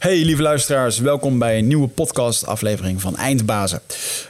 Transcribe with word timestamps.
Hey 0.00 0.24
lieve 0.24 0.42
luisteraars, 0.42 0.98
welkom 0.98 1.38
bij 1.38 1.58
een 1.58 1.66
nieuwe 1.66 1.88
podcast 1.88 2.46
aflevering 2.46 3.00
van 3.00 3.16
Eindbazen. 3.16 3.80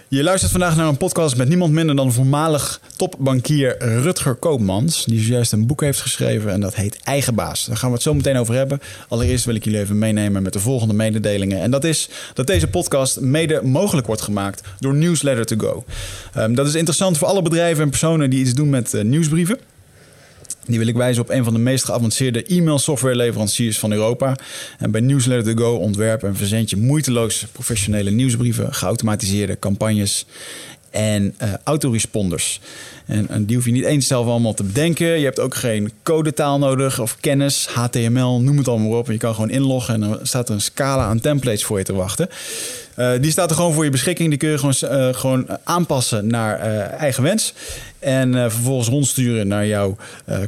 Je 0.08 0.22
luistert 0.22 0.52
vandaag 0.52 0.76
naar 0.76 0.88
een 0.88 0.96
podcast 0.96 1.36
met 1.36 1.48
niemand 1.48 1.72
minder 1.72 1.96
dan 1.96 2.12
voormalig 2.12 2.80
topbankier 2.96 3.76
Rutger 3.78 4.34
Koopmans, 4.34 5.04
die 5.04 5.20
zojuist 5.20 5.52
een 5.52 5.66
boek 5.66 5.80
heeft 5.80 6.00
geschreven 6.00 6.52
en 6.52 6.60
dat 6.60 6.74
heet 6.74 7.00
Eigenbaas. 7.02 7.64
Daar 7.64 7.76
gaan 7.76 7.88
we 7.88 7.94
het 7.94 8.02
zo 8.02 8.14
meteen 8.14 8.36
over 8.36 8.54
hebben. 8.54 8.80
Allereerst 9.08 9.44
wil 9.44 9.54
ik 9.54 9.64
jullie 9.64 9.80
even 9.80 9.98
meenemen 9.98 10.42
met 10.42 10.52
de 10.52 10.60
volgende 10.60 10.94
mededelingen. 10.94 11.60
En 11.60 11.70
dat 11.70 11.84
is 11.84 12.08
dat 12.34 12.46
deze 12.46 12.68
podcast 12.68 13.20
mede 13.20 13.60
mogelijk 13.62 14.06
wordt 14.06 14.22
gemaakt 14.22 14.68
door 14.78 14.94
Newsletter 14.94 15.46
to 15.46 15.56
Go. 15.56 15.84
Um, 16.36 16.54
dat 16.54 16.66
is 16.66 16.74
interessant 16.74 17.18
voor 17.18 17.28
alle 17.28 17.42
bedrijven 17.42 17.82
en 17.82 17.90
personen 17.90 18.30
die 18.30 18.40
iets 18.40 18.54
doen 18.54 18.70
met 18.70 18.94
uh, 18.94 19.02
nieuwsbrieven. 19.02 19.58
Die 20.70 20.78
wil 20.78 20.88
ik 20.88 20.96
wijzen 20.96 21.22
op 21.22 21.30
een 21.30 21.44
van 21.44 21.52
de 21.52 21.58
meest 21.58 21.84
geavanceerde 21.84 22.44
e-mail 22.44 22.78
softwareleveranciers 22.78 23.78
van 23.78 23.92
Europa. 23.92 24.36
En 24.78 24.90
bij 24.90 25.00
Newsletter 25.00 25.56
to 25.56 25.64
Go 25.64 25.76
ontwerp 25.76 26.22
en 26.22 26.36
verzend 26.36 26.70
je 26.70 26.76
moeiteloos 26.76 27.46
professionele 27.52 28.10
nieuwsbrieven, 28.10 28.74
geautomatiseerde 28.74 29.58
campagnes 29.58 30.26
en 30.90 31.34
uh, 31.42 31.52
autoresponders. 31.64 32.60
En, 33.10 33.28
en, 33.28 33.44
die 33.44 33.56
hoef 33.56 33.64
je 33.64 33.72
niet 33.72 33.84
eens 33.84 34.06
zelf 34.06 34.26
allemaal 34.26 34.54
te 34.54 34.62
bedenken. 34.62 35.06
Je 35.06 35.24
hebt 35.24 35.40
ook 35.40 35.54
geen 35.54 35.92
codetaal 36.02 36.58
nodig 36.58 37.00
of 37.00 37.16
kennis, 37.20 37.66
HTML, 37.66 38.40
noem 38.40 38.58
het 38.58 38.68
allemaal 38.68 38.98
op. 38.98 39.06
Je 39.06 39.16
kan 39.16 39.34
gewoon 39.34 39.50
inloggen 39.50 39.94
en 39.94 40.00
dan 40.00 40.18
staat 40.22 40.48
er 40.48 40.54
een 40.54 40.60
scala 40.60 41.04
aan 41.04 41.20
templates 41.20 41.64
voor 41.64 41.78
je 41.78 41.84
te 41.84 41.92
wachten. 41.92 42.28
Uh, 42.96 43.12
die 43.20 43.30
staat 43.30 43.50
er 43.50 43.56
gewoon 43.56 43.72
voor 43.72 43.84
je 43.84 43.90
beschikking. 43.90 44.28
Die 44.28 44.38
kun 44.38 44.48
je 44.48 44.58
gewoon, 44.58 44.74
uh, 44.82 45.14
gewoon 45.14 45.46
aanpassen 45.64 46.26
naar 46.26 46.58
eigen 46.90 47.22
wens. 47.22 47.54
En 47.98 48.32
vervolgens 48.32 48.88
rondsturen 48.88 49.48
naar 49.48 49.66
jouw 49.66 49.96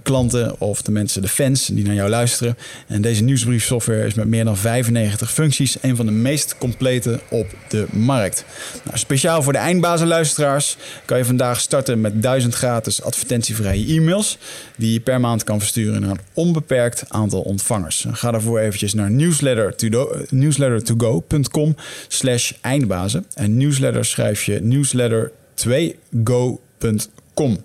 klanten 0.02 0.60
of 0.60 0.82
de 0.82 0.90
mensen, 0.90 1.22
de 1.22 1.28
fans 1.28 1.66
die 1.66 1.84
naar 1.84 1.94
jou 1.94 2.08
luisteren. 2.08 2.58
En 2.86 3.02
deze 3.02 3.22
nieuwsbriefsoftware 3.22 4.06
is 4.06 4.14
met 4.14 4.26
meer 4.26 4.44
dan 4.44 4.56
95 4.56 5.32
functies 5.32 5.76
een 5.80 5.96
van 5.96 6.06
de 6.06 6.12
meest 6.12 6.58
complete 6.58 7.20
op 7.28 7.46
de 7.68 7.86
markt. 7.90 8.44
Nou, 8.84 8.98
speciaal 8.98 9.42
voor 9.42 9.52
de 9.52 9.58
eindbazenluisteraars 9.58 10.76
kan 11.04 11.18
je 11.18 11.24
vandaag 11.24 11.60
starten 11.60 12.00
met 12.00 12.22
1000 12.22 12.51
gratis 12.54 13.02
advertentievrije 13.02 13.96
e-mails. 13.96 14.38
Die 14.76 14.92
je 14.92 15.00
per 15.00 15.20
maand 15.20 15.44
kan 15.44 15.58
versturen 15.58 16.00
naar 16.00 16.10
een 16.10 16.20
onbeperkt 16.34 17.04
aantal 17.08 17.40
ontvangers. 17.40 18.06
Ga 18.12 18.30
daarvoor 18.30 18.58
eventjes 18.58 18.94
naar 18.94 19.10
newslettertogo.com 20.30 21.76
slash 22.08 22.52
eindbazen. 22.60 23.26
En 23.34 23.56
newsletter 23.56 24.04
schrijf 24.04 24.44
je 24.44 24.60
newsletter2go.com 24.60 27.20
kom. 27.34 27.58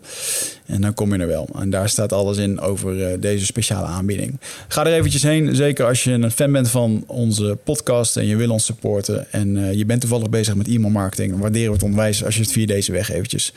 En 0.65 0.81
dan 0.81 0.93
kom 0.93 1.13
je 1.13 1.19
er 1.19 1.27
wel. 1.27 1.49
En 1.59 1.69
daar 1.69 1.89
staat 1.89 2.13
alles 2.13 2.37
in 2.37 2.59
over 2.59 2.95
uh, 2.95 3.07
deze 3.19 3.45
speciale 3.45 3.85
aanbieding. 3.85 4.39
Ga 4.67 4.85
er 4.85 4.93
eventjes 4.93 5.23
heen. 5.23 5.55
Zeker 5.55 5.85
als 5.85 6.03
je 6.03 6.11
een 6.11 6.31
fan 6.31 6.51
bent 6.51 6.69
van 6.69 7.03
onze 7.07 7.57
podcast 7.63 8.17
en 8.17 8.25
je 8.25 8.35
wil 8.35 8.49
ons 8.49 8.65
supporten. 8.65 9.31
En 9.31 9.55
uh, 9.55 9.73
je 9.73 9.85
bent 9.85 10.01
toevallig 10.01 10.29
bezig 10.29 10.55
met 10.55 10.67
e-mail 10.67 10.91
marketing. 10.91 11.39
Waarderen 11.39 11.67
we 11.67 11.73
het 11.73 11.83
onwijs 11.83 12.23
als 12.23 12.35
je 12.35 12.41
het 12.41 12.51
via 12.51 12.65
deze 12.65 12.91
weg 12.91 13.11
eventjes 13.11 13.53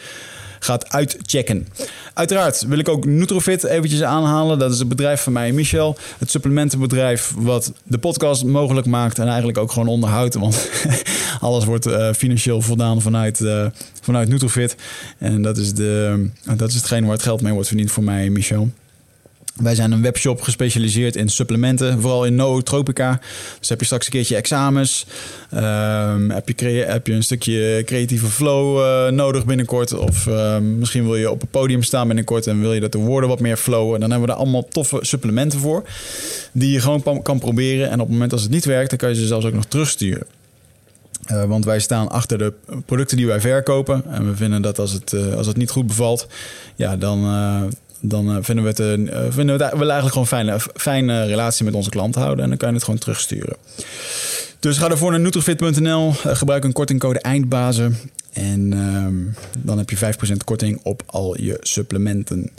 gaat 0.64 0.92
uitchecken. 0.92 1.68
Uiteraard 2.14 2.64
wil 2.66 2.78
ik 2.78 2.88
ook 2.88 3.04
Nutrofit 3.04 3.64
eventjes 3.64 4.02
aanhalen. 4.02 4.58
Dat 4.58 4.72
is 4.72 4.78
het 4.78 4.88
bedrijf 4.88 5.22
van 5.22 5.32
mij 5.32 5.48
en 5.48 5.54
Michel. 5.54 5.96
Het 6.18 6.30
supplementenbedrijf 6.30 7.32
wat 7.36 7.72
de 7.82 7.98
podcast 7.98 8.44
mogelijk 8.44 8.86
maakt 8.86 9.18
en 9.18 9.26
eigenlijk 9.26 9.58
ook 9.58 9.72
gewoon 9.72 9.88
onderhoudt. 9.88 10.34
Want 10.34 10.68
alles 11.40 11.64
wordt 11.64 11.86
uh, 11.86 12.12
financieel 12.12 12.62
voldaan 12.62 13.00
vanuit, 13.00 13.40
uh, 13.40 13.66
vanuit 14.00 14.28
Nutrofit. 14.28 14.76
En 15.18 15.42
dat 15.42 15.56
is, 15.56 15.74
de, 15.74 16.26
dat 16.56 16.68
is 16.68 16.74
hetgeen 16.74 17.02
waar 17.02 17.12
het 17.12 17.22
geld 17.22 17.42
mee 17.42 17.52
wordt 17.52 17.68
verdiend 17.68 17.90
voor 17.90 18.04
mij 18.04 18.26
en 18.26 18.32
Michel. 18.32 18.70
Wij 19.56 19.74
zijn 19.74 19.92
een 19.92 20.02
webshop 20.02 20.40
gespecialiseerd 20.40 21.16
in 21.16 21.28
supplementen, 21.28 22.00
vooral 22.00 22.24
in 22.24 22.34
nootropica. 22.34 23.20
Dus 23.58 23.68
heb 23.68 23.80
je 23.80 23.84
straks 23.84 24.06
een 24.06 24.12
keertje 24.12 24.36
examens, 24.36 25.06
um, 25.54 26.30
heb, 26.30 26.48
je 26.48 26.66
heb 26.66 27.06
je 27.06 27.12
een 27.12 27.22
stukje 27.22 27.82
creatieve 27.84 28.26
flow 28.26 28.78
uh, 28.78 29.12
nodig 29.12 29.44
binnenkort. 29.44 29.92
Of 29.92 30.26
uh, 30.26 30.58
misschien 30.58 31.04
wil 31.04 31.16
je 31.16 31.30
op 31.30 31.42
een 31.42 31.48
podium 31.48 31.82
staan 31.82 32.06
binnenkort 32.06 32.46
en 32.46 32.60
wil 32.60 32.72
je 32.72 32.80
dat 32.80 32.92
de 32.92 32.98
woorden 32.98 33.28
wat 33.28 33.40
meer 33.40 33.56
flowen. 33.56 34.00
Dan 34.00 34.10
hebben 34.10 34.28
we 34.28 34.34
daar 34.34 34.42
allemaal 34.42 34.68
toffe 34.68 34.98
supplementen 35.00 35.58
voor, 35.58 35.82
die 36.52 36.72
je 36.72 36.80
gewoon 36.80 37.22
kan 37.22 37.38
proberen. 37.38 37.86
En 37.86 37.94
op 37.94 38.00
het 38.00 38.10
moment 38.10 38.30
dat 38.30 38.40
het 38.40 38.50
niet 38.50 38.64
werkt, 38.64 38.90
dan 38.90 38.98
kan 38.98 39.08
je 39.08 39.14
ze 39.14 39.26
zelfs 39.26 39.46
ook 39.46 39.54
nog 39.54 39.66
terugsturen. 39.66 40.26
Uh, 41.32 41.44
want 41.44 41.64
wij 41.64 41.80
staan 41.80 42.08
achter 42.08 42.38
de 42.38 42.52
producten 42.86 43.16
die 43.16 43.26
wij 43.26 43.40
verkopen. 43.40 44.02
En 44.10 44.26
we 44.26 44.36
vinden 44.36 44.62
dat 44.62 44.78
als 44.78 44.92
het, 44.92 45.12
uh, 45.12 45.34
als 45.34 45.46
het 45.46 45.56
niet 45.56 45.70
goed 45.70 45.86
bevalt, 45.86 46.26
ja, 46.76 46.96
dan, 46.96 47.24
dan 48.00 48.44
vinden 48.44 48.64
we 48.64 48.68
het, 48.68 49.00
vinden 49.34 49.58
we 49.58 49.70
willen 49.72 49.94
eigenlijk 49.94 50.28
gewoon 50.28 50.48
een 50.48 50.60
fijne, 50.74 51.24
relatie 51.24 51.64
met 51.64 51.74
onze 51.74 51.90
klant 51.90 52.14
houden. 52.14 52.42
En 52.42 52.48
dan 52.48 52.58
kan 52.58 52.68
je 52.68 52.74
het 52.74 52.84
gewoon 52.84 53.00
terugsturen. 53.00 53.56
Dus 54.60 54.78
ga 54.78 54.90
ervoor 54.90 55.10
naar 55.10 55.20
nutrifit.nl. 55.20 56.12
gebruik 56.12 56.64
een 56.64 56.72
kortingcode 56.72 57.20
eindbazen. 57.20 57.96
En 58.32 58.70
dan 59.58 59.78
heb 59.78 59.90
je 59.90 59.96
5% 59.96 60.36
korting 60.44 60.80
op 60.82 61.02
al 61.06 61.40
je 61.40 61.56
supplementen. 61.60 62.50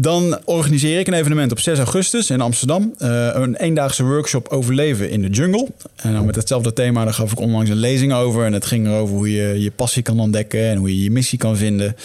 Dan 0.00 0.38
organiseer 0.44 0.98
ik 0.98 1.06
een 1.06 1.14
evenement 1.14 1.52
op 1.52 1.60
6 1.60 1.78
augustus 1.78 2.30
in 2.30 2.40
Amsterdam. 2.40 2.94
Uh, 2.98 3.28
een 3.32 3.56
eendaagse 3.56 4.04
workshop 4.04 4.48
overleven 4.48 5.10
in 5.10 5.22
de 5.22 5.28
jungle. 5.28 5.68
En 5.96 6.12
dan 6.12 6.26
met 6.26 6.34
hetzelfde 6.34 6.72
thema, 6.72 7.04
daar 7.04 7.14
gaf 7.14 7.32
ik 7.32 7.40
onlangs 7.40 7.70
een 7.70 7.76
lezing 7.76 8.12
over. 8.12 8.44
En 8.44 8.52
het 8.52 8.66
ging 8.66 8.86
erover 8.86 9.14
hoe 9.14 9.32
je 9.32 9.60
je 9.60 9.70
passie 9.70 10.02
kan 10.02 10.20
ontdekken 10.20 10.68
en 10.68 10.76
hoe 10.76 10.96
je 10.96 11.02
je 11.02 11.10
missie 11.10 11.38
kan 11.38 11.56
vinden. 11.56 11.96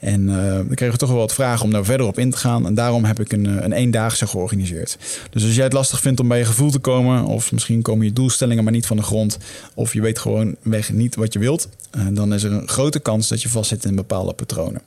En 0.00 0.22
uh, 0.22 0.54
dan 0.54 0.74
kregen 0.74 0.94
we 0.94 1.00
toch 1.00 1.08
wel 1.08 1.18
wat 1.18 1.34
vragen 1.34 1.64
om 1.64 1.70
daar 1.70 1.84
verder 1.84 2.06
op 2.06 2.18
in 2.18 2.30
te 2.30 2.36
gaan. 2.36 2.66
En 2.66 2.74
daarom 2.74 3.04
heb 3.04 3.20
ik 3.20 3.32
een, 3.32 3.64
een 3.64 3.72
eendaagse 3.72 4.26
georganiseerd. 4.26 4.98
Dus 5.30 5.44
als 5.44 5.54
jij 5.54 5.64
het 5.64 5.72
lastig 5.72 6.00
vindt 6.00 6.20
om 6.20 6.28
bij 6.28 6.38
je 6.38 6.44
gevoel 6.44 6.70
te 6.70 6.78
komen, 6.78 7.24
of 7.24 7.52
misschien 7.52 7.82
komen 7.82 8.06
je 8.06 8.12
doelstellingen 8.12 8.64
maar 8.64 8.72
niet 8.72 8.86
van 8.86 8.96
de 8.96 9.02
grond, 9.02 9.38
of 9.74 9.92
je 9.92 10.00
weet 10.00 10.18
gewoon 10.18 10.56
weg 10.62 10.92
niet 10.92 11.14
wat 11.14 11.32
je 11.32 11.38
wilt, 11.38 11.68
dan 12.10 12.34
is 12.34 12.42
er 12.42 12.52
een 12.52 12.68
grote 12.68 13.00
kans 13.00 13.28
dat 13.28 13.42
je 13.42 13.48
vastzit 13.48 13.84
in 13.84 13.94
bepaalde 13.94 14.32
patronen. 14.32 14.82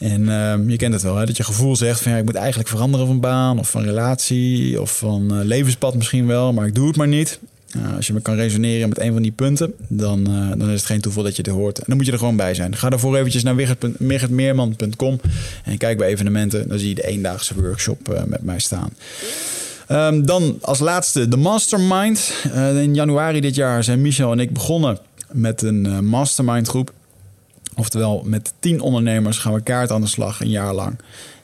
En 0.00 0.20
uh, 0.20 0.54
je 0.66 0.76
kent 0.76 0.92
het 0.92 1.02
wel, 1.02 1.16
hè? 1.16 1.26
dat 1.26 1.36
je 1.36 1.44
gevoel 1.44 1.76
zegt 1.76 2.00
van 2.00 2.12
ja, 2.12 2.18
ik 2.18 2.24
moet 2.24 2.34
eigenlijk 2.34 2.68
veranderen 2.68 3.06
van 3.06 3.20
baan 3.20 3.58
of 3.58 3.70
van 3.70 3.82
relatie 3.82 4.80
of 4.80 4.98
van 4.98 5.38
uh, 5.38 5.44
levenspad 5.44 5.94
misschien 5.94 6.26
wel, 6.26 6.52
maar 6.52 6.66
ik 6.66 6.74
doe 6.74 6.86
het 6.86 6.96
maar 6.96 7.08
niet. 7.08 7.38
Uh, 7.76 7.96
als 7.96 8.06
je 8.06 8.12
me 8.12 8.20
kan 8.20 8.34
resoneren 8.34 8.88
met 8.88 9.00
een 9.00 9.12
van 9.12 9.22
die 9.22 9.32
punten, 9.32 9.74
dan, 9.88 10.30
uh, 10.30 10.48
dan 10.48 10.68
is 10.68 10.76
het 10.76 10.84
geen 10.84 11.00
toeval 11.00 11.22
dat 11.22 11.36
je 11.36 11.42
het 11.42 11.50
hoort. 11.50 11.78
En 11.78 11.84
dan 11.86 11.96
moet 11.96 12.06
je 12.06 12.12
er 12.12 12.18
gewoon 12.18 12.36
bij 12.36 12.54
zijn. 12.54 12.76
Ga 12.76 12.90
daarvoor 12.90 13.16
eventjes 13.16 13.42
naar 13.42 13.56
wiggertmeerman.com 13.98 15.20
en 15.64 15.78
kijk 15.78 15.98
bij 15.98 16.08
evenementen. 16.08 16.68
Dan 16.68 16.78
zie 16.78 16.88
je 16.88 16.94
de 16.94 17.06
eendaagse 17.06 17.54
workshop 17.60 18.12
uh, 18.12 18.22
met 18.24 18.42
mij 18.42 18.58
staan. 18.58 18.90
Um, 19.88 20.26
dan 20.26 20.58
als 20.60 20.78
laatste 20.78 21.28
de 21.28 21.36
Mastermind. 21.36 22.32
in 22.74 22.94
januari 22.94 23.40
dit 23.40 23.54
jaar 23.54 23.84
zijn 23.84 24.00
Michel 24.00 24.32
en 24.32 24.40
ik 24.40 24.52
begonnen 24.52 24.98
met 25.32 25.62
een 25.62 26.04
mastermind 26.04 26.68
groep. 26.68 26.92
Oftewel, 27.76 28.22
met 28.24 28.52
tien 28.58 28.80
ondernemers 28.80 29.38
gaan 29.38 29.52
we 29.52 29.62
kaart 29.62 29.90
aan 29.90 30.00
de 30.00 30.06
slag 30.06 30.40
een 30.40 30.50
jaar 30.50 30.74
lang. 30.74 30.98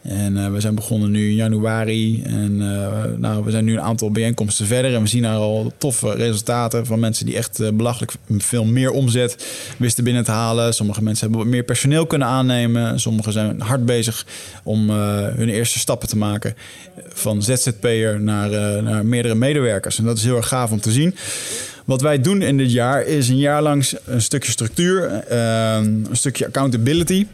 En 0.09 0.37
uh, 0.37 0.50
we 0.50 0.61
zijn 0.61 0.75
begonnen 0.75 1.11
nu 1.11 1.28
in 1.28 1.34
januari. 1.34 2.22
En 2.22 2.61
uh, 2.61 3.05
nou, 3.17 3.44
we 3.44 3.50
zijn 3.50 3.65
nu 3.65 3.72
een 3.72 3.81
aantal 3.81 4.11
bijeenkomsten 4.11 4.67
verder. 4.67 4.94
En 4.94 5.03
we 5.03 5.09
zien 5.09 5.22
daar 5.22 5.37
al 5.37 5.72
toffe 5.78 6.15
resultaten 6.15 6.87
van 6.87 7.00
mensen 7.00 7.27
die 7.27 7.37
echt 7.37 7.61
uh, 7.61 7.69
belachelijk 7.72 8.12
veel 8.39 8.65
meer 8.65 8.91
omzet 8.91 9.47
wisten 9.77 10.05
binnen 10.05 10.25
te 10.25 10.31
halen. 10.31 10.75
Sommige 10.75 11.03
mensen 11.03 11.25
hebben 11.25 11.44
wat 11.44 11.55
meer 11.55 11.62
personeel 11.62 12.06
kunnen 12.06 12.28
aannemen. 12.28 13.00
Sommigen 13.00 13.33
zijn 13.33 13.61
hard 13.61 13.87
bezig 13.87 14.27
om 14.62 14.91
hun 14.91 15.49
eerste 15.49 15.78
stappen 15.78 16.09
te 16.09 16.17
maken. 16.17 16.55
Van 17.09 17.43
ZZP'er 17.43 18.21
naar, 18.21 18.83
naar 18.83 19.06
meerdere 19.06 19.34
medewerkers. 19.34 19.99
En 19.99 20.05
dat 20.05 20.17
is 20.17 20.25
heel 20.25 20.37
erg 20.37 20.49
gaaf 20.49 20.71
om 20.71 20.81
te 20.81 20.91
zien. 20.91 21.15
Wat 21.84 22.00
wij 22.00 22.21
doen 22.21 22.43
in 22.43 22.56
dit 22.56 22.73
jaar 22.73 23.05
is 23.05 23.28
een 23.28 23.38
jaar 23.38 23.62
lang 23.62 23.91
een 24.05 24.23
stukje 24.23 24.50
structuur, 24.50 25.33
een 25.33 26.06
stukje 26.12 26.47
accountability. 26.47 27.27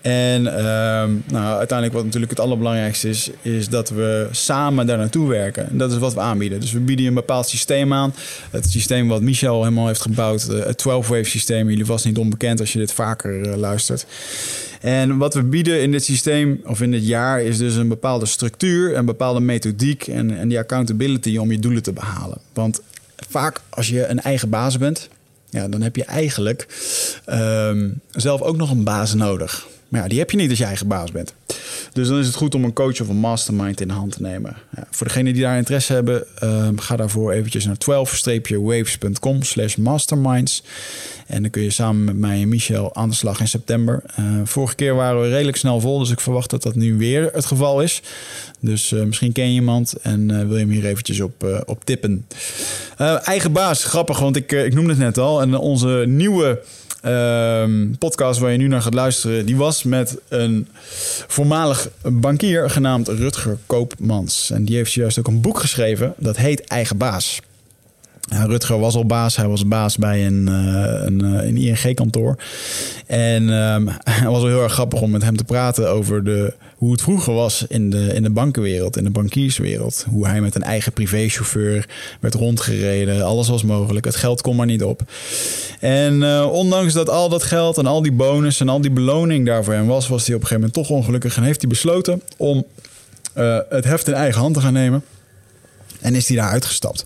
En 0.00 0.42
nou, 0.42 1.58
uiteindelijk 1.58 1.92
wat 1.92 2.04
natuurlijk 2.04 2.30
het 2.30 2.40
allerbelangrijkste 2.40 3.08
is, 3.08 3.30
is 3.42 3.68
dat 3.68 3.88
we 3.88 4.28
samen 4.30 4.86
daar 4.86 4.98
naartoe 4.98 5.28
werken. 5.28 5.70
En 5.70 5.78
dat 5.78 5.92
is 5.92 5.98
wat 5.98 6.14
we 6.14 6.20
aanbieden. 6.20 6.60
Dus 6.60 6.72
we 6.72 6.80
bieden 6.80 7.06
een 7.06 7.14
bepaald 7.14 7.48
systeem 7.48 7.92
aan. 7.92 8.14
Het 8.50 8.70
systeem 8.70 9.08
wat 9.08 9.22
Michel 9.22 9.62
helemaal 9.62 9.86
heeft 9.86 10.00
gebouwd, 10.00 10.42
het 10.42 10.84
12-wave 10.88 11.22
systeem. 11.22 11.68
Jullie 11.68 11.86
was 11.86 12.04
niet 12.04 12.18
onbekend 12.18 12.60
als 12.60 12.72
je 12.72 12.78
dit 12.78 12.92
vaker 12.92 13.56
luistert. 13.56 14.06
En 14.80 15.16
wat 15.16 15.34
we 15.34 15.42
bieden 15.42 15.82
in 15.82 15.90
dit 15.90 16.04
systeem 16.04 16.60
of 16.64 16.80
in 16.80 16.90
dit 16.90 17.06
jaar 17.06 17.42
is 17.42 17.58
dus 17.58 17.74
een 17.74 17.88
bepaalde 17.88 18.26
structuur, 18.26 18.96
een 18.96 19.04
bepaalde 19.04 19.40
methodiek 19.40 20.06
en, 20.06 20.38
en 20.38 20.48
die 20.48 20.58
accountability 20.58 21.36
om 21.36 21.50
je 21.50 21.58
doelen 21.58 21.82
te 21.82 21.92
behalen. 21.92 22.38
Want 22.52 22.80
vaak 23.28 23.60
als 23.68 23.88
je 23.88 24.06
een 24.06 24.20
eigen 24.20 24.48
baas 24.48 24.78
bent, 24.78 25.08
ja, 25.50 25.68
dan 25.68 25.82
heb 25.82 25.96
je 25.96 26.04
eigenlijk 26.04 26.66
um, 27.26 28.00
zelf 28.10 28.40
ook 28.40 28.56
nog 28.56 28.70
een 28.70 28.84
baas 28.84 29.14
nodig. 29.14 29.68
Maar 29.90 30.00
ja, 30.00 30.08
die 30.08 30.18
heb 30.18 30.30
je 30.30 30.36
niet 30.36 30.50
als 30.50 30.58
je 30.58 30.64
eigen 30.64 30.86
baas 30.86 31.12
bent. 31.12 31.34
Dus 31.92 32.08
dan 32.08 32.18
is 32.18 32.26
het 32.26 32.34
goed 32.34 32.54
om 32.54 32.64
een 32.64 32.72
coach 32.72 33.00
of 33.00 33.08
een 33.08 33.16
mastermind 33.16 33.80
in 33.80 33.88
de 33.88 33.94
hand 33.94 34.12
te 34.12 34.22
nemen. 34.22 34.56
Ja, 34.76 34.86
voor 34.90 35.06
degenen 35.06 35.32
die 35.32 35.42
daar 35.42 35.56
interesse 35.56 35.92
hebben, 35.92 36.24
uh, 36.44 36.68
ga 36.76 36.96
daarvoor 36.96 37.32
eventjes 37.32 37.64
naar 37.64 37.76
12-waves.com 37.76 39.42
slash 39.42 39.76
masterminds. 39.76 40.62
En 41.26 41.42
dan 41.42 41.50
kun 41.50 41.62
je 41.62 41.70
samen 41.70 42.04
met 42.04 42.16
mij 42.16 42.42
en 42.42 42.48
Michel 42.48 42.94
aan 42.94 43.08
de 43.08 43.14
slag 43.14 43.40
in 43.40 43.48
september. 43.48 44.02
Uh, 44.20 44.40
vorige 44.44 44.74
keer 44.74 44.94
waren 44.94 45.22
we 45.22 45.28
redelijk 45.28 45.56
snel 45.56 45.80
vol, 45.80 45.98
dus 45.98 46.10
ik 46.10 46.20
verwacht 46.20 46.50
dat 46.50 46.62
dat 46.62 46.74
nu 46.74 46.96
weer 46.96 47.30
het 47.32 47.46
geval 47.46 47.82
is. 47.82 48.02
Dus 48.60 48.90
uh, 48.90 49.02
misschien 49.02 49.32
ken 49.32 49.48
je 49.48 49.54
iemand 49.54 49.92
en 50.02 50.26
wil 50.26 50.56
je 50.56 50.64
hem 50.64 50.70
hier 50.70 50.86
eventjes 50.86 51.20
op, 51.20 51.62
op 51.66 51.84
tippen. 51.84 52.26
Eigen 53.24 53.52
baas, 53.52 53.84
grappig, 53.84 54.18
want 54.18 54.36
ik, 54.36 54.52
ik 54.52 54.74
noemde 54.74 54.90
het 54.90 54.98
net 54.98 55.18
al. 55.18 55.40
En 55.40 55.54
onze 55.56 56.04
nieuwe 56.06 56.60
Ehm, 57.00 57.90
podcast 57.98 58.40
waar 58.40 58.52
je 58.52 58.58
nu 58.58 58.68
naar 58.68 58.82
gaat 58.82 58.94
luisteren, 58.94 59.46
die 59.46 59.56
was 59.56 59.82
met 59.82 60.16
een 60.28 60.68
voormalig 61.26 61.88
bankier 62.02 62.70
genaamd 62.70 63.08
Rutger 63.08 63.58
Koopmans. 63.66 64.50
En 64.50 64.64
die 64.64 64.76
heeft 64.76 64.92
juist 64.92 65.18
ook 65.18 65.26
een 65.26 65.40
boek 65.40 65.58
geschreven, 65.58 66.14
dat 66.16 66.36
heet 66.36 66.64
Eigen 66.64 66.96
Baas. 66.96 67.40
Rutger 68.28 68.78
was 68.78 68.94
al 68.94 69.06
baas. 69.06 69.36
Hij 69.36 69.48
was 69.48 69.68
baas 69.68 69.96
bij 69.96 70.26
een, 70.26 70.46
uh, 70.48 71.02
een, 71.04 71.24
uh, 71.24 71.44
een 71.44 71.56
ING-kantoor. 71.56 72.36
En 73.06 73.48
um, 73.72 73.88
het 74.04 74.24
was 74.24 74.42
wel 74.42 74.50
heel 74.50 74.62
erg 74.62 74.72
grappig 74.72 75.00
om 75.00 75.10
met 75.10 75.22
hem 75.22 75.36
te 75.36 75.44
praten 75.44 75.90
over 75.90 76.24
de, 76.24 76.54
hoe 76.80 76.92
het 76.92 77.02
vroeger 77.02 77.34
was 77.34 77.64
in 77.68 77.90
de, 77.90 78.14
in 78.14 78.22
de 78.22 78.30
bankenwereld, 78.30 78.96
in 78.96 79.04
de 79.04 79.10
bankierswereld. 79.10 80.06
Hoe 80.10 80.26
hij 80.26 80.40
met 80.40 80.54
een 80.54 80.62
eigen 80.62 80.92
privéchauffeur 80.92 81.88
werd 82.20 82.34
rondgereden. 82.34 83.24
Alles 83.24 83.48
was 83.48 83.62
mogelijk. 83.62 84.04
Het 84.04 84.16
geld 84.16 84.40
kon 84.40 84.56
maar 84.56 84.66
niet 84.66 84.82
op. 84.82 85.02
En 85.80 86.14
uh, 86.14 86.48
ondanks 86.52 86.92
dat 86.92 87.10
al 87.10 87.28
dat 87.28 87.42
geld 87.42 87.78
en 87.78 87.86
al 87.86 88.02
die 88.02 88.12
bonus 88.12 88.60
en 88.60 88.68
al 88.68 88.80
die 88.80 88.90
beloning 88.90 89.46
daar 89.46 89.64
voor 89.64 89.74
hem 89.74 89.86
was, 89.86 90.08
was 90.08 90.26
hij 90.26 90.34
op 90.34 90.40
een 90.40 90.46
gegeven 90.46 90.70
moment 90.70 90.88
toch 90.88 90.96
ongelukkig. 90.96 91.36
En 91.36 91.42
heeft 91.42 91.60
hij 91.60 91.70
besloten 91.70 92.22
om 92.36 92.66
het 93.68 93.84
heft 93.84 94.08
in 94.08 94.14
eigen 94.14 94.40
hand 94.40 94.54
te 94.54 94.60
gaan 94.60 94.72
nemen. 94.72 95.02
En 96.00 96.14
is 96.14 96.28
hij 96.28 96.36
daar 96.36 96.50
uitgestapt. 96.50 97.04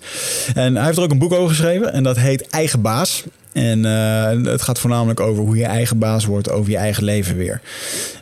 En 0.54 0.76
hij 0.76 0.84
heeft 0.84 0.96
er 0.96 1.02
ook 1.02 1.10
een 1.10 1.18
boek 1.18 1.32
over 1.32 1.48
geschreven. 1.48 1.92
En 1.92 2.02
dat 2.02 2.16
heet 2.16 2.48
Eigen 2.48 2.80
Baas. 2.80 3.24
En 3.52 3.84
uh, 3.84 4.52
het 4.52 4.62
gaat 4.62 4.78
voornamelijk 4.78 5.20
over 5.20 5.44
hoe 5.44 5.56
je 5.56 5.64
eigen 5.64 5.98
baas 5.98 6.24
wordt 6.24 6.50
over 6.50 6.70
je 6.70 6.76
eigen 6.76 7.04
leven 7.04 7.36
weer. 7.36 7.60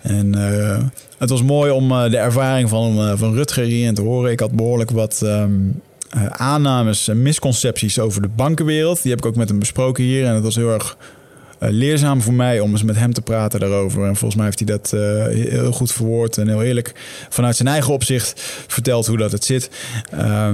En 0.02 0.36
uh, 0.36 0.78
het 1.18 1.30
was 1.30 1.42
mooi 1.42 1.70
om 1.70 1.92
uh, 1.92 2.10
de 2.10 2.16
ervaring 2.16 2.68
van, 2.68 3.18
van 3.18 3.34
Rutger 3.34 3.64
hierin 3.64 3.94
te 3.94 4.02
horen. 4.02 4.30
Ik 4.30 4.40
had 4.40 4.52
behoorlijk 4.52 4.90
wat 4.90 5.20
um, 5.24 5.80
aannames 6.30 7.08
en 7.08 7.22
misconcepties 7.22 7.98
over 7.98 8.22
de 8.22 8.28
bankenwereld. 8.28 9.02
Die 9.02 9.10
heb 9.10 9.20
ik 9.20 9.26
ook 9.26 9.36
met 9.36 9.48
hem 9.48 9.58
besproken 9.58 10.04
hier. 10.04 10.26
En 10.26 10.34
het 10.34 10.42
was 10.42 10.56
heel 10.56 10.72
erg 10.72 10.96
leerzaam 11.70 12.22
voor 12.22 12.32
mij 12.32 12.60
om 12.60 12.70
eens 12.70 12.82
met 12.82 12.96
hem 12.96 13.12
te 13.12 13.22
praten 13.22 13.60
daarover. 13.60 14.04
En 14.04 14.16
volgens 14.16 14.34
mij 14.34 14.44
heeft 14.44 14.58
hij 14.58 14.68
dat 14.68 14.92
uh, 14.94 15.26
heel 15.50 15.72
goed 15.72 15.92
verwoord 15.92 16.38
en 16.38 16.48
heel 16.48 16.62
eerlijk 16.62 16.92
vanuit 17.28 17.56
zijn 17.56 17.68
eigen 17.68 17.92
opzicht 17.92 18.32
verteld 18.66 19.06
hoe 19.06 19.16
dat 19.16 19.32
het 19.32 19.44
zit 19.44 19.70
uh, 20.14 20.48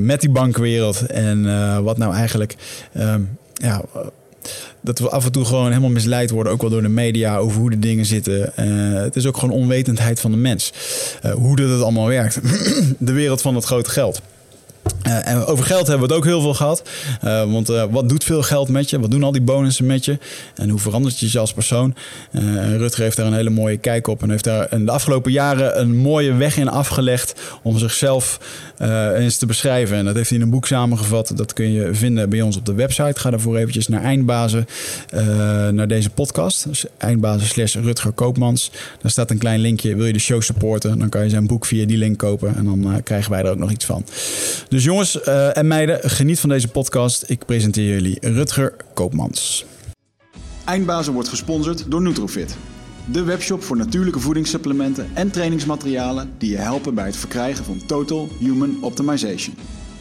met 0.00 0.20
die 0.20 0.30
bankwereld. 0.30 1.06
En 1.06 1.44
wat 1.84 1.98
nou 1.98 2.14
eigenlijk, 2.14 2.56
ehm, 2.92 3.20
ja 3.54 3.82
dat 4.80 4.98
we 4.98 5.10
af 5.10 5.24
en 5.24 5.32
toe 5.32 5.44
gewoon 5.44 5.68
helemaal 5.68 5.90
misleid 5.90 6.30
worden, 6.30 6.52
ook 6.52 6.60
wel 6.60 6.70
door 6.70 6.82
de 6.82 6.88
media, 6.88 7.36
over 7.36 7.60
hoe 7.60 7.70
de 7.70 7.78
dingen 7.78 8.06
zitten. 8.06 8.52
Het 9.02 9.16
is 9.16 9.26
ook 9.26 9.36
gewoon 9.36 9.54
onwetendheid 9.54 10.20
van 10.20 10.30
de 10.30 10.36
mens. 10.36 10.72
Hoe 11.34 11.56
dat 11.56 11.68
het 11.68 11.82
allemaal 11.82 12.06
werkt. 12.06 12.40
de 12.98 13.12
wereld 13.12 13.42
van 13.42 13.54
het 13.54 13.64
grote 13.64 13.90
geld. 13.90 14.22
Uh, 15.06 15.28
en 15.28 15.44
over 15.44 15.64
geld 15.64 15.86
hebben 15.86 16.08
we 16.08 16.14
het 16.14 16.22
ook 16.22 16.28
heel 16.28 16.40
veel 16.40 16.54
gehad. 16.54 16.82
Uh, 17.24 17.52
want 17.52 17.70
uh, 17.70 17.84
wat 17.90 18.08
doet 18.08 18.24
veel 18.24 18.42
geld 18.42 18.68
met 18.68 18.90
je? 18.90 19.00
Wat 19.00 19.10
doen 19.10 19.22
al 19.22 19.32
die 19.32 19.42
bonussen 19.42 19.86
met 19.86 20.04
je? 20.04 20.18
En 20.54 20.68
hoe 20.68 20.78
verandert 20.78 21.18
je 21.18 21.28
je 21.30 21.38
als 21.38 21.52
persoon? 21.52 21.94
Rutger 22.76 23.02
heeft 23.02 23.16
daar 23.16 23.26
een 23.26 23.34
hele 23.34 23.50
mooie 23.50 23.76
kijk 23.76 24.06
op. 24.06 24.22
En 24.22 24.30
heeft 24.30 24.44
daar 24.44 24.72
in 24.72 24.84
de 24.84 24.90
afgelopen 24.90 25.32
jaren 25.32 25.80
een 25.80 25.96
mooie 25.96 26.34
weg 26.34 26.56
in 26.56 26.68
afgelegd 26.68 27.40
om 27.62 27.78
zichzelf 27.78 28.40
eens 29.14 29.36
te 29.36 29.46
beschrijven. 29.46 29.96
En 29.96 30.04
dat 30.04 30.14
heeft 30.14 30.28
hij 30.28 30.38
in 30.38 30.44
een 30.44 30.50
boek 30.50 30.66
samengevat. 30.66 31.32
Dat 31.36 31.52
kun 31.52 31.72
je 31.72 31.94
vinden 31.94 32.28
bij 32.30 32.40
ons 32.40 32.56
op 32.56 32.66
de 32.66 32.74
website. 32.74 33.20
Ga 33.20 33.30
daarvoor 33.30 33.56
eventjes 33.56 33.88
naar 33.88 34.02
Eindbazen, 34.02 34.66
naar 35.70 35.88
deze 35.88 36.10
podcast. 36.10 36.68
Dus 36.68 36.84
Eindbazen 36.98 37.48
slash 37.48 37.74
Rutger 37.74 38.12
Koopmans. 38.12 38.70
Daar 39.02 39.10
staat 39.10 39.30
een 39.30 39.38
klein 39.38 39.60
linkje. 39.60 39.96
Wil 39.96 40.06
je 40.06 40.12
de 40.12 40.18
show 40.18 40.42
supporten? 40.42 40.98
Dan 40.98 41.08
kan 41.08 41.22
je 41.22 41.30
zijn 41.30 41.46
boek 41.46 41.66
via 41.66 41.86
die 41.86 41.98
link 41.98 42.18
kopen. 42.18 42.56
En 42.56 42.64
dan 42.64 43.00
krijgen 43.02 43.30
wij 43.30 43.42
er 43.42 43.50
ook 43.50 43.58
nog 43.58 43.70
iets 43.70 43.84
van. 43.84 44.04
Dus 44.68 44.79
jongens 44.84 45.18
uh, 45.26 45.56
en 45.56 45.66
meiden, 45.66 46.10
geniet 46.10 46.40
van 46.40 46.48
deze 46.48 46.68
podcast. 46.68 47.24
Ik 47.26 47.44
presenteer 47.46 47.88
jullie 47.88 48.18
Rutger 48.20 48.74
Koopmans. 48.94 49.64
Eindbazen 50.64 51.12
wordt 51.12 51.28
gesponsord 51.28 51.90
door 51.90 52.02
Nutrofit. 52.02 52.56
De 53.12 53.22
webshop 53.22 53.62
voor 53.62 53.76
natuurlijke 53.76 54.20
voedingssupplementen 54.20 55.10
en 55.14 55.30
trainingsmaterialen 55.30 56.30
die 56.38 56.50
je 56.50 56.56
helpen 56.56 56.94
bij 56.94 57.04
het 57.04 57.16
verkrijgen 57.16 57.64
van 57.64 57.86
Total 57.86 58.28
Human 58.38 58.78
Optimization. 58.80 59.54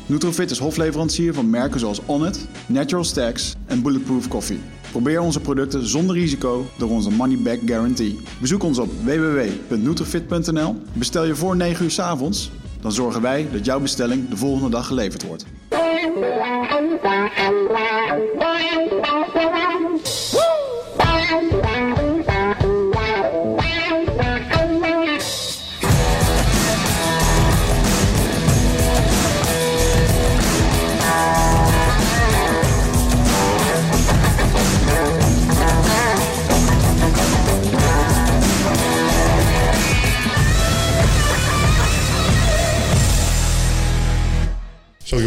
Nutrofit 0.06 0.52
is 0.52 0.60
hofleverancier 0.60 1.34
van 1.34 1.50
merken 1.50 1.80
zoals 1.80 2.02
Onnit, 2.06 2.48
Natural 2.66 3.04
Stacks 3.04 3.56
en 3.66 3.82
Bulletproof 3.82 4.28
Coffee. 4.28 4.60
Probeer 4.92 5.20
onze 5.20 5.40
producten 5.40 5.88
zonder 5.88 6.16
risico 6.16 6.66
door 6.78 6.90
onze 6.90 7.10
money 7.10 7.38
back 7.38 7.60
guarantee. 7.66 8.20
Bezoek 8.42 8.64
ons 8.64 8.80
op 8.80 8.90
www.nutrofit.nl. 9.04 10.76
Bestel 10.94 11.26
je 11.26 11.36
voor 11.36 11.56
9 11.56 11.84
uur 11.84 11.92
s 11.92 12.00
avonds 12.00 12.52
dan 12.82 12.92
zorgen 12.92 13.22
wij 13.22 13.48
dat 13.52 13.66
jouw 13.66 13.80
bestelling 13.80 14.30
de 14.30 14.38
volgende 14.38 14.70
dag 14.70 14.88
geleverd 14.88 15.24
wordt. 15.26 15.46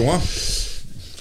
Jongen, 0.02 0.20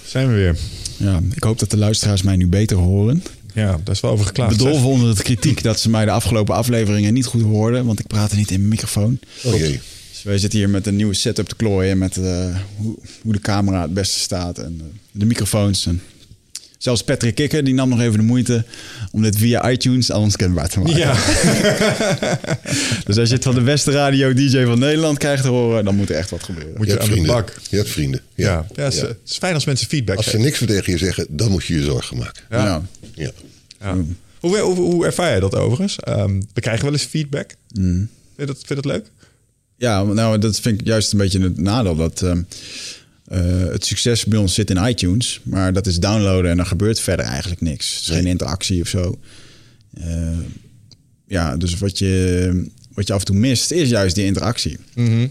zijn 0.06 0.28
we 0.28 0.34
weer. 0.34 0.58
Ja, 0.98 1.20
ik 1.36 1.44
hoop 1.44 1.60
dat 1.60 1.70
de 1.70 1.78
luisteraars 1.78 2.22
mij 2.22 2.36
nu 2.36 2.48
beter 2.48 2.78
horen. 2.78 3.24
Ja, 3.54 3.80
dat 3.84 3.96
is 3.96 4.02
wel 4.02 4.12
over 4.12 4.26
geklaagd. 4.26 4.58
Bedolven 4.58 4.88
onder 4.88 5.10
het 5.10 5.22
kritiek 5.22 5.64
dat 5.64 5.80
ze 5.80 5.90
mij 5.90 6.06
de 6.06 6.12
afgelopen 6.12 6.56
afleveringen 6.56 7.14
niet 7.14 7.26
goed 7.26 7.42
hoorden, 7.42 7.86
want 7.86 8.00
ik 8.00 8.08
praatte 8.08 8.36
niet 8.36 8.52
in 8.52 8.58
mijn 8.58 8.70
microfoon. 8.70 9.20
Oh 9.44 9.58
jee. 9.58 9.80
Dus 10.12 10.24
wij 10.24 10.38
zitten 10.38 10.60
hier 10.60 10.70
met 10.70 10.88
een 10.88 10.96
nieuwe 10.96 11.14
setup 11.14 11.48
te 11.48 11.56
klooien 11.56 11.98
met 11.98 12.18
uh, 12.18 12.56
hoe, 12.76 12.96
hoe, 13.22 13.34
de 13.34 13.40
camera 13.40 13.82
het 13.82 13.94
beste 13.94 14.20
staat 14.20 14.58
en 14.58 14.78
uh, 14.82 14.88
de 15.12 15.26
microfoons. 15.26 15.86
En 15.86 16.02
Zelfs 16.82 17.04
Patrick 17.04 17.36
Kikker 17.36 17.64
die 17.64 17.74
nam 17.74 17.90
nog 17.90 18.02
even 18.02 18.18
de 18.18 18.24
moeite 18.24 18.66
om 19.12 19.22
dit 19.22 19.38
via 19.38 19.70
iTunes 19.72 20.12
aan 20.12 20.22
ons 20.22 20.36
kenbaar 20.36 20.70
te 20.70 20.80
maken. 20.80 20.98
Ja. 20.98 21.14
dus 23.06 23.18
als 23.18 23.30
je 23.30 23.36
het 23.36 23.44
van 23.44 23.56
de 23.56 23.62
beste 23.62 23.92
radio 23.92 24.34
DJ 24.34 24.64
van 24.64 24.80
Nederland 24.80 25.18
krijgt 25.18 25.44
te 25.44 25.50
horen, 25.50 25.86
dan 25.86 25.96
moet 25.96 26.10
er 26.10 26.16
echt 26.16 26.30
wat 26.30 26.44
gebeuren. 26.44 26.74
Moet 26.78 26.88
je, 26.88 26.94
je 26.94 27.00
aan 27.00 27.06
vrienden. 27.06 27.26
de 27.26 27.32
bak. 27.32 27.54
Je 27.70 27.76
hebt 27.76 27.90
vrienden. 27.90 28.22
Ja, 28.36 28.46
Ja. 28.46 28.66
ja. 28.76 28.84
het, 28.84 28.94
is, 28.94 29.02
het 29.02 29.18
is 29.26 29.38
fijn 29.38 29.54
als 29.54 29.66
mensen 29.66 29.88
feedback 29.88 30.18
Als 30.18 30.30
ze 30.30 30.38
niks 30.38 30.60
meer 30.60 30.70
tegen 30.70 30.92
je 30.94 30.98
zeggen, 30.98 31.26
dan 31.30 31.52
moet 31.52 31.66
je 31.66 31.74
je 31.74 31.84
zorgen 31.84 32.18
maken. 32.18 32.44
Ja. 32.50 32.66
Ja. 32.66 32.82
Ja. 33.14 33.32
Ja. 33.82 33.98
Hoe, 34.40 34.58
hoe, 34.60 34.76
hoe 34.76 35.06
ervaar 35.06 35.30
jij 35.30 35.40
dat 35.40 35.56
overigens? 35.56 36.00
Ehm, 36.00 36.42
we 36.54 36.62
krijgen 36.62 36.84
wel 36.84 36.94
eens 36.94 37.04
feedback. 37.04 37.56
Vind, 37.74 38.10
je 38.36 38.46
dat, 38.46 38.56
vind 38.56 38.68
je 38.68 38.76
dat 38.76 38.86
leuk? 38.86 39.12
Ja, 39.78 40.04
nou, 40.04 40.38
dat 40.38 40.60
vind 40.60 40.82
ik 40.82 40.88
juist 40.88 41.12
een 41.12 41.18
beetje 41.18 41.42
het 41.42 41.58
nadeel. 41.58 41.96
Dat 41.96 42.22
ehm, 42.22 42.42
eh, 43.32 43.72
het 43.72 43.86
succes 43.86 44.26
bij 44.26 44.40
ons 44.40 44.54
zit 44.54 44.70
in 44.70 44.86
iTunes, 44.86 45.42
maar 45.44 45.74
dat 45.74 45.88
is 45.88 46.00
downloaden 46.00 46.52
en 46.52 46.60
er 46.60 46.66
gebeurt 46.66 47.00
verder 47.00 47.26
eigenlijk 47.26 47.62
niks. 47.62 48.02
Geen 48.04 48.26
interactie 48.26 48.82
of 48.82 48.88
zo. 48.88 49.20
Eh, 49.94 50.38
ja, 51.28 51.58
dus 51.58 51.78
wat 51.78 52.00
je, 52.00 52.66
wat 52.94 53.08
je 53.08 53.14
af 53.14 53.20
en 53.20 53.26
toe 53.26 53.36
mist, 53.36 53.72
is 53.72 53.90
juist 53.90 54.16
die 54.16 54.26
interactie. 54.26 54.78
Ja. 54.96 55.28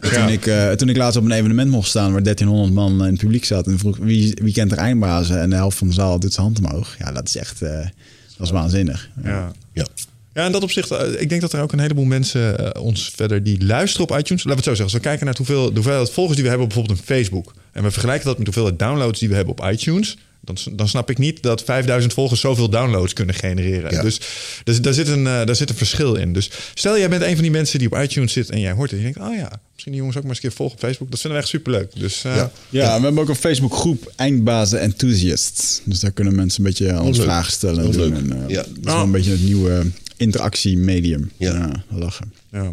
Toen, 0.00 0.28
ik, 0.28 0.46
eh, 0.46 0.70
toen 0.70 0.88
ik 0.88 0.96
laatst 0.96 1.18
op 1.18 1.24
een 1.24 1.30
evenement 1.30 1.70
mocht 1.70 1.88
staan 1.88 2.12
waar 2.12 2.22
1300 2.22 2.74
man 2.74 2.92
in 2.92 3.12
het 3.12 3.20
publiek 3.20 3.44
zat 3.44 3.66
en 3.66 3.78
vroeg 3.78 3.96
wie, 3.96 4.36
wie 4.42 4.52
kent 4.52 4.72
er 4.72 4.78
eindbazen 4.78 5.40
en 5.40 5.50
de 5.50 5.56
helft 5.56 5.78
van 5.78 5.88
de 5.88 5.94
zaal 5.94 6.20
doet 6.20 6.32
zijn 6.32 6.46
hand 6.46 6.58
omhoog. 6.58 6.96
Ja, 6.98 7.12
dat 7.12 7.28
is 7.28 7.36
echt, 7.36 7.60
dat 7.60 7.90
is 8.38 8.50
waanzinnig. 8.50 9.10
Ja. 9.24 9.52
Ja. 9.72 9.86
Ja, 10.34 10.46
in 10.46 10.52
dat 10.52 10.62
opzicht, 10.62 10.90
eh, 10.90 11.20
ik 11.20 11.28
denk 11.28 11.40
dat 11.40 11.52
er 11.52 11.62
ook 11.62 11.72
een 11.72 11.78
heleboel 11.80 12.04
mensen 12.04 12.72
eh, 12.74 12.82
ons 12.82 13.12
verder 13.14 13.42
die 13.42 13.64
luisteren 13.64 14.08
op 14.08 14.18
iTunes. 14.18 14.44
Laten 14.44 14.62
we 14.62 14.70
het 14.70 14.78
zo 14.78 14.84
zeggen. 14.84 14.84
Als 14.84 14.92
we 14.92 15.00
kijken 15.00 15.26
naar 15.26 15.36
hoeveel, 15.36 15.68
de 15.68 15.74
hoeveelheid 15.74 16.10
volgers 16.10 16.34
die 16.34 16.44
we 16.44 16.50
hebben 16.50 16.66
op 16.68 16.74
bijvoorbeeld 16.74 17.08
een 17.08 17.16
Facebook. 17.16 17.54
En 17.72 17.82
we 17.82 17.90
vergelijken 17.90 18.26
dat 18.26 18.36
met 18.38 18.46
de 18.46 18.52
hoeveelheid 18.52 18.78
downloads 18.88 19.18
die 19.18 19.28
we 19.28 19.34
hebben 19.34 19.58
op 19.58 19.70
iTunes. 19.72 20.16
Dan, 20.44 20.56
dan 20.72 20.88
snap 20.88 21.10
ik 21.10 21.18
niet 21.18 21.42
dat 21.42 21.62
5000 21.64 22.12
volgers 22.12 22.40
zoveel 22.40 22.70
downloads 22.70 23.12
kunnen 23.12 23.34
genereren. 23.34 23.90
Ja. 23.92 24.02
Dus, 24.02 24.20
dus 24.64 24.80
daar, 24.80 24.92
zit 24.92 25.08
een, 25.08 25.26
eh, 25.26 25.44
daar 25.46 25.56
zit 25.56 25.70
een 25.70 25.76
verschil 25.76 26.14
in. 26.14 26.32
Dus 26.32 26.50
stel 26.74 26.98
jij 26.98 27.08
bent 27.08 27.22
een 27.22 27.34
van 27.34 27.42
die 27.42 27.50
mensen 27.50 27.78
die 27.78 27.92
op 27.92 27.98
iTunes 28.02 28.32
zit 28.32 28.50
en 28.50 28.60
jij 28.60 28.72
hoort 28.72 28.90
het. 28.90 29.00
En 29.00 29.06
je 29.06 29.12
denkt, 29.12 29.30
oh 29.30 29.36
ja, 29.36 29.60
misschien 29.72 29.92
die 29.92 30.00
jongens 30.00 30.16
ook 30.16 30.22
maar 30.22 30.32
eens 30.32 30.42
een 30.42 30.48
keer 30.48 30.56
volgen 30.58 30.76
op 30.76 30.82
Facebook. 30.82 31.10
Dat 31.10 31.20
vinden 31.20 31.38
we 31.38 31.44
echt 31.44 31.54
superleuk. 31.54 31.90
Dus 31.94 32.22
Ja. 32.22 32.50
Ja, 32.68 32.96
we 32.96 33.04
hebben 33.04 33.22
ook 33.22 33.28
een 33.28 33.34
Facebookgroep 33.34 34.12
Eindbazen 34.16 34.80
Enthusiasts. 34.80 35.80
Dus 35.84 36.00
daar 36.00 36.10
kunnen 36.12 36.34
mensen 36.34 36.64
een 36.64 36.70
beetje 36.70 37.00
ons 37.00 37.16
leuk. 37.16 37.26
vragen 37.26 37.52
stellen. 37.52 37.92
Doen. 37.92 38.14
En, 38.14 38.32
eh, 38.32 38.48
Ja. 38.48 38.62
Dat 38.62 38.68
is 38.84 38.92
wel 38.92 39.02
een 39.02 39.10
beetje 39.10 39.30
het 39.30 39.42
nieuwe 39.42 39.86
interactiemedium. 40.20 41.30
Ja. 41.36 41.52
Ja, 41.54 41.84
lachen. 41.98 42.32
ja. 42.50 42.72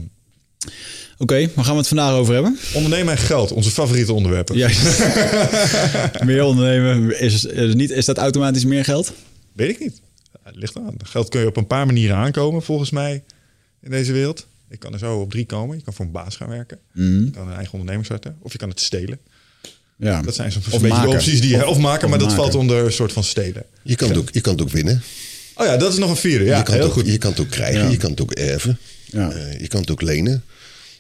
Oké, 1.18 1.50
waar 1.56 1.64
gaan 1.66 1.74
we 1.74 1.80
het 1.80 1.88
vandaag 1.88 2.12
over 2.14 2.34
hebben? 2.34 2.58
Ondernemen 2.74 3.14
en 3.14 3.20
geld, 3.20 3.52
onze 3.52 3.72
favoriete 3.72 4.14
onderwerpen. 4.14 4.58
Ja. 4.58 4.68
meer 6.26 6.44
ondernemen. 6.44 7.20
Is, 7.20 7.46
is, 7.46 7.74
niet, 7.74 7.90
is 7.90 8.06
dat 8.06 8.18
automatisch 8.18 8.66
meer 8.66 8.84
geld? 8.84 9.14
Weet 9.54 9.70
ik 9.70 9.80
niet. 9.80 10.02
Het 10.44 10.56
ligt 10.56 10.78
aan. 10.78 10.96
Geld 11.04 11.30
kun 11.30 11.42
je 11.42 11.48
op 11.48 11.58
een 11.58 11.68
paar 11.68 11.86
manieren 11.86 12.16
aankomen, 12.16 12.62
volgens 12.64 12.90
mij, 12.90 13.24
in 13.82 13.92
deze 13.92 14.12
wereld. 14.12 14.48
Je 14.70 14.78
kan 14.78 14.94
er 14.94 15.00
zo 15.00 15.20
op 15.20 15.32
drie 15.32 15.46
komen. 15.46 15.78
Je 15.78 15.84
kan 15.84 15.94
voor 15.94 16.06
een 16.06 16.12
baas 16.12 16.36
gaan 16.36 16.50
werken. 16.50 16.78
Mhm. 16.94 17.24
Je 17.24 17.30
kan 17.32 17.48
een 17.48 17.54
eigen 17.54 17.72
onderneming 17.72 18.06
starten. 18.06 18.36
Of 18.40 18.52
je 18.52 18.58
kan 18.58 18.70
het 18.70 18.80
stelen. 18.80 19.20
Ja. 19.98 20.22
Dat 20.22 20.36
zijn 20.36 20.52
zo'n 20.52 20.62
Of 20.66 20.72
beetje 20.82 20.88
maken. 20.88 21.10
opties 21.10 21.42
die 21.42 21.50
je... 21.50 21.56
Of- 21.66 21.70
Of, 21.70 21.78
maken, 21.78 22.04
of 22.04 22.10
maar 22.10 22.20
dat 22.20 22.34
valt 22.34 22.56
onder 22.56 22.86
een 22.86 22.92
soort 22.92 23.14
van 23.14 23.24
stelen. 23.24 23.64
Je 23.84 23.96
kan, 23.96 24.08
het 24.10 24.18
ook, 24.18 24.30
je 24.32 24.42
kan 24.42 24.54
het 24.54 24.62
ook 24.62 24.70
winnen. 24.70 25.02
Oh 25.58 25.66
ja, 25.66 25.78
dat 25.78 25.92
is 25.92 26.00
nog 26.00 26.10
een 26.10 26.16
vierde. 26.16 26.46
Ja, 26.46 26.58
je, 26.58 26.64
kan 26.64 26.74
heel 26.74 26.84
het 26.84 26.92
ook, 26.92 26.98
goed. 26.98 27.12
je 27.12 27.18
kan 27.18 27.32
het 27.32 27.40
ook 27.40 27.50
krijgen. 27.50 27.82
Ja. 27.82 27.90
Je 27.90 27.98
kan 27.98 28.10
het 28.10 28.22
ook 28.22 28.32
erven. 28.32 28.78
Ja. 29.06 29.32
Eh, 29.32 29.60
je 29.60 29.68
kan 29.68 29.82
het 29.82 29.92
ook 29.92 30.02
lenen. 30.02 30.44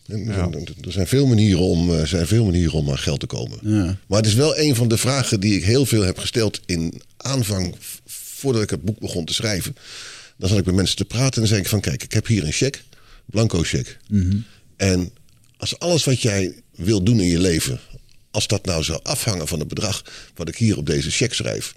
En 0.07 0.25
Ja. 0.25 0.49
Er 0.51 0.73
er 0.85 0.91
zijn 0.91 1.07
veel, 1.07 1.25
manieren 1.27 1.59
om, 1.59 1.95
eh, 1.95 2.05
zijn 2.05 2.27
veel 2.27 2.45
manieren 2.45 2.73
om 2.73 2.89
aan 2.89 2.97
geld 2.97 3.19
te 3.19 3.25
komen. 3.25 3.59
Ja. 3.61 3.97
Maar 4.07 4.17
het 4.17 4.27
is 4.27 4.33
wel 4.33 4.57
een 4.57 4.75
van 4.75 4.87
de 4.87 4.97
vragen 4.97 5.39
die 5.39 5.55
ik 5.55 5.63
heel 5.63 5.85
veel 5.85 6.01
heb 6.01 6.17
gesteld 6.17 6.59
in 6.65 7.01
aanvang, 7.17 7.75
voordat 8.05 8.61
ik 8.61 8.69
het 8.69 8.81
boek 8.81 8.99
begon 8.99 9.25
te 9.25 9.33
schrijven. 9.33 9.75
Dan 10.37 10.49
zat 10.49 10.57
ik 10.57 10.65
met 10.65 10.75
mensen 10.75 10.95
te 10.95 11.05
praten 11.05 11.33
en 11.33 11.39
dan 11.39 11.47
zei 11.47 11.61
ik 11.61 11.67
van 11.67 11.79
kijk, 11.81 12.03
ik 12.03 12.13
heb 12.13 12.27
hier 12.27 12.45
een 12.45 12.51
cheque, 12.51 12.81
blanco 13.25 13.61
cheque. 13.63 13.95
En 14.75 15.11
als 15.57 15.79
alles 15.79 16.03
wat 16.03 16.21
jij 16.21 16.53
wil 16.75 17.03
doen 17.03 17.19
in 17.19 17.27
je 17.27 17.39
leven, 17.39 17.79
als 18.31 18.47
dat 18.47 18.65
nou 18.65 18.83
zou 18.83 18.99
afhangen 19.03 19.47
van 19.47 19.59
het 19.59 19.67
bedrag 19.67 20.03
wat 20.35 20.47
ik 20.47 20.55
hier 20.55 20.77
op 20.77 20.85
deze 20.85 21.11
cheque 21.11 21.35
schrijf. 21.35 21.75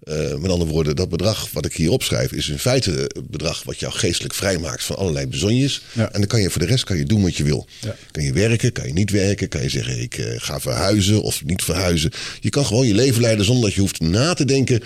Eh, 0.00 0.34
met 0.34 0.50
andere 0.50 0.70
woorden, 0.70 0.96
dat 0.96 1.08
bedrag 1.08 1.48
wat 1.52 1.64
ik 1.64 1.74
hier 1.74 1.90
opschrijf 1.90 2.32
is 2.32 2.48
in 2.48 2.58
feite 2.58 2.90
het 2.90 3.30
bedrag 3.30 3.62
wat 3.62 3.80
jou 3.80 3.92
geestelijk 3.92 4.34
vrijmaakt 4.34 4.84
van 4.84 4.96
allerlei 4.96 5.26
bezonjes. 5.26 5.82
Ja. 5.92 6.12
En 6.12 6.18
dan 6.18 6.28
kan 6.28 6.40
je 6.40 6.50
voor 6.50 6.60
de 6.60 6.66
rest 6.66 6.84
kan 6.84 6.96
je 6.96 7.04
doen 7.04 7.22
wat 7.22 7.36
je 7.36 7.44
wil. 7.44 7.66
Ja. 7.80 7.96
Kan 8.10 8.24
je 8.24 8.32
werken, 8.32 8.72
kan 8.72 8.86
je 8.86 8.92
niet 8.92 9.10
werken, 9.10 9.48
kan 9.48 9.62
je 9.62 9.68
zeggen 9.68 10.00
ik 10.00 10.18
eh, 10.18 10.26
ga 10.36 10.60
verhuizen 10.60 11.22
of 11.22 11.44
niet 11.44 11.62
verhuizen. 11.62 12.10
Je 12.40 12.48
kan 12.48 12.66
gewoon 12.66 12.86
je 12.86 12.94
leven 12.94 13.20
leiden 13.20 13.44
zonder 13.44 13.64
dat 13.64 13.74
je 13.74 13.80
hoeft 13.80 14.00
na 14.00 14.34
te 14.34 14.44
denken. 14.44 14.82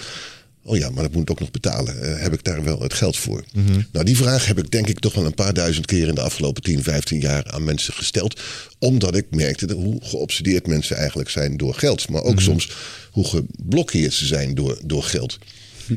Oh 0.67 0.77
ja, 0.77 0.91
maar 0.91 1.03
dat 1.03 1.13
moet 1.13 1.23
ik 1.23 1.31
ook 1.31 1.41
nog 1.41 1.51
betalen. 1.51 2.03
Eh, 2.03 2.23
heb 2.23 2.33
ik 2.33 2.45
daar 2.45 2.65
wel 2.65 2.81
het 2.81 2.95
geld 2.95 3.17
voor? 3.17 3.45
Nou, 3.93 4.05
die 4.05 4.17
vraag 4.17 4.47
heb 4.47 4.59
ik 4.59 4.71
denk 4.71 4.89
ik 4.89 4.99
toch 4.99 5.15
wel 5.15 5.27
een 5.27 5.35
paar 5.35 5.55
duizend 5.55 5.87
keer 5.87 6.09
in 6.09 6.15
de 6.15 6.21
afgelopen 6.21 6.63
10, 6.63 6.83
15 6.83 7.21
jaar 7.21 7.51
aan 7.51 7.65
mensen 7.65 7.95
gesteld. 7.95 8.41
Omdat 8.79 9.17
ik 9.17 9.27
merkte 9.31 9.73
hoe 9.73 9.99
geobsedeerd 10.03 10.67
mensen 10.67 10.97
eigenlijk 10.97 11.31
zijn 11.31 11.57
door 11.57 11.75
geld. 11.75 12.09
Maar 12.09 12.23
ook 12.23 12.41
soms 12.41 12.71
hoe 13.11 13.25
geblokkeerd 13.25 14.13
ze 14.13 14.27
zijn 14.27 14.55
door, 14.55 14.79
door 14.85 15.03
geld. 15.03 15.39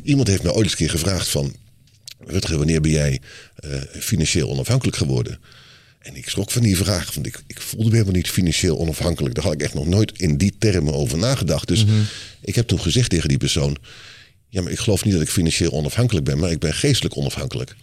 Iemand 0.04 0.28
heeft 0.28 0.44
mij 0.44 0.52
ooit 0.52 0.64
eens 0.64 0.72
een 0.72 0.78
keer 0.78 0.90
gevraagd 0.90 1.28
van... 1.28 1.56
Rutger, 2.26 2.58
wanneer 2.58 2.82
ben 2.82 2.92
jij 2.92 3.22
eh, 3.56 3.72
financieel 4.00 4.50
onafhankelijk 4.50 4.98
geworden? 4.98 5.40
En 6.00 6.16
ik 6.16 6.30
schrok 6.30 6.52
van 6.52 6.62
die 6.62 6.78
vraag, 6.78 7.14
want 7.14 7.28
ik, 7.28 7.44
ik 7.48 7.62
voelde 7.62 7.86
me 7.86 7.92
helemaal 7.92 8.14
niet 8.14 8.30
financieel 8.30 8.78
onafhankelijk. 8.78 9.36
Daar 9.36 9.44
had 9.44 9.54
ik 9.54 9.62
echt 9.62 9.74
nog 9.74 9.88
nooit 9.88 10.12
in 10.16 10.38
die 10.38 10.56
termen 10.60 10.94
over 10.94 11.18
nagedacht. 11.18 11.68
Dus 11.68 11.86
ik 12.42 12.56
heb 12.56 12.68
toen 12.68 12.82
gezegd 12.82 13.10
tegen 13.10 13.30
die 13.30 13.38
persoon... 13.38 13.78
Ja, 14.50 14.62
maar 14.62 14.72
ik 14.72 14.80
geloof 14.80 15.04
niet 15.04 15.14
dat 15.14 15.22
ik 15.22 15.30
financieel 15.30 15.72
onafhankelijk 15.72 16.26
ben, 16.26 16.40
maar 16.40 16.52
ik 16.52 16.60
ben 16.60 16.74
geestelijk 16.74 17.18
onafhankelijk. 17.18 17.76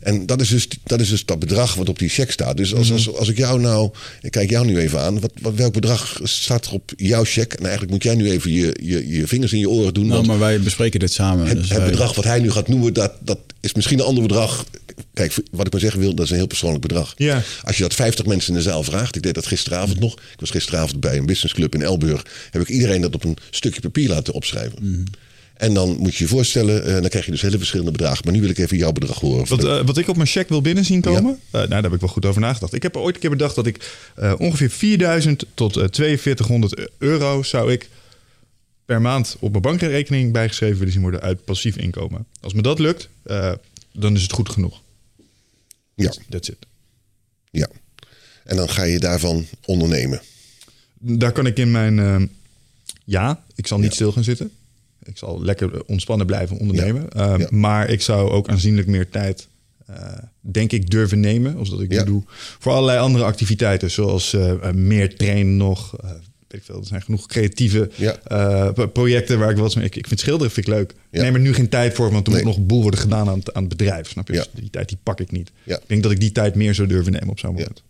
En 0.00 0.26
dat 0.26 0.40
is, 0.40 0.48
dus, 0.48 0.68
dat 0.84 1.00
is 1.00 1.08
dus 1.08 1.24
dat 1.24 1.38
bedrag 1.38 1.74
wat 1.74 1.88
op 1.88 1.98
die 1.98 2.08
cheque 2.08 2.32
staat. 2.32 2.56
Dus 2.56 2.74
als, 2.74 2.92
als, 2.92 3.14
als 3.14 3.28
ik 3.28 3.36
jou 3.36 3.60
nou, 3.60 3.90
ik 4.20 4.30
kijk 4.30 4.50
jou 4.50 4.66
nu 4.66 4.78
even 4.78 5.00
aan, 5.00 5.20
wat, 5.20 5.32
wat, 5.40 5.54
welk 5.54 5.72
bedrag 5.72 6.20
staat 6.22 6.66
er 6.66 6.72
op 6.72 6.92
jouw 6.96 7.24
cheque? 7.24 7.56
En 7.56 7.62
eigenlijk 7.62 7.92
moet 7.92 8.02
jij 8.02 8.14
nu 8.14 8.30
even 8.30 8.52
je, 8.52 8.76
je, 8.82 9.08
je 9.08 9.26
vingers 9.26 9.52
in 9.52 9.58
je 9.58 9.68
oren 9.68 9.94
doen. 9.94 10.04
Nou, 10.06 10.14
want 10.16 10.26
maar 10.26 10.38
wij 10.38 10.60
bespreken 10.60 11.00
dit 11.00 11.12
samen. 11.12 11.46
het, 11.46 11.56
dus 11.56 11.68
het 11.68 11.78
wij- 11.78 11.90
bedrag 11.90 12.14
wat 12.14 12.24
hij 12.24 12.40
nu 12.40 12.50
gaat 12.50 12.68
noemen, 12.68 12.92
dat, 12.92 13.12
dat 13.20 13.38
is 13.60 13.74
misschien 13.74 13.98
een 13.98 14.04
ander 14.04 14.22
bedrag. 14.22 14.64
Kijk, 15.14 15.34
wat 15.50 15.66
ik 15.66 15.72
maar 15.72 15.80
zeggen 15.80 16.00
wil, 16.00 16.14
dat 16.14 16.24
is 16.24 16.30
een 16.30 16.36
heel 16.36 16.46
persoonlijk 16.46 16.82
bedrag. 16.82 17.14
Ja. 17.16 17.42
Als 17.62 17.76
je 17.76 17.82
dat 17.82 17.94
50 17.94 18.26
mensen 18.26 18.50
in 18.50 18.56
de 18.56 18.62
zaal 18.62 18.82
vraagt, 18.82 19.16
ik 19.16 19.22
deed 19.22 19.34
dat 19.34 19.46
gisteravond 19.46 20.00
nog. 20.00 20.12
Ik 20.14 20.40
was 20.40 20.50
gisteravond 20.50 21.00
bij 21.00 21.16
een 21.16 21.26
businessclub 21.26 21.74
in 21.74 21.82
Elburg. 21.82 22.22
Heb 22.50 22.62
ik 22.62 22.68
iedereen 22.68 23.00
dat 23.00 23.14
op 23.14 23.24
een 23.24 23.36
stukje 23.50 23.80
papier 23.80 24.08
laten 24.08 24.32
opschrijven. 24.34 25.04
En 25.60 25.74
dan 25.74 25.96
moet 25.96 26.14
je 26.14 26.24
je 26.24 26.30
voorstellen, 26.30 26.84
eh, 26.84 26.92
dan 26.92 27.08
krijg 27.08 27.24
je 27.24 27.30
dus 27.30 27.40
hele 27.42 27.56
verschillende 27.58 27.90
bedragen. 27.90 28.24
Maar 28.24 28.32
nu 28.34 28.40
wil 28.40 28.50
ik 28.50 28.58
even 28.58 28.76
jouw 28.76 28.92
bedrag 28.92 29.20
horen. 29.20 29.48
Wat, 29.48 29.64
eh, 29.64 29.86
wat 29.86 29.96
ik 29.98 30.08
op 30.08 30.16
mijn 30.16 30.28
check 30.28 30.48
wil 30.48 30.60
binnen 30.60 30.84
zien 30.84 31.00
komen, 31.00 31.32
eh, 31.46 31.52
nou, 31.52 31.68
daar 31.68 31.82
heb 31.82 31.92
ik 31.92 32.00
wel 32.00 32.08
goed 32.08 32.24
over 32.24 32.40
nagedacht. 32.40 32.72
Ik 32.74 32.82
heb 32.82 32.96
ooit 32.96 33.14
een 33.14 33.20
keer 33.20 33.30
bedacht 33.30 33.54
dat 33.54 33.66
ik 33.66 33.98
ongeveer 34.38 34.70
4000 34.70 35.44
tot 35.54 35.76
eh 35.76 35.84
4200 35.90 36.88
euro 36.98 37.42
zou 37.42 37.72
ik 37.72 37.88
per 38.84 39.00
maand 39.00 39.36
op 39.40 39.50
mijn 39.50 39.62
bankrekening 39.62 40.32
bijgeschreven 40.32 40.78
willen 40.78 40.92
zien 40.92 41.02
worden 41.02 41.20
uit 41.20 41.44
passief 41.44 41.76
inkomen. 41.76 42.26
Als 42.40 42.52
me 42.52 42.62
dat 42.62 42.78
lukt, 42.78 43.08
dan 43.92 44.14
is 44.14 44.22
het 44.22 44.32
goed 44.32 44.48
genoeg. 44.48 44.80
ja, 45.94 46.12
That's 46.28 46.48
it. 46.48 46.56
ja. 47.50 47.68
En 48.44 48.56
dan 48.56 48.68
ga 48.68 48.82
je 48.82 48.98
daarvan 48.98 49.46
ondernemen. 49.64 50.20
Daar 50.98 51.32
kan 51.32 51.46
ik 51.46 51.58
in 51.58 51.70
mijn... 51.70 52.30
ja, 53.04 53.44
ik 53.54 53.66
zal 53.66 53.78
niet 53.78 53.88
Ja. 53.88 53.94
stil 53.94 54.12
gaan 54.12 54.24
zitten. 54.24 54.50
Ik 55.02 55.18
zal 55.18 55.42
lekker 55.44 55.84
ontspannen 55.84 56.26
blijven 56.26 56.58
ondernemen. 56.58 57.06
Ja. 57.14 57.32
Eh, 57.32 57.38
Ja. 57.38 57.46
Maar 57.50 57.88
ik 57.90 58.02
zou 58.02 58.30
ook 58.30 58.48
aanzienlijk 58.48 58.86
meer 58.86 59.08
tijd, 59.08 59.48
eh, 59.86 60.18
denk 60.40 60.72
ik, 60.72 60.90
durven 60.90 61.20
nemen. 61.20 61.56
Als 61.56 61.70
dat 61.70 61.80
ik 61.80 61.92
Ja. 61.92 61.98
nu 61.98 62.06
doe. 62.06 62.22
Voor 62.58 62.72
allerlei 62.72 62.98
andere 62.98 63.24
activiteiten. 63.24 63.90
Zoals 63.90 64.32
eh, 64.34 64.50
eh, 64.50 64.74
meer 64.74 65.16
trainen 65.16 65.56
nog. 65.56 65.90
weet 66.48 66.60
ik 66.60 66.66
veel, 66.66 66.80
er 66.80 66.86
zijn 66.86 67.02
genoeg 67.02 67.26
creatieve 67.26 67.90
projecten 68.92 69.38
waar 69.38 69.50
ik 69.50 69.56
wel 69.56 69.64
eens 69.64 69.74
mee... 69.74 69.84
Ik, 69.84 69.96
ik 69.96 70.06
vind 70.06 70.20
schilderen 70.20 70.52
vind 70.52 70.66
ik 70.66 70.72
leuk. 70.72 70.94
Ik 71.10 71.20
neem 71.20 71.34
er 71.34 71.40
nu 71.40 71.54
geen 71.54 71.68
tijd 71.68 71.94
voor, 71.94 72.10
want 72.10 72.26
er 72.26 72.32
Nee. 72.32 72.42
moet 72.42 72.50
nog 72.50 72.60
een 72.60 72.66
boel 72.66 72.82
worden 72.82 73.00
gedaan 73.00 73.28
aan 73.28 73.38
het, 73.38 73.54
aan 73.54 73.62
het 73.64 73.76
bedrijf. 73.76 74.08
Snap 74.08 74.26
je? 74.28 74.32
Dus 74.32 74.48
die 74.54 74.70
tijd 74.70 74.88
die 74.88 74.98
pak 75.02 75.20
ik 75.20 75.30
niet. 75.30 75.50
Ik 75.64 75.78
denk 75.86 76.02
dat 76.02 76.12
ik 76.12 76.20
die 76.20 76.32
tijd 76.32 76.54
meer 76.54 76.74
zou 76.74 76.88
durven 76.88 77.12
nemen 77.12 77.28
op 77.28 77.38
zo'n 77.38 77.52
moment. 77.52 77.82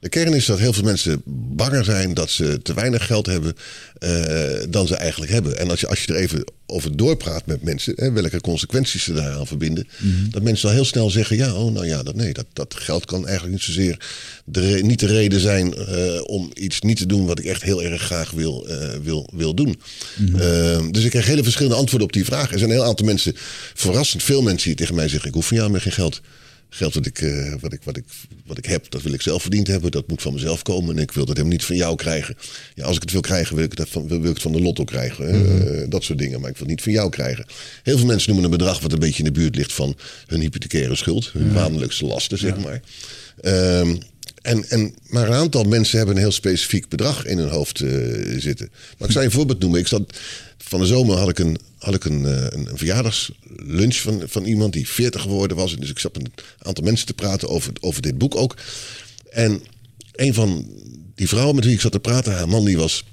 De 0.00 0.08
kern 0.08 0.34
is 0.34 0.46
dat 0.46 0.58
heel 0.58 0.72
veel 0.72 0.82
mensen 0.82 1.22
banger 1.26 1.84
zijn 1.84 2.14
dat 2.14 2.30
ze 2.30 2.62
te 2.62 2.74
weinig 2.74 3.06
geld 3.06 3.26
hebben 3.26 3.54
eh, 3.98 4.12
dan 4.68 4.86
ze 4.86 4.96
eigenlijk 4.96 5.32
hebben. 5.32 5.58
En 5.58 5.70
als 5.70 5.80
je, 5.80 5.86
als 5.86 6.04
je 6.04 6.12
er 6.12 6.20
even 6.20 6.44
over 6.66 6.96
doorpraat 6.96 7.46
met 7.46 7.62
mensen, 7.62 7.92
hè, 7.96 8.12
welke 8.12 8.40
consequenties 8.40 9.04
ze 9.04 9.12
daaraan 9.12 9.46
verbinden, 9.46 9.88
dat 10.30 10.42
mensen 10.42 10.68
al 10.68 10.74
heel 10.74 10.84
snel 10.84 11.10
zeggen: 11.10 11.36
ja, 11.36 11.54
oh, 11.54 11.72
nou 11.72 11.86
ja, 11.86 12.02
dat, 12.02 12.14
nee, 12.14 12.32
dat, 12.32 12.46
dat 12.52 12.74
geld 12.74 13.04
kan 13.04 13.26
eigenlijk 13.26 13.52
niet 13.52 13.64
zozeer 13.64 13.96
de 14.44 14.78
niet 14.82 15.00
de 15.00 15.06
reden 15.06 15.40
zijn 15.40 15.74
eh, 15.74 16.20
om 16.22 16.50
iets 16.54 16.80
niet 16.80 16.96
te 16.96 17.06
doen 17.06 17.26
wat 17.26 17.38
ik 17.38 17.44
echt 17.44 17.62
heel 17.62 17.82
erg 17.82 18.02
graag 18.02 18.30
wil, 18.30 18.66
eh, 18.68 18.88
wil, 19.02 19.28
wil 19.32 19.54
doen. 19.54 19.80
Eh, 20.38 20.84
dus 20.90 21.04
ik 21.04 21.10
krijg 21.10 21.26
hele 21.26 21.42
verschillende 21.42 21.78
antwoorden 21.78 22.08
op 22.08 22.12
die 22.12 22.24
vraag. 22.24 22.52
Er 22.52 22.58
zijn 22.58 22.70
een 22.70 22.76
heel 22.76 22.86
aantal 22.86 23.06
mensen, 23.06 23.32
verrassend 23.74 24.22
veel 24.22 24.42
mensen 24.42 24.68
die 24.68 24.76
tegen 24.76 24.94
mij 24.94 25.08
zeggen: 25.08 25.28
ik 25.28 25.34
hoef 25.34 25.46
van 25.46 25.56
jou 25.56 25.70
meer 25.70 25.80
geen 25.80 25.92
geld. 25.92 26.20
Geld 26.70 26.94
wat 26.94 27.06
ik, 27.06 27.20
eh, 27.20 27.54
wat, 27.60 27.72
ik, 27.72 27.80
wat, 27.82 27.96
ik, 27.96 28.04
wat 28.46 28.58
ik 28.58 28.64
heb, 28.64 28.90
dat 28.90 29.02
wil 29.02 29.12
ik 29.12 29.22
zelf 29.22 29.42
verdiend 29.42 29.66
hebben. 29.66 29.90
Dat 29.90 30.08
moet 30.08 30.22
van 30.22 30.32
mezelf 30.32 30.62
komen. 30.62 30.96
En 30.96 31.02
ik 31.02 31.12
wil 31.12 31.24
dat 31.24 31.36
helemaal 31.36 31.56
niet 31.56 31.66
van 31.66 31.76
jou 31.76 31.96
krijgen. 31.96 32.36
Ja, 32.74 32.84
als 32.84 32.96
ik 32.96 33.02
het 33.02 33.12
wil 33.12 33.20
krijgen, 33.20 33.56
wil 33.56 33.64
ik, 33.64 33.76
dat 33.76 33.88
van, 33.88 34.08
wil, 34.08 34.18
ik 34.18 34.24
het 34.24 34.42
van 34.42 34.52
de 34.52 34.60
lotto 34.60 34.84
krijgen. 34.84 35.26
hè. 35.26 35.80
Eh, 35.82 35.90
dat 35.90 36.04
soort 36.04 36.18
dingen. 36.18 36.40
Maar 36.40 36.50
ik 36.50 36.56
wil 36.56 36.66
het 36.66 36.76
niet 36.76 36.82
van 36.82 36.92
jou 36.92 37.10
krijgen. 37.10 37.46
Heel 37.82 37.96
veel 37.98 38.06
mensen 38.06 38.32
noemen 38.32 38.50
een 38.50 38.58
bedrag 38.58 38.80
wat 38.80 38.92
een 38.92 38.98
beetje 38.98 39.18
in 39.18 39.32
de 39.32 39.40
buurt 39.40 39.56
ligt 39.56 39.72
van 39.72 39.96
hun 40.26 40.40
hypothecaire 40.40 40.96
schuld. 40.96 41.30
Hun 41.32 41.52
maandelijkse 41.52 42.04
lasten, 42.04 42.38
zeg 42.38 42.56
maar. 42.56 42.80
Ehm, 43.40 43.96
en, 44.42 44.68
en, 44.68 44.94
maar 45.08 45.26
een 45.28 45.34
aantal 45.34 45.64
mensen 45.64 45.96
hebben 45.96 46.16
een 46.16 46.22
heel 46.22 46.32
specifiek 46.32 46.88
bedrag 46.88 47.26
in 47.26 47.38
hun 47.38 47.48
hoofd 47.48 47.80
eh, 47.80 47.90
zitten. 48.38 48.68
Maar 48.98 49.08
ik 49.08 49.12
zal 49.14 49.22
je 49.22 49.26
een 49.26 49.34
voorbeeld 49.34 49.60
noemen. 49.60 49.80
Ik 49.80 49.86
zat, 49.86 50.18
van 50.62 50.80
de 50.80 50.86
zomer 50.86 51.16
had 51.16 51.28
ik 51.28 51.38
een, 51.38 51.58
had 51.78 51.94
ik 51.94 52.04
een, 52.04 52.26
eh, 52.26 52.44
een, 52.48 52.70
een 52.70 52.78
verjaardagslunch 52.78 53.96
van, 53.96 54.22
van 54.26 54.44
iemand 54.44 54.72
die 54.72 54.88
40 54.88 55.22
geworden 55.22 55.56
was. 55.56 55.76
Dus 55.76 55.90
ik 55.90 55.98
zat 55.98 56.16
met 56.16 56.26
een 56.26 56.66
aantal 56.66 56.84
mensen 56.84 57.06
te 57.06 57.14
praten 57.14 57.48
over, 57.48 57.72
over 57.80 58.02
dit 58.02 58.18
boek 58.18 58.34
ook. 58.34 58.56
En 59.30 59.62
een 60.12 60.34
van 60.34 60.68
die 61.14 61.28
vrouwen 61.28 61.54
met 61.54 61.64
wie 61.64 61.74
ik 61.74 61.80
zat 61.80 61.92
te 61.92 62.00
praten, 62.00 62.34
haar 62.34 62.48
man 62.48 62.64
die 62.64 62.76
was 62.76 63.04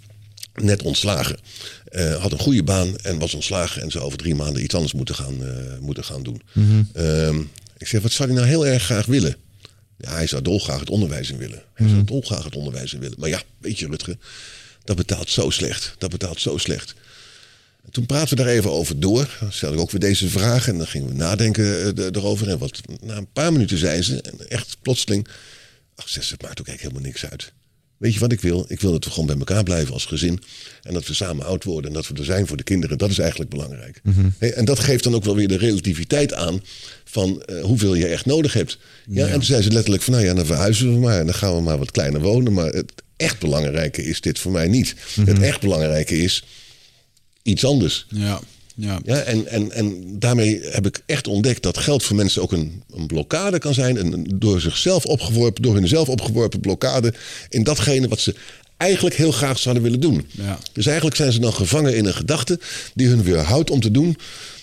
net 0.53 0.83
ontslagen. 0.83 1.37
Eh, 1.85 2.21
had 2.21 2.31
een 2.31 2.39
goede 2.39 2.63
baan 2.63 2.97
en 2.97 3.19
was 3.19 3.33
ontslagen. 3.33 3.81
En 3.81 3.91
zou 3.91 4.03
over 4.03 4.17
drie 4.17 4.35
maanden 4.35 4.63
iets 4.63 4.75
anders 4.75 4.93
moeten 4.93 5.15
gaan, 5.15 5.45
eh, 5.45 5.77
moeten 5.79 6.03
gaan 6.03 6.23
doen. 6.23 6.41
Ehm, 6.93 7.39
ik 7.77 7.87
zeg, 7.87 8.01
wat 8.01 8.11
zou 8.11 8.29
hij 8.29 8.37
nou 8.37 8.49
heel 8.49 8.65
erg 8.65 8.83
graag 8.83 9.05
willen? 9.05 9.35
Ja, 9.97 10.11
hij 10.11 10.27
zou 10.27 10.41
dolgraag 10.41 10.79
het 10.79 10.89
onderwijs 10.89 11.31
in 11.31 11.37
willen. 11.37 11.63
Hij 11.73 11.87
zou 11.87 12.03
dolgraag 12.03 12.43
het 12.43 12.55
onderwijs 12.55 12.93
in 12.93 12.99
willen. 12.99 13.19
Maar 13.19 13.29
ja, 13.29 13.41
weet 13.57 13.79
je 13.79 13.87
Rutger, 13.87 14.17
dat 14.83 14.95
betaalt 14.95 15.29
zo 15.29 15.49
slecht. 15.49 15.95
Dat 15.97 16.09
betaalt 16.09 16.41
zo 16.41 16.57
slecht. 16.57 16.95
En 17.88 17.94
toen 17.94 18.06
praten 18.06 18.38
we 18.38 18.44
daar 18.44 18.53
even 18.53 18.72
over 18.72 19.00
door. 19.00 19.38
Dan 19.39 19.51
stelde 19.51 19.75
ik 19.75 19.82
ook 19.82 19.91
weer 19.91 20.00
deze 20.00 20.29
vraag 20.29 20.67
en 20.67 20.77
dan 20.77 20.88
gingen 20.88 21.08
we 21.08 21.13
nadenken 21.13 21.98
eh, 21.98 22.06
erover. 22.06 22.50
En 22.50 22.58
wat, 22.58 22.82
na 23.01 23.17
een 23.17 23.32
paar 23.34 23.51
minuten 23.51 23.77
zei 23.77 24.01
ze, 24.01 24.22
en 24.22 24.50
echt 24.50 24.77
plotseling... 24.82 25.27
Ach, 25.96 26.10
zegt 26.10 26.25
ze, 26.25 26.34
het 26.34 26.41
maakt 26.41 26.60
ook 26.60 26.67
eigenlijk 26.67 26.96
helemaal 26.96 27.13
niks 27.13 27.32
uit. 27.32 27.53
Weet 27.98 28.13
je 28.13 28.20
wat 28.20 28.32
ik 28.32 28.41
wil? 28.41 28.65
Ik 28.67 28.82
wil 28.82 28.91
dat 28.91 29.03
we 29.03 29.10
gewoon 29.10 29.25
bij 29.25 29.38
elkaar 29.38 29.63
blijven 29.63 29.94
als 29.94 30.06
gezin. 30.06 30.44
En 30.82 30.94
dat 30.94 31.08
we 31.08 31.13
samen 31.13 31.46
oud 31.46 31.63
worden 31.63 31.89
en 31.89 31.96
dat 31.96 32.08
we 32.08 32.13
er 32.13 32.25
zijn 32.25 32.48
voor 32.48 32.58
de 32.58 32.63
kinderen. 32.63 32.98
Dat 32.98 33.10
is 33.10 33.20
eigenlijk 33.20 33.50
belangrijk. 33.50 34.01
Hey, 34.38 34.53
en 34.53 34.65
dat 34.65 34.79
geeft 34.79 35.03
dan 35.03 35.15
ook 35.15 35.24
wel 35.24 35.36
weer 35.36 35.48
de 35.48 35.58
relativiteit 35.58 36.34
aan 36.34 36.63
van 37.03 37.41
eh, 37.41 37.63
hoeveel 37.63 37.96
je 37.96 38.08
echt 38.08 38.25
nodig 38.25 38.53
hebt. 38.53 38.77
Ja, 39.08 39.25
En 39.27 39.34
toen 39.34 39.44
zei 39.44 39.62
ze 39.62 39.72
letterlijk 39.72 40.03
van 40.03 40.13
nou 40.13 40.25
ja, 40.25 40.34
dan 40.34 40.46
verhuizen 40.46 40.94
we 40.94 41.00
maar. 41.00 41.20
En 41.20 41.25
dan 41.25 41.36
gaan 41.36 41.56
we 41.56 41.62
maar 41.62 41.77
wat 41.77 41.91
kleiner 41.91 42.22
wonen. 42.22 42.53
Maar 42.53 42.72
het 42.72 42.91
echt 43.15 43.39
belangrijke 43.39 44.03
is 44.03 44.22
dit 44.22 44.39
voor 44.39 44.51
mij 44.51 44.67
niet. 44.67 44.96
Het 45.25 45.39
echt 45.39 45.62
belangrijke 45.62 46.17
is 46.17 46.44
iets 47.47 47.65
anders. 47.65 48.05
Ja, 48.09 48.39
ja. 48.75 48.99
Ja, 49.05 49.15
en, 49.15 49.47
en, 49.47 49.71
en 49.71 50.19
daarmee 50.19 50.59
heb 50.63 50.85
ik 50.85 51.03
echt 51.05 51.27
ontdekt 51.27 51.63
dat 51.63 51.77
geld 51.77 52.03
voor 52.03 52.15
mensen 52.15 52.41
ook 52.41 52.51
een, 52.51 52.83
een 52.95 53.07
blokkade 53.07 53.59
kan 53.59 53.73
zijn. 53.73 53.99
Een, 53.99 54.13
een 54.13 54.27
door 54.35 54.61
zichzelf 54.61 55.05
opgeworpen, 55.05 55.63
door 55.63 55.75
hunzelf 55.75 56.09
opgeworpen 56.09 56.59
blokkade 56.59 57.13
in 57.49 57.63
datgene 57.63 58.07
wat 58.07 58.19
ze 58.19 58.35
eigenlijk 58.77 59.15
heel 59.15 59.31
graag 59.31 59.59
zouden 59.59 59.83
willen 59.83 59.99
doen. 59.99 60.27
Ja. 60.31 60.59
Dus 60.73 60.85
eigenlijk 60.85 61.17
zijn 61.17 61.31
ze 61.31 61.39
dan 61.39 61.53
gevangen 61.53 61.95
in 61.95 62.05
een 62.05 62.13
gedachte 62.13 62.59
die 62.93 63.07
hun 63.07 63.23
weerhoudt 63.23 63.69
om 63.69 63.79
te 63.79 63.91
doen 63.91 64.17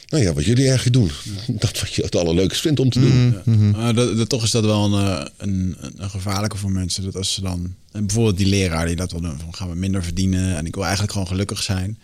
Nou 0.08 0.22
ja, 0.24 0.32
wat 0.32 0.44
jullie 0.44 0.68
eigenlijk 0.68 0.96
doen. 0.96 1.10
Dat 1.60 1.80
wat 1.80 1.92
je 1.94 2.02
het 2.02 2.16
allerleukst 2.16 2.60
vindt 2.60 2.80
om 2.80 2.90
te 2.90 3.00
doen. 3.00 3.36
Uh, 3.46 3.94
dat, 3.94 4.16
dat, 4.16 4.28
toch 4.28 4.44
is 4.44 4.50
dat 4.50 4.64
wel 4.64 4.84
een, 4.84 5.06
eh, 5.06 5.26
een, 5.36 5.76
een, 5.96 6.10
gevaarlijke 6.10 6.56
voor 6.56 6.70
mensen. 6.70 7.04
Dat 7.04 7.16
als 7.16 7.34
ze 7.34 7.40
dan... 7.40 7.74
En 7.92 8.06
bijvoorbeeld 8.06 8.36
die 8.36 8.46
leraar 8.46 8.86
die 8.86 8.96
dat 8.96 9.12
wil 9.12 9.20
doen. 9.20 9.38
Van 9.38 9.54
gaan 9.54 9.68
we 9.68 9.74
minder 9.74 10.04
verdienen. 10.04 10.56
En 10.56 10.66
ik 10.66 10.74
wil 10.74 10.82
eigenlijk 10.82 11.12
gewoon 11.12 11.28
gelukkig 11.28 11.62
zijn. 11.62 11.98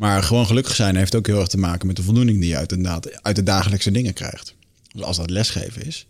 Maar 0.00 0.22
gewoon 0.22 0.46
gelukkig 0.46 0.74
zijn 0.74 0.96
heeft 0.96 1.14
ook 1.14 1.26
heel 1.26 1.38
erg 1.38 1.48
te 1.48 1.58
maken 1.58 1.86
met 1.86 1.96
de 1.96 2.02
voldoening 2.02 2.40
die 2.40 2.48
je 2.48 2.56
uit, 2.56 2.72
inderdaad, 2.72 3.22
uit 3.22 3.36
de 3.36 3.42
dagelijkse 3.42 3.90
dingen 3.90 4.12
krijgt. 4.12 4.54
Dus 4.92 5.02
als 5.02 5.16
dat 5.16 5.30
lesgeven 5.30 5.86
is. 5.86 6.06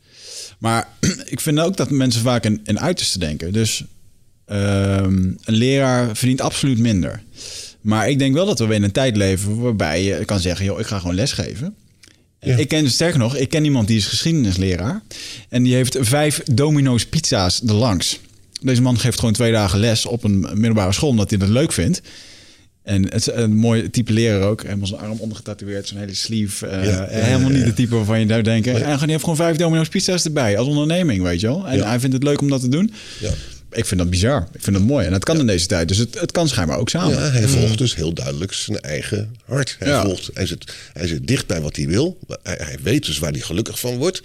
Maar 0.58 0.88
ik 1.34 1.40
vind 1.40 1.60
ook 1.60 1.76
dat 1.76 1.90
mensen 1.90 2.22
vaak 2.22 2.44
in, 2.44 2.60
in 2.64 2.80
uiterste 2.80 3.18
denken. 3.18 3.52
Dus 3.52 3.84
ehm, 4.46 5.32
een 5.44 5.54
leraar 5.54 6.16
verdient 6.16 6.40
absoluut 6.40 6.78
minder. 6.78 7.22
Maar 7.80 8.08
ik 8.08 8.18
denk 8.18 8.34
wel 8.34 8.46
dat 8.46 8.58
we 8.58 8.74
in 8.74 8.82
een 8.82 8.92
tijd 8.92 9.16
leven 9.16 9.60
waarbij 9.60 10.02
je 10.02 10.24
kan 10.24 10.40
zeggen: 10.40 10.64
joh, 10.64 10.80
ik 10.80 10.86
ga 10.86 10.98
gewoon 10.98 11.14
lesgeven. 11.14 11.74
Ja. 12.40 12.56
Ik 12.56 12.68
ken 12.68 12.90
sterker 12.90 13.18
nog, 13.18 13.36
ik 13.36 13.48
ken 13.48 13.64
iemand 13.64 13.86
die 13.86 13.96
is 13.96 14.06
geschiedenisleraar. 14.06 15.02
En 15.48 15.62
die 15.62 15.74
heeft 15.74 15.96
vijf 16.00 16.42
Domino's 16.52 17.06
pizza's 17.06 17.62
erlangs. 17.66 18.20
Deze 18.60 18.82
man 18.82 18.98
geeft 18.98 19.18
gewoon 19.18 19.34
twee 19.34 19.52
dagen 19.52 19.78
les 19.78 20.06
op 20.06 20.24
een 20.24 20.40
middelbare 20.40 20.92
school 20.92 21.08
omdat 21.08 21.30
hij 21.30 21.38
dat 21.38 21.48
leuk 21.48 21.72
vindt. 21.72 22.02
En 22.82 23.02
het 23.02 23.14
is 23.14 23.26
een 23.32 23.56
mooi 23.56 23.90
type 23.90 24.12
leraar 24.12 24.48
ook. 24.48 24.62
Helemaal 24.62 24.86
zijn 24.86 25.00
arm 25.00 25.18
ondergetatoeëerd, 25.18 25.88
zo'n 25.88 25.98
hele 25.98 26.14
sleeve. 26.14 26.66
Uh, 26.66 26.84
ja, 26.84 27.06
helemaal 27.08 27.50
niet 27.50 27.64
de 27.64 27.74
type 27.74 27.94
waarvan 27.94 28.20
je 28.20 28.26
daar 28.26 28.44
denkt. 28.44 28.66
En 28.66 28.74
hij 28.74 28.98
heeft 29.06 29.20
gewoon 29.20 29.36
vijf 29.36 29.56
Domino's 29.56 29.88
pizza's 29.88 30.24
erbij 30.24 30.58
als 30.58 30.68
onderneming, 30.68 31.22
weet 31.22 31.40
je 31.40 31.46
wel. 31.46 31.68
En 31.68 31.86
hij 31.86 32.00
vindt 32.00 32.14
het 32.14 32.24
leuk 32.24 32.40
om 32.40 32.48
dat 32.48 32.60
te 32.60 32.68
doen. 32.68 32.92
Ja 33.20 33.30
ik 33.72 33.86
vind 33.86 34.00
dat 34.00 34.10
bizar. 34.10 34.48
Ik 34.52 34.62
vind 34.62 34.76
dat 34.76 34.84
mooi. 34.84 35.06
En 35.06 35.12
dat 35.12 35.24
kan 35.24 35.38
in 35.38 35.46
deze 35.46 35.66
tijd. 35.66 35.88
Dus 35.88 35.96
het, 35.96 36.20
het 36.20 36.32
kan 36.32 36.48
schijnbaar 36.48 36.78
ook 36.78 36.88
samen. 36.88 37.32
Hij 37.32 37.48
volgt 37.48 37.78
dus 37.78 37.94
heel 37.94 38.12
duidelijk 38.12 38.52
zijn 38.52 38.80
eigen 38.80 39.34
hart. 39.44 39.76
Hij, 39.78 40.00
volgt, 40.00 40.30
hij, 40.34 40.46
zit, 40.46 40.72
hij 40.92 41.06
zit 41.06 41.26
dicht 41.26 41.46
bij 41.46 41.60
wat 41.60 41.76
hij 41.76 41.86
wil. 41.86 42.18
Hij, 42.42 42.58
hij 42.62 42.76
weet 42.82 43.06
dus 43.06 43.18
waar 43.18 43.30
hij 43.30 43.40
gelukkig 43.40 43.80
van 43.80 43.96
wordt 43.96 44.22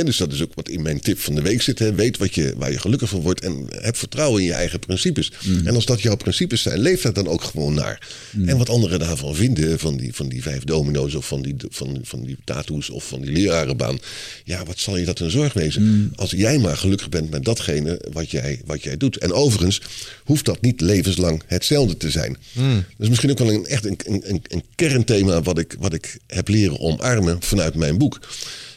dus 0.00 0.16
dat 0.16 0.32
is 0.32 0.42
ook 0.42 0.54
wat 0.54 0.68
in 0.68 0.82
mijn 0.82 1.00
tip 1.00 1.18
van 1.18 1.34
de 1.34 1.42
week 1.42 1.62
zit. 1.62 1.78
He. 1.78 1.94
Weet 1.94 2.16
wat 2.16 2.34
je, 2.34 2.54
waar 2.56 2.70
je 2.70 2.78
gelukkig 2.78 3.08
van 3.08 3.20
wordt 3.20 3.40
en 3.40 3.66
heb 3.68 3.96
vertrouwen 3.96 4.40
in 4.40 4.46
je 4.46 4.52
eigen 4.52 4.78
principes. 4.78 5.32
Mm. 5.44 5.66
En 5.66 5.74
als 5.74 5.84
dat 5.84 6.00
jouw 6.00 6.16
principes 6.16 6.62
zijn, 6.62 6.78
leef 6.78 7.02
daar 7.02 7.12
dan 7.12 7.28
ook 7.28 7.42
gewoon 7.42 7.74
naar. 7.74 8.08
Mm. 8.30 8.48
En 8.48 8.58
wat 8.58 8.68
anderen 8.68 8.98
daarvan 8.98 9.34
vinden, 9.34 9.78
van 9.78 9.96
die, 9.96 10.14
van 10.14 10.28
die 10.28 10.42
vijf 10.42 10.64
domino's 10.64 11.14
of 11.14 11.26
van 11.26 11.42
die, 11.42 11.54
van, 11.68 11.98
van 12.02 12.22
die 12.22 12.36
tattoos 12.44 12.90
of 12.90 13.08
van 13.08 13.20
die 13.20 13.32
lerarenbaan. 13.32 13.98
Ja, 14.44 14.64
wat 14.64 14.78
zal 14.78 14.96
je 14.96 15.04
dat 15.04 15.18
een 15.18 15.30
zorg 15.30 15.52
wezen? 15.52 15.82
Mm. 15.82 16.10
Als 16.14 16.30
jij 16.30 16.58
maar 16.58 16.76
gelukkig 16.76 17.08
bent 17.08 17.30
met 17.30 17.44
datgene 17.44 18.00
wat 18.12 18.30
jij, 18.30 18.60
wat 18.66 18.82
jij 18.82 18.96
doet. 18.96 19.16
En 19.16 19.32
overigens 19.32 19.80
hoeft 20.24 20.44
dat 20.44 20.60
niet 20.60 20.80
levenslang 20.80 21.42
hetzelfde 21.46 21.96
te 21.96 22.10
zijn. 22.10 22.36
Dat 22.52 22.82
is 22.98 23.08
misschien 23.08 23.30
ook 23.30 23.38
wel 23.38 23.52
een, 23.52 23.66
echt 23.66 23.84
een, 23.84 23.98
een, 24.04 24.42
een 24.42 24.62
kernthema 24.74 25.42
wat 25.42 25.58
ik, 25.58 25.76
wat 25.78 25.94
ik 25.94 26.18
heb 26.26 26.48
leren 26.48 26.80
omarmen 26.80 27.36
vanuit 27.42 27.74
mijn 27.74 27.98
boek. 27.98 28.20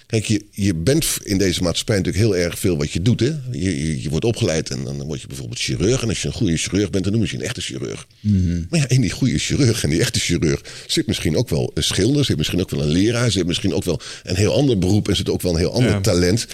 Kijk, 0.07 0.25
je, 0.25 0.45
je 0.51 0.75
bent 0.75 1.05
in 1.23 1.37
deze 1.37 1.63
maatschappij 1.63 1.97
natuurlijk 1.97 2.23
heel 2.23 2.35
erg 2.37 2.59
veel 2.59 2.77
wat 2.77 2.91
je 2.91 3.01
doet. 3.01 3.19
Hè? 3.19 3.31
Je, 3.51 4.01
je, 4.01 4.09
wordt 4.09 4.25
opgeleid 4.25 4.69
en 4.69 4.83
dan 4.83 5.03
word 5.03 5.21
je 5.21 5.27
bijvoorbeeld 5.27 5.59
chirurg. 5.59 6.01
En 6.01 6.09
als 6.09 6.21
je 6.21 6.27
een 6.27 6.33
goede 6.33 6.57
chirurg 6.57 6.89
bent, 6.89 7.03
dan 7.03 7.13
noem 7.13 7.21
je 7.21 7.27
je 7.31 7.37
een 7.37 7.43
echte 7.43 7.61
chirurg. 7.61 8.07
Mhm. 8.19 8.63
Maar 8.69 8.79
ja, 8.79 8.89
in 8.89 9.01
die 9.01 9.11
goede 9.11 9.37
chirurg 9.37 9.83
en 9.83 9.89
die 9.89 9.99
echte 9.99 10.19
chirurg 10.19 10.61
zit 10.87 11.07
misschien 11.07 11.37
ook 11.37 11.49
wel 11.49 11.71
een 11.73 11.83
schilder, 11.83 12.25
zit 12.25 12.37
misschien 12.37 12.61
ook 12.61 12.69
wel 12.69 12.81
een 12.81 12.87
leraar, 12.87 13.31
zit 13.31 13.45
misschien 13.45 13.73
ook 13.73 13.83
wel 13.83 13.99
een 14.23 14.35
heel 14.35 14.53
ander 14.53 14.77
beroep 14.77 15.07
en 15.07 15.15
zit 15.15 15.29
ook 15.29 15.41
wel 15.41 15.51
een 15.51 15.59
heel 15.59 15.73
ander 15.73 16.01
talent. 16.01 16.47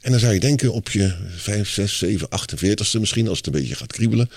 En 0.00 0.10
dan 0.10 0.20
zou 0.20 0.34
je 0.34 0.40
denken 0.40 0.72
op 0.72 0.90
je 0.90 1.14
5, 1.36 1.68
6, 1.68 1.98
7, 1.98 2.28
48ste 2.28 3.00
misschien, 3.00 3.28
als 3.28 3.36
het 3.36 3.46
een 3.46 3.52
beetje 3.52 3.74
gaat 3.74 3.92
kriebelen. 3.92 4.30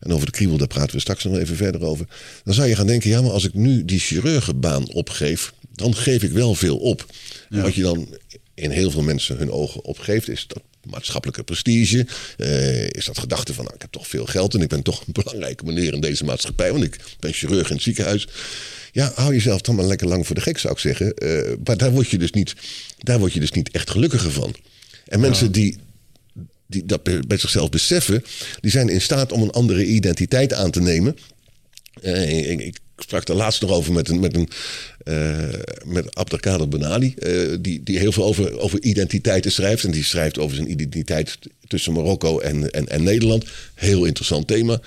En 0.00 0.12
over 0.12 0.26
de 0.26 0.32
kriebel, 0.32 0.56
daar 0.56 0.66
praten 0.66 0.94
we 0.94 1.00
straks 1.00 1.24
nog 1.24 1.38
even 1.38 1.56
verder 1.56 1.82
over. 1.82 2.06
Dan 2.44 2.54
zou 2.54 2.68
je 2.68 2.76
gaan 2.76 2.86
denken, 2.86 3.10
ja, 3.10 3.22
maar 3.22 3.30
als 3.30 3.44
ik 3.44 3.54
nu 3.54 3.84
die 3.84 3.98
chirurgenbaan 3.98 4.92
opgeef, 4.92 5.52
dan 5.74 5.96
geef 5.96 6.22
ik 6.22 6.30
wel 6.30 6.54
veel 6.54 6.76
op. 6.76 7.06
Wat 7.48 7.74
je 7.74 7.82
dan 7.82 8.16
in 8.54 8.70
heel 8.70 8.90
veel 8.90 9.02
mensen 9.02 9.36
hun 9.36 9.50
ogen 9.50 9.84
opgeeft, 9.84 10.28
is 10.28 10.46
dat 10.46 10.62
maatschappelijke 10.90 11.42
prestige. 11.42 12.06
Uh, 12.36 12.88
is 12.88 13.04
dat 13.04 13.18
gedachte 13.18 13.54
van, 13.54 13.64
nou, 13.64 13.76
ik 13.76 13.82
heb 13.82 13.90
toch 13.92 14.06
veel 14.06 14.26
geld 14.26 14.54
en 14.54 14.60
ik 14.60 14.68
ben 14.68 14.82
toch 14.82 15.06
een 15.06 15.12
belangrijke 15.12 15.64
meneer 15.64 15.92
in 15.92 16.00
deze 16.00 16.24
maatschappij, 16.24 16.72
want 16.72 16.84
ik 16.84 17.00
ben 17.20 17.32
chirurg 17.32 17.68
in 17.68 17.74
het 17.74 17.84
ziekenhuis. 17.84 18.28
Ja, 18.92 19.12
hou 19.14 19.32
jezelf 19.32 19.60
dan 19.60 19.74
maar 19.74 19.84
lekker 19.84 20.08
lang 20.08 20.26
voor 20.26 20.34
de 20.34 20.40
gek, 20.40 20.58
zou 20.58 20.72
ik 20.72 20.78
zeggen. 20.78 21.14
Uh, 21.24 21.56
maar 21.64 21.76
daar 21.76 21.90
word, 21.90 22.08
je 22.08 22.18
dus 22.18 22.30
niet, 22.30 22.54
daar 22.98 23.18
word 23.18 23.32
je 23.32 23.40
dus 23.40 23.52
niet 23.52 23.70
echt 23.70 23.90
gelukkiger 23.90 24.32
van. 24.32 24.54
En 25.06 25.20
mensen 25.20 25.52
die, 25.52 25.76
die 26.70 26.86
dat 26.86 27.02
bij 27.02 27.38
zichzelf 27.38 27.70
beseffen, 27.70 28.24
die 28.60 28.70
zijn 28.70 28.88
in 28.88 29.00
staat 29.00 29.32
om 29.32 29.42
een 29.42 29.50
andere 29.50 29.84
identiteit 29.84 30.52
aan 30.52 30.70
te 30.70 30.80
nemen. 30.80 31.16
Uh, 32.02 32.50
ik, 32.50 32.78
sprak 32.98 33.28
er 33.28 33.34
laatst 33.34 33.62
nog 33.62 33.70
over 33.70 33.92
met 33.92 34.08
een, 34.08 34.20
met 34.20 34.34
een 34.34 34.48
uh, 35.04 35.48
met 35.84 36.14
Abdelkader 36.14 36.68
Benali, 36.68 37.14
uh, 37.18 37.56
die, 37.60 37.82
die 37.82 37.98
heel 37.98 38.12
veel 38.12 38.24
over, 38.24 38.58
over 38.58 38.82
identiteiten 38.82 39.52
schrijft. 39.52 39.84
En 39.84 39.90
die 39.90 40.04
schrijft 40.04 40.38
over 40.38 40.56
zijn 40.56 40.70
identiteit 40.70 41.38
tussen 41.66 41.92
Marokko 41.92 42.38
en, 42.38 42.70
en, 42.70 42.88
en 42.88 43.02
Nederland. 43.02 43.44
Heel 43.74 44.04
interessant 44.04 44.46
thema. 44.46 44.80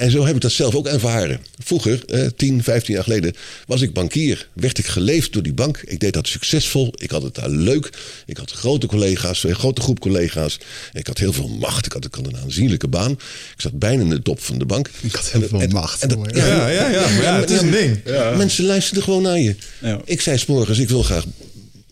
En 0.00 0.10
zo 0.10 0.26
heb 0.26 0.34
ik 0.34 0.40
dat 0.40 0.52
zelf 0.52 0.74
ook 0.74 0.86
ervaren. 0.86 1.40
Vroeger, 1.58 2.04
eh, 2.06 2.26
10, 2.36 2.62
15 2.62 2.94
jaar 2.94 3.02
geleden, 3.02 3.34
was 3.66 3.80
ik 3.80 3.92
bankier. 3.92 4.48
Werd 4.52 4.78
ik 4.78 4.86
geleefd 4.86 5.32
door 5.32 5.42
die 5.42 5.52
bank. 5.52 5.82
Ik 5.86 6.00
deed 6.00 6.12
dat 6.12 6.28
succesvol. 6.28 6.92
Ik 6.96 7.10
had 7.10 7.22
het 7.22 7.34
daar 7.34 7.48
leuk. 7.48 7.90
Ik 8.26 8.36
had 8.36 8.50
grote 8.50 8.86
collega's, 8.86 9.44
een 9.44 9.54
grote 9.54 9.80
groep 9.80 10.00
collega's. 10.00 10.58
Ik 10.92 11.06
had 11.06 11.18
heel 11.18 11.32
veel 11.32 11.48
macht. 11.48 11.86
Ik 11.86 11.92
had, 11.92 12.04
ik 12.04 12.14
had 12.14 12.26
een 12.26 12.36
aanzienlijke 12.36 12.88
baan. 12.88 13.10
Ik 13.10 13.60
zat 13.60 13.78
bijna 13.78 14.02
in 14.02 14.10
de 14.10 14.22
top 14.22 14.40
van 14.42 14.58
de 14.58 14.66
bank. 14.66 14.90
Ik 15.00 15.14
had 15.14 15.30
heel 15.30 15.48
veel 15.48 15.68
macht. 15.68 16.02
En 16.02 16.18
ja, 16.32 16.46
ja, 16.46 16.68
ja, 16.68 16.88
ja, 16.88 17.08
ja, 17.22 17.40
het 17.40 17.50
is 17.50 17.60
een 17.60 17.70
ding. 17.70 18.02
Mensen 18.36 18.64
luisterden 18.64 19.02
gewoon 19.02 19.22
naar 19.22 19.38
je. 19.38 19.54
Ik 20.04 20.20
zei 20.20 20.38
s'morgens, 20.38 20.78
ik 20.78 20.88
wil 20.88 21.02
graag 21.02 21.24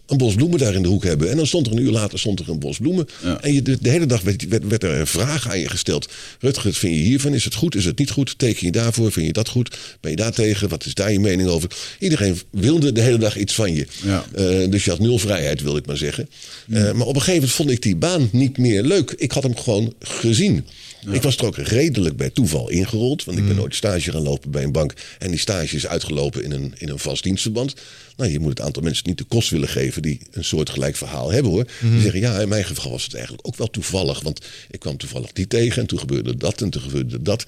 een 0.09 0.17
bos 0.17 0.35
bloemen 0.35 0.59
daar 0.59 0.75
in 0.75 0.83
de 0.83 0.89
hoek 0.89 1.05
hebben. 1.05 1.31
En 1.31 1.37
dan 1.37 1.47
stond 1.47 1.67
er 1.67 1.73
een 1.73 1.83
uur 1.83 1.91
later 1.91 2.19
stond 2.19 2.41
er 2.41 2.49
een 2.49 2.59
bos 2.59 2.79
bloemen. 2.79 3.09
En 3.41 3.55
je, 3.55 3.63
de, 3.63 3.79
hele 3.81 4.07
dag 4.07 4.21
werd, 4.23 4.49
werd, 4.49 4.67
werd, 4.67 4.85
er 4.85 5.01
een 5.01 5.07
vraag 5.07 5.49
aan 5.49 5.59
je 5.59 5.69
gesteld. 5.69 6.09
Rutger, 6.41 6.75
vind 6.75 6.95
je 6.95 7.01
hiervan? 7.01 7.35
Is 7.35 7.45
het 7.45 7.55
goed? 7.55 7.75
Is 7.75 7.85
het 7.85 7.99
niet 7.99 8.11
goed? 8.11 8.39
Teken 8.39 8.67
je 8.67 8.73
daarvoor? 8.73 9.13
Vind 9.13 9.27
je 9.27 9.33
dat 9.33 9.49
goed? 9.49 9.77
Ben 10.01 10.11
je 10.11 10.17
daar 10.17 10.33
tegen? 10.33 10.69
Wat 10.69 10.85
is 10.85 10.95
daar 10.95 11.13
je 11.13 11.21
mening 11.21 11.49
over? 11.49 11.71
Iedereen 11.99 12.41
wilde 12.51 12.93
de 12.93 13.01
hele 13.01 13.19
dag 13.19 13.37
iets 13.37 13.55
van 13.55 13.75
je. 13.75 13.87
Ja. 14.03 14.25
Uh, 14.39 14.71
dus 14.71 14.85
je 14.85 14.91
had 14.91 15.01
nul 15.01 15.19
vrijheid, 15.19 15.63
wil 15.63 15.77
ik 15.77 15.87
maar 15.87 15.97
zeggen. 15.97 16.29
Uh, 16.69 16.93
maar 16.93 17.07
op 17.07 17.15
een 17.15 17.21
gegeven 17.21 17.33
moment 17.33 17.53
vond 17.53 17.71
ik 17.71 17.83
die 17.83 17.97
baan 17.97 18.29
niet 18.33 18.59
meer 18.59 18.83
leuk. 18.83 19.15
Ik 19.17 19.33
had 19.33 19.43
hem 19.43 19.57
gewoon 19.57 19.95
gezien. 19.99 20.67
Ik 21.11 21.23
was 21.23 21.37
er 21.37 21.47
ook 21.47 21.57
redelijk 21.57 22.17
bij 22.17 22.31
toeval 22.31 22.69
ingerold. 22.69 23.25
Want 23.25 23.39
ik 23.39 23.47
ben 23.47 23.57
nooit 23.57 23.75
stage 23.75 24.11
gaan 24.11 24.23
lopen 24.23 24.51
bij 24.51 24.63
een 24.63 24.73
bank. 24.73 24.93
En 25.19 25.31
die 25.31 25.39
stage 25.39 25.77
is 25.77 25.87
uitgelopen 25.87 26.45
in 26.45 26.53
een, 26.53 26.75
in 26.79 26.89
een 26.89 26.99
vast 26.99 27.23
dienstverband. 27.23 27.75
Nou, 28.17 28.31
je 28.31 28.39
moet 28.39 28.51
het 28.51 28.61
aantal 28.61 28.83
mensen 28.83 29.07
niet 29.07 29.19
de 29.19 29.25
kost 29.25 29.51
willen 29.51 29.69
geven 29.69 30.03
die 30.03 30.21
een 30.31 30.45
soort 30.45 30.71
gelijk 30.71 30.97
verhaal 30.97 31.33
hebben 31.33 31.53
hoor. 31.53 31.67
Die 31.81 32.01
zeggen 32.01 32.21
ja, 32.21 32.41
in 32.41 32.49
mijn 32.49 32.65
geval 32.65 32.91
was 32.91 33.05
het 33.05 33.15
eigenlijk 33.15 33.47
ook 33.47 33.57
wel 33.57 33.71
toevallig. 33.71 34.21
Want 34.21 34.47
ik 34.71 34.81
kwam 34.81 34.97
toevallig 34.97 35.33
die 35.33 35.47
tegen 35.47 35.81
en 35.81 35.89
toen 35.89 35.99
gebeurde 35.99 36.37
dat 36.37 36.63
en 36.63 36.71
toen 36.71 36.83
gebeurde 36.83 37.23
dat. 37.23 37.45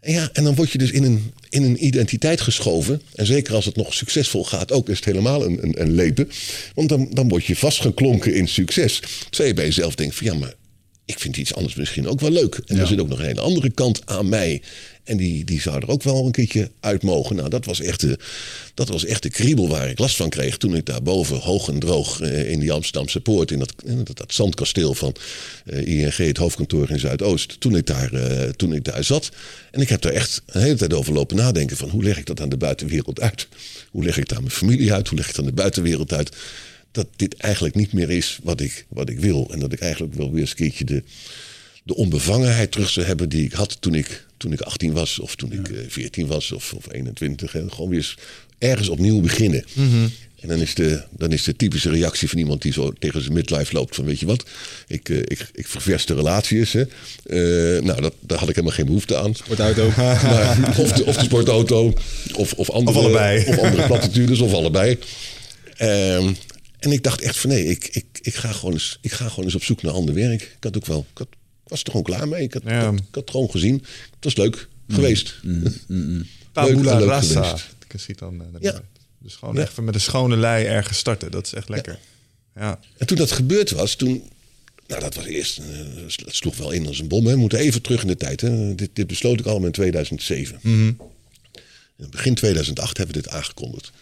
En 0.00 0.12
ja, 0.12 0.30
en 0.32 0.44
dan 0.44 0.54
word 0.54 0.70
je 0.70 0.78
dus 0.78 0.90
in 0.90 1.04
een, 1.04 1.32
in 1.48 1.62
een 1.62 1.84
identiteit 1.84 2.40
geschoven. 2.40 3.02
En 3.14 3.26
zeker 3.26 3.54
als 3.54 3.64
het 3.64 3.76
nog 3.76 3.94
succesvol 3.94 4.44
gaat, 4.44 4.72
ook 4.72 4.88
is 4.88 4.96
het 4.96 5.04
helemaal 5.04 5.44
een, 5.44 5.62
een, 5.62 5.80
een 5.80 5.92
lepen. 5.92 6.30
Want 6.74 6.88
dan, 6.88 7.08
dan 7.10 7.28
word 7.28 7.44
je 7.44 7.56
vastgeklonken 7.56 8.34
in 8.34 8.48
succes. 8.48 9.00
Terwijl 9.30 9.48
je 9.48 9.54
bij 9.54 9.64
jezelf 9.64 9.94
denkt 9.94 10.14
van 10.14 10.26
ja, 10.26 10.34
maar 10.34 10.54
ik 11.08 11.18
vind 11.18 11.36
iets 11.36 11.54
anders 11.54 11.74
misschien 11.74 12.08
ook 12.08 12.20
wel 12.20 12.30
leuk. 12.30 12.60
En 12.66 12.78
er 12.78 12.86
zit 12.86 13.00
ook 13.00 13.08
nog 13.08 13.18
een 13.18 13.24
hele 13.24 13.40
andere 13.40 13.70
kant 13.70 14.00
aan 14.04 14.28
mij. 14.28 14.62
En 15.04 15.16
die, 15.16 15.44
die 15.44 15.60
zou 15.60 15.76
er 15.76 15.88
ook 15.88 16.02
wel 16.02 16.26
een 16.26 16.32
keertje 16.32 16.70
uit 16.80 17.02
mogen. 17.02 17.36
Nou, 17.36 17.48
dat 17.48 17.64
was, 17.64 17.80
echt 17.80 18.00
de, 18.00 18.18
dat 18.74 18.88
was 18.88 19.04
echt 19.04 19.22
de 19.22 19.30
kriebel 19.30 19.68
waar 19.68 19.88
ik 19.88 19.98
last 19.98 20.16
van 20.16 20.28
kreeg. 20.28 20.56
Toen 20.56 20.76
ik 20.76 20.86
daar 20.86 21.02
boven 21.02 21.36
hoog 21.36 21.68
en 21.68 21.78
droog 21.78 22.20
eh, 22.20 22.50
in 22.50 22.60
die 22.60 22.72
Amsterdamse 22.72 23.20
poort. 23.20 23.50
In 23.50 23.58
dat, 23.58 23.74
in 23.84 24.04
dat, 24.04 24.16
dat 24.16 24.34
zandkasteel 24.34 24.94
van 24.94 25.14
uh, 25.64 25.86
ING, 25.86 26.16
het 26.16 26.36
hoofdkantoor 26.36 26.90
in 26.90 27.00
Zuidoost. 27.00 27.60
Toen 27.60 27.76
ik, 27.76 27.86
daar, 27.86 28.12
uh, 28.12 28.42
toen 28.42 28.72
ik 28.72 28.84
daar 28.84 29.04
zat. 29.04 29.30
En 29.70 29.80
ik 29.80 29.88
heb 29.88 30.00
daar 30.00 30.12
echt 30.12 30.42
een 30.46 30.62
hele 30.62 30.76
tijd 30.76 30.94
over 30.94 31.12
lopen 31.12 31.36
nadenken. 31.36 31.76
Van 31.76 31.88
hoe 31.88 32.02
leg 32.02 32.18
ik 32.18 32.26
dat 32.26 32.40
aan 32.40 32.48
de 32.48 32.56
buitenwereld 32.56 33.20
uit? 33.20 33.48
Hoe 33.90 34.04
leg 34.04 34.16
ik 34.16 34.28
dat 34.28 34.36
aan 34.36 34.44
mijn 34.44 34.54
familie 34.54 34.92
uit? 34.92 35.08
Hoe 35.08 35.18
leg 35.18 35.28
ik 35.28 35.36
het 35.36 35.40
aan 35.40 35.50
de 35.50 35.62
buitenwereld 35.62 36.12
uit? 36.12 36.36
Dat 36.98 37.08
dit 37.16 37.34
eigenlijk 37.36 37.74
niet 37.74 37.92
meer 37.92 38.10
is 38.10 38.38
wat 38.42 38.60
ik, 38.60 38.86
wat 38.88 39.08
ik 39.08 39.20
wil. 39.20 39.48
En 39.52 39.58
dat 39.58 39.72
ik 39.72 39.80
eigenlijk 39.80 40.14
wel 40.14 40.30
weer 40.30 40.40
eens 40.40 40.50
een 40.50 40.56
keertje 40.56 40.84
de, 40.84 41.02
de 41.84 41.94
onbevangenheid 41.94 42.72
terug 42.72 42.90
zou 42.90 43.06
hebben 43.06 43.28
die 43.28 43.44
ik 43.44 43.52
had 43.52 43.80
toen 43.80 43.94
ik, 43.94 44.26
toen 44.36 44.52
ik 44.52 44.60
18 44.60 44.92
was, 44.92 45.18
of 45.18 45.34
toen 45.34 45.52
ik 45.52 45.70
14 45.88 46.24
eh, 46.24 46.28
was, 46.28 46.52
of, 46.52 46.72
of 46.72 46.92
21. 46.92 47.54
En 47.54 47.72
gewoon 47.72 47.90
weer 47.90 47.98
eens 47.98 48.16
ergens 48.58 48.88
opnieuw 48.88 49.20
beginnen. 49.20 49.64
Mhm. 49.72 50.06
En 50.40 50.48
dan 50.48 50.60
is, 50.60 50.74
de, 50.74 51.02
dan 51.10 51.32
is 51.32 51.42
de 51.42 51.56
typische 51.56 51.90
reactie 51.90 52.28
van 52.28 52.38
iemand 52.38 52.62
die 52.62 52.72
zo 52.72 52.92
tegen 52.98 53.20
zijn 53.20 53.32
midlife 53.32 53.74
loopt: 53.74 53.94
van 53.94 54.04
weet 54.04 54.20
je 54.20 54.26
wat, 54.26 54.44
ik, 54.86 55.08
uh, 55.08 55.18
ik, 55.18 55.48
ik 55.54 55.66
ververs 55.66 56.06
de 56.06 56.14
relaties. 56.14 56.72
Hè. 56.72 56.80
Uh, 57.26 57.82
nou, 57.82 58.00
dat, 58.00 58.14
daar 58.20 58.38
had 58.38 58.48
ik 58.48 58.54
helemaal 58.54 58.76
geen 58.76 58.86
behoefte 58.86 59.16
aan. 59.16 59.34
Sportauto. 59.34 59.92
maar, 59.96 60.74
of, 60.78 60.92
de, 60.92 61.04
of 61.04 61.16
de 61.16 61.24
sportauto, 61.24 61.94
of, 62.34 62.52
of 62.52 62.70
andere, 62.70 62.98
of 62.98 63.04
allebei. 63.04 63.44
Of 63.46 63.58
andere 63.58 63.86
platitudes, 63.86 64.40
of 64.40 64.52
allebei. 64.52 64.98
Um, 65.82 66.36
en 66.78 66.92
ik 66.92 67.02
dacht 67.02 67.20
echt 67.20 67.36
van 67.36 67.50
nee, 67.50 67.64
ik, 67.64 67.88
ik, 67.88 68.04
ik, 68.20 68.34
ga 68.34 68.52
gewoon 68.52 68.72
eens, 68.72 68.98
ik 69.00 69.12
ga 69.12 69.28
gewoon 69.28 69.44
eens 69.44 69.54
op 69.54 69.62
zoek 69.62 69.82
naar 69.82 69.92
ander 69.92 70.14
werk. 70.14 70.42
Ik 70.42 70.64
had 70.64 70.76
ook 70.76 70.86
wel, 70.86 71.06
ik, 71.10 71.18
had, 71.18 71.28
was 71.66 71.80
er 71.80 71.86
gewoon 71.86 72.02
klaar 72.02 72.28
mee. 72.28 72.42
Ik 72.42 72.52
had, 72.52 72.62
ja. 72.64 72.80
ik, 72.80 72.84
had, 72.84 73.04
het 73.10 73.30
gewoon 73.30 73.50
gezien. 73.50 73.74
Het 74.14 74.24
was 74.24 74.36
leuk 74.36 74.68
mm. 74.86 74.94
geweest. 74.94 75.34
Mm. 75.42 75.74
Mm. 75.86 76.26
Tabula 76.52 76.98
rasa. 76.98 77.58
dan, 78.16 78.34
uh, 78.34 78.60
ja. 78.60 78.82
Dus 79.18 79.34
gewoon 79.34 79.54
Ja. 79.54 79.60
echt 79.60 79.80
met 79.80 79.94
een 79.94 80.00
schone 80.00 80.36
lei 80.36 80.64
ergens 80.64 80.98
starten. 80.98 81.30
Dat 81.30 81.46
is 81.46 81.52
echt 81.52 81.68
lekker. 81.68 81.98
Ja. 82.54 82.80
En 82.96 83.06
toen 83.06 83.16
dat 83.16 83.30
gebeurd 83.30 83.70
was, 83.70 83.94
toen... 83.94 84.22
Nou, 84.86 85.00
dat 85.00 85.14
was 85.14 85.24
eerst... 85.24 85.58
eh, 85.58 85.64
Het 86.06 86.34
sloeg 86.34 86.56
wel 86.56 86.70
in 86.70 86.86
als 86.86 86.98
een 86.98 87.08
bom. 87.08 87.26
Hè. 87.26 87.32
We 87.32 87.38
moeten 87.38 87.58
even 87.58 87.82
terug 87.82 88.02
in 88.02 88.06
de 88.06 88.16
tijd. 88.16 88.40
Hè. 88.40 88.74
Dit, 88.74 88.90
dit 88.92 89.06
besloot 89.06 89.40
ik 89.40 89.46
allemaal 89.46 89.66
in 89.66 89.72
2007. 89.72 90.58
In 90.62 92.10
begin 92.10 92.34
2008 92.34 92.96
hebben 92.96 93.16
we 93.16 93.22
dit 93.22 93.30
aangekondigd. 93.32 93.92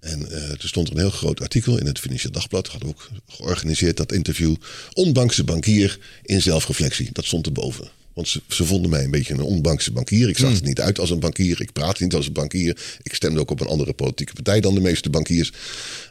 En 0.00 0.30
eh 0.30 0.50
er 0.50 0.68
stond 0.68 0.88
er 0.88 0.94
een 0.94 1.00
heel 1.00 1.10
groot 1.10 1.40
artikel 1.40 1.78
in 1.78 1.86
het 1.86 1.98
Financieel 1.98 2.32
Dagblad. 2.32 2.72
We 2.78 2.86
ook 2.86 3.08
georganiseerd, 3.28 3.96
dat 3.96 4.12
interview. 4.12 4.54
Onbankse 4.92 5.44
bankier 5.44 5.98
in 6.22 6.42
zelfreflectie. 6.42 7.08
Dat 7.12 7.24
stond 7.24 7.46
erboven. 7.46 7.88
Want 8.16 8.28
ze, 8.28 8.40
ze 8.48 8.64
vonden 8.64 8.90
mij 8.90 9.04
een 9.04 9.10
beetje 9.10 9.34
een 9.34 9.40
onbankse 9.40 9.92
bankier. 9.92 10.28
Ik 10.28 10.38
zag 10.38 10.56
er 10.56 10.62
niet 10.62 10.80
uit 10.80 10.98
als 10.98 11.10
een 11.10 11.20
bankier. 11.20 11.60
Ik 11.60 11.72
praatte 11.72 12.02
niet 12.02 12.14
als 12.14 12.26
een 12.26 12.32
bankier. 12.32 12.78
Ik 13.02 13.14
stemde 13.14 13.40
ook 13.40 13.50
op 13.50 13.60
een 13.60 13.66
andere 13.66 13.92
politieke 13.92 14.32
partij 14.32 14.60
dan 14.60 14.74
de 14.74 14.80
meeste 14.80 15.10
bankiers. 15.10 15.52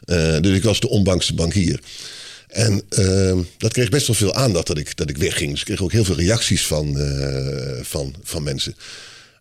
Eh, 0.04 0.40
dus 0.40 0.56
ik 0.56 0.62
was 0.62 0.80
de 0.80 0.88
onbankse 0.88 1.34
bankier. 1.34 1.80
En 2.48 2.82
eh, 2.88 3.38
dat 3.58 3.72
kreeg 3.72 3.88
best 3.88 4.06
wel 4.06 4.16
veel 4.16 4.34
aandacht 4.34 4.66
dat 4.66 4.78
ik, 4.78 4.96
dat 4.96 5.10
ik 5.10 5.16
wegging. 5.16 5.50
Dus 5.50 5.60
ik 5.60 5.66
kreeg 5.66 5.82
ook 5.82 5.92
heel 5.92 6.04
veel 6.04 6.16
reacties 6.16 6.66
van, 6.66 6.98
eh, 6.98 7.82
van, 7.82 8.14
van 8.22 8.42
mensen. 8.42 8.76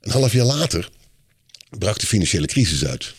Een 0.01 0.11
half 0.11 0.33
jaar 0.33 0.45
later 0.45 0.89
brak 1.77 1.99
de 1.99 2.07
financiële 2.07 2.47
crisis 2.47 2.85
uit. 2.85 3.13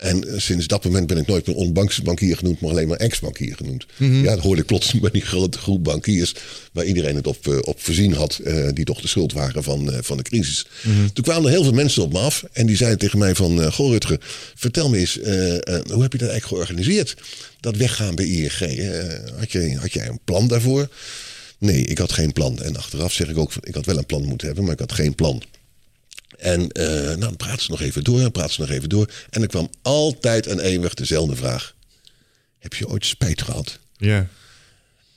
En 0.00 0.28
eh, 0.28 0.38
sinds 0.38 0.66
dat 0.66 0.84
moment 0.84 1.06
ben 1.06 1.16
ik 1.16 1.26
nooit 1.26 1.46
meer 1.46 1.56
onbankse 1.56 2.02
bankier 2.02 2.36
genoemd, 2.36 2.60
maar 2.60 2.70
alleen 2.70 2.88
maar 2.88 2.96
ex-bankier 2.96 3.56
genoemd. 3.56 3.86
Ja, 3.96 4.34
dat 4.34 4.38
hoorde 4.44 4.60
ik 4.60 4.66
plots 4.66 4.92
bij 5.00 5.10
die 5.10 5.22
grote 5.22 5.58
groep 5.58 5.84
bankiers, 5.84 6.34
waar 6.72 6.84
iedereen 6.84 7.16
het 7.16 7.26
op, 7.26 7.48
eh, 7.48 7.58
op 7.60 7.80
voorzien 7.80 8.12
had, 8.12 8.38
eh, 8.44 8.68
die 8.72 8.84
toch 8.84 9.00
de 9.00 9.08
schuld 9.08 9.32
waren 9.32 9.62
van, 9.62 9.92
van 10.00 10.16
de 10.16 10.22
crisis. 10.22 10.66
Toen 11.12 11.24
kwamen 11.24 11.44
er 11.44 11.50
heel 11.50 11.62
veel 11.62 11.72
mensen 11.72 12.02
op 12.02 12.12
me 12.12 12.18
af 12.18 12.44
en 12.52 12.66
die 12.66 12.76
zeiden 12.76 12.98
tegen 12.98 13.18
mij 13.18 13.34
van, 13.34 13.62
eh 13.62 13.72
goh 13.72 13.90
Rutger, 13.90 14.18
vertel 14.54 14.88
me 14.88 14.98
eens, 14.98 15.14
hoe 15.14 16.02
heb 16.02 16.12
je 16.12 16.18
dat 16.18 16.28
eigenlijk 16.28 16.44
georganiseerd? 16.44 17.16
Dat 17.60 17.76
weggaan 17.76 18.14
bij 18.14 18.26
ING, 18.26 18.58
had, 19.38 19.52
je, 19.52 19.76
had 19.78 19.92
jij 19.92 20.08
een 20.08 20.20
plan 20.24 20.48
daarvoor? 20.48 20.88
Nee, 21.58 21.84
ik 21.84 21.98
had 21.98 22.12
geen 22.12 22.32
plan. 22.32 22.62
En 22.62 22.76
achteraf 22.76 23.12
zeg 23.12 23.28
ik 23.28 23.38
ook, 23.38 23.52
ik 23.60 23.74
had 23.74 23.86
wel 23.86 23.98
een 23.98 24.06
plan 24.06 24.24
moeten 24.24 24.46
hebben, 24.46 24.64
maar 24.64 24.72
ik 24.72 24.80
had 24.80 24.92
geen 24.92 25.14
plan. 25.14 25.42
En 26.40 26.70
eh, 26.70 26.86
nou, 26.92 27.18
dan 27.18 27.36
praten 27.36 27.62
ze 27.62 27.70
nog 27.70 27.80
even 27.80 28.04
door, 28.04 28.20
dan 28.20 28.32
praten 28.32 28.54
ze 28.54 28.60
nog 28.60 28.70
even 28.70 28.88
door. 28.88 29.10
En 29.30 29.42
er 29.42 29.48
kwam 29.48 29.70
altijd 29.82 30.46
en 30.46 30.60
eeuwig 30.60 30.94
dezelfde 30.94 31.36
vraag. 31.36 31.74
Heb 32.58 32.74
je 32.74 32.88
ooit 32.88 33.06
spijt 33.06 33.42
gehad? 33.42 33.78
Ja. 33.96 34.28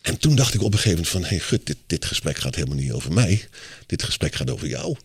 En 0.02 0.18
toen 0.18 0.36
dacht 0.36 0.54
ik 0.54 0.62
op 0.62 0.74
een 0.74 0.80
gegeven 0.80 0.92
moment 1.04 1.10
van... 1.10 1.22
hé, 1.22 1.28
hey, 1.28 1.40
gut, 1.40 1.66
dit, 1.66 1.78
dit 1.88 2.06
gesprek 2.06 2.38
gaat 2.38 2.56
helemaal 2.56 2.78
niet 2.78 2.92
over 2.92 3.14
mij. 3.14 3.48
Dit 3.86 4.04
gesprek 4.04 4.36
gaat 4.36 4.50
over 4.50 4.68
jou. 4.68 4.96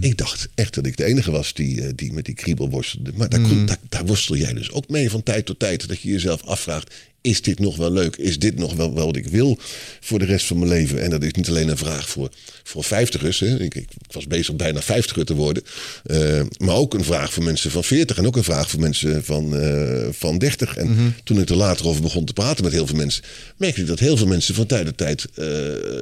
Ik 0.00 0.16
dacht 0.16 0.48
echt 0.54 0.74
dat 0.74 0.86
ik 0.86 0.96
de 0.96 1.04
enige 1.04 1.30
was 1.30 1.52
die, 1.54 1.82
eh, 1.82 1.88
die 1.94 2.12
met 2.12 2.24
die 2.24 2.34
kriebel 2.34 2.68
worstelde. 2.70 3.12
Maar 3.14 3.28
daar, 3.28 3.40
kon- 3.40 3.66
daar, 3.66 3.78
daar 3.88 4.06
worstel 4.06 4.36
jij 4.36 4.52
dus 4.52 4.70
ook 4.70 4.88
mee 4.88 5.10
van 5.10 5.22
tijd 5.22 5.46
tot 5.46 5.58
tijd. 5.58 5.88
Dat 5.88 6.00
je 6.00 6.08
jezelf 6.08 6.42
afvraagt... 6.42 6.94
is 7.24 7.42
dit 7.42 7.58
nog 7.58 7.76
wel 7.76 7.92
leuk? 7.92 8.16
Is 8.16 8.38
dit 8.38 8.58
nog 8.58 8.74
wel 8.74 8.92
wat 8.92 9.16
ik 9.16 9.26
wil 9.26 9.58
voor 10.00 10.18
de 10.18 10.24
rest 10.24 10.46
van 10.46 10.58
mijn 10.58 10.70
leven? 10.70 11.02
En 11.02 11.10
dat 11.10 11.22
is 11.22 11.32
niet 11.32 11.48
alleen 11.48 11.68
een 11.68 11.76
vraag 11.76 12.08
voor, 12.08 12.30
voor 12.62 12.84
vijftigers. 12.84 13.40
Hè. 13.40 13.60
Ik, 13.60 13.74
ik 13.74 13.88
was 14.10 14.26
bezig 14.26 14.56
bijna 14.56 14.82
vijftiger 14.82 15.24
te 15.24 15.34
worden. 15.34 15.62
Eh, 16.04 16.42
maar 16.58 16.74
ook 16.74 16.94
een 16.94 17.04
vraag 17.04 17.32
voor 17.32 17.44
mensen 17.44 17.70
van 17.70 17.84
40 17.84 18.16
en 18.16 18.26
ook 18.26 18.36
een 18.36 18.44
vraag 18.44 18.70
voor 18.70 18.80
mensen 18.80 19.24
van, 19.24 19.56
eh 19.56 20.08
van 20.10 20.38
30. 20.38 20.76
En 20.76 21.14
toen 21.24 21.40
ik 21.40 21.48
er 21.48 21.56
later 21.56 21.86
over 21.86 22.02
begon 22.02 22.24
te 22.24 22.32
praten 22.32 22.64
met 22.64 22.72
heel 22.72 22.86
veel 22.86 22.96
mensen, 22.96 23.24
merkte 23.56 23.80
ik 23.80 23.86
dat 23.86 23.98
heel 23.98 24.16
veel 24.16 24.26
mensen 24.26 24.54
van 24.54 24.66
tijd 24.66 24.86
tot 24.86 24.96
tijd 24.96 25.26
eh, 25.34 25.46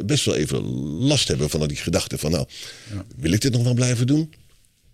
best 0.04 0.24
wel 0.24 0.34
even 0.34 0.62
last 0.98 1.28
hebben 1.28 1.50
van 1.50 1.68
die 1.68 1.76
gedachte 1.76 2.18
van 2.18 2.30
nou, 2.30 2.46
wil 3.16 3.32
ik 3.32 3.40
dit 3.40 3.52
nog 3.52 3.62
wel 3.62 3.74
blijven 3.74 4.06
doen? 4.06 4.32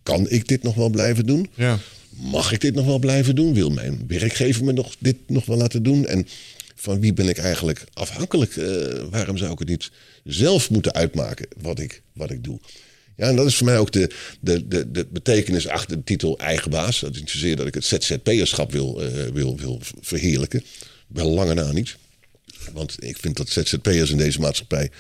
Kan 0.03 0.31
ik 0.31 0.49
dit 0.49 0.63
nog 0.63 0.75
wel 0.75 0.89
blijven 0.89 1.27
doen? 1.27 1.51
Ja. 1.55 1.79
Mag 2.11 2.53
ik 2.53 2.61
dit 2.61 2.75
nog 2.75 2.87
wel 2.87 2.99
blijven 2.99 3.35
doen? 3.35 3.55
Wil 3.55 3.71
mijn 3.71 4.05
werkgever 4.07 4.65
me 4.65 4.73
nog, 4.73 4.95
dit 4.99 5.17
nog 5.27 5.47
wel 5.47 5.57
laten 5.57 5.83
doen? 5.83 6.07
En 6.07 6.27
van 6.75 7.01
wie 7.01 7.13
ben 7.13 7.29
ik 7.29 7.39
eigenlijk 7.39 7.85
afhankelijk? 7.93 8.57
Eh, 8.57 8.67
waarom 9.11 9.37
zou 9.37 9.53
ik 9.53 9.59
het 9.59 9.69
niet 9.69 9.91
zelf 10.25 10.71
moeten 10.71 10.93
uitmaken 10.93 11.47
wat 11.61 11.79
ik, 11.79 12.03
wat 12.13 12.31
ik 12.31 12.45
doe? 12.45 12.59
Ja, 13.17 13.29
en 13.29 13.37
dat 13.37 13.47
is 13.47 13.57
voor 13.57 13.67
mij 13.67 13.79
ook 13.79 13.93
de, 13.93 14.11
de, 14.41 14.69
de, 14.69 14.91
de 14.91 15.07
betekenis 15.11 15.69
achter 15.69 15.97
de 15.97 16.05
titel 16.05 16.39
eigen 16.39 16.71
baas. 16.71 17.01
Dat 17.01 17.15
is 17.15 17.21
niet 17.21 17.31
zozeer 17.31 17.57
dat 17.57 17.67
ik 17.67 17.75
het 17.75 17.85
ZZP'erschap 17.85 18.73
wil, 18.73 19.03
eh, 19.03 19.25
wil, 19.33 19.57
wil 19.57 19.81
verheerlijken. 20.01 20.65
Wel 21.07 21.31
lange 21.31 21.55
na 21.55 21.73
niet. 21.73 21.97
Want 22.73 22.97
ik 22.99 23.17
vind 23.17 23.37
dat 23.37 23.49
ZZP'ers 23.49 24.11
in 24.11 24.17
deze 24.17 24.41
maatschappij 24.41 24.91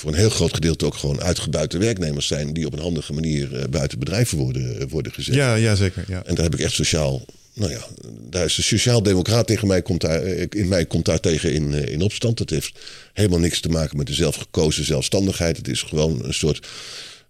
voor 0.00 0.12
een 0.12 0.18
heel 0.18 0.30
groot 0.30 0.54
gedeelte 0.54 0.86
ook 0.86 0.94
gewoon 0.94 1.22
uitgebuite 1.22 1.78
werknemers 1.78 2.26
zijn 2.26 2.52
die 2.52 2.66
op 2.66 2.72
een 2.72 2.78
handige 2.78 3.12
manier 3.12 3.56
eh, 3.56 3.68
buiten 3.68 3.98
bedrijven 3.98 4.38
worden, 4.38 4.88
worden 4.88 5.12
gezet. 5.12 5.34
Ja, 5.34 5.54
ja, 5.54 5.74
zeker. 5.74 6.04
Ja. 6.08 6.22
En 6.24 6.34
daar 6.34 6.44
heb 6.44 6.54
ik 6.54 6.60
echt 6.60 6.74
sociaal. 6.74 7.24
Nou 7.52 7.70
ja, 7.70 7.86
daar 8.28 8.44
is 8.44 8.54
de 8.54 8.62
sociaal-democraat 8.62 9.46
tegen 9.46 9.68
mij 9.68 9.82
komt 9.82 10.00
daar, 10.00 10.22
eh, 10.22 10.46
in 10.50 10.68
mij 10.68 10.84
komt 10.84 11.04
daar 11.04 11.20
tegen 11.20 11.52
in, 11.52 11.74
eh, 11.74 11.92
in 11.92 12.02
opstand. 12.02 12.38
Het 12.38 12.50
heeft 12.50 12.72
helemaal 13.12 13.38
niks 13.38 13.60
te 13.60 13.68
maken 13.68 13.96
met 13.96 14.06
de 14.06 14.14
zelfgekozen 14.14 14.84
zelfstandigheid. 14.84 15.56
Het 15.56 15.68
is 15.68 15.82
gewoon 15.82 16.24
een 16.24 16.34
soort, 16.34 16.66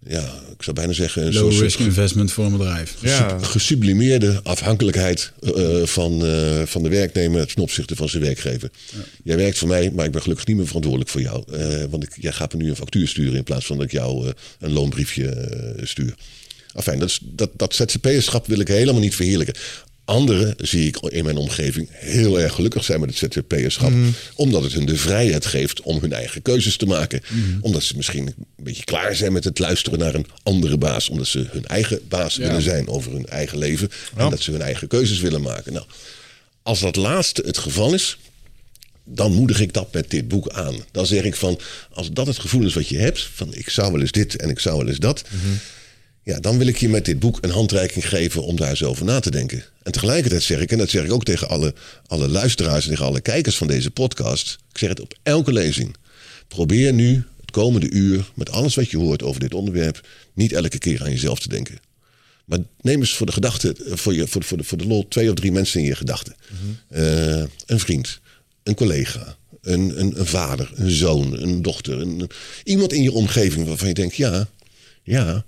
ja, 0.07 0.33
ik 0.57 0.63
zou 0.63 0.75
bijna 0.75 0.93
zeggen, 0.93 1.25
een 1.25 1.33
Low 1.33 1.51
soort 1.51 1.61
risk 1.63 1.79
investment 1.79 2.31
voor 2.31 2.45
een 2.45 2.51
bedrijf. 2.57 2.95
Ja. 3.01 3.37
gesublimeerde 3.39 4.39
afhankelijkheid 4.43 5.31
eh, 5.55 5.83
van, 5.83 6.25
eh, 6.25 6.61
van 6.65 6.83
de 6.83 6.89
werknemer 6.89 7.47
ten 7.47 7.61
opzichte 7.63 7.95
van 7.95 8.09
zijn 8.09 8.23
werkgever. 8.23 8.69
Jij 9.23 9.37
werkt 9.37 9.57
voor 9.57 9.67
mij, 9.67 9.91
maar 9.95 10.05
ik 10.05 10.11
ben 10.11 10.21
gelukkig 10.21 10.45
niet 10.47 10.57
meer 10.57 10.65
verantwoordelijk 10.67 11.09
voor 11.11 11.21
jou. 11.21 11.43
Eh, 11.53 11.83
want 11.89 12.03
ik, 12.03 12.11
jij 12.19 12.31
gaat 12.31 12.53
me 12.53 12.63
nu 12.63 12.69
een 12.69 12.75
factuur 12.75 13.07
sturen 13.07 13.35
in 13.35 13.43
plaats 13.43 13.65
van 13.65 13.75
dat 13.77 13.85
ik 13.85 13.91
jou 13.91 14.27
eh, 14.27 14.33
een 14.59 14.71
loonbriefje 14.71 15.49
stuur. 15.83 16.13
Enfin, 16.73 16.99
dat, 16.99 17.09
is- 17.09 17.19
dat, 17.23 17.49
dat 17.55 17.75
ZZP'erschap 17.75 18.47
wil 18.47 18.59
ik 18.59 18.67
helemaal 18.67 19.01
niet 19.01 19.15
verheerlijken. 19.15 19.55
Anderen 20.05 20.55
zie 20.57 20.87
ik 20.87 20.97
in 20.97 21.23
mijn 21.23 21.37
omgeving 21.37 21.87
heel 21.91 22.39
erg 22.39 22.53
gelukkig 22.53 22.83
zijn 22.83 22.99
met 22.99 23.19
het 23.19 23.33
ZZP'erschap. 23.33 23.91
Omdat 24.35 24.63
het 24.63 24.73
hun 24.73 24.85
de 24.85 24.97
vrijheid 24.97 25.45
geeft 25.45 25.81
om 25.81 25.99
hun 26.01 26.13
eigen 26.13 26.41
keuzes 26.41 26.77
te 26.77 26.85
maken. 26.85 27.21
Omdat 27.61 27.83
ze 27.83 27.95
misschien 27.95 28.27
een 28.27 28.45
beetje 28.63 28.83
klaar 28.83 29.15
zijn 29.15 29.33
met 29.33 29.43
het 29.43 29.59
luisteren 29.59 29.99
naar 29.99 30.15
een 30.15 30.25
andere 30.43 30.77
baas. 30.77 31.09
Omdat 31.09 31.27
ze 31.27 31.47
hun 31.51 31.65
eigen 31.65 31.99
baas 32.07 32.35
Ja. 32.35 32.41
willen 32.47 32.61
zijn 32.61 32.87
over 32.87 33.11
hun 33.11 33.25
eigen 33.25 33.57
leven. 33.57 33.89
En 34.15 34.29
dat 34.29 34.41
ze 34.41 34.51
hun 34.51 34.61
eigen 34.61 34.87
keuzes 34.87 35.19
willen 35.19 35.41
maken. 35.41 35.73
Nou, 35.73 35.85
als 36.61 36.79
dat 36.79 36.95
laatste 36.95 37.41
het 37.45 37.57
geval 37.57 37.93
is, 37.93 38.17
dan 39.03 39.33
moedig 39.33 39.59
ik 39.59 39.73
dat 39.73 39.93
met 39.93 40.09
dit 40.09 40.27
boek 40.27 40.49
aan. 40.49 40.75
Dan 40.91 41.05
zeg 41.05 41.23
ik 41.23 41.35
van, 41.35 41.59
als 41.93 42.11
dat 42.11 42.27
het 42.27 42.39
gevoel 42.39 42.65
is 42.65 42.73
wat 42.73 42.87
je 42.87 42.97
hebt, 42.97 43.29
van 43.33 43.53
ik 43.53 43.69
zou 43.69 43.91
wel 43.91 44.01
eens 44.01 44.11
dit 44.11 44.35
en 44.35 44.49
ik 44.49 44.59
zou 44.59 44.77
wel 44.77 44.87
eens 44.87 44.99
dat. 44.99 45.23
Ja, 46.23 46.39
dan 46.39 46.57
wil 46.57 46.67
ik 46.67 46.77
je 46.77 46.89
met 46.89 47.05
dit 47.05 47.19
boek 47.19 47.37
een 47.41 47.49
handreiking 47.49 48.09
geven 48.09 48.43
om 48.43 48.55
daar 48.55 48.69
eens 48.69 48.83
over 48.83 49.05
na 49.05 49.19
te 49.19 49.31
denken. 49.31 49.63
En 49.83 49.91
tegelijkertijd 49.91 50.43
zeg 50.43 50.59
ik, 50.59 50.71
en 50.71 50.77
dat 50.77 50.89
zeg 50.89 51.03
ik 51.03 51.11
ook 51.11 51.23
tegen 51.23 51.49
alle, 51.49 51.73
alle 52.07 52.27
luisteraars 52.27 52.83
en 52.83 52.89
tegen 52.89 53.05
alle 53.05 53.21
kijkers 53.21 53.57
van 53.57 53.67
deze 53.67 53.91
podcast. 53.91 54.57
Ik 54.71 54.77
zeg 54.77 54.89
het 54.89 54.99
op 54.99 55.13
elke 55.23 55.53
lezing. 55.53 55.95
Probeer 56.47 56.93
nu 56.93 57.23
het 57.41 57.51
komende 57.51 57.89
uur, 57.89 58.31
met 58.35 58.49
alles 58.49 58.75
wat 58.75 58.89
je 58.89 58.97
hoort 58.97 59.23
over 59.23 59.39
dit 59.39 59.53
onderwerp, 59.53 60.07
niet 60.33 60.51
elke 60.51 60.77
keer 60.77 61.03
aan 61.03 61.11
jezelf 61.11 61.39
te 61.39 61.49
denken. 61.49 61.79
Maar 62.45 62.59
neem 62.81 62.99
eens 62.99 63.13
voor 63.13 63.25
de 63.25 63.31
gedachte, 63.31 63.75
voor, 63.85 64.13
je, 64.13 64.27
voor, 64.27 64.41
de, 64.41 64.47
voor, 64.47 64.57
de, 64.57 64.63
voor 64.63 64.77
de 64.77 64.87
lol, 64.87 65.07
twee 65.07 65.29
of 65.29 65.35
drie 65.35 65.51
mensen 65.51 65.79
in 65.79 65.85
je 65.85 65.95
gedachten. 65.95 66.35
Eh, 66.87 67.43
een 67.65 67.79
vriend, 67.79 68.19
een 68.63 68.75
collega, 68.75 69.37
een, 69.61 69.99
een, 69.99 70.19
een 70.19 70.25
vader, 70.25 70.71
een 70.75 70.91
zoon, 70.91 71.41
een 71.41 71.61
dochter. 71.61 72.01
Een, 72.01 72.29
iemand 72.63 72.93
in 72.93 73.03
je 73.03 73.11
omgeving 73.11 73.67
waarvan 73.67 73.87
je 73.87 73.93
denkt, 73.93 74.15
ja, 74.15 74.49
ja, 75.03 75.45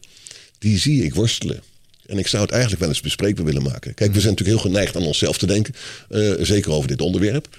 die 0.63 0.77
zie 0.77 1.03
ik 1.03 1.13
worstelen. 1.13 1.61
En 2.05 2.17
ik 2.17 2.27
zou 2.27 2.41
het 2.41 2.51
eigenlijk 2.51 2.81
wel 2.81 2.89
eens 2.89 3.01
bespreekbaar 3.01 3.45
willen 3.45 3.63
maken. 3.63 3.93
Kijk, 3.93 4.13
we 4.13 4.19
zijn 4.19 4.33
natuurlijk 4.33 4.61
heel 4.61 4.71
geneigd 4.71 4.95
aan 4.95 5.05
onszelf 5.05 5.37
te 5.37 5.45
denken. 5.45 5.73
eh, 6.09 6.33
zeker 6.41 6.71
over 6.71 6.87
dit 6.87 7.01
onderwerp. 7.01 7.57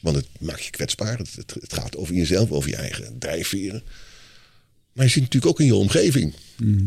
Want 0.00 0.16
het 0.16 0.26
maakt 0.40 0.64
je 0.64 0.70
kwetsbaar. 0.70 1.18
Het, 1.18 1.34
het, 1.36 1.72
gaat 1.72 1.96
over 1.96 2.14
jezelf, 2.14 2.50
over 2.50 2.70
je 2.70 2.76
eigen 2.76 3.18
drijfveren. 3.18 3.82
Maar 4.92 5.04
je 5.04 5.10
ziet 5.10 5.22
natuurlijk 5.22 5.52
ook 5.52 5.60
in 5.60 5.66
je 5.66 5.74
omgeving. 5.74 6.34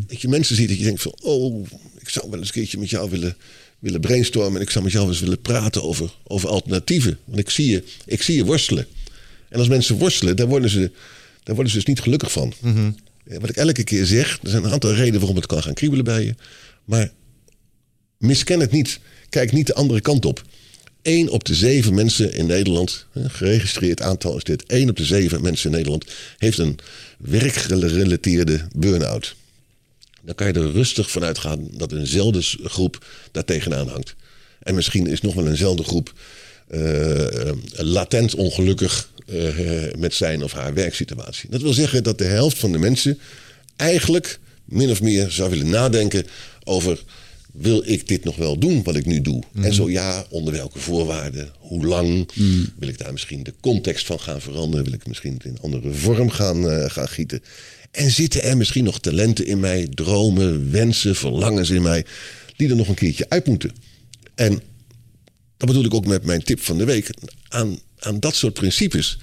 Dat 0.07 0.21
je 0.21 0.27
mensen 0.27 0.55
ziet 0.55 0.67
dat 0.67 0.77
je 0.77 0.83
denkt 0.83 1.01
van... 1.01 1.15
oh, 1.21 1.67
ik 1.99 2.09
zou 2.09 2.29
wel 2.29 2.39
eens 2.39 2.47
een 2.47 2.53
keertje 2.53 2.77
met 2.77 2.89
jou 2.89 3.09
willen, 3.09 3.35
willen 3.79 4.01
brainstormen... 4.01 4.55
en 4.55 4.61
ik 4.61 4.69
zou 4.69 4.83
met 4.83 4.93
jou 4.93 5.07
eens 5.07 5.19
willen 5.19 5.41
praten 5.41 5.83
over, 5.83 6.13
over 6.23 6.49
alternatieven. 6.49 7.17
Want 7.25 7.39
ik 7.39 7.49
zie, 7.49 7.69
je, 7.69 7.83
ik 8.05 8.21
zie 8.21 8.35
je 8.35 8.45
worstelen. 8.45 8.87
En 9.49 9.59
als 9.59 9.67
mensen 9.67 9.97
worstelen, 9.97 10.35
daar 10.35 10.47
worden 10.47 10.69
ze, 10.69 10.91
daar 11.43 11.55
worden 11.55 11.71
ze 11.71 11.77
dus 11.77 11.87
niet 11.87 12.01
gelukkig 12.01 12.31
van. 12.31 12.53
Eh, 12.63 12.87
Wat 13.39 13.49
ik 13.49 13.55
elke 13.55 13.83
keer 13.83 14.05
zeg, 14.05 14.39
er 14.43 14.49
zijn 14.49 14.63
een 14.63 14.71
aantal 14.71 14.93
redenen 14.93 15.19
waarom 15.19 15.35
het 15.35 15.45
kan 15.45 15.63
gaan 15.63 15.73
kriebelen 15.73 16.05
bij 16.05 16.23
je. 16.23 16.35
Maar 16.85 17.11
misken 18.17 18.59
het 18.59 18.71
niet. 18.71 18.99
Kijk 19.29 19.51
niet 19.51 19.67
de 19.67 19.73
andere 19.73 20.01
kant 20.01 20.25
op. 20.25 20.43
1 21.01 21.29
op 21.29 21.43
de 21.43 21.55
zeven 21.55 21.93
mensen 21.93 22.33
in 22.33 22.45
Nederland, 22.45 23.05
geregistreerd 23.13 24.01
aantal 24.01 24.37
is 24.37 24.43
dit, 24.43 24.65
1 24.65 24.89
op 24.89 24.95
de 24.95 25.05
zeven 25.05 25.41
mensen 25.41 25.69
in 25.69 25.75
Nederland 25.75 26.05
heeft 26.37 26.57
een 26.57 26.77
werkgerelateerde 27.17 28.67
burn-out. 28.75 29.35
Dan 30.21 30.35
kan 30.35 30.47
je 30.47 30.53
er 30.53 30.71
rustig 30.71 31.11
vanuit 31.11 31.37
gaan 31.37 31.67
dat 31.71 31.91
eenzelfde 31.91 32.41
groep 32.63 33.05
daar 33.31 33.45
tegenaan 33.45 33.87
hangt. 33.87 34.15
En 34.59 34.75
misschien 34.75 35.07
is 35.07 35.21
nog 35.21 35.33
wel 35.33 35.47
eenzelfde 35.47 35.83
groep 35.83 36.07
eh, 36.07 36.15
eh, 36.15 36.50
latent 37.71 38.35
ongelukkig 38.35 39.09
eh, 39.31 39.93
met 39.97 40.13
zijn 40.13 40.43
of 40.43 40.51
haar 40.51 40.73
werksituatie. 40.73 41.49
Dat 41.49 41.61
wil 41.61 41.73
zeggen 41.73 42.03
dat 42.03 42.17
de 42.17 42.23
helft 42.23 42.57
van 42.57 42.71
de 42.71 42.77
mensen 42.77 43.19
eigenlijk 43.75 44.39
min 44.65 44.89
of 44.89 45.01
meer 45.01 45.29
zou 45.29 45.49
willen 45.49 45.69
nadenken 45.69 46.25
over 46.63 47.03
wil 47.53 47.83
ik 47.85 48.07
dit 48.07 48.23
nog 48.23 48.35
wel 48.35 48.57
doen 48.57 48.83
wat 48.83 48.95
ik 48.95 49.05
nu 49.05 49.21
doe? 49.21 49.43
En 49.61 49.73
zo 49.73 49.89
ja, 49.89 50.25
onder 50.29 50.53
welke 50.53 50.79
voorwaarden? 50.79 51.51
Hoe 51.59 51.85
lang? 51.85 52.29
Wil 52.79 52.87
ik 52.87 52.97
daar 52.97 53.11
misschien 53.11 53.43
de 53.43 53.53
context 53.59 54.05
van 54.05 54.19
gaan 54.19 54.41
veranderen? 54.41 54.85
Wil 54.85 54.93
ik 54.93 55.07
misschien 55.07 55.33
het 55.33 55.45
in 55.45 55.51
een 55.51 55.61
andere 55.61 55.93
vorm 55.93 56.29
gaan, 56.29 56.69
eh, 56.69 56.89
gaan 56.89 57.07
gieten? 57.07 57.43
En 57.91 58.11
zitten 58.11 58.43
er 58.43 58.57
misschien 58.57 58.83
nog 58.83 58.99
talenten 58.99 59.45
in 59.45 59.59
mij, 59.59 59.87
dromen, 59.93 60.71
wensen, 60.71 61.15
verlangens 61.15 61.69
in 61.69 61.81
mij, 61.81 62.05
die 62.55 62.69
er 62.69 62.75
nog 62.75 62.87
een 62.87 62.95
keertje 62.95 63.25
uit 63.29 63.47
moeten? 63.47 63.71
En 64.35 64.61
dat 65.61 65.69
bedoel 65.69 65.85
ik 65.85 65.93
ook 65.93 66.05
met 66.05 66.23
mijn 66.23 66.43
tip 66.43 66.61
van 66.61 66.77
de 66.77 66.85
week. 66.85 67.09
Aan, 67.47 67.79
aan 67.99 68.19
dat 68.19 68.35
soort 68.35 68.53
principes. 68.53 69.17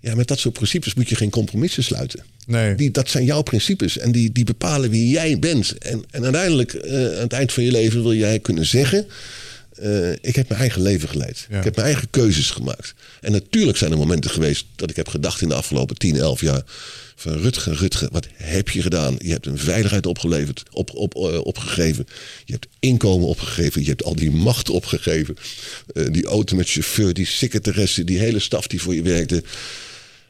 Ja, 0.00 0.14
met 0.14 0.28
dat 0.28 0.38
soort 0.38 0.54
principes 0.54 0.94
moet 0.94 1.08
je 1.08 1.14
geen 1.14 1.30
compromissen 1.30 1.82
sluiten. 1.82 2.24
Nee. 2.46 2.74
Die, 2.74 2.90
dat 2.90 3.08
zijn 3.08 3.24
jouw 3.24 3.42
principes 3.42 3.98
en 3.98 4.12
die, 4.12 4.32
die 4.32 4.44
bepalen 4.44 4.90
wie 4.90 5.08
jij 5.08 5.38
bent. 5.38 5.78
En, 5.78 6.04
en 6.10 6.22
uiteindelijk, 6.24 6.72
eh, 6.72 6.94
aan 6.94 7.22
het 7.22 7.32
eind 7.32 7.52
van 7.52 7.64
je 7.64 7.70
leven, 7.70 8.02
wil 8.02 8.14
jij 8.14 8.38
kunnen 8.38 8.66
zeggen: 8.66 9.06
eh, 9.74 10.12
Ik 10.12 10.36
heb 10.36 10.48
mijn 10.48 10.60
eigen 10.60 10.82
leven 10.82 11.08
geleid. 11.08 11.46
Ja. 11.50 11.58
Ik 11.58 11.64
heb 11.64 11.74
mijn 11.74 11.86
eigen 11.86 12.10
keuzes 12.10 12.50
gemaakt. 12.50 12.94
En 13.20 13.32
natuurlijk 13.32 13.78
zijn 13.78 13.92
er 13.92 13.98
momenten 13.98 14.30
geweest 14.30 14.66
dat 14.76 14.90
ik 14.90 14.96
heb 14.96 15.08
gedacht 15.08 15.40
in 15.40 15.48
de 15.48 15.54
afgelopen 15.54 15.96
10, 15.96 16.16
11 16.16 16.40
jaar: 16.40 16.62
van 17.22 17.32
Rutger, 17.32 17.74
Rutger, 17.74 18.08
wat 18.12 18.26
heb 18.34 18.68
je 18.68 18.82
gedaan? 18.82 19.16
Je 19.18 19.30
hebt 19.30 19.46
een 19.46 19.58
veiligheid 19.58 20.06
opgeleverd, 20.06 20.62
op, 20.70 20.94
op, 20.94 21.14
eh, 21.14 21.44
opgegeven. 21.44 22.06
Je 22.44 22.52
hebt 22.52 22.66
inkomen 22.78 23.28
opgegeven. 23.28 23.82
Je 23.82 23.88
hebt 23.88 24.04
al 24.04 24.14
die 24.14 24.30
macht 24.30 24.70
opgegeven. 24.70 25.36
Eh, 25.94 26.04
die 26.10 26.26
auto 26.26 26.56
met 26.56 26.70
chauffeur, 26.70 27.14
die 27.14 27.26
secretaresse, 27.26 28.04
die 28.04 28.18
hele 28.18 28.38
staf 28.38 28.66
die 28.66 28.82
voor 28.82 28.94
je 28.94 29.02
werkte. 29.02 29.42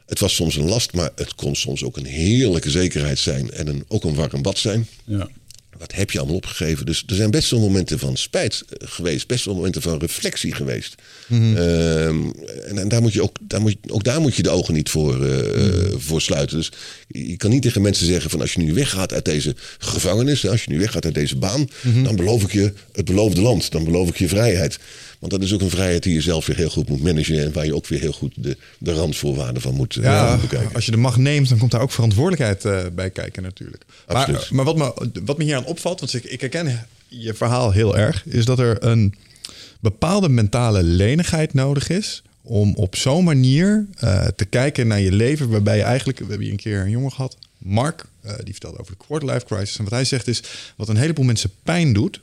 Het 0.05 0.19
was 0.19 0.35
soms 0.35 0.55
een 0.55 0.69
last, 0.69 0.93
maar 0.93 1.09
het 1.15 1.35
kon 1.35 1.55
soms 1.55 1.83
ook 1.83 1.97
een 1.97 2.05
heerlijke 2.05 2.69
zekerheid 2.69 3.19
zijn. 3.19 3.51
En 3.51 3.67
een, 3.67 3.85
ook 3.87 4.03
een 4.03 4.15
warm 4.15 4.41
bad 4.41 4.57
zijn. 4.57 4.87
Ja. 5.05 5.29
Wat 5.83 5.93
heb 5.95 6.11
je 6.11 6.17
allemaal 6.17 6.35
opgegeven? 6.35 6.85
Dus 6.85 7.03
er 7.07 7.15
zijn 7.15 7.31
best 7.31 7.49
wel 7.49 7.59
momenten 7.59 7.99
van 7.99 8.17
spijt 8.17 8.63
eh, 8.69 8.87
geweest. 8.89 9.27
Best 9.27 9.45
wel 9.45 9.55
momenten 9.55 9.81
van 9.81 9.99
reflectie 9.99 10.53
geweest. 10.55 10.95
Ehm, 11.29 12.17
en, 12.67 12.77
en 12.77 12.87
daar 12.87 13.01
moet 13.01 13.13
je 13.13 13.21
ook, 13.23 13.35
daar 13.41 13.61
moet, 13.61 13.71
je- 13.81 13.93
ook 13.93 14.03
daar 14.03 14.21
moet 14.21 14.35
je 14.35 14.43
de 14.43 14.49
ogen 14.49 14.73
niet 14.73 14.89
voor, 14.89 15.25
eh, 15.25 15.91
voor 15.97 16.21
sluiten. 16.21 16.57
Dus 16.57 16.71
je 17.07 17.37
kan 17.37 17.49
niet 17.49 17.61
tegen 17.61 17.81
mensen 17.81 18.05
zeggen 18.05 18.29
van 18.29 18.41
als 18.41 18.53
je 18.53 18.59
nu 18.59 18.73
weggaat 18.73 19.13
uit 19.13 19.25
deze 19.25 19.55
gevangenis. 19.77 20.47
Als 20.47 20.63
je 20.63 20.71
nu 20.71 20.79
weggaat 20.79 21.05
uit 21.05 21.13
deze 21.13 21.35
baan. 21.35 21.69
Dan 22.03 22.15
beloof 22.15 22.43
ik 22.43 22.51
je 22.53 22.73
het 22.91 23.05
beloofde 23.05 23.41
land. 23.41 23.71
Dan 23.71 23.83
beloof 23.83 24.09
ik 24.09 24.17
je 24.17 24.27
vrijheid. 24.27 24.79
Want 25.23 25.35
dat 25.35 25.43
is 25.43 25.53
ook 25.53 25.61
een 25.61 25.69
vrijheid 25.69 26.03
die 26.03 26.13
je 26.13 26.21
zelf 26.21 26.45
weer 26.45 26.55
heel 26.55 26.69
goed 26.69 26.89
moet 26.89 27.03
managen. 27.03 27.39
En 27.39 27.53
waar 27.53 27.65
je 27.65 27.75
ook 27.75 27.87
weer 27.87 27.99
heel 27.99 28.11
goed 28.11 28.33
de, 28.35 28.57
de 28.77 28.93
randvoorwaarden 28.93 29.61
van 29.61 29.73
moet, 29.73 29.95
eh, 29.95 30.03
Ja, 30.03 30.23
van 30.23 30.39
moet 30.39 30.49
bekijken. 30.49 30.75
als 30.75 30.85
je 30.85 30.91
de 30.91 30.97
macht 30.97 31.17
neemt, 31.17 31.49
dan 31.49 31.57
komt 31.57 31.71
daar 31.71 31.81
ook 31.81 31.91
verantwoordelijkheid 31.91 32.65
eh, 32.65 32.91
bij 32.95 33.09
kijken 33.09 33.43
natuurlijk. 33.43 33.83
Maar, 34.07 34.15
Absoluut. 34.15 34.51
maar 34.51 34.65
wat, 34.65 34.77
me, 34.77 34.93
wat 35.25 35.37
me 35.37 35.43
hier 35.43 35.55
aan 35.55 35.65
opvalt, 35.65 35.99
want 35.99 36.13
ik, 36.13 36.23
ik 36.23 36.41
herken 36.41 36.87
je 37.07 37.33
verhaal 37.33 37.71
heel 37.71 37.97
erg, 37.97 38.25
is 38.25 38.45
dat 38.45 38.59
er 38.59 38.83
een 38.83 39.15
bepaalde 39.79 40.29
mentale 40.29 40.83
lenigheid 40.83 41.53
nodig 41.53 41.89
is 41.89 42.23
om 42.41 42.73
op 42.75 42.95
zo'n 42.95 43.23
manier 43.23 43.85
eh, 43.99 44.27
te 44.35 44.45
kijken 44.45 44.87
naar 44.87 44.99
je 44.99 45.11
leven, 45.11 45.49
waarbij 45.49 45.77
je 45.77 45.83
eigenlijk, 45.83 46.17
we 46.17 46.25
hebben 46.25 46.43
hier 46.43 46.51
een 46.51 46.61
keer 46.61 46.81
een 46.81 46.89
jongen 46.89 47.11
gehad, 47.11 47.37
Mark, 47.57 48.05
eh, 48.21 48.33
die 48.43 48.53
vertelde 48.53 48.79
over 48.79 48.95
de 48.97 49.05
quarter-life 49.05 49.45
crisis. 49.45 49.77
En 49.77 49.83
wat 49.83 49.93
hij 49.93 50.05
zegt 50.05 50.27
is, 50.27 50.43
wat 50.75 50.89
een 50.89 50.97
heleboel 50.97 51.25
mensen 51.25 51.51
pijn 51.63 51.93
doet, 51.93 52.21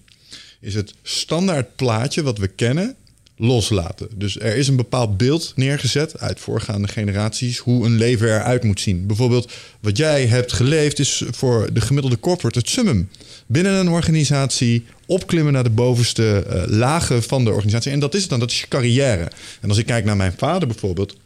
is 0.61 0.75
het 0.75 0.95
standaard 1.03 1.77
plaatje 1.77 2.23
wat 2.23 2.39
we 2.39 2.49
kennen 2.49 2.97
loslaten. 3.41 4.09
Dus 4.15 4.39
er 4.39 4.57
is 4.57 4.69
een 4.69 4.77
bepaald 4.77 5.17
beeld 5.17 5.53
neergezet 5.57 6.19
uit 6.19 6.41
voorgaande 6.41 6.89
generaties 6.89 7.59
hoe 7.59 7.85
een 7.85 7.97
leven 7.97 8.27
eruit 8.29 8.65
moet 8.65 8.81
zien. 8.81 9.07
Bijvoorbeeld 9.07 9.53
wat 9.81 9.97
jij 9.97 10.27
hebt 10.27 10.53
geleefd 10.53 10.99
is 10.99 11.23
voor 11.31 11.73
de 11.73 11.81
gemiddelde 11.81 12.21
corporate 12.21 12.59
het 12.59 12.69
summum. 12.69 13.09
Binnen 13.47 13.73
een 13.73 13.89
organisatie 13.89 14.85
opklimmen 15.07 15.53
naar 15.53 15.65
de 15.65 15.71
bovenste 15.71 16.45
eh, 16.49 16.63
lagen 16.67 17.23
van 17.23 17.45
de 17.45 17.51
organisatie. 17.51 17.93
En 17.93 18.01
dat 18.01 18.15
is 18.15 18.21
het 18.21 18.31
dan, 18.31 18.41
dat 18.41 18.51
is 18.51 18.61
je 18.61 18.69
carrière. 18.69 19.31
En 19.61 19.69
als 19.69 19.79
ik 19.79 19.87
kijk 19.87 20.05
naar 20.05 20.17
mijn 20.17 20.35
vader 20.37 20.69
bijvoorbeeld, 20.69 21.17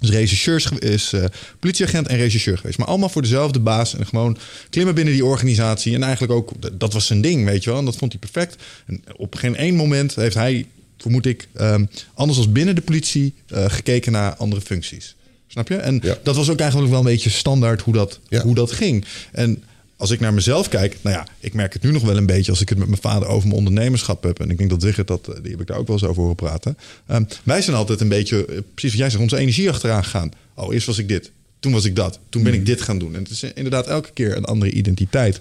is 0.00 0.10
regisseur, 0.10 0.82
is 0.82 1.12
eh, 1.12 1.24
politieagent 1.58 2.08
en 2.08 2.16
regisseur 2.16 2.58
geweest. 2.58 2.78
Maar 2.78 2.86
allemaal 2.86 3.08
voor 3.08 3.22
dezelfde 3.22 3.60
baas. 3.60 3.94
En 3.94 4.06
gewoon 4.06 4.36
klimmen 4.70 4.94
binnen 4.94 5.14
die 5.14 5.24
organisatie. 5.24 5.94
En 5.94 6.02
eigenlijk 6.02 6.32
ook, 6.32 6.52
dat- 6.78 6.92
was 6.92 7.06
zijn 7.06 7.20
ding, 7.20 7.44
weet 7.44 7.64
je 7.64 7.70
wel. 7.70 7.78
En 7.78 7.84
dat 7.84 7.96
vond 7.96 8.12
hij 8.12 8.20
perfect. 8.20 8.62
En 8.86 9.02
op 9.16 9.34
geen 9.34 9.56
één 9.56 9.74
moment 9.74 10.14
heeft 10.14 10.34
hij, 10.34 10.66
vermoed 10.98 11.26
ik, 11.26 11.48
ehm, 11.54 11.84
anders 12.14 12.38
als 12.38 12.52
binnen 12.52 12.74
de 12.74 12.80
politie 12.80 13.34
eh, 13.46 13.64
gekeken 13.68 14.12
naar 14.12 14.34
andere 14.36 14.60
functies. 14.60 15.14
Snap 15.46 15.68
je? 15.68 15.76
En 15.76 16.00
Ja. 16.02 16.18
dat 16.22 16.36
was 16.36 16.50
ook 16.50 16.58
eigenlijk 16.60 16.90
wel 16.90 17.00
een 17.00 17.06
beetje 17.06 17.30
standaard 17.30 17.80
hoe 17.80 17.94
dat, 17.94 18.18
Ja. 18.28 18.42
hoe 18.42 18.54
dat 18.54 18.72
ging. 18.72 19.04
En 19.32 19.62
als 19.98 20.10
ik 20.10 20.20
naar 20.20 20.34
mezelf 20.34 20.68
kijk, 20.68 20.96
nou 21.02 21.16
ja, 21.16 21.26
ik 21.40 21.54
merk 21.54 21.72
het 21.72 21.82
nu 21.82 21.92
nog 21.92 22.02
wel 22.02 22.16
een 22.16 22.26
beetje 22.26 22.50
als 22.50 22.60
ik 22.60 22.68
het 22.68 22.78
met 22.78 22.88
mijn 22.88 23.00
vader 23.00 23.28
over 23.28 23.48
mijn 23.48 23.58
ondernemerschap 23.58 24.22
heb. 24.22 24.40
En 24.40 24.50
ik 24.50 24.58
denk 24.58 24.70
dat 24.70 24.82
Wigert 24.82 25.06
dat, 25.06 25.28
eh, 25.28 25.34
die 25.42 25.50
heb 25.50 25.60
ik 25.60 25.66
daar 25.66 25.78
ook 25.78 25.86
wel 25.86 25.96
eens 25.96 26.04
over 26.04 26.20
horen 26.20 26.36
praten. 26.36 26.78
Ehm, 27.06 27.24
wij 27.42 27.62
zijn 27.62 27.76
altijd 27.76 28.00
een 28.00 28.08
beetje, 28.08 28.46
eh, 28.46 28.58
precies 28.74 28.90
wat 28.90 29.00
jij 29.00 29.10
zegt, 29.10 29.22
onze 29.22 29.36
energie 29.36 29.70
achteraan 29.70 30.04
gegaan. 30.04 30.30
Oh, 30.54 30.74
eerst 30.74 30.86
was 30.86 30.98
ik 30.98 31.08
dit. 31.08 31.30
Toen 31.60 31.72
was 31.72 31.84
ik 31.84 31.96
dat. 31.96 32.18
Toen 32.28 32.42
ben 32.42 32.54
ik 32.54 32.66
dit 32.66 32.80
gaan 32.80 32.98
doen. 32.98 33.14
En 33.14 33.22
het 33.22 33.30
is 33.30 33.42
inderdaad 33.42 33.86
elke 33.86 34.10
keer 34.12 34.36
een 34.36 34.44
andere 34.44 34.70
identiteit. 34.70 35.40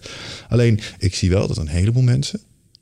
Alleen, 0.49 0.79
ik 0.99 1.15
zie 1.15 1.29
wel 1.29 1.47
dat 1.47 1.57
een 1.57 1.67
heleboel 1.67 2.03
mensen 2.03 2.39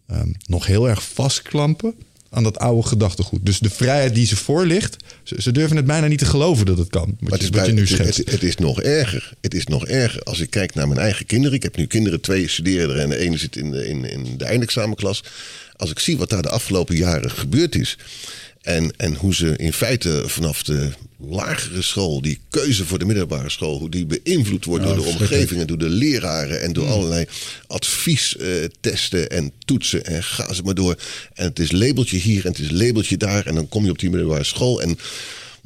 ehm, 0.07 0.29
nog 0.45 0.65
heel 0.65 0.89
erg 0.89 1.03
vastklampen 1.03 1.95
aan 2.35 2.43
dat 2.43 2.59
oude 2.59 2.87
gedachtegoed. 2.87 3.45
Dus 3.45 3.59
de 3.59 3.69
vrijheid 3.69 4.15
die 4.15 4.25
ze 4.25 4.35
voor 4.35 4.65
ligt, 4.65 4.95
ze, 5.23 5.41
ze 5.41 5.51
durven 5.51 5.75
het 5.75 5.85
bijna 5.85 6.07
niet 6.07 6.19
te 6.19 6.25
geloven 6.25 6.65
dat 6.65 6.77
het 6.77 6.89
kan. 6.89 7.05
Wat, 7.05 7.21
Maar 7.21 7.31
het 7.31 7.41
is, 7.41 7.49
wat 7.49 7.65
je 7.65 7.71
nu 7.71 7.79
het, 7.79 7.89
schetst. 7.89 8.17
het, 8.17 8.31
het 8.31 8.43
is 8.43 8.55
nog 8.55 8.81
erger. 8.81 9.33
Het 9.41 9.53
is 9.53 9.65
nog 9.65 9.85
erger. 9.87 10.23
Als 10.23 10.39
ik 10.39 10.49
kijk 10.49 10.73
naar 10.73 10.87
mijn 10.87 10.99
eigen 10.99 11.25
kinderen. 11.25 11.55
Ik 11.55 11.63
heb 11.63 11.77
nu 11.77 11.85
kinderen, 11.85 12.21
twee 12.21 12.47
studeren 12.47 12.95
er 12.95 13.01
en 13.01 13.09
de 13.09 13.17
ene 13.17 13.37
zit 13.37 13.55
in 13.55 13.71
de, 13.71 13.87
in, 13.87 14.05
in 14.05 14.37
de 14.37 14.45
eindexamenklas. 14.45 15.23
Als 15.75 15.91
ik 15.91 15.99
zie 15.99 16.17
wat 16.17 16.29
daar 16.29 16.41
de 16.41 16.49
afgelopen 16.49 16.95
jaren 16.95 17.31
gebeurd 17.31 17.75
is. 17.75 17.97
En, 18.65 18.93
en 18.97 19.15
hoe 19.15 19.35
ze 19.35 19.55
in 19.57 19.73
feite 19.73 20.23
vanaf 20.25 20.63
de 20.63 20.89
lagere 21.17 21.81
school, 21.81 22.21
die 22.21 22.39
keuze 22.49 22.85
voor 22.85 22.99
de 22.99 23.05
middelbare 23.05 23.49
school, 23.49 23.77
hoe 23.77 23.89
die 23.89 24.05
beïnvloed 24.05 24.65
wordt 24.65 24.83
door 24.83 24.95
de 24.95 25.01
omgevingen, 25.01 25.67
door 25.67 25.77
de 25.77 25.89
leraren 25.89 26.61
en 26.61 26.73
door 26.73 26.87
allerlei 26.87 27.25
adviestesten 27.67 29.29
en 29.29 29.51
toetsen 29.65 30.05
en 30.05 30.23
ga 30.23 30.53
ze 30.53 30.61
maar 30.63 30.73
door. 30.73 30.95
En 31.33 31.45
het 31.45 31.59
is 31.59 31.71
labeltje 31.71 32.17
hier 32.17 32.45
en 32.45 32.51
het 32.51 32.59
is 32.59 32.71
labeltje 32.71 33.17
daar 33.17 33.45
en 33.45 33.55
dan 33.55 33.69
kom 33.69 33.83
je 33.85 33.91
op 33.91 33.99
die 33.99 34.09
middelbare 34.09 34.43
school 34.43 34.81
en 34.81 34.97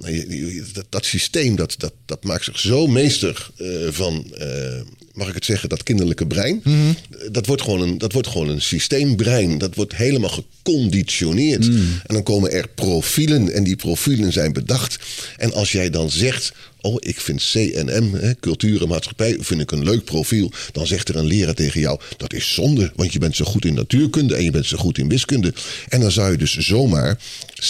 je- 0.05 0.53
je- 0.53 0.65
dat, 0.73 0.85
dat 0.89 1.05
systeem 1.05 1.55
dat, 1.55 1.75
dat, 1.77 1.93
dat 2.05 2.23
maakt 2.23 2.43
zich 2.43 2.59
zo 2.59 2.87
meester 2.87 3.49
eh, 3.57 3.67
van, 3.89 4.33
eh, 4.37 4.81
mag 5.13 5.27
ik 5.27 5.33
het 5.33 5.45
zeggen, 5.45 5.69
dat 5.69 5.83
kinderlijke 5.83 6.27
brein. 6.27 6.61
Mhm. 6.63 6.75
Eh, 6.79 7.27
Dat, 7.31 7.45
wordt 7.45 7.61
gewoon 7.61 7.81
een, 7.81 7.97
dat 7.97 8.11
wordt 8.13 8.27
gewoon 8.27 8.49
een 8.49 8.61
systeembrein. 8.61 9.57
Dat 9.57 9.75
wordt 9.75 9.95
helemaal 9.95 10.29
geconditioneerd. 10.29 11.67
Mhm. 11.67 11.77
En 11.79 12.13
dan 12.13 12.23
komen 12.23 12.51
er 12.51 12.67
profielen 12.75 13.53
en 13.53 13.63
die 13.63 13.75
profielen 13.75 14.33
zijn 14.33 14.53
bedacht. 14.53 14.97
En 15.37 15.53
als 15.53 15.71
jij 15.71 15.89
dan 15.89 16.09
zegt, 16.11 16.51
oh 16.81 16.95
ik 16.99 17.19
vind 17.21 17.43
CNM, 17.51 18.13
hè, 18.13 18.35
cultuur 18.39 18.81
en 18.81 18.87
maatschappij, 18.87 19.37
vind 19.39 19.61
ik 19.61 19.71
een 19.71 19.83
leuk 19.83 20.03
profiel. 20.03 20.51
Dan 20.71 20.87
zegt 20.87 21.09
er 21.09 21.15
een 21.15 21.25
leraar 21.25 21.53
tegen 21.53 21.79
jou, 21.79 21.99
dat 22.17 22.33
is 22.33 22.53
zonde. 22.53 22.91
Want 22.95 23.13
je 23.13 23.19
bent 23.19 23.35
zo 23.35 23.45
goed 23.45 23.65
in 23.65 23.73
natuurkunde 23.73 24.35
en 24.35 24.43
je 24.43 24.51
bent 24.51 24.65
zo 24.65 24.77
goed 24.77 24.97
in 24.97 25.09
wiskunde. 25.09 25.53
En 25.89 25.99
dan 25.99 26.11
zou 26.11 26.31
je 26.31 26.37
dus 26.37 26.57
zomaar 26.57 27.19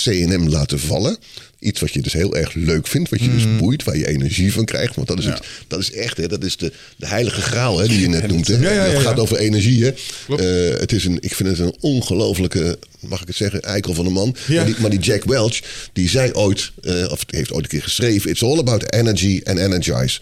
CNM 0.04 0.48
laten 0.50 0.80
vallen. 0.80 1.18
Iets 1.60 1.80
wat 1.80 1.94
je 1.94 2.02
dus 2.02 2.14
heel 2.14 2.36
erg 2.36 2.54
leuk 2.54 2.88
vindt, 2.88 3.10
wat 3.10 3.20
je 3.20 3.26
Mhm. 3.28 3.36
dus 3.36 3.58
boeit, 3.58 3.84
waar 3.84 3.98
je 3.98 4.08
energie 4.08 4.54
van 4.54 4.66
krijgt. 4.66 4.96
Want 4.96 5.08
dat 5.08 5.20
is, 5.20 5.26
het, 5.26 5.40
dat 5.68 5.80
is 5.80 5.92
echt, 5.92 6.18
hè, 6.18 6.28
dat 6.28 6.44
is 6.44 6.58
de, 6.58 6.72
de 6.98 7.08
heilige 7.08 7.42
graal 7.42 7.80
hè, 7.80 7.88
die 7.88 8.00
je 8.00 8.08
net 8.08 8.28
noemt. 8.28 8.48
Hè. 8.48 8.74
Ja, 8.74 8.92
dat 8.92 9.02
gaat 9.02 9.20
over 9.20 9.38
energie. 9.38 9.84
Hè. 9.84 9.92
Eh, 10.36 10.80
het 10.80 10.92
is 10.92 11.06
een, 11.06 11.18
ik 11.22 11.36
vind 11.36 11.50
het 11.50 11.60
een 11.60 11.76
ongelofelijke, 11.80 12.80
mag 13.00 13.22
ik 13.22 13.28
het 13.28 13.36
zeggen, 13.36 13.62
eikel 13.62 13.94
van 13.94 14.06
een 14.06 14.12
man. 14.12 14.36
Ja. 14.48 14.56
Maar, 14.56 14.66
die, 14.66 14.76
maar 14.80 14.90
die 14.90 15.00
Jack 15.00 15.24
Welch, 15.24 15.60
die 15.94 16.10
zei 16.10 16.32
ooit, 16.34 16.72
eh, 16.84 17.12
of 17.12 17.24
heeft 17.28 17.52
ooit 17.52 17.64
een 17.64 17.70
keer 17.70 17.84
geschreven... 17.84 18.30
It's 18.30 18.44
all 18.44 18.58
about 18.60 18.94
energy 18.94 19.42
and 19.44 19.58
energize. 19.60 20.20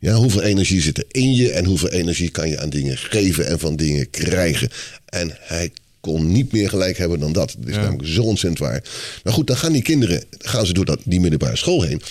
Ja, 0.00 0.14
hoeveel 0.14 0.42
energie 0.42 0.80
zit 0.80 0.98
er 0.98 1.04
in 1.10 1.34
je 1.34 1.50
en 1.50 1.64
hoeveel 1.64 1.90
energie 1.90 2.28
kan 2.30 2.48
je 2.48 2.58
aan 2.58 2.70
dingen 2.70 2.96
geven 2.98 3.46
en 3.46 3.58
van 3.58 3.76
dingen 3.76 4.10
krijgen. 4.10 4.68
En 5.04 5.36
hij 5.40 5.70
kon 6.08 6.32
niet 6.32 6.52
meer 6.52 6.68
gelijk 6.68 6.98
hebben 6.98 7.20
dan 7.20 7.32
dat. 7.32 7.54
Dat 7.58 7.68
is 7.68 7.74
namelijk 7.74 8.08
zo 8.08 8.22
ontzettend 8.22 8.68
waar. 8.68 8.84
Maar 9.24 9.32
goed, 9.32 9.46
dan 9.46 9.56
gaan 9.56 9.72
die 9.72 9.82
kinderen, 9.82 10.24
gaan 10.38 10.66
ze 10.66 10.72
door 10.72 10.84
dat, 10.84 11.00
die 11.04 11.20
middelbare 11.20 11.56
school 11.56 11.82
heen. 11.82 12.02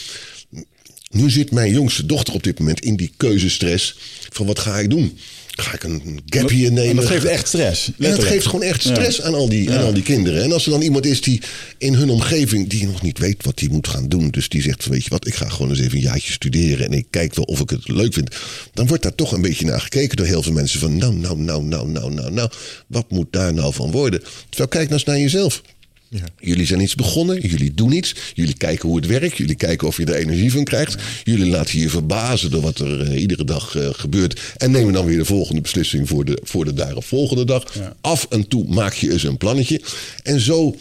Nu 1.09 1.29
zit 1.29 1.51
mijn 1.51 1.71
jongste 1.71 2.05
dochter 2.05 2.33
op 2.33 2.43
dit 2.43 2.59
moment 2.59 2.79
in 2.79 2.95
die 2.95 3.11
keuzestress 3.17 3.97
van 4.29 4.45
wat 4.45 4.59
ga 4.59 4.79
ik 4.79 4.89
doen? 4.89 5.17
Ga 5.57 5.73
ik 5.73 5.83
een 5.83 6.19
gap 6.25 6.49
hier 6.49 6.71
nemen? 6.71 6.89
En 6.89 6.95
dat 6.95 7.05
geeft 7.05 7.25
echt 7.25 7.47
stress. 7.47 7.91
En 7.99 8.11
dat 8.11 8.23
geeft 8.23 8.45
gewoon 8.45 8.63
echt 8.63 8.81
stress 8.81 9.21
aan, 9.21 9.33
al 9.33 9.49
die, 9.49 9.71
aan 9.71 9.83
al 9.83 9.93
die 9.93 10.03
kinderen. 10.03 10.43
En 10.43 10.51
als 10.51 10.65
er 10.65 10.71
dan 10.71 10.81
iemand 10.81 11.05
is 11.05 11.21
die 11.21 11.41
in 11.77 11.93
hun 11.93 12.09
omgeving, 12.09 12.69
die 12.69 12.85
nog 12.85 13.01
niet 13.01 13.17
weet 13.17 13.43
wat 13.43 13.59
hij 13.59 13.69
moet 13.69 13.87
gaan 13.87 14.07
doen. 14.09 14.29
Dus 14.29 14.49
die 14.49 14.61
zegt, 14.61 14.83
van, 14.83 14.91
weet 14.91 15.03
je 15.03 15.09
wat, 15.09 15.27
ik 15.27 15.33
ga 15.33 15.49
gewoon 15.49 15.69
eens 15.69 15.79
even 15.79 15.97
een 15.97 16.03
jaartje 16.03 16.31
studeren. 16.31 16.85
En 16.85 16.93
ik 16.93 17.07
kijk 17.09 17.35
wel 17.35 17.45
of 17.45 17.59
ik 17.59 17.69
het 17.69 17.87
leuk 17.87 18.13
vind. 18.13 18.35
Dan 18.73 18.87
wordt 18.87 19.03
daar 19.03 19.15
toch 19.15 19.31
een 19.31 19.41
beetje 19.41 19.65
naar 19.65 19.81
gekeken 19.81 20.17
door 20.17 20.25
heel 20.25 20.43
veel 20.43 20.53
mensen. 20.53 20.79
Van 20.79 20.97
nou, 20.97 21.15
nou, 21.15 21.37
nou, 21.37 21.63
nou, 21.63 21.87
nou, 21.87 22.13
nou, 22.13 22.31
nou. 22.31 22.49
Wat 22.87 23.11
moet 23.11 23.27
daar 23.29 23.53
nou 23.53 23.73
van 23.73 23.91
worden? 23.91 24.19
Terwijl 24.49 24.69
kijk 24.69 24.89
nou 24.89 24.93
eens 24.93 25.03
naar 25.03 25.19
jezelf. 25.19 25.61
Ja. 26.09 26.23
Jullie 26.39 26.65
zijn 26.65 26.81
iets 26.81 26.95
begonnen, 26.95 27.41
jullie 27.41 27.73
doen 27.73 27.91
iets, 27.91 28.15
jullie 28.33 28.57
kijken 28.57 28.87
hoe 28.89 28.97
het 28.97 29.05
werkt, 29.05 29.37
jullie 29.37 29.55
kijken 29.55 29.87
of 29.87 29.97
je 29.97 30.05
er 30.05 30.15
energie 30.15 30.51
van 30.51 30.63
krijgt. 30.63 30.95
Jullie 31.23 31.51
laten 31.51 31.79
je 31.79 31.89
verbazen 31.89 32.51
door 32.51 32.61
wat 32.61 32.79
er 32.79 33.01
eh, 33.01 33.21
iedere 33.21 33.43
dag 33.43 33.75
eh, 33.75 33.89
gebeurt 33.91 34.39
en 34.57 34.71
nemen 34.71 34.93
dan 34.93 35.05
weer 35.05 35.17
de 35.17 35.25
volgende 35.25 35.61
beslissing 35.61 36.07
voor 36.07 36.25
de, 36.25 36.39
voor 36.43 36.65
de 36.65 36.73
daaropvolgende 36.73 37.45
dag. 37.45 37.63
Af 38.01 38.27
en 38.29 38.47
toe 38.47 38.65
maak 38.67 38.93
je 38.93 39.11
eens 39.11 39.23
een 39.23 39.37
plannetje 39.37 39.81
en 40.23 40.39
zo. 40.39 40.75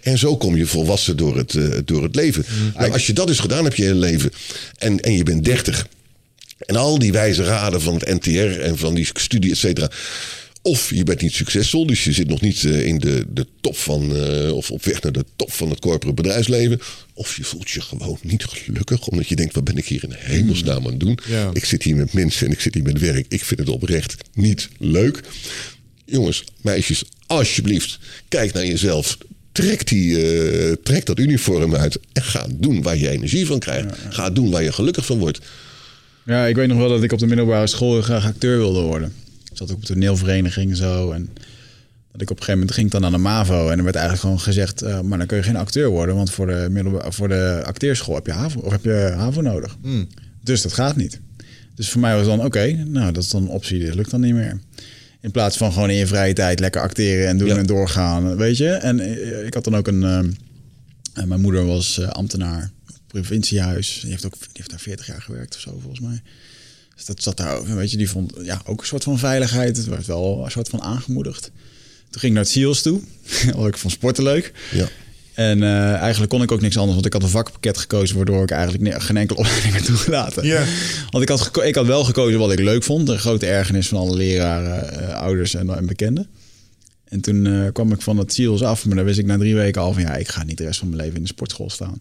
En 0.00 0.18
zo 0.18 0.36
kom 0.36 0.56
je 0.56 0.66
volwassen 0.66 1.16
door 1.16 1.36
het, 1.36 1.54
eh, 1.54 1.68
door 1.84 2.02
het 2.02 2.14
leven. 2.14 2.44
Nou, 2.74 2.92
als 2.92 3.06
je 3.06 3.12
dat 3.12 3.28
eens 3.28 3.38
gedaan 3.38 3.64
hebt 3.64 3.76
je 3.76 3.82
hele 3.82 3.94
leven 3.94 4.30
en, 4.78 5.00
en 5.00 5.12
je 5.12 5.22
bent 5.22 5.44
30 5.44 5.86
en 6.58 6.76
al 6.76 6.98
die 6.98 7.12
wijze 7.12 7.44
raden 7.44 7.80
van 7.80 7.94
het 7.94 8.22
NTR 8.22 8.60
en 8.60 8.78
van 8.78 8.94
die 8.94 9.08
studie, 9.12 9.50
et 9.50 9.56
cetera. 9.56 9.90
Of 10.66 10.90
je 10.90 11.04
bent 11.04 11.20
niet 11.20 11.32
succesvol, 11.32 11.86
dus 11.86 12.04
je 12.04 12.12
zit 12.12 12.28
nog 12.28 12.40
niet 12.40 12.64
eh, 12.64 12.86
in 12.86 12.98
de, 12.98 13.26
de 13.28 13.46
top 13.60 13.76
van, 13.76 14.16
eh, 14.16 14.52
of 14.52 14.70
op 14.70 14.84
weg 14.84 15.02
naar 15.02 15.12
de 15.12 15.24
top 15.36 15.52
van 15.52 15.70
het 15.70 15.78
corporate 15.78 16.22
bedrijfsleven. 16.22 16.80
Of 17.14 17.36
je 17.36 17.44
voelt 17.44 17.70
je 17.70 17.80
gewoon 17.80 18.18
niet 18.22 18.44
gelukkig, 18.44 19.06
omdat 19.06 19.28
je 19.28 19.36
denkt: 19.36 19.54
wat 19.54 19.64
ben 19.64 19.76
ik 19.76 19.86
hier 19.86 20.04
in 20.04 20.14
hemelsnaam 20.16 20.84
aan 20.84 20.90
het 20.90 21.00
doen? 21.00 21.18
Ja. 21.28 21.50
Ik 21.52 21.64
zit 21.64 21.82
hier 21.82 21.96
met 21.96 22.12
mensen 22.12 22.46
en 22.46 22.52
ik 22.52 22.60
zit 22.60 22.74
hier 22.74 22.82
met 22.82 22.98
werk. 22.98 23.26
Ik 23.28 23.44
vind 23.44 23.60
het 23.60 23.68
oprecht 23.68 24.16
niet 24.34 24.68
leuk. 24.78 25.20
Jongens, 26.04 26.44
meisjes, 26.60 27.04
alsjeblieft, 27.26 27.98
kijk 28.28 28.52
naar 28.52 28.66
jezelf. 28.66 29.18
Trek, 29.52 29.88
die, 29.88 30.22
eh, 30.22 30.72
trek 30.82 31.06
dat 31.06 31.18
uniform 31.18 31.74
uit 31.74 31.98
en 32.12 32.22
ga 32.22 32.46
doen 32.54 32.82
waar 32.82 32.96
je 32.96 33.08
energie 33.08 33.46
van 33.46 33.58
krijgt. 33.58 33.98
Ga 34.08 34.30
doen 34.30 34.50
waar 34.50 34.62
je 34.62 34.72
gelukkig 34.72 35.06
van 35.06 35.18
wordt. 35.18 35.38
Ja, 36.24 36.46
ik 36.46 36.56
weet 36.56 36.68
nog 36.68 36.78
wel 36.78 36.88
dat 36.88 37.02
ik 37.02 37.12
op 37.12 37.18
de 37.18 37.26
middelbare 37.26 37.66
school 37.66 38.02
graag 38.02 38.24
acteur 38.24 38.58
wilde 38.58 38.80
worden. 38.80 39.12
Ik 39.56 39.62
zat 39.62 39.70
ook 39.70 39.76
op 39.76 39.84
toneelvereniging 39.84 40.70
en 40.70 40.76
zo. 40.76 41.10
En 41.10 41.28
dat 42.12 42.20
ik 42.20 42.30
op 42.30 42.36
een 42.36 42.44
gegeven 42.44 42.52
moment 42.58 42.72
ging 42.72 42.90
dan 42.90 43.04
aan 43.04 43.12
de 43.12 43.18
MAVO. 43.18 43.68
En 43.68 43.78
er 43.78 43.84
werd 43.84 43.94
eigenlijk 43.96 44.20
gewoon 44.24 44.40
gezegd, 44.40 44.82
eh, 44.82 45.00
maar 45.00 45.18
dan 45.18 45.26
kun 45.26 45.36
je 45.36 45.42
geen 45.42 45.56
acteur 45.56 45.88
worden. 45.88 46.14
Want 46.16 46.30
voor 46.30 46.46
de, 46.46 46.66
middelba- 46.70 47.10
voor 47.10 47.28
de 47.28 47.62
acteerschool 47.64 48.14
heb 48.14 48.26
je 48.26 48.32
HAVO, 48.32 48.60
of 48.60 48.72
heb 48.72 48.84
je 48.84 49.12
HAVO 49.16 49.40
nodig. 49.40 49.76
Dus 50.42 50.62
dat 50.62 50.72
gaat 50.72 50.96
niet. 50.96 51.20
Dus 51.74 51.88
voor 51.88 52.00
mij 52.00 52.16
was 52.16 52.26
dan, 52.26 52.44
oké, 52.44 52.72
nou 52.72 53.12
dat 53.12 53.22
is 53.22 53.28
dan 53.30 53.42
een 53.42 53.48
optie. 53.48 53.86
Dat 53.86 53.94
lukt 53.94 54.10
dan 54.10 54.20
niet 54.20 54.34
meer. 54.34 54.60
In 55.20 55.30
plaats 55.30 55.56
van 55.56 55.72
gewoon 55.72 55.90
in 55.90 55.96
je 55.96 56.06
vrije 56.06 56.32
tijd 56.32 56.60
lekker 56.60 56.80
acteren 56.80 57.28
en 57.28 57.38
doen 57.38 57.48
Ja. 57.48 57.56
en 57.56 57.66
doorgaan, 57.66 58.36
weet 58.36 58.56
je. 58.56 58.68
En 58.68 59.00
eh, 59.00 59.46
ik 59.46 59.54
had 59.54 59.64
dan 59.64 59.76
ook 59.76 59.86
een... 59.86 60.02
eh, 60.02 60.18
en 61.14 61.28
mijn 61.28 61.40
moeder 61.40 61.64
was 61.66 61.98
eh, 61.98 62.08
ambtenaar, 62.08 62.70
provinciehuis. 63.06 63.98
Die 64.02 64.10
heeft 64.10 64.26
ook 64.26 64.38
die 64.38 64.48
heeft 64.52 64.70
daar 64.70 64.80
40 64.80 65.06
jaar 65.06 65.22
gewerkt 65.22 65.54
of 65.54 65.60
zo, 65.60 65.78
volgens 65.80 66.00
mij. 66.00 66.22
Dus 66.96 67.04
dat 67.04 67.22
zat 67.22 67.36
daar, 67.36 67.56
ook, 67.56 67.66
weet 67.66 67.90
je, 67.90 67.96
die 67.96 68.10
vond 68.10 68.32
ja, 68.42 68.62
ook 68.66 68.80
een 68.80 68.86
soort 68.86 69.02
van 69.02 69.18
veiligheid. 69.18 69.76
Het 69.76 69.86
werd 69.86 70.06
wel 70.06 70.44
een 70.44 70.50
soort 70.50 70.68
van 70.68 70.82
aangemoedigd. 70.82 71.50
Toen 72.10 72.20
ging 72.20 72.24
ik 72.24 72.32
naar 72.32 72.42
het 72.42 72.52
SEALS 72.52 72.82
toe, 72.82 73.00
want 73.56 73.68
ik 73.68 73.76
vond 73.76 73.92
sporten 73.92 74.24
leuk. 74.24 74.52
Ja. 74.72 74.88
En 75.34 75.62
eh, 75.62 75.94
eigenlijk 75.94 76.30
kon 76.30 76.42
ik 76.42 76.52
ook 76.52 76.60
niks 76.60 76.76
anders, 76.76 76.94
want 76.94 77.06
ik 77.06 77.12
had 77.12 77.22
een 77.22 77.28
vakpakket 77.28 77.78
gekozen... 77.78 78.16
waardoor 78.16 78.42
ik 78.42 78.50
eigenlijk 78.50 79.02
geen 79.02 79.16
enkele 79.16 79.38
opleiding 79.42 79.72
werd 79.72 79.84
toegelaten. 79.84 80.44
Ja. 80.46 80.64
Want 81.10 81.22
ik 81.22 81.28
had, 81.28 81.64
ik 81.64 81.74
had 81.74 81.86
wel 81.86 82.04
gekozen 82.04 82.38
wat 82.38 82.52
ik 82.52 82.58
leuk 82.58 82.82
vond. 82.82 83.08
Een 83.08 83.18
grote 83.18 83.46
ergernis 83.46 83.88
van 83.88 83.98
alle 83.98 84.16
leraren, 84.16 85.00
eh, 85.00 85.20
ouders 85.20 85.54
en, 85.54 85.76
en 85.76 85.86
bekenden. 85.86 86.26
En 87.04 87.20
toen 87.20 87.46
eh, 87.46 87.72
kwam 87.72 87.92
ik 87.92 88.02
van 88.02 88.18
het 88.18 88.32
SEALS 88.32 88.62
af, 88.62 88.86
maar 88.86 88.96
dan 88.96 89.04
wist 89.04 89.18
ik 89.18 89.26
na 89.26 89.38
drie 89.38 89.54
weken 89.54 89.82
al 89.82 89.92
van... 89.92 90.02
ja, 90.02 90.14
ik 90.14 90.28
ga 90.28 90.44
niet 90.44 90.58
de 90.58 90.64
rest 90.64 90.78
van 90.78 90.88
mijn 90.88 91.00
leven 91.00 91.16
in 91.16 91.22
de 91.22 91.28
sportschool 91.28 91.70
staan. 91.70 92.00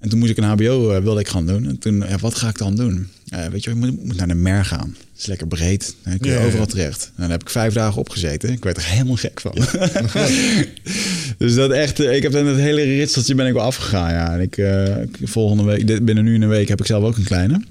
En 0.00 0.08
toen 0.08 0.18
moest 0.18 0.30
ik 0.30 0.36
een 0.36 0.44
hbo 0.44 0.90
eh, 0.90 1.02
wilde 1.02 1.20
ik 1.20 1.28
gaan 1.28 1.46
doen. 1.46 1.66
En 1.68 1.78
toen, 1.78 1.96
ja, 2.08 2.18
wat 2.18 2.34
ga 2.34 2.48
ik 2.48 2.58
dan 2.58 2.76
doen? 2.76 3.08
Eh, 3.28 3.46
weet 3.46 3.64
je, 3.64 3.70
je 3.70 3.76
moet, 3.76 4.04
moet 4.04 4.16
naar 4.16 4.28
de 4.28 4.34
mer 4.34 4.64
gaan. 4.64 4.96
Het 5.12 5.20
is 5.20 5.26
lekker 5.26 5.46
breed. 5.46 5.94
Dan 6.04 6.18
kun 6.18 6.28
je 6.30 6.34
Ja, 6.36 6.40
ja. 6.40 6.46
overal 6.46 6.66
terecht. 6.66 7.04
En 7.16 7.22
dan 7.22 7.30
heb 7.30 7.40
ik 7.42 7.50
vijf 7.50 7.72
dagen 7.74 8.00
opgezeten. 8.00 8.52
Ik 8.52 8.64
werd 8.64 8.76
er 8.76 8.84
helemaal 8.84 9.16
gek 9.16 9.40
van. 9.40 9.52
dus 11.38 11.54
dat 11.54 11.70
echt, 11.70 12.00
eh, 12.00 12.16
ik 12.16 12.22
heb 12.22 12.32
dan 12.32 12.46
het 12.46 12.56
hele 12.58 12.82
ritseltje 12.82 13.34
ben 13.34 13.46
ik 13.46 13.52
wel 13.52 13.62
afgegaan. 13.62 14.10
Ja. 14.12 14.32
En 14.34 14.40
ik, 14.40 14.56
eh, 14.56 15.02
ik- 15.02 15.18
volgende 15.22 15.62
week, 15.64 15.86
dit- 15.86 16.04
binnen 16.04 16.24
nu 16.24 16.34
een 16.34 16.48
week 16.48 16.68
heb 16.68 16.80
ik 16.80 16.86
zelf 16.86 17.04
ook 17.04 17.16
een 17.16 17.24
kleine. 17.24 17.62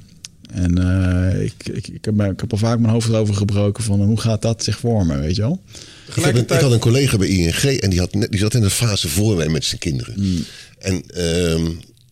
En 0.53 0.77
eh, 0.77 1.41
ik, 1.43 1.53
ik, 1.73 1.87
ik, 1.87 2.05
heb, 2.05 2.21
ik 2.21 2.39
heb 2.39 2.51
al 2.51 2.57
vaak 2.57 2.79
mijn 2.79 2.93
hoofd 2.93 3.07
erover 3.09 3.35
gebroken 3.35 3.83
van 3.83 4.01
hoe 4.03 4.19
gaat 4.19 4.41
dat 4.41 4.63
zich 4.63 4.77
vormen, 4.79 5.19
weet 5.19 5.35
je 5.35 5.41
wel? 5.41 5.61
Ik, 6.15 6.23
heb 6.23 6.35
een- 6.35 6.41
ik 6.55 6.61
had 6.61 6.71
een 6.71 6.79
collega 6.79 7.17
bij 7.17 7.27
ING 7.27 7.53
en 7.55 7.89
die, 7.89 7.99
had 7.99 8.13
net, 8.13 8.29
die 8.31 8.39
zat 8.39 8.53
in 8.53 8.61
de 8.61 8.69
fase 8.69 9.09
voor 9.09 9.35
mij 9.37 9.47
met 9.49 9.65
zijn 9.65 9.79
kinderen. 9.79 10.13
Hmm. 10.13 10.43
En 10.79 11.03
ehm, 11.09 11.65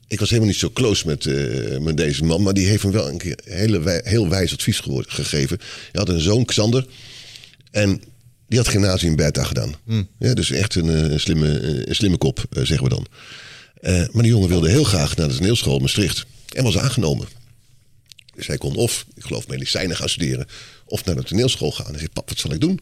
ik 0.07 0.19
was 0.19 0.29
helemaal 0.29 0.49
niet 0.49 0.59
zo 0.59 0.69
close 0.71 1.07
met, 1.07 1.25
eh, 1.25 1.77
met 1.79 1.97
deze 1.97 2.23
man, 2.23 2.41
maar 2.41 2.53
die 2.53 2.67
heeft 2.67 2.83
hem 2.83 2.91
wel 2.91 3.07
een 3.09 3.17
keer 3.17 3.39
hele, 3.43 3.79
wij- 3.79 4.01
heel 4.03 4.29
wijs 4.29 4.53
advies 4.53 4.81
gegeven. 5.07 5.57
Hij 5.59 5.89
had 5.91 6.09
een 6.09 6.19
zoon, 6.19 6.45
Xander, 6.45 6.85
en 7.71 8.01
die 8.47 8.57
had 8.57 8.67
gymnasium 8.67 9.15
beta 9.15 9.43
gedaan. 9.43 9.73
Ja, 10.19 10.33
dus 10.33 10.51
echt 10.51 10.75
een, 10.75 10.89
eh, 10.89 11.11
een 11.11 11.19
slimme, 11.19 11.59
eh, 11.59 11.85
een 11.87 11.95
slimme 11.95 12.17
kop, 12.17 12.45
zeggen 12.51 12.83
we 12.83 12.89
dan. 12.89 13.05
Maar 14.11 14.23
die 14.23 14.31
jongen 14.31 14.49
wilde 14.49 14.69
heel 14.69 14.83
graag 14.83 15.15
naar 15.15 15.27
de 15.27 15.35
toneelschool 15.35 15.79
Maastricht 15.79 16.25
en 16.55 16.63
was 16.63 16.77
aangenomen. 16.77 17.27
Dus 18.35 18.47
hij 18.47 18.57
kon 18.57 18.75
of, 18.75 19.05
ik 19.15 19.23
geloof, 19.23 19.47
medicijnen 19.47 19.95
gaan 19.95 20.09
studeren, 20.09 20.47
of 20.85 21.05
naar 21.05 21.15
de 21.15 21.23
toneelschool 21.23 21.71
gaan. 21.71 21.85
Hij 21.89 21.97
zei, 21.97 22.09
pap, 22.13 22.29
wat 22.29 22.39
zal 22.39 22.53
ik 22.53 22.59
doen? 22.59 22.79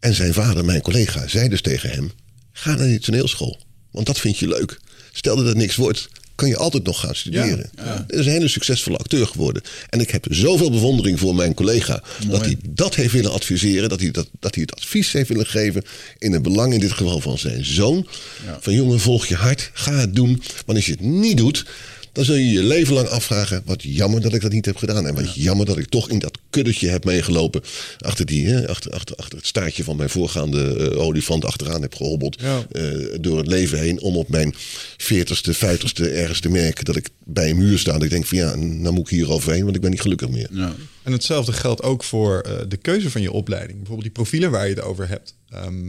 En 0.00 0.14
zijn 0.14 0.34
vader, 0.34 0.64
mijn 0.64 0.80
collega, 0.80 1.28
zei 1.28 1.48
dus 1.48 1.60
tegen 1.60 1.90
hem: 1.90 2.12
Ga 2.52 2.74
naar 2.74 2.86
die 2.86 2.98
toneelschool, 2.98 3.60
want 3.90 4.06
dat 4.06 4.18
vind 4.18 4.38
je 4.38 4.48
leuk. 4.48 4.80
Stel 5.12 5.36
dat 5.36 5.46
het 5.46 5.56
niks 5.56 5.76
wordt, 5.76 6.08
kan 6.38 6.48
je 6.48 6.56
altijd 6.56 6.84
nog 6.84 7.00
gaan 7.00 7.14
studeren. 7.14 7.70
Hij 7.76 8.04
is 8.06 8.26
een 8.26 8.32
hele 8.32 8.48
succesvolle 8.48 8.96
acteur 8.96 9.26
geworden. 9.26 9.62
En 9.90 10.00
ik 10.00 10.10
heb 10.10 10.26
zoveel 10.30 10.70
bewondering 10.70 11.18
voor 11.18 11.34
mijn 11.34 11.54
collega 11.54 12.02
dat 12.28 12.44
hij 12.44 12.56
dat 12.68 12.94
heeft 12.94 13.12
willen 13.12 13.32
adviseren, 13.32 13.88
dat 13.88 14.00
hij, 14.00 14.10
dat, 14.10 14.28
dat 14.40 14.54
hij 14.54 14.62
het 14.66 14.80
advies 14.80 15.12
heeft 15.12 15.28
willen 15.28 15.46
geven 15.46 15.82
in 16.18 16.32
het 16.32 16.42
belang 16.42 16.72
in 16.72 16.80
dit 16.80 16.92
geval 16.92 17.20
van 17.20 17.38
zijn 17.38 17.64
zoon. 17.64 18.06
Van 18.60 18.72
jongen, 18.72 19.00
volg 19.00 19.26
je 19.26 19.34
hart, 19.34 19.70
ga 19.72 19.92
het 19.92 20.14
doen. 20.14 20.42
Want 20.66 20.78
als 20.78 20.86
je 20.86 20.92
het 20.92 21.00
niet 21.00 21.36
doet, 21.36 21.64
dan 22.18 22.26
zul 22.26 22.36
je 22.36 22.50
je 22.50 22.62
leven 22.62 22.94
lang 22.94 23.08
afvragen: 23.08 23.62
wat 23.64 23.82
jammer 23.82 24.20
dat 24.20 24.34
ik 24.34 24.40
dat 24.40 24.52
niet 24.52 24.64
heb 24.64 24.76
gedaan. 24.76 25.06
En 25.06 25.14
wat 25.14 25.34
jammer 25.34 25.66
dat 25.66 25.78
ik 25.78 25.88
toch 25.88 26.10
in 26.10 26.18
dat 26.18 26.38
kuddetje 26.50 26.88
heb 26.88 27.04
meegelopen. 27.04 27.62
Achter, 27.98 28.26
die, 28.26 28.46
hè, 28.46 28.68
achter, 28.68 28.90
achter, 28.90 29.16
achter 29.16 29.38
het 29.38 29.46
staartje 29.46 29.84
van 29.84 29.96
mijn 29.96 30.10
voorgaande 30.10 30.76
eh, 30.76 30.98
olifant 30.98 31.44
achteraan 31.44 31.82
heb 31.82 31.94
gehobbeld. 31.94 32.40
Ja. 32.40 32.66
eh, 32.72 33.18
door 33.20 33.38
het 33.38 33.46
leven 33.46 33.78
heen. 33.78 34.00
Om 34.00 34.16
op 34.16 34.28
mijn 34.28 34.54
40ste, 34.96 35.56
50ste 35.56 36.12
ergens 36.12 36.40
te 36.40 36.48
merken 36.48 36.84
dat 36.84 36.96
ik 36.96 37.08
bij 37.24 37.50
een 37.50 37.56
muur 37.56 37.78
sta. 37.78 37.92
Dat 37.92 38.02
ik 38.02 38.10
denk: 38.10 38.26
van 38.26 38.38
ja, 38.38 38.54
nou 38.54 38.94
moet 38.94 39.10
ik 39.10 39.16
hier 39.16 39.30
overheen, 39.30 39.64
want 39.64 39.76
ik 39.76 39.82
ben 39.82 39.90
niet 39.90 40.00
gelukkig 40.00 40.28
meer. 40.28 40.48
Ja. 40.52 40.74
En 41.02 41.12
hetzelfde 41.12 41.52
geldt 41.52 41.82
ook 41.82 42.04
voor 42.04 42.40
eh, 42.40 42.52
de 42.68 42.76
keuze 42.76 43.10
van 43.10 43.22
je 43.22 43.32
opleiding. 43.32 43.76
Bijvoorbeeld 43.78 44.14
die 44.14 44.24
profielen 44.24 44.50
waar 44.50 44.68
je 44.68 44.74
het 44.74 44.84
over 44.84 45.08
hebt. 45.08 45.34
Ehm, 45.48 45.88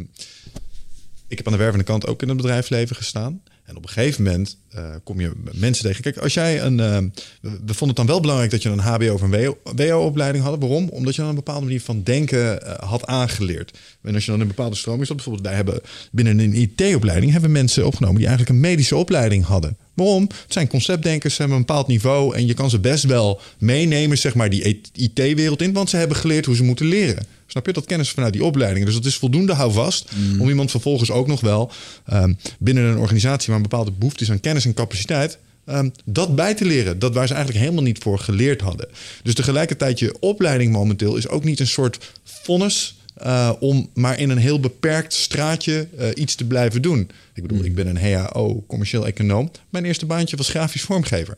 ik 1.28 1.38
heb 1.38 1.46
aan 1.46 1.54
de 1.54 1.60
wervende 1.60 1.86
kant 1.86 2.08
ook 2.08 2.22
in 2.22 2.28
het 2.28 2.38
bedrijfsleven 2.38 2.96
gestaan. 2.96 3.42
En 3.70 3.76
op 3.76 3.84
een 3.84 3.90
gegeven 3.90 4.24
moment 4.24 4.58
eh, 4.70 4.84
kom 5.04 5.20
je 5.20 5.32
mensen 5.54 5.84
tegen. 5.84 6.02
Kijk, 6.02 6.18
als 6.18 6.34
jij 6.34 6.62
een. 6.62 6.80
eh, 6.80 6.98
we 7.42 7.74
vonden 7.74 7.88
het 7.88 7.96
dan 7.96 8.06
wel 8.06 8.20
belangrijk 8.20 8.52
dat 8.52 8.64
je 8.64 8.70
een 8.70 8.80
HBO 8.80 9.14
of 9.14 9.22
een 9.22 9.56
WO-opleiding 9.76 10.44
had. 10.44 10.60
Waarom? 10.60 10.90
Omdat 10.90 11.16
je 11.16 11.22
dan 11.22 11.30
een 11.30 11.36
bepaalde 11.36 11.66
manier 11.66 11.82
van 11.82 12.04
denken 12.04 12.62
eh, 12.66 12.90
had 12.90 13.06
aangeleerd. 13.06 13.78
En 14.02 14.14
als 14.14 14.26
je 14.26 14.32
dan 14.32 14.40
een 14.40 14.48
bepaalde 14.48 14.76
stroming 14.76 15.08
zat, 15.08 15.16
bijvoorbeeld 15.16 15.48
wij 15.48 15.56
hebben 15.56 15.82
binnen 16.12 16.40
een 16.40 16.54
IT-opleiding 16.54 17.32
hebben 17.32 17.52
mensen 17.52 17.86
opgenomen 17.86 18.18
die 18.18 18.28
eigenlijk 18.28 18.56
een 18.56 18.70
medische 18.70 18.96
opleiding 18.96 19.46
hadden. 19.46 19.78
Waarom? 19.94 20.24
Het 20.24 20.54
zijn 20.54 20.68
conceptdenkers, 20.68 21.36
ze 21.36 21.42
hebben 21.42 21.60
een 21.60 21.66
bepaald 21.66 21.88
niveau 21.88 22.36
en 22.36 22.46
je 22.48 22.54
kan 22.54 22.70
ze 22.70 22.80
best 22.80 23.04
wel 23.04 23.42
meenemen, 23.58 24.18
zeg 24.18 24.36
maar, 24.36 24.50
die 24.50 24.82
IT-wereld 24.94 25.62
in, 25.62 25.74
want 25.74 25.90
ze 25.90 25.98
hebben 25.98 26.18
geleerd 26.18 26.46
hoe 26.46 26.56
ze 26.56 26.64
moeten 26.64 26.86
leren. 26.86 27.26
Snap 27.52 27.66
je? 27.66 27.74
Dat 27.74 27.86
kennen 27.86 28.06
ze 28.06 28.14
vanuit 28.14 28.34
die 28.34 28.44
opleiding. 28.44 28.86
Dus 28.86 28.94
dat 28.94 29.06
is 29.06 29.16
voldoende 29.16 29.54
houvast 29.54 30.10
om 30.40 30.50
iemand 30.50 30.72
vervolgens 30.72 31.12
ook 31.12 31.28
nog 31.28 31.42
wel 31.42 31.72
ehm, 32.06 32.34
binnen 32.60 32.84
een 32.84 32.98
organisatie 32.98 33.48
waar 33.48 33.56
een 33.56 33.62
bepaalde 33.70 33.92
behoefte 33.92 34.24
is 34.24 34.32
aan 34.32 34.40
kennis 34.40 34.66
en 34.66 34.74
capaciteit. 34.74 35.38
ehm, 35.66 35.90
dat 36.06 36.36
bij 36.36 36.54
te 36.54 36.66
leren. 36.66 37.00
Dat 37.00 37.14
waar 37.14 37.28
ze 37.28 37.34
eigenlijk 37.34 37.64
helemaal 37.64 37.84
niet 37.86 37.98
voor 37.98 38.20
geleerd 38.20 38.62
hadden. 38.62 38.88
Dus 39.24 39.34
tegelijkertijd, 39.34 40.00
je 40.00 40.20
opleiding 40.20 40.72
momenteel 40.72 41.16
is 41.16 41.28
ook 41.28 41.44
niet 41.44 41.60
een 41.60 41.68
soort 41.68 42.12
vonnis. 42.24 42.98
eh, 43.14 43.52
om 43.60 43.90
maar 43.94 44.20
in 44.20 44.30
een 44.30 44.38
heel 44.38 44.60
beperkt 44.60 45.14
straatje 45.14 45.88
eh, 45.98 46.08
iets 46.16 46.36
te 46.36 46.46
blijven 46.46 46.82
doen. 46.82 47.10
Ik 47.34 47.42
bedoel, 47.42 47.64
ik 47.64 47.76
ben 47.76 47.88
een 47.88 48.14
HAO, 48.14 48.64
commercieel 48.68 49.08
econoom. 49.08 49.52
Mijn 49.70 49.86
eerste 49.86 50.06
baantje 50.06 50.38
was 50.38 50.50
grafisch 50.50 50.82
vormgever. 50.82 51.38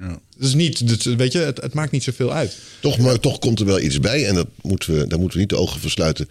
Ja. 0.00 0.20
Dus 0.38 0.54
niet, 0.54 0.88
dus, 0.88 1.14
weet 1.14 1.32
je, 1.32 1.38
het, 1.38 1.60
het 1.60 1.74
maakt 1.74 1.92
niet 1.92 2.02
zoveel 2.02 2.32
uit. 2.32 2.56
Toch, 2.80 2.98
maar 2.98 3.20
toch 3.20 3.38
komt 3.38 3.60
er 3.60 3.66
wel 3.66 3.80
iets 3.80 4.00
bij 4.00 4.26
en 4.26 4.34
dat 4.34 4.48
moeten 4.62 4.94
we, 4.94 5.06
daar 5.06 5.18
moeten 5.18 5.36
we 5.36 5.42
niet 5.42 5.52
de 5.52 5.58
ogen 5.58 5.80
voor 5.80 5.90
sluiten. 5.90 6.28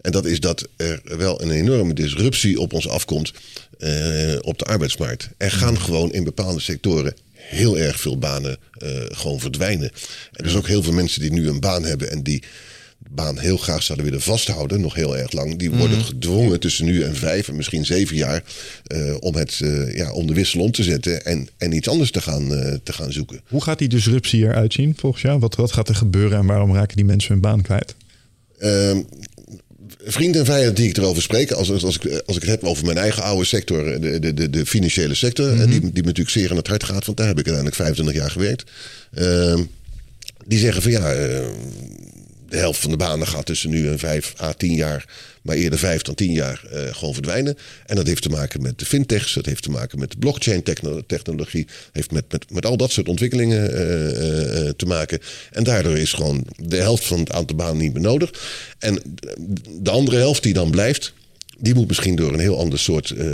En 0.00 0.12
dat 0.12 0.24
is 0.24 0.40
dat 0.40 0.68
er 0.76 1.02
wel 1.04 1.42
een 1.42 1.50
enorme 1.50 1.94
disruptie 1.94 2.60
op 2.60 2.72
ons 2.72 2.88
afkomt 2.88 3.32
eh, 3.78 4.36
op 4.40 4.58
de 4.58 4.64
arbeidsmarkt. 4.64 5.28
Er 5.36 5.50
gaan 5.50 5.80
gewoon 5.80 6.12
in 6.12 6.24
bepaalde 6.24 6.60
sectoren 6.60 7.14
heel 7.32 7.78
erg 7.78 8.00
veel 8.00 8.18
banen 8.18 8.56
eh, 8.78 8.88
gewoon 9.08 9.40
verdwijnen. 9.40 9.90
Er 10.32 10.46
is 10.46 10.54
ook 10.54 10.66
heel 10.66 10.82
veel 10.82 10.92
mensen 10.92 11.20
die 11.20 11.32
nu 11.32 11.48
een 11.48 11.60
baan 11.60 11.84
hebben 11.84 12.10
en 12.10 12.22
die 12.22 12.42
baan 13.10 13.38
heel 13.38 13.56
graag 13.56 13.82
zouden 13.82 14.06
willen 14.06 14.22
vasthouden, 14.22 14.80
nog 14.80 14.94
heel 14.94 15.16
erg 15.16 15.32
lang. 15.32 15.56
Die 15.56 15.70
worden 15.70 16.04
gedwongen 16.04 16.60
tussen 16.60 16.84
nu 16.84 17.02
en 17.02 17.16
vijf 17.16 17.48
en 17.48 17.56
misschien 17.56 17.84
zeven 17.84 18.16
jaar 18.16 18.42
eh, 18.86 19.16
om, 19.20 19.34
het, 19.34 19.60
eh, 19.62 19.96
ja, 19.96 20.12
om 20.12 20.26
de 20.26 20.34
wissel 20.34 20.60
om 20.60 20.70
te 20.70 20.82
zetten 20.82 21.24
en, 21.24 21.48
en 21.58 21.72
iets 21.72 21.88
anders 21.88 22.10
te 22.10 22.20
gaan, 22.20 22.54
eh, 22.54 22.74
te 22.82 22.92
gaan 22.92 23.12
zoeken. 23.12 23.40
Hoe 23.48 23.62
gaat 23.62 23.78
die 23.78 23.88
disruptie 23.88 24.42
eruit 24.42 24.72
zien 24.72 24.94
volgens 24.96 25.22
jou? 25.22 25.38
Wat, 25.38 25.54
wat 25.54 25.72
gaat 25.72 25.88
er 25.88 25.94
gebeuren 25.94 26.38
en 26.38 26.46
waarom 26.46 26.74
raken 26.74 26.96
die 26.96 27.04
mensen 27.04 27.32
hun 27.32 27.40
baan 27.40 27.62
kwijt? 27.62 27.94
Ehm, 28.58 29.00
vriend 30.04 30.36
en 30.36 30.44
vijand 30.44 30.76
die 30.76 30.88
ik 30.88 30.96
erover 30.96 31.22
spreek, 31.22 31.50
als, 31.50 31.70
als, 31.70 31.84
als, 31.84 31.98
ik, 31.98 32.22
als 32.26 32.36
ik 32.36 32.42
het 32.42 32.50
heb 32.50 32.64
over 32.64 32.84
mijn 32.84 32.98
eigen 32.98 33.22
oude 33.22 33.44
sector, 33.44 34.00
de, 34.00 34.34
de, 34.34 34.50
de, 34.50 34.66
financiële 34.66 35.14
sector, 35.14 35.60
en 35.60 35.70
die, 35.70 35.80
die 35.80 35.90
me 35.92 36.00
natuurlijk 36.02 36.30
zeer 36.30 36.50
aan 36.50 36.56
het 36.56 36.66
hart 36.66 36.84
gaat, 36.84 37.04
want 37.04 37.18
daar 37.18 37.26
heb 37.26 37.38
ik 37.38 37.46
uiteindelijk 37.46 37.76
25 37.76 38.14
jaar 38.14 38.30
gewerkt. 38.30 38.70
Ehm, 39.14 39.62
die 40.46 40.58
zeggen 40.58 40.82
van 40.82 40.90
ja, 40.90 41.14
de 42.52 42.58
helft 42.58 42.80
van 42.80 42.90
de 42.90 42.96
banen 42.96 43.26
gaat 43.26 43.46
tussen 43.46 43.70
nu 43.70 43.88
en 43.88 43.98
5 43.98 44.34
à 44.40 44.52
10 44.52 44.74
jaar, 44.74 45.04
maar 45.42 45.56
eerder 45.56 45.78
5 45.78 46.02
dan 46.02 46.14
10 46.14 46.32
jaar 46.32 46.64
eh, 46.70 46.94
gewoon 46.94 47.14
verdwijnen. 47.14 47.56
En 47.86 47.96
dat 47.96 48.06
heeft 48.06 48.22
te 48.22 48.28
maken 48.28 48.62
met 48.62 48.78
de 48.78 48.84
fintechs, 48.84 49.34
dat 49.34 49.46
heeft 49.46 49.62
te 49.62 49.70
maken 49.70 49.98
met 49.98 50.10
de 50.10 50.16
blockchain 50.16 50.62
techno- 50.62 51.02
technologie, 51.06 51.66
heeft 51.92 52.10
met, 52.10 52.24
met, 52.32 52.50
met 52.50 52.66
al 52.66 52.76
dat 52.76 52.90
soort 52.90 53.08
ontwikkelingen 53.08 53.74
eh, 53.74 54.66
eh, 54.66 54.72
te 54.76 54.86
maken. 54.86 55.18
En 55.50 55.64
daardoor 55.64 55.98
is 55.98 56.12
gewoon 56.12 56.46
de 56.56 56.76
helft 56.76 57.04
van 57.04 57.18
het 57.18 57.32
aantal 57.32 57.56
banen 57.56 57.76
niet 57.76 57.92
meer 57.92 58.02
nodig. 58.02 58.30
En 58.78 59.02
de 59.80 59.90
andere 59.90 60.16
helft 60.16 60.42
die 60.42 60.52
dan 60.52 60.70
blijft, 60.70 61.12
die 61.58 61.74
moet 61.74 61.88
misschien 61.88 62.16
door 62.16 62.32
een 62.32 62.38
heel 62.38 62.58
ander 62.58 62.78
soort 62.78 63.10
eh, 63.10 63.26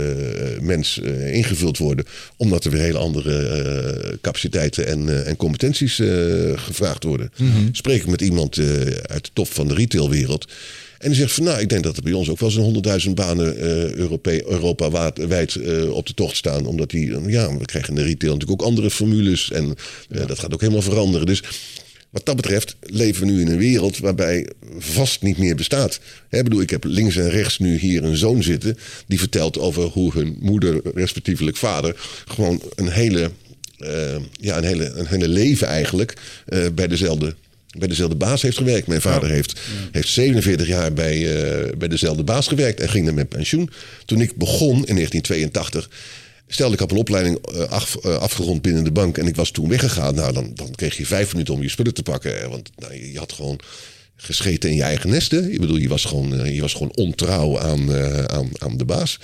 mens 0.61 0.99
eh, 1.01 1.33
ingevuld 1.35 1.77
worden. 1.77 2.05
Omdat 2.37 2.65
er 2.65 2.71
weer 2.71 2.81
hele 2.81 2.97
andere 2.97 3.37
eh, 3.47 4.13
capaciteiten 4.21 4.87
en, 4.87 5.25
en 5.25 5.35
competenties 5.35 5.95
gevraagd 6.55 7.03
worden. 7.03 7.31
Spreek 7.71 8.01
ik 8.01 8.07
met 8.07 8.21
iemand 8.21 8.57
uit 9.01 9.25
de 9.25 9.29
top 9.33 9.47
van 9.51 9.67
de 9.67 9.73
retailwereld. 9.73 10.47
En 10.97 11.09
die 11.09 11.17
zegt 11.19 11.31
van 11.31 11.43
nou, 11.43 11.59
ik 11.59 11.69
denk 11.69 11.83
dat 11.83 11.97
er 11.97 12.03
bij 12.03 12.11
ons 12.13 12.29
ook 12.29 12.39
wel 12.39 12.51
zo'n 12.51 12.83
100.000 13.07 13.09
banen 13.13 13.57
Europe 13.97 14.49
Europa 14.49 14.89
wa- 14.89 15.13
wijd 15.27 15.55
eh, 15.55 15.91
op 15.91 16.07
de 16.07 16.13
tocht 16.13 16.35
staan. 16.35 16.65
Omdat 16.65 16.89
die, 16.89 17.21
ja, 17.27 17.57
we 17.57 17.65
krijgen 17.65 17.89
in 17.89 17.95
de 17.95 18.03
retail 18.07 18.33
natuurlijk 18.33 18.61
ook 18.61 18.67
andere 18.67 18.89
formules. 18.91 19.51
En 19.51 19.75
dat 20.09 20.39
gaat 20.39 20.53
ook 20.53 20.61
helemaal 20.61 20.81
veranderen. 20.81 21.25
Dus 21.25 21.43
wat 22.09 22.25
dat 22.25 22.35
betreft 22.35 22.75
leven 22.81 23.25
we 23.25 23.31
nu 23.31 23.41
in 23.41 23.47
een 23.47 23.57
wereld 23.57 23.97
waarbij 23.97 24.49
vast 24.77 25.21
niet 25.21 25.37
meer 25.37 25.55
bestaat. 25.55 25.99
Hè, 26.29 26.43
bedoel, 26.43 26.61
ik 26.61 26.69
heb 26.69 26.83
links 26.83 27.15
en 27.15 27.29
rechts 27.29 27.59
nu 27.59 27.77
hier 27.77 28.03
een 28.03 28.17
zoon 28.17 28.43
zitten 28.43 28.77
die 29.07 29.19
vertelt 29.19 29.57
over 29.57 29.83
hoe 29.83 30.13
hun 30.13 30.37
moeder, 30.39 30.81
respectievelijk 30.93 31.57
vader, 31.57 31.95
gewoon 32.27 32.61
een 32.75 32.89
hele, 32.89 33.31
eh, 33.77 34.15
ja, 34.31 34.57
een 34.57 34.63
hele, 34.63 34.89
een 34.89 35.07
hele 35.07 35.27
leven 35.27 35.67
eigenlijk 35.67 36.13
eh, 36.45 36.65
bij 36.73 36.87
dezelfde. 36.87 37.35
Bij 37.77 37.87
dezelfde 37.87 38.15
baas 38.15 38.41
heeft 38.41 38.57
gewerkt. 38.57 38.87
Mijn 38.87 39.01
vader 39.01 39.29
heeft, 39.29 39.59
heeft 39.91 40.07
47 40.07 40.67
jaar 40.67 40.93
bij, 40.93 41.15
eh, 41.15 41.77
bij 41.77 41.87
dezelfde 41.87 42.23
baas 42.23 42.47
gewerkt 42.47 42.79
en 42.79 42.89
ging 42.89 43.05
dan 43.05 43.13
met 43.13 43.29
pensioen. 43.29 43.69
Toen 44.05 44.21
ik 44.21 44.35
begon 44.35 44.85
in 44.85 44.95
1982, 44.95 45.89
Stel, 46.51 46.73
ik 46.73 46.79
had 46.79 46.91
een 46.91 46.97
opleiding 46.97 47.37
eh, 47.37 47.61
af, 47.61 47.95
eh, 47.95 48.15
afgerond 48.15 48.61
binnen 48.61 48.83
de 48.83 48.91
bank 48.91 49.17
en 49.17 49.27
ik 49.27 49.35
was 49.35 49.51
toen 49.51 49.69
weggegaan. 49.69 50.15
Nou, 50.15 50.33
dan, 50.33 50.51
dan 50.55 50.75
kreeg 50.75 50.97
je 50.97 51.05
vijf 51.05 51.31
minuten 51.31 51.53
om 51.53 51.61
je 51.61 51.69
spullen 51.69 51.93
te 51.93 52.03
pakken. 52.03 52.49
Want 52.49 52.69
nou, 52.75 52.93
je, 52.93 53.17
had 53.17 53.33
gewoon 53.33 53.59
gescheten 54.15 54.69
in 54.69 54.75
je 54.75 54.83
eigen 54.83 55.09
nesten. 55.09 55.51
Ik 55.51 55.59
bedoel, 55.59 55.77
je 55.77 55.87
was 55.87 56.05
gewoon, 56.05 56.39
eh, 56.39 56.55
je 56.55 56.61
was 56.61 56.73
gewoon 56.73 56.91
ontrouw 56.95 57.59
aan, 57.59 57.93
aan, 58.29 58.49
aan 58.57 58.77
de 58.77 58.85
baas. 58.85 59.19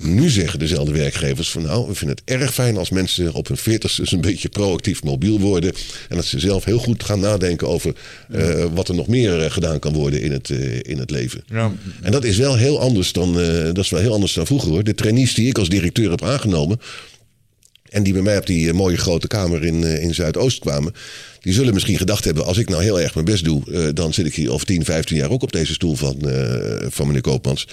Nu 0.00 0.28
zeggen 0.28 0.58
dezelfde 0.58 0.92
werkgevers 0.92 1.50
van 1.50 1.62
nou, 1.62 1.86
we 1.88 1.94
vinden 1.94 2.16
het 2.16 2.40
erg 2.40 2.54
fijn 2.54 2.76
als 2.76 2.90
mensen 2.90 3.32
op 3.32 3.48
hun 3.48 3.56
veertigste 3.56 4.02
een 4.10 4.20
beetje 4.20 4.48
proactief 4.48 5.02
mobiel 5.02 5.40
worden. 5.40 5.72
En 6.08 6.16
dat 6.16 6.24
ze 6.24 6.38
zelf 6.38 6.64
heel 6.64 6.78
goed 6.78 7.04
gaan 7.04 7.20
nadenken 7.20 7.68
over 7.68 7.94
eh, 8.32 8.64
wat 8.74 8.88
er 8.88 8.94
nog 8.94 9.06
meer 9.06 9.42
eh, 9.42 9.50
gedaan 9.50 9.78
kan 9.78 9.92
worden 9.92 10.22
in 10.22 10.32
het, 10.32 10.50
eh, 10.50 10.80
in 10.82 10.98
het 10.98 11.10
leven. 11.10 11.44
Ja. 11.46 11.72
En 12.02 12.12
dat 12.12 12.24
is 12.24 12.36
wel 12.36 12.56
heel 12.56 12.80
anders 12.80 13.12
dan, 13.12 13.32
dat 13.72 13.78
is 13.78 13.90
wel 13.90 14.00
heel 14.00 14.12
anders 14.12 14.32
dan 14.32 14.46
vroeger 14.46 14.70
hoor. 14.70 14.84
De 14.84 14.94
trainees 14.94 15.34
die 15.34 15.48
ik 15.48 15.58
als 15.58 15.68
directeur 15.68 16.10
heb 16.10 16.24
aangenomen. 16.24 16.80
En 17.88 18.02
die 18.02 18.12
bij 18.12 18.22
mij 18.22 18.38
op 18.38 18.46
die 18.46 18.72
mooie 18.72 18.96
grote 18.96 19.26
kamer 19.26 19.64
in, 19.64 19.84
in 19.84 20.14
Zuidoost 20.14 20.58
kwamen. 20.58 20.92
Die 21.40 21.52
zullen 21.52 21.74
misschien 21.74 21.98
gedacht 21.98 22.24
hebben: 22.24 22.44
als 22.44 22.58
ik 22.58 22.68
nou 22.68 22.82
heel 22.82 23.00
erg 23.00 23.14
mijn 23.14 23.26
best 23.26 23.44
doe. 23.44 23.92
dan 23.92 24.14
zit 24.14 24.26
ik 24.26 24.34
hier 24.34 24.52
over 24.52 24.66
10, 24.66 24.84
15 24.84 25.16
jaar 25.16 25.30
ook 25.30 25.42
op 25.42 25.52
deze 25.52 25.72
stoel 25.72 25.94
van, 25.94 26.16
van 26.88 27.06
meneer 27.06 27.22
Koopmans. 27.22 27.66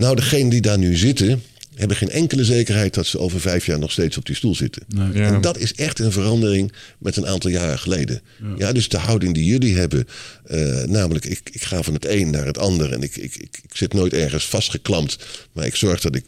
Nou, 0.00 0.16
degenen 0.16 0.48
die 0.48 0.60
daar 0.60 0.78
nu 0.78 0.96
zitten. 0.96 1.42
hebben 1.74 1.96
geen 1.96 2.10
enkele 2.10 2.44
zekerheid 2.44 2.94
dat 2.94 3.06
ze 3.06 3.18
over 3.18 3.40
vijf 3.40 3.66
jaar 3.66 3.78
nog 3.78 3.92
steeds 3.92 4.16
op 4.16 4.26
die 4.26 4.34
stoel 4.34 4.54
zitten. 4.54 4.82
Ja. 4.88 5.12
En 5.12 5.40
dat 5.40 5.58
is 5.58 5.74
echt 5.74 5.98
een 5.98 6.12
verandering 6.12 6.72
met 6.98 7.16
een 7.16 7.26
aantal 7.26 7.50
jaren 7.50 7.78
geleden. 7.78 8.20
Ja, 8.56 8.72
dus 8.72 8.88
de 8.88 8.98
houding 8.98 9.34
die 9.34 9.44
jullie 9.44 9.76
hebben, 9.76 10.08
eh, 10.44 10.82
namelijk 10.82 11.24
ik, 11.24 11.40
ik 11.52 11.62
ga 11.62 11.82
van 11.82 11.94
het 11.94 12.06
een 12.06 12.30
naar 12.30 12.46
het 12.46 12.58
ander 12.58 12.92
en 12.92 13.02
ik, 13.02 13.16
ik, 13.16 13.36
ik, 13.36 13.60
ik 13.62 13.76
zit 13.76 13.92
nooit 13.92 14.12
ergens 14.12 14.46
vastgeklampt, 14.46 15.18
maar 15.52 15.66
ik 15.66 15.76
zorg 15.76 16.00
dat 16.00 16.14
ik 16.14 16.24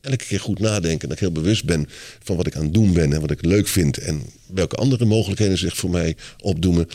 elke 0.00 0.24
keer 0.24 0.40
goed 0.40 0.58
nadenk 0.58 1.02
en 1.02 1.08
dat 1.08 1.16
ik 1.16 1.22
heel 1.22 1.32
bewust 1.32 1.64
ben 1.64 1.88
van 2.22 2.36
wat 2.36 2.46
ik 2.46 2.56
aan 2.56 2.64
het 2.64 2.74
doen 2.74 2.92
ben 2.92 3.12
en 3.12 3.20
wat 3.20 3.30
ik 3.30 3.44
leuk 3.44 3.68
vind 3.68 3.98
en 3.98 4.22
welke 4.46 4.76
andere 4.76 5.04
mogelijkheden 5.04 5.58
zich 5.58 5.76
voor 5.76 5.90
mij 5.90 6.16
opdoemen. 6.40 6.88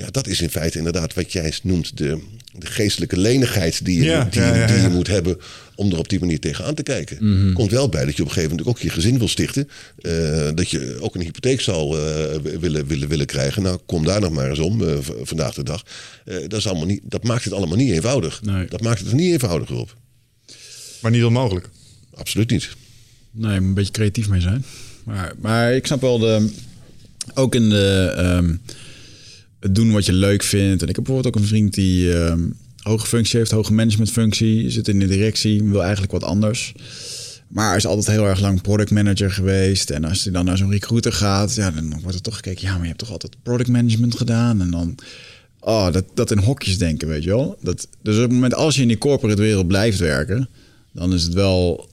Ja, 0.00 0.10
dat 0.10 0.26
is 0.26 0.40
in 0.40 0.50
feite 0.50 0.78
inderdaad 0.78 1.14
wat 1.14 1.32
jij 1.32 1.52
noemt 1.62 1.96
de, 1.96 2.18
de 2.58 2.66
geestelijke 2.66 3.16
lenigheid 3.16 3.84
die 3.84 3.96
je, 3.96 4.04
Ja, 4.04 4.22
moet, 4.24 4.32
die, 4.32 4.42
ja, 4.42 4.54
ja, 4.54 4.66
die 4.66 4.80
je 4.80 4.88
moet 4.88 5.06
hebben 5.06 5.36
om 5.74 5.92
er 5.92 5.98
op 5.98 6.08
die 6.08 6.20
manier 6.20 6.40
tegenaan 6.40 6.74
te 6.74 6.82
kijken. 6.82 7.52
Komt 7.54 7.70
wel 7.70 7.88
bij 7.88 8.04
dat 8.04 8.16
je 8.16 8.22
op 8.22 8.28
een 8.28 8.34
gegeven 8.34 8.56
moment 8.56 8.68
ook 8.68 8.78
je 8.78 8.90
gezin 8.90 9.18
wil 9.18 9.28
stichten. 9.28 9.68
eh, 9.98 10.48
dat 10.54 10.70
je 10.70 10.96
ook 11.00 11.14
een 11.14 11.20
hypotheek 11.20 11.60
zal 11.60 11.98
eh, 11.98 12.36
willen, 12.60 12.86
willen, 12.86 13.08
willen 13.08 13.26
krijgen. 13.26 13.62
Nou, 13.62 13.78
kom 13.86 14.04
daar 14.04 14.20
nog 14.20 14.32
maar 14.32 14.48
eens 14.50 14.58
om 14.58 14.88
eh, 14.88 14.96
vandaag 15.22 15.54
de 15.54 15.62
dag. 15.62 15.82
Dat, 16.24 16.52
is 16.58 16.66
allemaal 16.66 16.86
niet, 16.86 17.00
dat 17.04 17.24
maakt 17.24 17.44
het 17.44 17.52
allemaal 17.52 17.76
niet 17.76 17.92
eenvoudig. 17.92 18.42
Nee. 18.42 18.66
Dat 18.66 18.80
maakt 18.80 18.98
het 18.98 19.08
er 19.08 19.14
niet 19.14 19.32
eenvoudiger 19.32 19.76
op. 19.76 19.96
Maar 21.00 21.10
niet 21.10 21.24
onmogelijk. 21.24 21.68
Absoluut 22.14 22.50
niet. 22.50 22.68
Nee, 23.30 23.56
een 23.56 23.74
beetje 23.74 23.92
creatief 23.92 24.28
mee 24.28 24.40
zijn. 24.40 24.64
Maar, 25.04 25.32
maar 25.40 25.74
ik 25.74 25.86
snap 25.86 26.00
wel 26.00 26.18
de. 26.18 26.50
Ook 27.34 27.54
in 27.54 27.68
de. 27.68 28.12
ehm, 28.16 28.54
het 29.60 29.74
doen 29.74 29.92
wat 29.92 30.06
je 30.06 30.12
leuk 30.12 30.42
vindt. 30.42 30.82
En 30.82 30.88
ik 30.88 30.94
heb 30.96 31.04
bijvoorbeeld 31.04 31.34
ook 31.34 31.42
een 31.42 31.48
vriend 31.48 31.74
die. 31.74 32.14
ehm, 32.18 32.40
hoge 32.80 33.06
functie 33.06 33.38
heeft, 33.38 33.50
hoge 33.50 33.72
managementfunctie. 33.72 34.70
Zit 34.70 34.88
in 34.88 34.98
de 34.98 35.06
directie. 35.06 35.62
Wil 35.62 35.82
eigenlijk 35.82 36.12
wat 36.12 36.24
anders. 36.24 36.72
Maar 37.48 37.66
hij 37.68 37.76
is 37.76 37.86
altijd 37.86 38.06
heel 38.06 38.26
erg 38.26 38.40
lang 38.40 38.60
product 38.62 38.90
manager 38.90 39.30
geweest. 39.30 39.90
En 39.90 40.04
als 40.04 40.22
hij 40.24 40.32
dan 40.32 40.44
naar 40.44 40.56
zo'n 40.56 40.70
recruiter 40.70 41.12
gaat, 41.12 41.54
ja, 41.54 41.70
dan 41.70 42.00
wordt 42.00 42.16
er 42.16 42.22
toch 42.22 42.34
gekeken. 42.36 42.62
Ja, 42.66 42.72
maar 42.72 42.80
je 42.80 42.86
hebt 42.86 42.98
toch 42.98 43.10
altijd 43.10 43.36
product 43.42 43.68
management 43.68 44.16
gedaan. 44.16 44.60
En 44.60 44.70
dan. 44.70 44.94
Oh, 45.60 45.92
dat, 45.92 46.04
dat 46.14 46.30
in 46.30 46.38
hokjes 46.38 46.78
denken, 46.78 47.08
weet 47.08 47.22
je 47.22 47.30
wel. 47.30 47.58
Dat, 47.62 47.88
dus 48.02 48.14
op 48.16 48.22
het 48.22 48.30
moment 48.32 48.54
als 48.54 48.76
je 48.76 48.82
in 48.82 48.88
die 48.88 48.98
corporate 48.98 49.42
wereld 49.42 49.66
blijft 49.68 49.98
werken, 49.98 50.48
dan 50.92 51.12
is 51.12 51.22
het 51.22 51.32
wel 51.32 51.88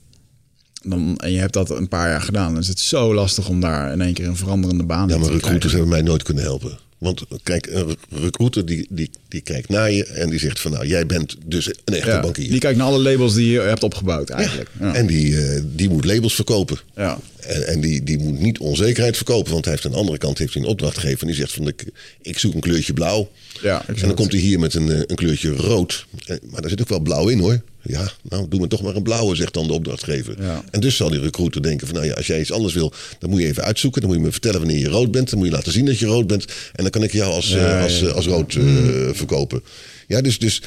dan, 0.82 1.16
en 1.16 1.32
je 1.32 1.38
hebt 1.38 1.52
dat 1.52 1.70
een 1.70 1.88
paar 1.88 2.08
jaar 2.08 2.20
gedaan. 2.20 2.52
Dan 2.52 2.62
is 2.62 2.68
het 2.68 2.80
zo 2.80 3.14
lastig 3.14 3.48
om 3.48 3.60
daar 3.60 3.92
in 3.92 4.00
één 4.00 4.14
keer 4.14 4.26
een 4.26 4.36
veranderende 4.36 4.84
baan 4.84 5.08
Ja, 5.08 5.14
in 5.14 5.20
maar 5.20 5.28
te 5.28 5.34
recruiters 5.34 5.72
krijgen. 5.72 5.78
hebben 5.78 5.98
mij 5.98 6.08
nooit 6.08 6.22
kunnen 6.22 6.42
helpen. 6.42 6.78
Want 6.98 7.22
kijk, 7.42 7.66
een 7.66 7.96
recruiter 8.10 8.66
die, 8.66 8.86
die, 8.90 9.10
die 9.28 9.40
kijkt 9.40 9.68
naar 9.68 9.90
je 9.90 10.04
en 10.04 10.30
die 10.30 10.38
zegt 10.38 10.60
van 10.60 10.70
nou, 10.70 10.86
jij 10.86 11.06
bent 11.06 11.36
dus 11.44 11.66
een 11.66 11.94
echte 11.94 12.10
Ja, 12.10 12.20
bankier. 12.20 12.50
die 12.50 12.60
kijkt 12.60 12.78
naar 12.78 12.86
alle 12.86 12.98
labels 12.98 13.34
die 13.34 13.50
je 13.50 13.60
hebt 13.60 13.82
opgebouwd 13.82 14.30
eigenlijk. 14.30 14.70
Ja. 14.80 14.94
En 14.94 15.06
die, 15.06 15.40
eh, 15.46 15.62
die 15.74 15.88
moet 15.88 16.04
labels 16.04 16.34
verkopen. 16.34 16.78
Ja. 16.96 17.18
En, 17.40 17.66
en 17.66 17.80
die, 17.80 18.02
die 18.02 18.18
moet 18.18 18.38
niet 18.40 18.58
onzekerheid 18.58 19.16
verkopen. 19.16 19.52
Want 19.52 19.64
hij 19.64 19.72
heeft 19.72 19.86
aan 19.86 19.92
de 19.92 19.98
andere 19.98 20.18
kant 20.18 20.38
heeft 20.38 20.54
hij 20.54 20.62
een 20.62 20.68
opdrachtgever. 20.68 21.20
En 21.20 21.26
die 21.26 21.36
zegt 21.36 21.52
van 21.52 21.68
ik, 21.68 21.84
ik 22.22 22.38
zoek 22.38 22.54
een 22.54 22.60
kleurtje 22.60 22.92
blauw. 22.92 23.30
Ja, 23.62 23.86
en 23.86 23.94
dan 24.00 24.14
komt 24.14 24.32
hij 24.32 24.40
hier 24.40 24.58
met 24.58 24.74
een, 24.74 24.90
eh, 24.92 24.98
een 25.06 25.16
kleurtje 25.16 25.50
rood. 25.50 26.06
Maar 26.50 26.60
daar 26.60 26.70
zit 26.70 26.80
ook 26.80 26.88
wel 26.88 27.00
blauw 27.00 27.28
in 27.28 27.38
hoor. 27.38 27.62
Ja, 27.82 28.12
nou 28.22 28.48
doe 28.48 28.60
me 28.60 28.66
toch 28.66 28.82
maar 28.82 28.96
een 28.96 29.02
blauwe, 29.02 29.36
zegt 29.36 29.54
dan 29.54 29.66
de 29.66 29.72
opdrachtgever. 29.72 30.42
Ja. 30.42 30.64
En 30.70 30.80
dus 30.80 30.96
zal 30.96 31.10
die 31.10 31.20
recruiter 31.20 31.62
denken 31.62 31.86
van 31.86 31.96
nou 31.96 32.08
ja, 32.08 32.14
als 32.14 32.26
jij 32.26 32.40
iets 32.40 32.52
anders 32.52 32.74
wil, 32.74 32.92
dan 33.18 33.30
moet 33.30 33.40
je 33.40 33.46
even 33.46 33.64
uitzoeken. 33.64 34.00
Dan 34.00 34.10
moet 34.10 34.18
je 34.18 34.24
me 34.24 34.32
vertellen 34.32 34.58
wanneer 34.58 34.78
je 34.78 34.88
rood 34.88 35.10
bent. 35.10 35.30
Dan 35.30 35.38
moet 35.38 35.48
je 35.48 35.54
laten 35.54 35.72
zien 35.72 35.84
dat 35.84 35.98
je 35.98 36.06
rood 36.06 36.26
bent. 36.26 36.44
En 36.44 36.82
dan 36.82 36.90
kan 36.90 37.02
ik 37.02 37.12
jou 37.12 37.32
als, 37.32 37.48
Ja, 37.48 37.76
eh, 37.76 37.82
als, 37.82 38.02
eh, 38.02 38.12
als 38.12 38.26
rood 38.26 38.54
eh, 38.54 38.64
verkopen. 39.12 39.62
Ja, 40.06 40.20
dus, 40.20 40.38
dus 40.38 40.62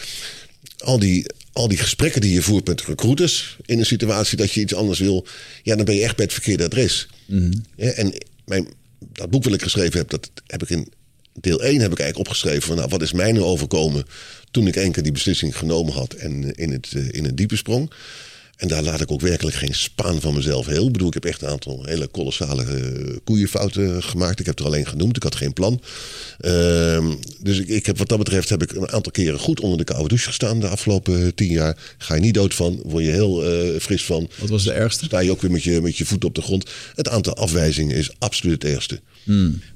al 0.77 0.99
die, 0.99 1.25
al 1.51 1.67
die 1.67 1.77
gesprekken 1.77 2.21
die 2.21 2.33
je 2.33 2.41
voert 2.41 2.67
met 2.67 2.81
recruiters 2.81 3.57
in 3.65 3.79
een 3.79 3.85
situatie 3.85 4.37
dat 4.37 4.51
je 4.51 4.61
iets 4.61 4.75
anders 4.75 4.99
wil, 4.99 5.25
ja, 5.63 5.75
dan 5.75 5.85
ben 5.85 5.95
je 5.95 6.03
echt 6.03 6.15
bij 6.15 6.25
het 6.25 6.33
verkeerde 6.33 6.63
adres. 6.63 7.07
Ja, 7.75 7.89
en 7.89 8.13
mijn, 8.45 8.67
dat 9.13 9.29
boek 9.29 9.43
wat 9.43 9.53
ik 9.53 9.61
geschreven 9.61 9.99
heb, 9.99 10.09
dat 10.09 10.29
heb 10.47 10.61
ik 10.61 10.69
in 10.69 10.91
deel 11.33 11.61
1 11.61 11.81
heb 11.81 11.91
ik 11.91 11.99
eigenlijk 11.99 12.29
opgeschreven 12.29 12.61
van 12.61 12.75
nou, 12.75 12.89
wat 12.89 13.01
is 13.01 13.11
mij 13.11 13.31
nou 13.31 13.45
overkomen 13.45 14.05
toen 14.51 14.67
ik 14.67 14.75
één 14.75 14.91
keer 14.91 15.03
die 15.03 15.11
beslissing 15.11 15.57
genomen 15.57 15.93
had 15.93 16.13
en 16.13 16.51
in 16.51 16.71
het, 16.71 16.91
eh, 16.95 17.11
in 17.11 17.23
het 17.23 17.37
diepe 17.37 17.55
sprong. 17.55 17.91
En 18.61 18.67
daar 18.67 18.83
laat 18.83 19.01
ik 19.01 19.11
ook 19.11 19.21
werkelijk 19.21 19.55
geen 19.55 19.73
spaan 19.73 20.21
van 20.21 20.33
mezelf 20.33 20.65
heel. 20.65 20.85
Ik 20.85 20.91
bedoel, 20.91 21.07
ik 21.07 21.13
heb 21.13 21.25
echt 21.25 21.41
een 21.41 21.47
aantal 21.47 21.83
hele 21.85 22.07
kolossale 22.07 22.63
eh, 22.63 23.17
koeienfouten 23.23 24.03
gemaakt. 24.03 24.39
Ik 24.39 24.45
heb 24.45 24.59
er 24.59 24.65
alleen 24.65 24.87
genoemd, 24.87 25.15
ik 25.15 25.23
had 25.23 25.35
geen 25.35 25.53
plan. 25.53 25.81
Ehm, 26.39 27.13
dus 27.39 27.59
ik, 27.59 27.67
ik 27.67 27.85
heb, 27.85 27.97
wat 27.97 28.09
dat 28.09 28.17
betreft 28.17 28.49
heb 28.49 28.61
ik 28.63 28.71
een 28.71 28.91
aantal 28.91 29.11
keren 29.11 29.39
goed 29.39 29.59
onder 29.59 29.77
de 29.77 29.83
koude 29.83 30.07
douche 30.07 30.27
gestaan 30.27 30.59
de 30.59 30.67
afgelopen 30.67 31.25
eh, 31.25 31.27
tien 31.35 31.51
jaar. 31.51 31.77
Ga 31.97 32.15
je 32.15 32.21
niet 32.21 32.33
dood 32.33 32.53
van, 32.53 32.81
word 32.83 33.05
je 33.05 33.11
heel 33.11 33.45
eh, 33.45 33.79
fris 33.79 34.05
van. 34.05 34.29
Wat 34.39 34.49
was 34.49 34.63
de 34.63 34.71
ergste? 34.71 35.05
Sta 35.05 35.19
je 35.19 35.31
ook 35.31 35.41
weer 35.41 35.51
met 35.51 35.63
je, 35.63 35.81
met 35.81 35.97
je 35.97 36.05
voet 36.05 36.25
op 36.25 36.35
de 36.35 36.41
grond. 36.41 36.69
Het 36.95 37.09
aantal 37.09 37.35
afwijzingen 37.35 37.95
is 37.95 38.11
absoluut 38.19 38.63
het 38.63 38.71
ergste. 38.71 38.99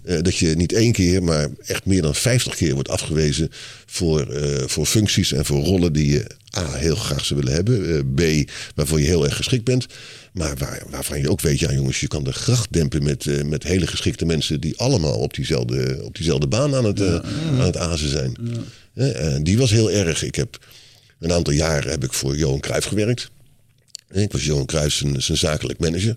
Eh, 0.04 0.22
dat 0.22 0.38
je 0.38 0.56
niet 0.56 0.74
één 0.74 0.92
keer, 0.92 1.24
maar 1.24 1.50
echt 1.66 1.86
meer 1.86 2.02
dan 2.02 2.16
50 2.16 2.56
keer 2.56 2.74
wordt 2.74 2.90
afgewezen 2.90 3.50
voor, 3.86 4.28
voor 4.66 4.86
functies 4.86 5.32
en 5.32 5.46
voor 5.46 5.64
rollen 5.64 5.94
die 5.94 6.12
je 6.12 6.26
A, 6.58 6.74
heel 6.74 6.96
graag 6.96 7.26
zou 7.26 7.40
willen 7.40 7.56
hebben. 7.56 7.96
eh, 7.96 8.44
B, 8.46 8.50
waarvoor 8.76 9.00
je 9.00 9.06
heel 9.06 9.26
erg 9.26 9.36
geschikt 9.36 9.64
bent. 9.64 9.86
Maar 10.34 10.56
waar, 10.58 10.84
waarvan 10.90 11.20
je 11.20 11.30
ook 11.30 11.42
weet, 11.42 11.60
ja 11.60 11.74
jongens, 11.74 12.00
je 12.00 12.08
kan 12.08 12.24
de 12.24 12.34
gracht 12.34 12.74
dempen 12.74 13.04
met, 13.04 13.28
eh, 13.28 13.44
met 13.44 13.64
hele 13.64 13.88
geschikte 13.88 14.26
mensen 14.26 14.60
die 14.62 14.78
allemaal 14.78 15.18
op 15.20 15.34
diezelfde, 15.34 16.00
op 16.04 16.16
diezelfde 16.16 16.48
baan 16.48 16.76
aan 16.76 16.86
het, 16.86 17.02
eh, 17.02 17.14
aan 17.50 17.60
het 17.60 17.78
azen 17.78 18.10
zijn. 18.10 18.38
Eh, 18.94 19.36
die 19.42 19.58
was 19.58 19.72
heel 19.72 19.92
erg. 19.92 20.24
Ik 20.24 20.36
heb 20.36 20.60
Een 21.20 21.32
aantal 21.32 21.54
jaren 21.54 21.92
heb 21.92 22.04
ik 22.04 22.14
voor 22.14 22.38
Johan 22.38 22.60
Cruijff 22.60 22.88
gewerkt. 22.88 23.30
Ik 24.12 24.32
was 24.32 24.46
Johan 24.46 24.66
Cruijff 24.66 24.96
zijn, 24.96 25.22
zijn 25.22 25.38
zakelijk 25.38 25.80
manager. 25.80 26.16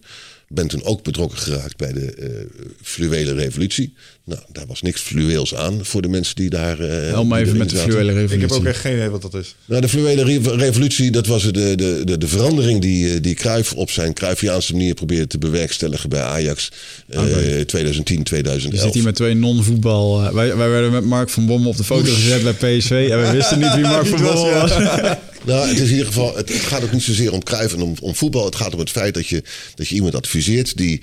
Ben 0.48 0.66
toen 0.66 0.84
ook 0.84 1.02
betrokken 1.02 1.38
geraakt 1.38 1.76
bij 1.76 1.92
de 1.92 2.16
uh, 2.18 2.62
fluwele 2.82 3.32
revolutie. 3.32 3.94
Nou, 4.28 4.40
daar 4.52 4.66
was 4.66 4.82
niks 4.82 5.00
fluweels 5.00 5.54
aan 5.54 5.78
voor 5.82 6.02
de 6.02 6.08
mensen 6.08 6.36
die 6.36 6.50
daar. 6.50 6.80
Uh, 6.80 6.88
Help 6.88 7.28
me 7.28 7.38
even 7.38 7.56
met 7.56 7.70
de 7.70 7.76
fluwele 7.76 8.12
revolutie. 8.12 8.34
Ik 8.34 8.40
heb 8.40 8.50
ook 8.50 8.64
echt 8.64 8.80
geen 8.80 8.94
idee 8.94 9.08
wat 9.08 9.22
dat 9.22 9.34
is. 9.34 9.54
Nou, 9.64 9.80
de 9.80 9.88
fluwele 9.88 10.40
revolutie, 10.56 11.10
dat 11.10 11.26
was 11.26 11.42
de, 11.42 11.50
de, 11.50 12.02
de, 12.04 12.18
de 12.18 12.28
verandering 12.28 12.80
die, 12.80 13.20
die 13.20 13.34
Cruijff 13.34 13.72
op 13.72 13.90
zijn 13.90 14.12
Cruyffiaanse 14.12 14.72
manier 14.72 14.94
probeerde 14.94 15.26
te 15.26 15.38
bewerkstelligen 15.38 16.08
bij 16.08 16.22
Ajax 16.22 16.70
uh, 17.10 17.20
okay. 17.20 17.64
2010, 17.64 18.22
2011. 18.22 18.80
Je 18.80 18.86
zit 18.86 18.94
hier 18.94 19.04
met 19.04 19.14
twee 19.14 19.34
non-voetbal. 19.34 20.22
Uh, 20.22 20.30
wij, 20.30 20.56
wij 20.56 20.68
werden 20.68 20.92
met 20.92 21.04
Mark 21.04 21.28
van 21.28 21.46
Bommel 21.46 21.70
op 21.70 21.76
de 21.76 21.84
foto 21.84 22.12
gezet 22.12 22.42
bij 22.42 22.78
PSV 22.78 23.08
en 23.10 23.20
we 23.20 23.30
wisten 23.30 23.58
niet 23.58 23.74
wie 23.74 23.84
Mark 23.84 24.06
van 24.16 24.22
Bommel 24.22 24.50
was. 24.50 24.76
nou, 25.44 25.68
het 25.68 25.78
is 25.78 25.86
in 25.86 25.90
ieder 25.90 26.06
geval, 26.06 26.36
het, 26.36 26.48
het, 26.48 26.62
gaat 26.62 26.82
ook 26.82 26.92
niet 26.92 27.02
zozeer 27.02 27.32
om 27.32 27.42
Cruijff 27.42 27.74
en 27.74 27.82
om, 27.82 27.94
om 28.00 28.14
voetbal. 28.14 28.44
Het 28.44 28.56
gaat 28.56 28.72
om 28.74 28.80
het 28.80 28.90
feit 28.90 29.14
dat 29.14 29.26
je, 29.26 29.42
dat 29.74 29.88
je 29.88 29.94
iemand 29.94 30.14
adviseert 30.14 30.76
die, 30.76 31.02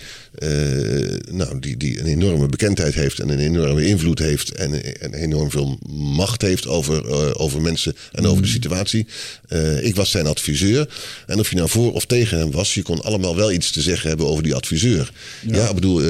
nou, 1.32 1.60
die, 1.60 1.78
die 1.78 2.00
een 2.00 2.06
enorme 2.06 2.48
bekendheid 2.48 2.94
heeft 2.94 3.20
en 3.20 3.30
een 3.30 3.40
enorme 3.40 3.86
invloed 3.86 4.20
heeft 4.20 4.52
en, 4.52 5.02
en 5.02 5.14
enorm 5.14 5.52
veel 5.52 5.80
macht 5.90 6.42
heeft 6.42 6.68
over, 6.68 7.06
uh, 7.06 7.32
over 7.34 7.62
mensen 7.62 7.96
en 8.12 8.26
over 8.26 8.42
de 8.42 8.48
situatie. 8.48 9.08
Uh, 9.50 9.84
ik 9.86 9.96
was 9.96 10.12
zijn 10.12 10.28
adviseur. 10.28 10.90
En 11.28 11.40
of 11.40 11.50
je 11.50 11.56
nou 11.56 11.70
voor 11.70 11.94
of 11.94 12.06
tegen 12.06 12.38
hem 12.38 12.52
was, 12.52 12.74
je 12.74 12.82
kon 12.82 13.02
allemaal 13.02 13.36
wel 13.36 13.52
iets 13.52 13.72
te 13.72 13.82
zeggen 13.82 14.10
hebben 14.10 14.28
over 14.28 14.44
die 14.44 14.56
adviseur. 14.56 15.12
Ja, 15.48 15.56
ja 15.56 15.70
ik 15.70 15.76
bedoel, 15.76 16.02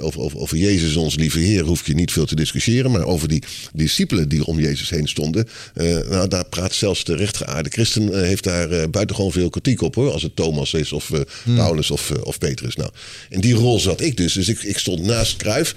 over, 0.00 0.20
over, 0.20 0.38
over 0.38 0.56
Jezus, 0.56 0.96
ons 0.96 1.14
lieve 1.14 1.38
Heer, 1.38 1.64
hoef 1.64 1.86
je 1.86 1.94
niet 1.94 2.12
veel 2.12 2.26
te 2.26 2.34
discussiëren. 2.34 2.90
Maar 2.90 3.04
over 3.04 3.28
die 3.28 3.42
discipelen 3.72 4.28
die 4.28 4.44
om 4.44 4.60
Jezus 4.60 4.90
heen 4.90 5.08
stonden, 5.08 5.48
nou, 6.08 6.28
daar 6.28 6.44
praat 6.44 6.74
zelfs 6.74 7.04
de 7.04 7.16
rechtgeaarde 7.16 7.70
christen, 7.70 8.24
heeft 8.24 8.44
daar 8.44 8.90
buitengewoon 8.90 9.32
veel 9.32 9.50
kritiek 9.50 9.82
op 9.82 9.94
hoor. 9.94 10.12
Als 10.12 10.22
het 10.22 10.36
Thomas 10.36 10.74
is 10.74 10.92
of 10.92 11.10
hmm. 11.42 11.56
Paulus 11.56 11.90
of, 11.90 12.10
of 12.10 12.38
Petrus. 12.38 12.76
Nou, 12.76 12.90
in 13.28 13.40
die 13.40 13.54
rol 13.58 13.80
zat 13.80 14.00
ik 14.00 14.16
dus. 14.16 14.32
Dus 14.32 14.48
ik, 14.48 14.62
ik 14.62 14.78
stond 14.78 15.02
naast 15.02 15.36
Kruif. 15.36 15.74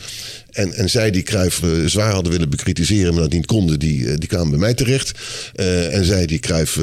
En, 0.52 0.74
en 0.74 0.90
zij 0.90 1.12
die 1.12 1.24
Cruijff 1.24 1.62
uh, 1.62 1.86
zwaar 1.86 2.14
hadden 2.14 2.32
willen 2.32 2.50
bekritiseren, 2.50 3.14
maar 3.14 3.22
dat 3.22 3.32
niet 3.32 3.46
konden, 3.46 3.80
die, 3.80 4.00
uh, 4.00 4.16
die 4.18 4.28
kwamen 4.28 4.50
bij 4.50 4.60
mij 4.60 4.74
terecht. 4.74 5.12
Uh, 5.56 5.96
en 5.96 6.06
zij 6.06 6.26
die 6.26 6.40
Cruijff 6.40 6.80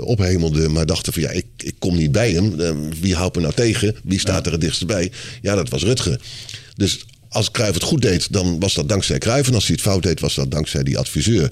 ophemelden, 0.00 0.72
maar 0.72 0.86
dachten 0.86 1.12
van 1.12 1.22
ja, 1.22 1.30
ik, 1.30 1.46
ik 1.56 1.74
kom 1.78 1.96
niet 1.96 2.12
bij 2.12 2.32
hem. 2.32 2.90
wie 3.00 3.14
houdt 3.14 3.36
me 3.36 3.42
nou 3.42 3.54
tegen? 3.54 3.96
Wie 4.02 4.20
staat 4.20 4.46
er 4.46 4.52
het 4.52 4.60
dichtst 4.60 4.86
bij? 4.86 5.12
Ja, 5.42 5.54
dat 5.54 5.68
was 5.68 5.82
Rutger. 5.82 6.20
Dus 6.76 7.04
als 7.28 7.50
Cruijff 7.50 7.74
het 7.74 7.82
goed 7.82 8.02
deed, 8.02 8.32
dan 8.32 8.60
was 8.60 8.74
dat 8.74 8.88
dankzij 8.88 9.18
Cruijff. 9.18 9.48
En 9.48 9.54
als 9.54 9.66
hij 9.66 9.74
het 9.74 9.84
fout 9.84 10.02
deed, 10.02 10.20
was 10.20 10.34
dat 10.34 10.50
dankzij 10.50 10.82
die 10.82 10.98
adviseur. 10.98 11.50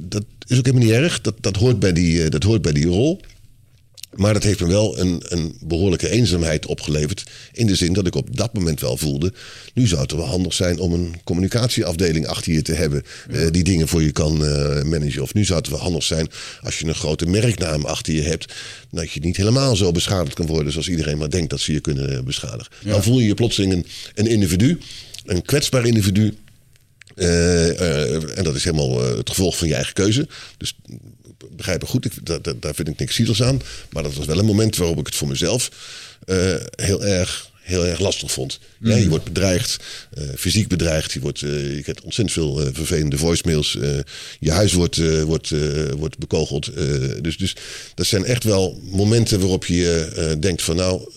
dat 0.00 0.24
is 0.46 0.58
ook 0.58 0.66
helemaal 0.66 0.86
niet 0.86 0.96
erg. 0.96 1.20
Dat, 1.20 1.34
dat, 1.40 1.56
hoort, 1.56 1.78
bij 1.78 1.92
die, 1.92 2.28
dat 2.28 2.42
hoort 2.42 2.62
bij 2.62 2.72
die 2.72 2.86
rol. 2.86 3.20
Maar 4.14 4.32
dat 4.32 4.42
heeft 4.42 4.60
me 4.60 4.66
wel 4.66 4.98
een, 4.98 5.22
een 5.24 5.56
behoorlijke 5.60 6.10
eenzaamheid 6.10 6.66
opgeleverd. 6.66 7.22
In 7.52 7.66
de 7.66 7.74
zin 7.74 7.92
dat 7.92 8.06
ik 8.06 8.14
op 8.14 8.36
dat 8.36 8.54
moment 8.54 8.80
wel 8.80 8.96
voelde. 8.96 9.32
Nu 9.74 9.86
zou 9.86 10.00
het 10.00 10.12
wel 10.12 10.26
handig 10.26 10.54
zijn 10.54 10.78
om 10.78 10.92
een 10.92 11.14
communicatieafdeling 11.24 12.26
achter 12.26 12.52
je 12.52 12.62
te 12.62 12.72
hebben. 12.72 13.02
Ja. 13.30 13.40
Uh, 13.40 13.50
die 13.50 13.64
dingen 13.64 13.88
voor 13.88 14.02
je 14.02 14.12
kan 14.12 14.44
uh, 14.44 14.82
managen. 14.82 15.22
Of 15.22 15.34
nu 15.34 15.44
zou 15.44 15.58
het 15.58 15.68
wel 15.68 15.78
handig 15.78 16.02
zijn 16.02 16.28
als 16.62 16.78
je 16.78 16.86
een 16.86 16.94
grote 16.94 17.26
merknaam 17.26 17.84
achter 17.84 18.14
je 18.14 18.22
hebt. 18.22 18.52
Dat 18.90 19.12
je 19.12 19.20
niet 19.20 19.36
helemaal 19.36 19.76
zo 19.76 19.92
beschadigd 19.92 20.34
kan 20.34 20.46
worden 20.46 20.72
zoals 20.72 20.88
iedereen 20.88 21.18
maar 21.18 21.30
denkt 21.30 21.50
dat 21.50 21.60
ze 21.60 21.72
je 21.72 21.80
kunnen 21.80 22.24
beschadigen. 22.24 22.72
Ja. 22.80 22.90
Dan 22.90 23.02
voel 23.02 23.18
je 23.18 23.26
je 23.26 23.34
plotseling 23.34 23.72
een, 23.72 23.86
een 24.14 24.26
individu. 24.26 24.78
Een 25.24 25.42
kwetsbaar 25.42 25.86
individu. 25.86 26.34
Uh, 27.16 28.38
en 28.38 28.44
dat 28.44 28.54
is 28.54 28.64
helemaal 28.64 29.16
het 29.16 29.28
gevolg 29.28 29.58
van 29.58 29.68
je 29.68 29.74
eigen 29.74 29.94
keuze. 29.94 30.28
Dus 30.56 30.74
begrijp 31.56 31.80
me 31.80 31.86
goed, 31.88 32.04
ik, 32.04 32.12
daar, 32.26 32.40
daar 32.60 32.74
vind 32.74 32.88
ik 32.88 32.98
niks 32.98 33.14
ziels 33.14 33.42
aan. 33.42 33.60
Maar 33.90 34.02
dat 34.02 34.14
was 34.14 34.26
wel 34.26 34.38
een 34.38 34.44
moment 34.44 34.76
waarop 34.76 34.98
ik 34.98 35.06
het 35.06 35.14
voor 35.14 35.28
mezelf 35.28 35.70
uh, 36.26 36.54
heel 36.76 37.04
erg 37.04 37.52
heel 37.64 37.86
erg 37.86 37.98
lastig 37.98 38.32
vond. 38.32 38.58
Mm. 38.78 38.90
Ja, 38.90 38.96
je 38.96 39.08
wordt 39.08 39.24
bedreigd, 39.24 39.76
uh, 40.18 40.24
fysiek 40.36 40.68
bedreigd. 40.68 41.12
Je, 41.12 41.20
wordt, 41.20 41.40
uh, 41.40 41.74
je 41.74 41.82
krijgt 41.82 42.00
ontzettend 42.00 42.32
veel 42.32 42.60
uh, 42.60 42.68
vervelende 42.72 43.18
voicemails. 43.18 43.78
je 44.40 44.50
huis 44.50 44.72
wordt, 44.72 45.22
wordt, 45.22 45.52
wordt 45.96 46.18
bekogeld. 46.18 46.70
dus, 47.22 47.36
dus 47.36 47.56
dat 47.94 48.06
zijn 48.06 48.24
echt 48.24 48.44
wel 48.44 48.80
momenten 48.82 49.40
waarop 49.40 49.66
je 49.66 50.36
denkt 50.40 50.62
van 50.62 50.76
nou, 50.76 51.08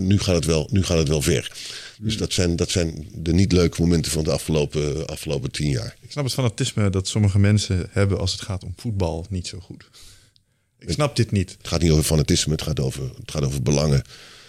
nu, 0.00 0.18
gaat 0.18 0.34
het 0.34 0.44
wel, 0.44 0.68
nu 0.70 0.84
gaat 0.84 0.98
het 0.98 1.08
wel 1.08 1.22
ver. 1.22 1.50
Dus 1.98 2.16
dat 2.16 2.32
zijn, 2.32 2.56
dat 2.56 2.70
zijn 2.70 3.08
de 3.14 3.32
niet 3.32 3.52
leuke 3.52 3.80
momenten 3.80 4.12
van 4.12 4.24
de 4.24 4.30
afgelopen, 4.30 5.06
afgelopen 5.06 5.50
tien 5.50 5.70
jaar. 5.70 5.96
Ik 6.00 6.10
snap 6.10 6.24
het 6.24 6.32
fanatisme 6.32 6.90
dat 6.90 7.08
sommige 7.08 7.38
mensen 7.38 7.88
hebben 7.90 8.18
als 8.18 8.32
het 8.32 8.40
gaat 8.40 8.64
om 8.64 8.72
voetbal 8.76 9.26
niet 9.28 9.46
zo 9.46 9.58
goed. 9.60 9.84
Ik 10.78 10.90
snap 10.90 11.16
dit 11.16 11.30
niet. 11.30 11.54
Het 11.58 11.68
gaat 11.68 11.82
niet 11.82 11.90
over 11.90 12.04
fanatisme, 12.04 12.52
het 12.52 12.62
gaat 12.62 12.80
over, 12.80 13.02
het 13.02 13.30
gaat 13.30 13.44
over 13.44 13.62
belangen. 13.62 14.02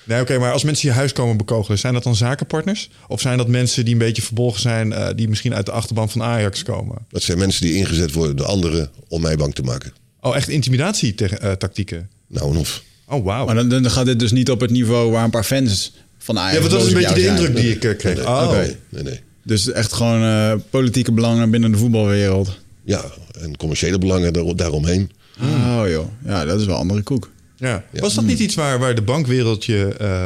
Nee, 0.04 0.22
oké, 0.22 0.32
okay, 0.32 0.44
maar 0.44 0.54
als 0.54 0.64
mensen 0.64 0.88
je 0.88 0.94
huis 0.94 1.14
komen 1.14 1.38
bekogelen, 1.38 1.80
zijn 1.80 1.94
dat 1.94 2.04
dan 2.04 2.16
zakenpartners? 2.16 2.90
Of 3.08 3.22
zijn 3.22 3.38
dat 3.38 3.48
mensen 3.48 3.86
die 3.86 3.94
een 3.94 4.00
beetje 4.00 4.22
verbolgen 4.22 4.62
zijn, 4.62 4.92
uh, 4.92 5.10
die 5.16 5.30
misschien 5.30 5.54
uit 5.54 5.66
de 5.66 5.72
achterban 5.72 6.10
van 6.10 6.24
Ajax 6.24 6.64
komen? 6.64 7.06
Dat 7.10 7.24
zijn 7.24 7.38
mensen 7.38 7.62
die 7.62 7.76
ingezet 7.76 8.12
worden 8.12 8.36
door 8.36 8.46
anderen 8.46 8.92
om 9.08 9.22
mij 9.22 9.36
bang 9.36 9.56
te 9.56 9.62
maken. 9.62 9.94
Oh, 10.22 10.36
echt 10.36 10.50
intimidatietactieken? 10.50 11.98
Uh, 11.98 12.40
nou, 12.40 12.52
en 12.52 12.58
of. 12.58 12.84
Oh, 13.08 13.26
wauw. 13.26 13.46
Maar 13.46 13.56
dan, 13.56 13.70
dan 13.70 13.92
gaat 13.92 14.06
dit 14.06 14.20
dus 14.20 14.32
niet 14.32 14.50
op 14.50 14.60
het 14.60 14.72
niveau 14.72 15.12
waar 15.12 15.24
een 15.24 15.30
paar 15.30 15.44
fans 15.44 15.94
van 16.28 16.40
Ajax... 16.40 16.54
Ja, 16.54 16.60
want 16.60 16.72
dat 16.72 16.82
is 16.82 16.94
een 16.94 17.00
beetje 17.00 17.14
de 17.14 17.26
indruk 17.26 17.56
die 17.56 17.72
ik 17.72 17.84
uh, 17.84 17.98
kreeg. 17.98 18.16
Nee, 18.16 18.26
oh. 18.26 18.52
nee, 18.52 18.76
nee, 18.90 19.04
nee. 19.04 19.20
Dus 19.44 19.72
echt 19.72 19.94
gewoon 19.94 20.24
uh, 20.24 20.54
politieke 20.70 21.12
belangen 21.12 21.50
binnen 21.50 21.72
de 21.72 21.78
voetbalwereld. 21.78 22.60
Ja, 22.84 23.06
en 23.42 23.58
commerciële 23.58 23.98
belangen 23.98 24.34
daar, 24.34 24.56
daaromheen. 24.56 25.12
Oh 25.42 25.84
joh, 25.88 26.08
ja, 26.26 26.46
dat 26.46 26.60
is 26.60 26.66
wel 26.66 26.76
andere 26.76 27.02
koek. 27.02 27.32
Ja. 27.58 27.84
ja. 27.92 28.02
Was 28.02 28.14
dat 28.14 28.24
niet 28.24 28.40
iets 28.40 28.56
waar, 28.56 28.80
waar 28.80 28.96
de 28.96 29.02
bankwereldje 29.02 29.96
uh, 30.02 30.26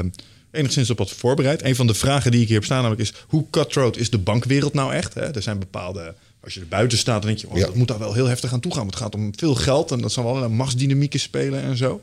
enigszins 0.52 0.90
op 0.90 0.98
had 0.98 1.12
voorbereid? 1.12 1.64
Een 1.64 1.76
van 1.76 1.88
de 1.88 1.94
vragen 1.94 2.32
die 2.32 2.42
ik 2.42 2.48
hier 2.48 2.56
heb 2.56 2.66
staan 2.66 2.82
namelijk 2.82 3.02
is... 3.02 3.14
hoe 3.28 3.46
cutthroat 3.52 3.98
is 3.98 4.10
de 4.10 4.18
bankwereld 4.18 4.74
nou 4.74 4.94
echt? 4.94 5.14
Hè? 5.14 5.36
Er 5.36 5.42
zijn 5.42 5.60
bepaalde... 5.60 6.14
Als 6.44 6.54
je 6.54 6.60
er 6.60 6.68
buiten 6.68 6.98
staat, 6.98 7.22
dan 7.22 7.32
denk 7.32 7.42
je... 7.42 7.50
Oh, 7.50 7.58
ja. 7.58 7.66
dat 7.66 7.76
moet 7.76 7.88
daar 7.88 8.00
wel 8.00 8.14
heel 8.14 8.28
heftig 8.28 8.54
aan 8.54 8.60
toe 8.60 8.72
gaan. 8.72 8.82
Want 8.82 8.94
het 8.94 9.04
gaat 9.04 9.16
om 9.16 9.32
veel 9.36 9.56
geld 9.56 9.92
en 9.92 10.02
dat 10.02 10.12
zal 10.12 10.24
wel 10.24 10.32
allerlei 10.32 10.56
machtsdynamieken 10.56 11.20
spelen 11.20 11.62
en 11.62 11.78
zo. 11.78 12.02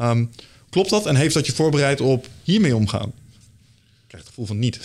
Um, 0.00 0.30
klopt 0.70 0.90
dat? 0.90 1.06
En 1.06 1.16
heeft 1.16 1.34
dat 1.34 1.46
je 1.46 1.52
voorbereid 1.52 2.00
op 2.00 2.26
hiermee 2.42 2.76
omgaan? 2.76 3.12
Krijg 4.16 4.28
het 4.28 4.28
gevoel 4.28 4.46
van 4.46 4.58
niet. 4.58 4.78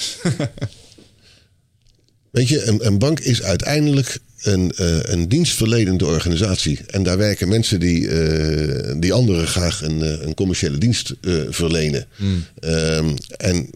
Weet 2.37 2.47
je, 2.47 2.63
een, 2.63 2.85
een 2.85 2.99
bank 2.99 3.19
is 3.19 3.43
uiteindelijk 3.43 4.19
een, 4.41 4.73
uh, 4.79 4.99
een 5.01 5.29
dienstverlenende 5.29 6.05
organisatie. 6.05 6.79
En 6.87 7.03
daar 7.03 7.17
werken 7.17 7.47
mensen 7.47 7.79
die, 7.79 8.01
uh, 8.01 8.93
die 8.99 9.13
anderen 9.13 9.47
graag 9.47 9.81
een, 9.81 9.99
uh, 9.99 10.21
een 10.21 10.33
commerciële 10.33 10.77
dienst 10.77 11.13
verlenen. 11.49 12.07
Mm. 12.17 12.45
Um, 12.63 13.15
en 13.37 13.69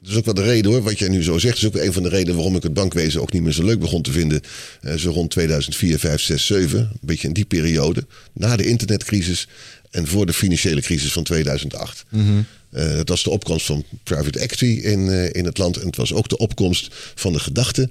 dat 0.00 0.10
is 0.10 0.16
ook 0.16 0.24
wel 0.24 0.34
de 0.34 0.42
reden 0.42 0.70
hoor, 0.70 0.82
wat 0.82 0.98
jij 0.98 1.08
nu 1.08 1.22
zo 1.22 1.38
zegt. 1.38 1.56
is 1.56 1.66
ook 1.66 1.76
een 1.76 1.92
van 1.92 2.02
de 2.02 2.08
redenen 2.08 2.34
waarom 2.34 2.56
ik 2.56 2.62
het 2.62 2.74
bankwezen 2.74 3.20
ook 3.20 3.32
niet 3.32 3.42
meer 3.42 3.52
zo 3.52 3.64
leuk 3.64 3.78
begon 3.78 4.02
te 4.02 4.12
vinden. 4.12 4.40
zo 4.96 5.10
rond 5.10 5.30
2004, 5.30 5.98
5, 5.98 6.20
6, 6.20 6.46
7. 6.46 6.78
Een 6.78 6.98
beetje 7.00 7.28
in 7.28 7.34
die 7.34 7.44
periode. 7.44 8.06
Na 8.32 8.56
de 8.56 8.66
internetcrisis 8.66 9.48
en 9.90 10.06
voor 10.06 10.26
de 10.26 10.32
financiële 10.32 10.80
crisis 10.80 11.12
van 11.12 11.22
2008. 11.22 12.04
Mm-hmm. 12.08 12.46
Uh, 12.72 12.82
het 12.82 13.08
was 13.08 13.22
de 13.22 13.30
opkomst 13.30 13.66
van 13.66 13.84
private 14.02 14.38
equity 14.38 14.80
in, 14.86 15.00
uh, 15.00 15.32
in 15.32 15.44
het 15.44 15.58
land. 15.58 15.76
En 15.76 15.86
het 15.86 15.96
was 15.96 16.12
ook 16.12 16.28
de 16.28 16.36
opkomst 16.36 16.88
van 17.14 17.32
de 17.32 17.40
gedachte 17.40 17.88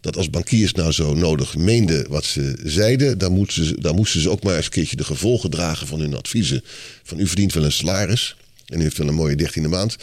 dat 0.00 0.16
als 0.16 0.30
bankiers 0.30 0.72
nou 0.72 0.92
zo 0.92 1.14
nodig 1.14 1.56
meenden 1.56 2.08
wat 2.08 2.24
ze 2.24 2.58
zeiden, 2.64 3.18
dan 3.18 3.32
moesten 3.32 3.64
ze, 3.64 3.80
dan 3.80 3.94
moesten 3.94 4.20
ze 4.20 4.30
ook 4.30 4.42
maar 4.42 4.56
eens 4.56 4.64
een 4.64 4.70
keertje 4.70 4.96
de 4.96 5.04
gevolgen 5.04 5.50
dragen 5.50 5.86
van 5.86 6.00
hun 6.00 6.16
adviezen. 6.16 6.64
Van 7.02 7.20
u 7.20 7.26
verdient 7.26 7.52
wel 7.52 7.64
een 7.64 7.72
salaris 7.72 8.36
en 8.70 8.80
u 8.80 8.82
heeft 8.82 8.98
wel 8.98 9.08
een 9.08 9.14
mooie 9.14 9.36
dertiende 9.36 9.68
maand. 9.68 9.96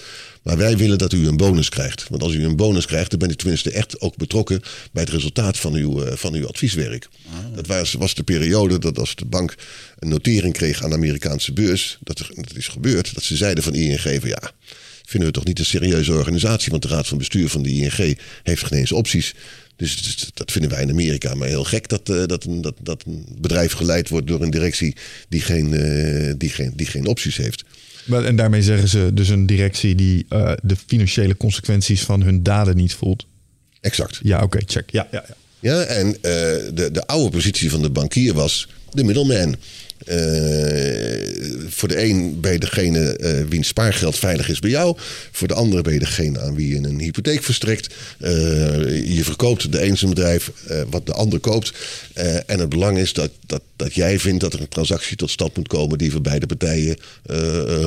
Maar 0.44 0.58
wij 0.58 0.78
willen 0.78 0.98
dat 0.98 1.14
u 1.14 1.28
een 1.28 1.38
bonus 1.38 1.70
krijgt. 1.70 2.06
Want 2.10 2.24
als 2.24 2.34
u 2.34 2.44
een 2.44 2.56
bonus 2.56 2.86
krijgt, 2.86 3.10
dan 3.10 3.20
bent 3.20 3.32
u 3.32 3.36
tenminste 3.36 3.72
echt 3.72 4.02
ook 4.02 4.16
betrokken 4.16 4.62
bij 4.92 5.04
het 5.04 5.12
resultaat 5.12 5.58
van 5.58 5.74
uw, 5.74 6.06
uh, 6.06 6.14
van 6.14 6.34
uw 6.34 6.48
advieswerk. 6.48 7.08
Ah. 7.30 7.56
Dat 7.56 7.68
was, 7.68 7.94
was 7.94 8.14
de 8.14 8.24
periode 8.24 8.80
dat 8.80 9.00
als 9.00 9.16
de 9.16 9.26
bank 9.26 9.56
een 10.00 10.10
notering 10.10 10.54
kreeg 10.54 10.84
aan 10.84 10.90
de 10.90 10.96
Amerikaanse 10.96 11.54
beurs, 11.54 11.98
dat, 12.04 12.20
er, 12.20 12.30
dat 12.36 12.56
is 12.56 12.68
gebeurd, 12.68 13.14
dat 13.14 13.24
ze 13.24 13.36
zeiden 13.36 13.64
van 13.64 13.74
ING 13.74 14.00
van 14.00 14.30
ja, 14.30 14.52
vinden 15.06 15.30
we 15.30 15.36
toch 15.36 15.46
niet 15.46 15.60
een 15.60 15.66
serieuze 15.66 16.14
organisatie, 16.14 16.72
want 16.72 16.82
de 16.82 16.88
raad 16.88 17.08
van 17.08 17.18
bestuur 17.18 17.50
van 17.50 17.62
de 17.62 17.70
ING 17.70 18.18
heeft 18.44 18.66
geen 18.66 18.80
eens 18.80 18.92
opties. 18.92 19.34
Dus 19.76 20.30
dat 20.34 20.52
vinden 20.52 20.72
wij 20.72 20.82
in 20.82 20.90
Amerika 20.90 21.36
maar 21.36 21.48
heel 21.48 21.64
gek 21.64 21.88
dat, 21.88 22.10
uh, 22.10 22.26
dat, 22.26 22.44
een, 22.44 22.62
dat, 22.62 22.76
dat 22.82 23.04
een 23.06 23.26
bedrijf 23.40 23.72
geleid 23.72 24.10
wordt 24.10 24.28
door 24.28 24.42
een 24.42 24.50
directie 24.50 24.96
die 25.30 25.42
geen, 25.42 25.74
uh, 25.74 26.34
die 26.38 26.50
geen, 26.50 26.74
die 26.76 26.86
geen 26.86 27.06
opties 27.06 27.38
heeft. 27.38 27.64
En 28.12 28.36
daarmee 28.36 28.62
zeggen 28.62 28.88
ze 28.88 29.12
dus 29.14 29.30
een 29.30 29.46
directie 29.46 29.96
die 29.96 30.26
uh, 30.30 30.52
de 30.64 30.76
financiële 30.88 31.38
consequenties 31.38 32.02
van 32.02 32.22
hun 32.22 32.44
daden 32.44 32.76
niet 32.76 32.94
voelt. 32.94 33.26
Exact. 33.82 34.20
Ja, 34.24 34.36
oké, 34.36 34.46
okay, 34.46 34.62
check. 34.66 34.92
Ja, 34.92 35.08
ja, 35.12 35.24
ja. 35.28 35.36
ja 35.60 35.84
en 35.84 36.12
de, 36.22 36.90
de 36.92 37.08
oude 37.08 37.30
positie 37.30 37.70
van 37.70 37.82
de 37.82 37.90
bankier 37.90 38.34
was 38.34 38.68
de 38.92 39.04
middleman. 39.04 39.56
Uh, 40.10 41.68
voor 41.70 41.88
de 41.88 42.04
een 42.04 42.40
ben 42.40 42.52
je 42.52 42.60
degene 42.60 43.18
uh, 43.20 43.50
wiens 43.50 43.68
spaargeld 43.68 44.18
veilig 44.18 44.50
is 44.50 44.60
bij 44.60 44.70
jou. 44.70 44.98
Voor 45.32 45.48
de 45.48 45.54
andere 45.54 45.82
ben 45.82 45.94
je 45.94 46.00
degene 46.00 46.40
aan 46.40 46.56
wie 46.56 46.68
je 46.68 46.88
een 46.88 47.00
hypotheek 47.00 47.44
verstrekt. 47.44 47.94
Uh, 48.20 48.30
je 49.16 49.24
verkoopt 49.24 49.72
de 49.72 49.86
een 49.86 49.98
zijn 49.98 50.14
bedrijf 50.14 50.52
wat 50.90 51.06
de 51.06 51.14
ander 51.14 51.40
koopt. 51.40 51.74
en 52.46 52.60
het 52.60 52.70
belang 52.70 52.98
is 52.98 53.14
dat, 53.14 53.32
dat, 53.46 53.62
dat 53.76 53.94
jij 53.94 54.20
vindt 54.20 54.42
dat 54.42 54.54
er 54.54 54.62
een 54.62 54.68
transactie 54.68 55.18
tot 55.18 55.30
stand 55.30 55.56
moet 55.56 55.68
komen 55.68 55.98
die 55.98 56.12
voor 56.12 56.22
beide 56.22 56.46
partijen 56.46 56.98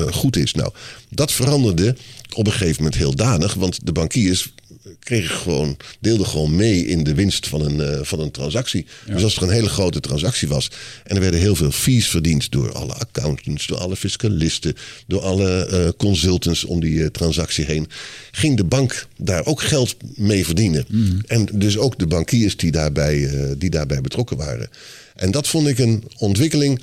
goed 0.09 0.37
is. 0.37 0.53
Nou, 0.53 0.71
dat 1.09 1.31
veranderde 1.31 1.95
op 2.35 2.45
een 2.45 2.51
gegeven 2.51 2.83
moment 2.83 2.95
heel 2.95 3.15
danig. 3.15 3.53
Want 3.53 3.85
de 3.85 3.91
bankiers 3.91 4.53
kregen 4.99 5.35
gewoon, 5.35 5.77
deelden 5.99 6.25
gewoon 6.25 6.55
mee 6.55 6.85
in 6.85 7.03
de 7.03 7.13
winst 7.13 7.47
van 7.47 7.61
een, 7.61 7.77
uh, 7.77 7.99
van 8.03 8.19
een 8.19 8.31
transactie. 8.31 8.85
Dus 9.05 9.23
als 9.23 9.35
er 9.35 9.43
een 9.43 9.49
hele 9.49 9.69
grote 9.69 9.99
transactie 9.99 10.47
was 10.47 10.71
en 11.03 11.15
er 11.15 11.21
werden 11.21 11.39
heel 11.39 11.55
veel 11.55 11.71
fees 11.71 12.07
verdiend 12.07 12.51
door 12.51 12.73
alle 12.73 12.93
accountants, 12.93 13.67
door 13.67 13.77
alle 13.77 13.95
fiscalisten, 13.95 14.75
door 15.07 15.21
alle 15.21 15.67
uh, 15.71 15.89
consultants 15.97 16.63
om 16.63 16.79
die 16.79 16.93
uh, 16.93 17.05
transactie 17.05 17.65
heen, 17.65 17.87
ging 18.31 18.57
de 18.57 18.63
bank 18.63 19.07
daar 19.17 19.45
ook 19.45 19.61
geld 19.61 19.95
mee 20.15 20.45
verdienen. 20.45 20.85
Mm. 20.87 21.19
En 21.27 21.47
dus 21.53 21.77
ook 21.77 21.99
de 21.99 22.07
bankiers 22.07 22.57
die 22.57 22.71
daarbij, 22.71 23.29
die 23.57 23.69
daarbij 23.69 24.01
betrokken 24.01 24.37
waren. 24.37 24.69
En 25.15 25.31
dat 25.31 25.47
vond 25.47 25.67
ik 25.67 25.79
een 25.79 26.03
ontwikkeling 26.17 26.81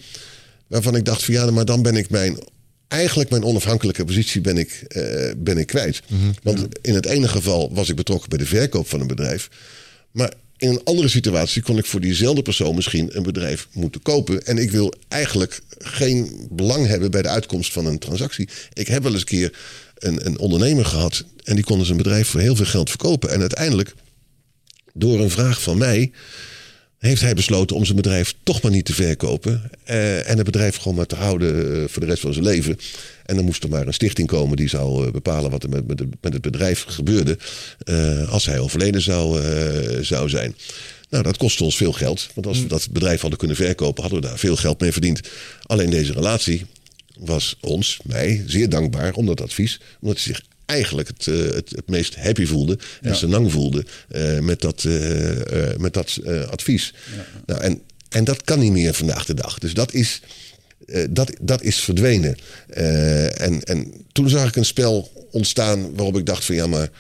waarvan 0.67 0.97
ik 0.97 1.05
dacht 1.05 1.25
van 1.25 1.35
ja, 1.35 1.51
maar 1.51 1.65
dan 1.65 1.83
ben 1.83 1.97
ik 1.97 2.11
mijn 2.11 2.39
eigenlijk 2.89 3.31
mijn 3.31 3.45
onafhankelijke 3.45 4.05
positie 4.05 4.41
ben 4.41 4.57
ik, 4.57 4.85
uh, 4.89 5.31
ben 5.37 5.59
ik 5.59 5.67
kwijt. 5.67 6.03
Mm-hmm. 6.07 6.35
Want 6.43 6.67
in 6.81 6.95
het 6.95 7.07
ene 7.07 7.29
geval 7.29 7.75
was 7.75 7.89
ik 7.89 7.97
betrokken 7.97 8.29
bij 8.29 8.39
de 8.39 8.47
verkoop 8.47 8.89
van 8.89 9.01
een 9.01 9.07
bedrijf. 9.07 9.49
Maar 10.11 10.33
in 10.57 10.69
een 10.69 10.85
andere 10.85 11.09
situatie 11.09 11.63
kon 11.63 11.79
ik 11.79 11.87
voor 11.87 12.01
diezelfde 12.01 12.43
persoon 12.43 12.75
misschien 12.75 13.17
een 13.17 13.23
bedrijf 13.23 13.69
moeten 13.73 14.03
kopen. 14.03 14.47
En 14.47 14.59
ik 14.59 14.71
wil 14.71 14.95
eigenlijk 15.09 15.61
geen 15.79 16.47
belang 16.51 16.87
hebben 16.87 17.11
bij 17.11 17.23
de 17.23 17.29
uitkomst 17.29 17.73
van 17.73 17.87
een 17.87 17.99
transactie. 17.99 18.49
Ik 18.73 18.89
heb 18.89 19.03
wel 19.03 19.13
eens 19.13 19.21
een 19.21 19.27
keer 19.27 19.59
een, 19.99 20.27
een 20.27 20.39
ondernemer 20.39 20.85
gehad. 20.85 21.25
En 21.45 21.55
die 21.55 21.65
konden 21.65 21.87
zijn 21.87 21.99
bedrijf 21.99 22.29
voor 22.29 22.41
heel 22.41 22.57
veel 22.57 22.67
geld 22.67 22.91
verkopen. 22.91 23.31
En 23.31 23.41
uiteindelijk, 23.41 23.95
door 24.93 25.21
een 25.21 25.31
vraag 25.31 25.63
van 25.63 25.79
mij 25.79 26.11
heeft 26.99 27.21
hij 27.21 27.35
besloten 27.35 27.77
om 27.77 27.85
zijn 27.85 27.97
bedrijf 27.97 28.35
toch 28.43 28.63
maar 28.63 28.73
niet 28.73 28.85
te 28.85 28.95
verkopen. 28.95 29.71
Uh, 29.91 30.31
en 30.31 30.37
het 30.37 30.45
bedrijf 30.45 30.77
gewoon 30.77 30.97
maar 30.97 31.07
te 31.07 31.15
houden 31.15 31.57
uh, 31.57 31.89
voor 31.89 32.01
de 32.01 32.09
rest 32.09 32.21
van 32.21 32.33
zijn 32.33 32.45
leven. 32.45 32.79
En 33.25 33.37
dan 33.37 33.45
moest 33.45 33.63
er 33.63 33.69
maar 33.69 33.87
een 33.87 33.95
stichting 33.95 34.29
komen 34.29 34.57
die 34.57 34.69
zou 34.69 35.07
uh, 35.07 35.13
bepalen 35.13 35.51
wat 35.51 35.63
er 35.63 35.69
met, 35.69 35.87
met, 35.87 36.01
met, 36.21 36.33
het 36.33 36.43
bedrijf 36.43 36.85
gebeurde. 36.89 37.39
als 38.29 38.47
hij 38.47 38.59
overleden 38.59 39.01
zou, 39.01 39.43
zou 40.05 40.29
zijn. 40.29 40.55
Nou, 41.11 41.23
dat 41.23 41.37
kostte 41.37 41.65
ons 41.65 41.77
veel 41.77 41.93
geld. 41.93 42.29
Want 42.35 42.47
als 42.47 42.63
we 42.63 42.67
dat 42.67 42.89
bedrijf 42.91 43.21
hadden 43.21 43.39
kunnen 43.39 43.57
verkopen, 43.57 44.03
hadden 44.03 44.21
we 44.21 44.27
daar 44.27 44.39
veel 44.39 44.57
geld 44.57 44.81
mee 44.81 44.93
verdiend. 44.93 45.21
Alleen 45.63 45.91
deze 45.91 46.13
relatie 46.13 46.67
was 47.19 47.57
ons, 47.61 47.99
mij, 48.05 48.45
zeer 48.47 48.69
dankbaar 48.69 49.13
om 49.15 49.27
dat 49.27 49.41
advies. 49.41 49.81
Omdat 50.01 50.17
hij 50.17 50.25
zich 50.25 50.43
eigenlijk 50.69 51.09
het, 51.09 51.27
uh, 51.27 51.55
het, 51.55 51.71
het, 51.71 51.89
meest 51.89 52.17
happy 52.17 52.47
voelde 52.47 52.79
en 53.01 53.17
ja. 53.21 53.27
lang 53.27 53.53
voelde 53.53 53.85
uh, 54.11 54.39
met 54.39 54.61
dat, 54.61 54.85
uh, 54.85 55.77
met 55.77 55.93
dat 55.93 56.19
advies. 56.51 56.95
Ja. 57.17 57.27
Nou, 57.47 57.61
en, 57.61 57.81
en 58.09 58.25
dat 58.25 58.43
kan 58.43 58.59
niet 58.59 58.73
meer 58.73 58.95
vandaag 58.95 59.25
de 59.25 59.35
dag. 59.35 59.59
Dus 59.59 59.75
dat 59.75 59.93
is, 59.93 60.21
dat, 61.11 61.33
dat 61.41 61.63
is 61.63 61.81
verdwenen. 61.81 62.37
en, 62.67 63.63
en 63.63 63.93
toen 64.13 64.29
zag 64.29 64.49
ik 64.49 64.57
een 64.57 64.65
spel 64.65 65.27
ontstaan 65.31 65.95
waarop 65.95 66.19
ik 66.19 66.27
dacht 66.27 66.45
van 66.45 66.55
ja, 66.55 66.67
maar 66.67 66.91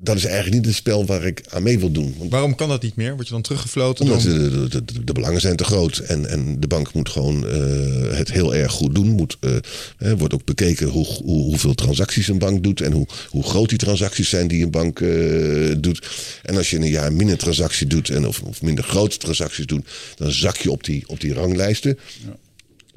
dat 0.00 0.16
is 0.16 0.24
eigenlijk 0.24 0.54
niet 0.54 0.66
het 0.66 0.74
spel 0.74 1.06
waar 1.06 1.24
ik 1.24 1.42
aan 1.48 1.62
mee 1.62 1.78
wil 1.78 1.92
doen. 1.92 2.14
Want 2.18 2.30
Waarom 2.30 2.54
kan 2.54 2.68
dat 2.68 2.82
niet 2.82 2.96
meer? 2.96 3.14
Word 3.14 3.26
je 3.26 3.32
dan 3.32 3.42
teruggefloten? 3.42 4.04
Omdat 4.04 4.20
de, 4.20 4.68
de, 4.68 4.84
de, 4.84 5.04
de, 5.04 5.12
belangen 5.12 5.40
zijn 5.40 5.56
te 5.56 5.64
groot. 5.64 5.98
En, 5.98 6.28
en 6.28 6.60
de 6.60 6.66
bank 6.66 6.92
moet 6.92 7.08
gewoon 7.08 7.44
uh, 7.44 8.16
het 8.16 8.32
heel 8.32 8.54
erg 8.54 8.72
goed 8.72 8.94
doen. 8.94 9.08
Moet, 9.08 9.36
uh, 9.40 10.12
wordt 10.12 10.34
ook 10.34 10.44
bekeken 10.44 10.88
hoe, 10.88 11.06
hoe, 11.06 11.42
hoeveel 11.42 11.74
transacties 11.74 12.28
een 12.28 12.38
bank 12.38 12.62
doet. 12.62 12.80
En 12.80 12.92
hoe, 12.92 13.06
hoe 13.28 13.42
groot 13.42 13.68
die 13.68 13.78
transacties 13.78 14.28
zijn 14.28 14.48
die 14.48 14.64
een 14.64 14.70
bank 14.70 15.00
uh, 15.00 15.74
doet. 15.78 16.08
En 16.42 16.56
als 16.56 16.70
je 16.70 16.76
in 16.76 16.82
een 16.82 16.90
jaar 16.90 17.12
minder 17.12 17.38
transacties 17.38 17.88
doet. 17.88 18.10
En 18.10 18.26
of, 18.26 18.40
of 18.42 18.62
minder 18.62 18.84
grote 18.84 19.16
transacties 19.16 19.66
doet. 19.66 19.88
Dan 20.16 20.32
zak 20.32 20.56
je 20.56 20.70
op 20.70 20.84
die, 20.84 21.04
op 21.06 21.20
die 21.20 21.32
ranglijsten. 21.32 21.98
Ja 22.24 22.36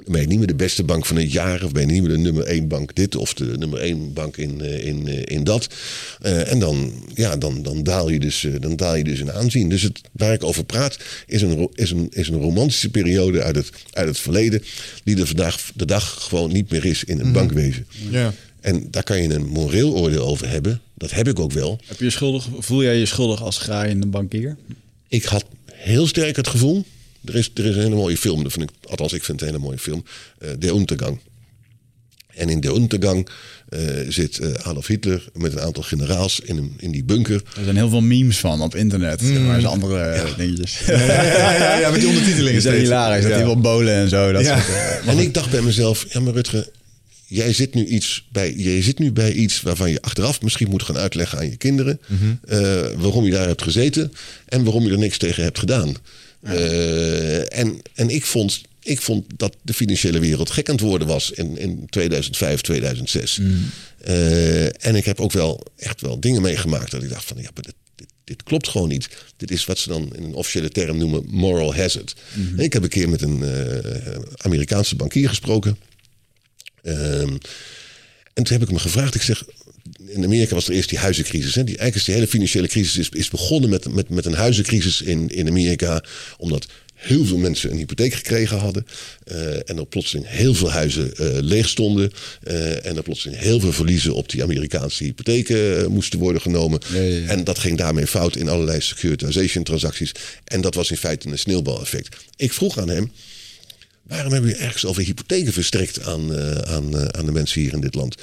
ben 0.05 0.21
je 0.21 0.27
niet 0.27 0.37
meer 0.37 0.47
de 0.47 0.55
beste 0.55 0.83
bank 0.83 1.05
van 1.05 1.15
het 1.15 1.31
jaar. 1.31 1.63
Of 1.63 1.71
ben 1.71 1.87
je 1.87 1.91
niet 1.91 2.01
meer 2.01 2.11
de 2.11 2.17
nummer 2.17 2.43
één 2.43 2.67
bank 2.67 2.95
dit 2.95 3.15
of 3.15 3.33
de 3.33 3.57
nummer 3.57 3.79
één 3.79 4.13
bank 4.13 4.37
in, 4.37 4.61
eh, 4.61 4.85
in, 4.85 5.07
eh, 5.07 5.21
in 5.25 5.43
dat. 5.43 5.67
Uh, 6.25 6.51
en 6.51 6.59
dan, 6.59 6.91
ja, 7.13 7.37
dan, 7.37 7.63
dan, 7.63 7.83
daal 7.83 8.09
je 8.09 8.19
dus, 8.19 8.47
dan 8.59 8.75
daal 8.75 8.95
je 8.95 9.03
dus 9.03 9.19
in 9.19 9.31
aanzien. 9.31 9.69
Dus 9.69 9.81
het, 9.81 10.01
waar 10.11 10.33
ik 10.33 10.43
over 10.43 10.63
praat 10.63 10.97
is 11.25 11.41
een, 11.41 11.69
is 11.73 11.91
een, 11.91 12.07
is 12.09 12.27
een 12.27 12.41
romantische 12.41 12.89
periode 12.89 13.41
uit 13.41 13.55
het, 13.55 13.69
uit 13.91 14.07
het 14.07 14.19
verleden. 14.19 14.63
Die 15.03 15.19
er 15.19 15.27
vandaag 15.27 15.71
de 15.75 15.85
dag 15.85 16.23
gewoon 16.23 16.51
niet 16.51 16.71
meer 16.71 16.85
is 16.85 17.03
in 17.03 17.17
het 17.17 17.27
mm. 17.27 17.33
bankwezen. 17.33 17.87
Ja. 18.09 18.33
En 18.59 18.87
daar 18.91 19.03
kan 19.03 19.21
je 19.21 19.33
een 19.33 19.47
moreel 19.47 19.95
oordeel 19.95 20.25
over 20.25 20.49
hebben. 20.49 20.81
Dat 20.93 21.11
heb 21.11 21.27
ik 21.27 21.39
ook 21.39 21.51
wel. 21.51 21.79
Heb 21.85 21.99
je 21.99 22.09
schuldig, 22.09 22.47
voel 22.59 22.83
jij 22.83 22.97
je 22.97 23.05
schuldig 23.05 23.41
als 23.41 23.57
graaiende 23.57 24.07
bankier? 24.07 24.57
Ik 25.07 25.23
had 25.23 25.45
heel 25.71 26.07
sterk 26.07 26.35
het 26.35 26.47
gevoel 26.47 26.85
er 27.25 27.35
is, 27.35 27.51
er 27.53 27.65
is 27.65 27.75
een 27.75 27.81
hele 27.81 27.95
mooie 27.95 28.17
film, 28.17 28.43
dat 28.43 28.51
vind 28.51 28.69
ik, 28.69 28.89
althans 28.89 29.13
ik 29.13 29.23
vind 29.23 29.39
het 29.39 29.49
een 29.49 29.55
hele 29.55 29.67
mooie 29.67 29.79
film, 29.79 30.03
uh, 30.39 30.49
De 30.59 30.67
Untergang. 30.67 31.19
En 32.35 32.49
in 32.49 32.59
De 32.59 32.75
Untergang 32.75 33.29
uh, 33.69 33.79
zit 34.07 34.39
uh, 34.39 34.53
Adolf 34.53 34.87
Hitler 34.87 35.29
met 35.33 35.51
een 35.51 35.59
aantal 35.59 35.83
generaals 35.83 36.39
in, 36.39 36.57
een, 36.57 36.73
in 36.79 36.91
die 36.91 37.03
bunker. 37.03 37.41
Er 37.57 37.63
zijn 37.63 37.75
heel 37.75 37.89
veel 37.89 38.01
memes 38.01 38.37
van 38.37 38.61
op 38.61 38.75
internet, 38.75 39.21
mm. 39.21 39.45
maar 39.45 39.67
andere 39.67 40.15
ja. 40.15 40.25
dingetjes. 40.37 40.79
Ja, 40.85 41.01
ja, 41.03 41.79
ja, 41.79 41.89
met 41.89 41.99
die 41.99 42.09
ondertitelingen. 42.09 42.51
Die 42.51 42.61
zijn 42.61 42.79
hilarisch, 42.79 43.23
dat 43.23 43.33
die 43.33 43.43
wel 43.43 43.59
bolen 43.59 43.93
en 43.93 44.09
zo. 44.09 44.31
Dat 44.31 44.45
soort, 44.45 44.67
en 45.05 45.17
ik 45.17 45.33
dacht 45.33 45.49
bij 45.49 45.61
mezelf, 45.61 46.05
ja 46.09 46.19
maar 46.19 46.33
Rutger, 46.33 46.69
jij 47.27 47.53
zit 47.53 47.73
nu 47.73 47.85
iets 47.85 48.27
bij, 48.31 48.53
jij 48.53 48.81
zit 48.81 48.99
nu 48.99 49.11
bij 49.11 49.33
iets 49.33 49.61
waarvan 49.61 49.91
je 49.91 50.01
achteraf 50.01 50.41
misschien 50.41 50.69
moet 50.69 50.83
gaan 50.83 50.97
uitleggen 50.97 51.37
aan 51.37 51.49
je 51.49 51.57
kinderen. 51.57 51.99
Mm 52.07 52.17
-hmm. 52.17 52.39
waarom 53.01 53.25
je 53.25 53.31
daar 53.31 53.47
hebt 53.47 53.61
gezeten 53.61 54.11
en 54.45 54.63
waarom 54.63 54.83
je 54.83 54.91
er 54.91 54.97
niks 54.97 55.17
tegen 55.17 55.43
hebt 55.43 55.59
gedaan. 55.59 55.95
Uh, 56.43 57.57
en, 57.57 57.81
en 57.93 58.09
ik 58.09 58.25
vond, 58.25 58.61
ik 58.83 59.01
vond 59.01 59.25
dat 59.37 59.55
de 59.61 59.73
financiële 59.73 60.19
wereld 60.19 60.49
gek 60.49 60.69
aan 60.69 60.75
het 60.75 60.83
worden 60.83 61.07
was 61.07 61.31
in, 61.31 61.57
in 61.57 61.85
2005, 61.89 62.61
2006. 62.61 63.37
Mm. 63.37 63.69
Uh, 64.07 64.85
en 64.85 64.95
ik 64.95 65.05
heb 65.05 65.19
ook 65.19 65.31
wel 65.31 65.65
echt 65.77 66.01
wel 66.01 66.19
dingen 66.19 66.41
meegemaakt 66.41 66.91
dat 66.91 67.03
ik 67.03 67.09
dacht 67.09 67.25
van 67.25 67.37
ja, 67.37 67.49
maar 67.53 67.63
dit, 67.63 67.75
dit, 67.95 68.07
dit, 68.23 68.43
klopt 68.43 68.67
gewoon 68.67 68.87
niet. 68.87 69.09
Dit 69.37 69.51
is 69.51 69.65
wat 69.65 69.77
ze 69.77 69.89
dan 69.89 70.15
in 70.15 70.23
een 70.23 70.33
officiële 70.33 70.69
term 70.69 70.97
noemen 70.97 71.25
moral 71.27 71.75
hazard. 71.75 72.15
Mm 72.33 72.47
-hmm. 72.47 72.59
Ik 72.59 72.73
heb 72.73 72.83
een 72.83 72.89
keer 72.89 73.09
met 73.09 73.21
een 73.21 73.39
uh, 73.41 74.15
Amerikaanse 74.37 74.95
bankier 74.95 75.29
gesproken. 75.29 75.77
Ehm, 76.83 77.37
en 78.33 78.43
toen 78.43 78.53
heb 78.53 78.61
ik 78.61 78.67
hem 78.67 78.77
gevraagd, 78.77 79.15
ik 79.15 79.21
zeg, 79.21 79.43
in 80.07 80.23
Amerika 80.23 80.55
was 80.55 80.67
er 80.67 80.73
eerst 80.73 80.89
die 80.89 80.97
huizencrisis. 80.97 81.55
Hè. 81.55 81.63
Die, 81.63 81.77
eigenlijk 81.77 81.95
is 81.95 82.03
die 82.03 82.13
hele 82.13 82.27
financiële 82.27 82.67
crisis 82.67 82.97
is, 82.97 83.09
is 83.09 83.29
begonnen 83.29 83.69
met, 83.69 83.93
met, 83.93 84.09
met 84.09 84.25
een 84.25 84.33
huizencrisis 84.33 85.01
in, 85.01 85.29
in 85.29 85.47
Amerika. 85.47 86.03
Omdat 86.37 86.67
heel 86.93 87.25
veel 87.25 87.37
mensen 87.37 87.71
een 87.71 87.77
hypotheek 87.77 88.13
gekregen 88.13 88.57
hadden. 88.57 88.85
Uh, 89.31 89.69
en 89.69 89.77
er 89.77 89.85
plotseling 89.85 90.27
heel 90.27 90.53
veel 90.53 90.71
huizen 90.71 91.11
uh, 91.19 91.27
leeg 91.39 91.69
stonden. 91.69 92.11
Uh, 92.43 92.85
en 92.85 92.97
er 92.97 93.03
plotseling 93.03 93.39
heel 93.39 93.59
veel 93.59 93.73
verliezen 93.73 94.13
op 94.13 94.29
die 94.29 94.43
Amerikaanse 94.43 95.03
hypotheken 95.03 95.91
moesten 95.91 96.19
worden 96.19 96.41
genomen. 96.41 96.79
Ja, 96.93 96.99
ja, 96.99 97.17
ja. 97.17 97.27
En 97.27 97.43
dat 97.43 97.59
ging 97.59 97.77
daarmee 97.77 98.07
fout 98.07 98.35
in 98.35 98.49
allerlei 98.49 98.81
securitization 98.81 99.63
transacties. 99.63 100.11
En 100.43 100.61
dat 100.61 100.75
was 100.75 100.91
in 100.91 100.97
feite 100.97 101.27
een 101.27 101.39
sneeuwbaleffect. 101.39 102.15
Ik 102.35 102.53
vroeg 102.53 102.79
aan 102.79 102.89
hem. 102.89 103.11
Waarom 104.03 104.31
hebben 104.31 104.49
jullie 104.49 104.65
ergens 104.65 104.85
over 104.85 105.03
hypotheken 105.03 105.53
verstrekt 105.53 106.03
aan, 106.03 106.37
aan, 106.65 107.15
aan 107.15 107.25
de 107.25 107.31
mensen 107.31 107.61
hier 107.61 107.73
in 107.73 107.81
dit 107.81 107.95
land? 107.95 108.15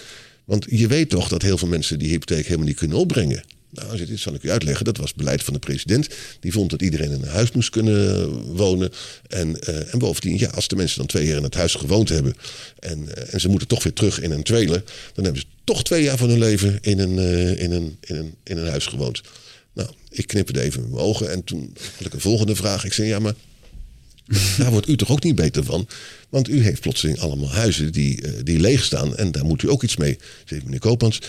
Want 0.49 0.67
je 0.69 0.87
weet 0.87 1.11
toch 1.11 1.29
dat 1.29 1.43
heel 1.43 1.59
veel 1.59 1.69
mensen 1.69 1.99
die 1.99 2.09
hypotheek 2.09 2.45
helemaal 2.45 2.67
niet 2.67 2.77
kunnen 2.77 2.97
opbrengen. 2.97 3.43
Nou, 3.71 4.07
dit 4.07 4.19
zal 4.19 4.35
ik 4.35 4.43
u 4.43 4.51
uitleggen. 4.51 4.85
Dat 4.85 4.97
was 4.97 5.15
beleid 5.15 5.43
van 5.43 5.53
de 5.53 5.59
president. 5.59 6.09
Die 6.41 6.53
vond 6.53 6.71
dat 6.71 6.83
iedereen 6.83 7.11
in 7.11 7.23
een 7.23 7.29
huis 7.29 7.53
moest 7.53 7.71
kunnen 7.71 8.31
wonen. 8.55 8.91
En, 9.27 9.57
uh, 9.69 9.93
en 9.93 9.99
bovendien, 9.99 10.39
ja, 10.39 10.49
als 10.49 10.69
de 10.69 10.77
mensen 10.77 10.99
dan 10.99 11.07
twee 11.07 11.27
jaar 11.27 11.37
in 11.37 11.43
het 11.43 11.55
huis 11.55 11.75
gewoond 11.75 12.09
hebben. 12.09 12.35
En, 12.79 12.99
uh, 12.99 13.35
en 13.35 13.41
ze 13.41 13.49
moeten 13.49 13.69
toch 13.69 13.83
weer 13.83 13.93
terug 13.93 14.21
in 14.21 14.31
een 14.31 14.43
trailer. 14.43 14.83
Dan 15.15 15.25
hebben 15.25 15.43
ze 15.43 15.49
toch 15.65 15.85
twee 15.85 16.03
jaar 16.03 16.17
van 16.17 16.29
hun 16.29 16.39
leven 16.39 16.79
in 16.81 16.99
een, 16.99 17.17
uh, 17.17 17.61
in 17.61 17.73
een, 17.73 17.97
in 18.01 18.17
een, 18.17 18.35
in 18.45 18.59
een 18.59 18.69
huis 18.69 18.87
gewoond. 18.87 19.21
Nou, 19.73 19.89
ik 20.11 20.27
knipperde 20.27 20.61
even 20.61 20.81
met 20.81 20.91
mijn 20.91 21.05
ogen. 21.05 21.31
En 21.31 21.45
toen 21.45 21.75
had 21.97 22.07
ik 22.07 22.13
een 22.13 22.21
volgende 22.21 22.57
vraag. 22.57 22.85
Ik 22.85 22.93
zei, 22.93 23.09
ja, 23.09 23.19
maar 23.19 23.35
daar 24.59 24.71
wordt 24.71 24.89
u 24.89 24.97
toch 24.97 25.11
ook 25.11 25.23
niet 25.23 25.35
beter 25.35 25.65
van? 25.65 25.89
Want 26.29 26.49
u 26.49 26.63
heeft 26.63 26.81
plotseling 26.81 27.19
allemaal 27.19 27.51
huizen 27.51 27.93
die, 27.93 28.27
uh, 28.27 28.33
die 28.43 28.61
leeg 28.61 28.85
staan. 28.85 29.17
En 29.17 29.33
daar 29.33 29.45
moet 29.45 29.63
u 29.63 29.71
ook 29.71 29.83
iets 29.83 29.97
mee. 29.97 30.19
Zegt 30.45 30.65
meneer 30.65 30.79
Koopmans. 30.81 31.21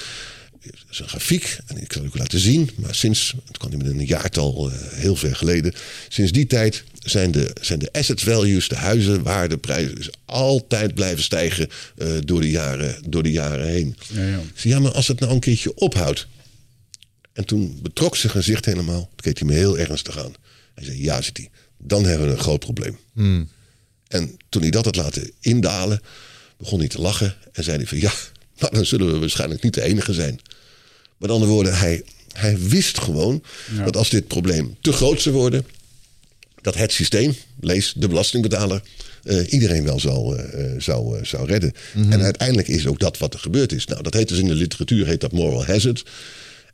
Dat 0.62 0.74
is 0.90 1.00
een 1.00 1.08
grafiek 1.08 1.60
en 1.66 1.82
ik 1.82 1.94
zal 1.94 2.04
u 2.04 2.10
laten 2.14 2.40
zien. 2.40 2.70
Maar 2.76 2.96
sinds, 2.96 3.34
het 3.48 3.58
kwam 3.58 3.78
met 3.78 3.88
een 3.88 4.06
jaartal 4.06 4.70
uh, 4.70 4.76
heel 4.78 5.16
ver 5.16 5.36
geleden. 5.36 5.74
Sinds 6.08 6.32
die 6.32 6.48
tijd 6.48 6.84
zijn 7.00 7.32
de, 7.32 7.56
zijn 7.62 7.80
de 7.80 7.92
asset 7.92 8.22
values, 8.22 8.68
de 8.68 8.76
huizenwaardeprijzen, 8.76 9.96
dus 9.96 10.10
altijd 10.26 10.94
blijven 10.94 11.24
stijgen 11.24 11.70
uh, 11.98 12.18
door, 12.26 12.42
de 12.42 12.50
jaren, 12.50 13.04
door 13.08 13.24
de 13.24 13.32
jaren 13.32 13.68
heen. 13.68 13.96
Ja, 14.14 14.28
ja. 14.28 14.42
Zei, 14.56 14.74
ja, 14.74 14.80
maar 14.80 14.92
als 14.92 15.08
het 15.08 15.20
nou 15.20 15.34
een 15.34 15.40
keertje 15.40 15.76
ophoudt. 15.76 16.28
En 17.34 17.46
toen 17.46 17.80
betrok 17.82 18.16
zijn 18.16 18.32
gezicht 18.32 18.66
helemaal. 18.66 19.10
keek 19.16 19.40
hij 19.40 19.48
me 19.48 19.54
heel 19.54 19.78
ernstig 19.78 20.18
aan. 20.18 20.34
Hij 20.76 20.86
zei, 20.86 21.04
ja, 21.04 21.22
zit 21.22 21.38
hij 21.38 21.50
dan 21.80 22.06
hebben 22.06 22.28
we 22.28 22.34
een 22.34 22.40
groot 22.40 22.60
probleem. 22.60 22.98
Hmm. 23.14 23.50
En 24.08 24.38
toen 24.50 24.62
hij 24.62 24.72
dat 24.72 24.86
had 24.86 24.96
laten 24.96 25.32
indalen, 25.40 26.02
begon 26.58 26.80
hij 26.80 26.88
te 26.88 27.02
lachen 27.02 27.36
en 27.52 27.64
zei 27.64 27.78
hij 27.78 27.88
van 27.88 28.00
ja, 28.00 28.12
maar 28.60 28.72
dan 28.72 28.86
zullen 28.86 29.12
we 29.12 29.20
waarschijnlijk 29.20 29.64
niet 29.64 29.74
de 29.74 29.82
enige 29.82 30.14
zijn. 30.14 30.40
Met 31.18 31.30
andere 31.30 31.52
woorden, 31.52 31.78
hij, 31.78 32.04
hij 32.32 32.60
wist 32.60 33.00
gewoon 33.00 33.44
dat 33.84 33.98
als 33.98 34.10
dit 34.10 34.28
probleem 34.28 34.78
te 34.82 34.92
groot 34.92 35.22
zou 35.22 35.36
worden, 35.36 35.66
dat 36.62 36.76
het 36.76 36.92
systeem, 36.92 37.36
lees 37.60 37.94
de 37.96 38.08
belastingbetaler, 38.08 38.82
eh, 39.24 39.52
iedereen 39.52 39.84
wel 39.84 40.00
zou, 40.00 40.38
eh, 40.38 40.74
eh, 40.74 40.82
zou, 40.82 41.26
zou 41.26 41.48
redden. 41.48 41.74
En 42.10 42.22
uiteindelijk 42.22 42.68
is 42.68 42.88
ook 42.88 43.00
dat 43.00 43.18
wat 43.18 43.34
er 43.34 43.40
gebeurd 43.40 43.72
is. 43.72 43.86
Nou, 43.86 44.04
dat 44.04 44.14
heet 44.14 44.28
dus 44.28 44.38
in 44.38 44.48
de 44.48 44.54
literatuur 44.54 45.06
heet 45.06 45.22
dat 45.22 45.32
moral 45.32 45.66
hazard. 45.66 46.06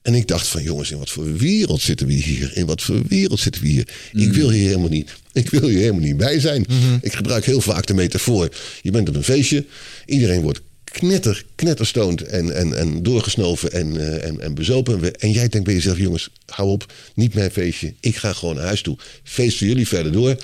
En 0.05 0.13
ik 0.13 0.27
dacht 0.27 0.47
van 0.47 0.63
jongens, 0.63 0.91
in 0.91 0.97
wat 0.97 1.09
voor 1.09 1.37
wereld 1.37 1.81
zitten 1.81 2.07
we 2.07 2.13
hier? 2.13 2.51
In 2.57 2.65
wat 2.65 2.81
voor 2.81 3.01
wereld 3.07 3.39
zitten 3.39 3.61
we 3.61 3.67
hier? 3.67 3.87
Ik 4.13 4.33
wil 4.33 4.49
hier 4.49 4.67
helemaal 4.67 4.89
niet, 4.89 5.11
ik 5.33 5.49
wil 5.49 5.67
hier 5.67 5.79
helemaal 5.79 6.01
niet 6.01 6.17
bij 6.17 6.39
zijn. 6.39 6.65
Ik 7.01 7.13
gebruik 7.13 7.45
heel 7.45 7.61
vaak 7.61 7.85
de 7.85 7.93
metafoor. 7.93 8.49
Je 8.81 8.91
bent 8.91 9.09
op 9.09 9.15
een 9.15 9.23
feestje, 9.23 9.65
iedereen 10.05 10.41
wordt 10.41 10.61
knetter, 10.83 11.45
knetterstoned 11.55 12.21
en, 12.21 12.55
en, 12.55 12.77
en 12.77 13.03
doorgesnoven 13.03 13.71
en, 13.71 13.97
eh, 13.97 14.27
en, 14.27 14.39
en 14.39 14.53
bezopen. 14.53 15.15
En 15.15 15.31
jij 15.31 15.47
denkt 15.47 15.65
bij 15.65 15.75
jezelf, 15.75 15.97
jongens, 15.97 16.29
hou 16.45 16.69
op, 16.69 16.93
niet 17.15 17.33
mijn 17.33 17.51
feestje. 17.51 17.93
Ik 17.99 18.15
ga 18.15 18.33
gewoon 18.33 18.55
naar 18.55 18.65
huis 18.65 18.81
toe. 18.81 18.97
Feesten 19.23 19.67
jullie 19.67 19.87
verder 19.87 20.11
door. 20.11 20.37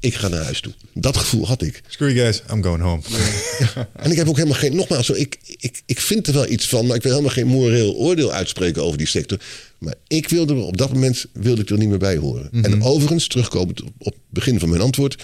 Ik 0.00 0.14
ga 0.14 0.28
naar 0.28 0.42
huis 0.42 0.60
toe. 0.60 0.72
Dat 0.94 1.16
gevoel 1.16 1.46
had 1.46 1.62
ik. 1.62 1.82
Screw 1.88 2.10
you 2.10 2.20
guys, 2.20 2.42
I'm 2.52 2.62
going 2.62 2.82
home. 2.82 3.02
En 3.92 4.10
ik 4.10 4.16
heb 4.16 4.28
ook 4.28 4.36
helemaal 4.36 4.58
geen, 4.58 4.76
nogmaals, 4.76 5.10
ik, 5.10 5.38
ik, 5.58 5.82
ik 5.86 6.00
vind 6.00 6.26
er 6.26 6.32
wel 6.32 6.48
iets 6.48 6.68
van, 6.68 6.86
maar 6.86 6.96
ik 6.96 7.02
wil 7.02 7.12
helemaal 7.12 7.32
geen 7.32 7.46
moreel 7.46 7.94
oordeel 7.94 8.32
uitspreken 8.32 8.82
over 8.82 8.98
die 8.98 9.06
sector. 9.06 9.38
Maar 9.78 9.94
ik 10.06 10.28
wilde 10.28 10.54
er 10.54 10.60
op 10.60 10.76
dat 10.76 10.92
moment 10.92 11.26
wilde 11.32 11.62
ik 11.62 11.70
er 11.70 11.78
niet 11.78 11.88
meer 11.88 11.98
bij 11.98 12.16
horen. 12.16 12.50
En 12.62 12.82
overigens, 12.82 13.26
terugkomend 13.26 13.82
op, 13.82 13.92
op 13.98 14.12
het 14.12 14.22
begin 14.30 14.58
van 14.58 14.68
mijn 14.68 14.82
antwoord, 14.82 15.22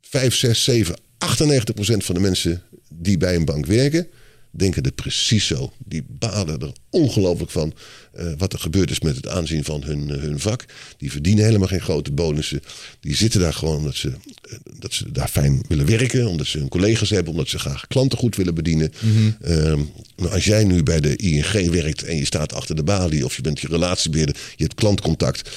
5, 0.00 0.34
6, 0.34 0.64
7, 0.64 0.96
98 1.18 1.74
procent 1.74 2.04
van 2.04 2.14
de 2.14 2.20
mensen 2.20 2.62
die 2.88 3.18
bij 3.18 3.34
een 3.34 3.44
bank 3.44 3.66
werken, 3.66 4.06
denken 4.50 4.82
er 4.82 4.92
precies 4.92 5.46
zo. 5.46 5.72
Die 5.78 6.04
balen 6.08 6.60
er 6.60 6.72
ongelooflijk 6.90 7.50
van 7.50 7.74
eh, 8.16 8.26
wat 8.38 8.52
er 8.52 8.58
gebeurd 8.58 8.90
is 8.90 9.00
met 9.00 9.16
het 9.16 9.28
aanzien 9.28 9.64
van 9.64 9.82
hun, 9.84 10.10
eh, 10.10 10.20
hun 10.20 10.40
vak. 10.40 10.64
Die 10.98 11.10
verdienen 11.10 11.44
helemaal 11.44 11.68
geen 11.68 11.80
grote 11.80 12.12
bonussen. 12.12 12.62
Die 13.00 13.14
zitten 13.14 13.40
daar 13.40 13.52
gewoon 13.52 13.76
omdat 13.76 13.94
ze, 13.94 14.08
eh, 14.08 14.56
dat 14.78 14.92
ze 14.92 15.12
daar 15.12 15.28
fijn 15.28 15.62
willen 15.68 15.86
werken. 15.86 16.28
Omdat 16.28 16.46
ze 16.46 16.58
hun 16.58 16.68
collega's 16.68 17.10
hebben. 17.10 17.32
Omdat 17.32 17.48
ze 17.48 17.58
graag 17.58 17.86
klanten 17.86 18.18
goed 18.18 18.36
willen 18.36 18.54
bedienen. 18.54 18.92
Ehm, 19.40 19.80
maar 20.16 20.30
als 20.30 20.44
jij 20.44 20.64
nu 20.64 20.82
bij 20.82 21.00
de 21.00 21.16
ING 21.16 21.70
werkt 21.70 22.02
en 22.02 22.16
je 22.16 22.24
staat 22.24 22.52
achter 22.52 22.76
de 22.76 22.82
balie. 22.82 23.24
Of 23.24 23.36
je 23.36 23.42
bent 23.42 23.60
je 23.60 23.68
relatiebeheerder. 23.68 24.36
Je 24.56 24.62
hebt 24.62 24.74
klantcontact. 24.74 25.50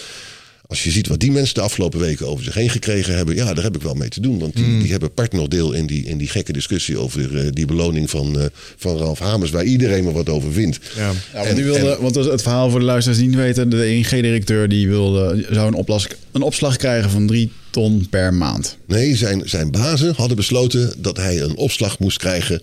Als 0.69 0.83
je 0.83 0.91
ziet 0.91 1.07
wat 1.07 1.19
die 1.19 1.31
mensen 1.31 1.53
de 1.55 1.61
afgelopen 1.61 1.99
weken 1.99 2.27
over 2.27 2.43
zich 2.43 2.53
heen 2.53 2.69
gekregen 2.69 3.15
hebben, 3.15 3.35
ja, 3.35 3.53
daar 3.53 3.63
heb 3.63 3.75
ik 3.75 3.81
wel 3.81 3.93
mee 3.93 4.09
te 4.09 4.21
doen. 4.21 4.39
Want 4.39 4.55
die, 4.55 4.79
die 4.81 4.91
hebben 4.91 5.13
part 5.13 5.33
nog 5.33 5.47
deel 5.47 5.73
in 5.73 5.85
die, 5.85 6.05
in 6.05 6.17
die 6.17 6.27
gekke 6.27 6.53
discussie 6.53 6.97
over 6.97 7.37
eh, 7.37 7.47
die 7.51 7.65
beloning 7.65 8.09
van, 8.09 8.39
eh, 8.39 8.45
van 8.77 8.97
Ralf 8.97 9.19
Hamers, 9.19 9.51
waar 9.51 9.63
iedereen 9.63 10.03
maar 10.03 10.13
wat 10.13 10.29
over 10.29 10.51
vindt. 10.51 10.79
Ja. 10.95 11.01
Ja, 11.07 11.13
want, 11.33 11.47
En- 11.47 11.55
die 11.55 11.63
wilde, 11.63 11.89
en- 11.95 12.01
want 12.01 12.15
het 12.15 12.41
verhaal 12.41 12.69
voor 12.69 12.79
de 12.79 12.85
luisteraars 12.85 13.19
die 13.19 13.29
niet 13.29 13.37
weten. 13.37 13.69
De 13.69 13.95
ING-directeur 13.95 14.69
die 14.69 14.87
wilde, 14.87 15.45
zou 15.49 15.67
een, 15.67 15.73
oplas, 15.73 16.07
een 16.31 16.41
opslag 16.41 16.77
krijgen 16.77 17.09
van 17.09 17.27
drie 17.27 17.51
ton 17.69 18.07
per 18.09 18.33
maand. 18.33 18.77
Nee, 18.85 19.15
zijn, 19.15 19.49
zijn 19.49 19.71
bazen 19.71 20.15
hadden 20.15 20.37
besloten 20.37 20.93
dat 20.97 21.17
hij 21.17 21.41
een 21.41 21.55
opslag 21.55 21.99
moest 21.99 22.17
krijgen 22.17 22.61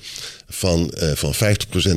van, 0.48 0.90
eh 0.90 1.12
van 1.14 1.34
50% 1.34 1.38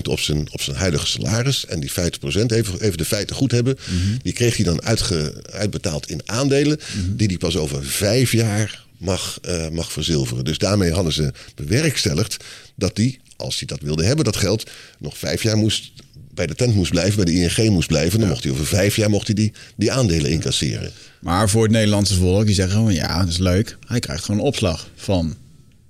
op 0.04 0.20
zijn, 0.20 0.48
op 0.52 0.62
zijn 0.62 0.76
huidige 0.76 1.08
salaris. 1.08 1.66
En 1.66 1.80
die 1.80 1.92
50%, 1.92 1.94
even, 2.24 2.82
even 2.82 2.98
de 2.98 3.06
feiten 3.06 3.36
goed 3.36 3.52
hebben, 3.52 3.78
die 4.22 4.34
kreeg 4.34 4.56
hij 4.56 4.66
dan 4.66 4.82
uitge, 4.84 5.44
uitbetaald 5.52 6.10
in 6.10 6.22
aandelen, 6.26 6.80
die 7.16 7.28
hij 7.28 7.38
pas 7.38 7.58
over 7.58 7.86
vijf 7.86 8.32
jaar 8.32 8.86
mag, 8.98 9.40
eh, 9.42 9.70
mag 9.70 9.92
verzilveren. 9.92 10.44
Dus 10.44 10.58
daarmee 10.58 10.92
hadden 10.92 11.14
ze 11.14 11.32
bewerkstelligd 11.56 12.38
dat 12.76 12.98
hij, 12.98 13.20
als 13.36 13.58
hij 13.58 13.68
dat 13.68 13.82
wilde 13.82 14.04
hebben, 14.04 14.26
dat 14.26 14.36
geld, 14.36 14.70
nog 15.00 15.18
vijf 15.18 15.44
jaar 15.44 15.58
moest 15.58 15.92
bij 16.40 16.48
de 16.48 16.56
tent 16.56 16.76
moest 16.76 16.92
blijven, 16.92 17.16
bij 17.24 17.34
de 17.34 17.42
ING 17.42 17.70
moest 17.70 17.88
blijven. 17.88 18.20
Dan 18.20 18.28
mocht 18.30 18.44
hij 18.44 18.52
over 18.52 18.66
vijf 18.66 18.96
jaar 18.96 19.10
mocht 19.10 19.26
hij 19.26 19.36
die, 19.36 19.52
die 19.76 19.92
aandelen 19.92 20.32
incasseren. 20.32 20.92
Maar 21.22 21.50
voor 21.50 21.64
het 21.64 21.72
Nederlandse 21.72 22.14
volk, 22.16 22.46
die 22.46 22.56
zeggen 22.56 22.74
gewoon 22.76 22.94
ja, 22.94 23.20
dat 23.20 23.28
is 23.30 23.38
leuk. 23.38 23.78
Hij 23.88 24.00
krijgt 24.00 24.24
gewoon 24.24 24.40
een 24.40 24.46
opslag 24.48 24.90
van, 24.96 25.36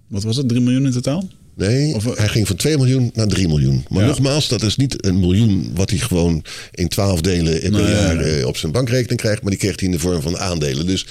wat 0.08 0.24
was 0.24 0.36
het, 0.36 0.48
3 0.50 0.62
miljoen 0.62 0.86
in 0.86 0.92
totaal? 0.92 1.28
Nee, 1.56 1.94
Of- 1.96 2.18
hij 2.18 2.28
ging 2.28 2.48
van 2.48 2.56
2 2.56 2.78
miljoen 2.78 3.12
naar 3.14 3.28
3 3.28 3.48
miljoen. 3.48 3.86
Maar 3.90 4.02
Ja. 4.02 4.08
nogmaals, 4.08 4.48
dat 4.48 4.62
is 4.64 4.76
niet 4.76 5.06
een 5.06 5.20
miljoen 5.20 5.72
wat 5.76 5.90
hij 5.90 6.00
gewoon 6.00 6.44
in 6.72 6.88
12 6.88 7.22
delen 7.22 7.60
per 7.60 7.72
Nee, 7.72 7.82
jaar 7.82 8.16
nee, 8.16 8.26
nee. 8.26 8.40
eh, 8.42 8.48
op 8.48 8.58
zijn 8.58 8.72
bankrekening 8.72 9.20
krijgt. 9.20 9.42
Maar 9.42 9.52
die 9.52 9.60
kreeg 9.60 9.76
hij 9.80 9.86
in 9.86 9.92
de 9.94 10.00
vorm 10.00 10.22
van 10.22 10.38
aandelen. 10.38 10.86
Dus 10.86 11.06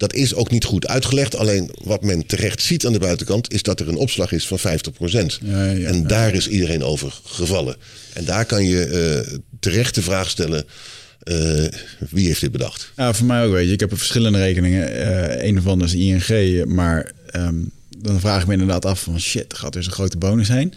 dat 0.00 0.14
is 0.14 0.34
ook 0.34 0.50
niet 0.50 0.64
goed 0.64 0.86
uitgelegd. 0.86 1.36
Alleen 1.36 1.70
wat 1.82 2.02
men 2.02 2.26
terecht 2.26 2.62
ziet 2.62 2.86
aan 2.86 2.92
de 2.92 2.98
buitenkant 2.98 3.52
is 3.52 3.62
dat 3.62 3.80
er 3.80 3.88
een 3.88 3.96
opslag 3.96 4.32
is 4.32 4.46
van 4.46 4.58
50 4.58 4.92
Ja, 4.98 5.64
ja, 5.70 5.88
en 5.88 6.06
daar 6.06 6.34
is 6.34 6.48
iedereen 6.48 6.82
over 6.82 7.20
gevallen. 7.24 7.76
En 8.12 8.24
daar 8.24 8.44
kan 8.44 8.64
je 8.64 8.84
eh, 8.84 9.38
terecht 9.60 9.94
de 9.94 10.02
vraag 10.02 10.30
stellen: 10.30 10.64
eh, 11.22 11.64
wie 12.10 12.26
heeft 12.26 12.40
dit 12.40 12.52
bedacht? 12.52 12.92
Ja, 12.96 13.14
voor 13.14 13.26
mij 13.26 13.44
ook, 13.44 13.52
weet 13.52 13.66
je. 13.66 13.72
Ik 13.72 13.80
heb 13.80 13.96
verschillende 13.96 14.38
rekeningen. 14.38 14.92
Eh 14.92 15.48
een 15.48 15.62
van 15.62 15.82
is 15.82 15.94
ING, 15.94 16.64
maar 16.64 17.12
ehm, 17.26 17.56
dan 17.98 18.20
vraag 18.20 18.40
ik 18.40 18.46
me 18.46 18.52
inderdaad 18.52 18.84
af 18.84 19.02
van... 19.02 19.20
shit, 19.20 19.52
er 19.52 19.58
gaat 19.58 19.72
dus 19.72 19.86
een 19.86 19.92
grote 19.92 20.18
bonus 20.18 20.48
heen. 20.48 20.74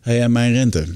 Hey, 0.00 0.20
en 0.20 0.32
mijn 0.32 0.52
rente, 0.52 0.86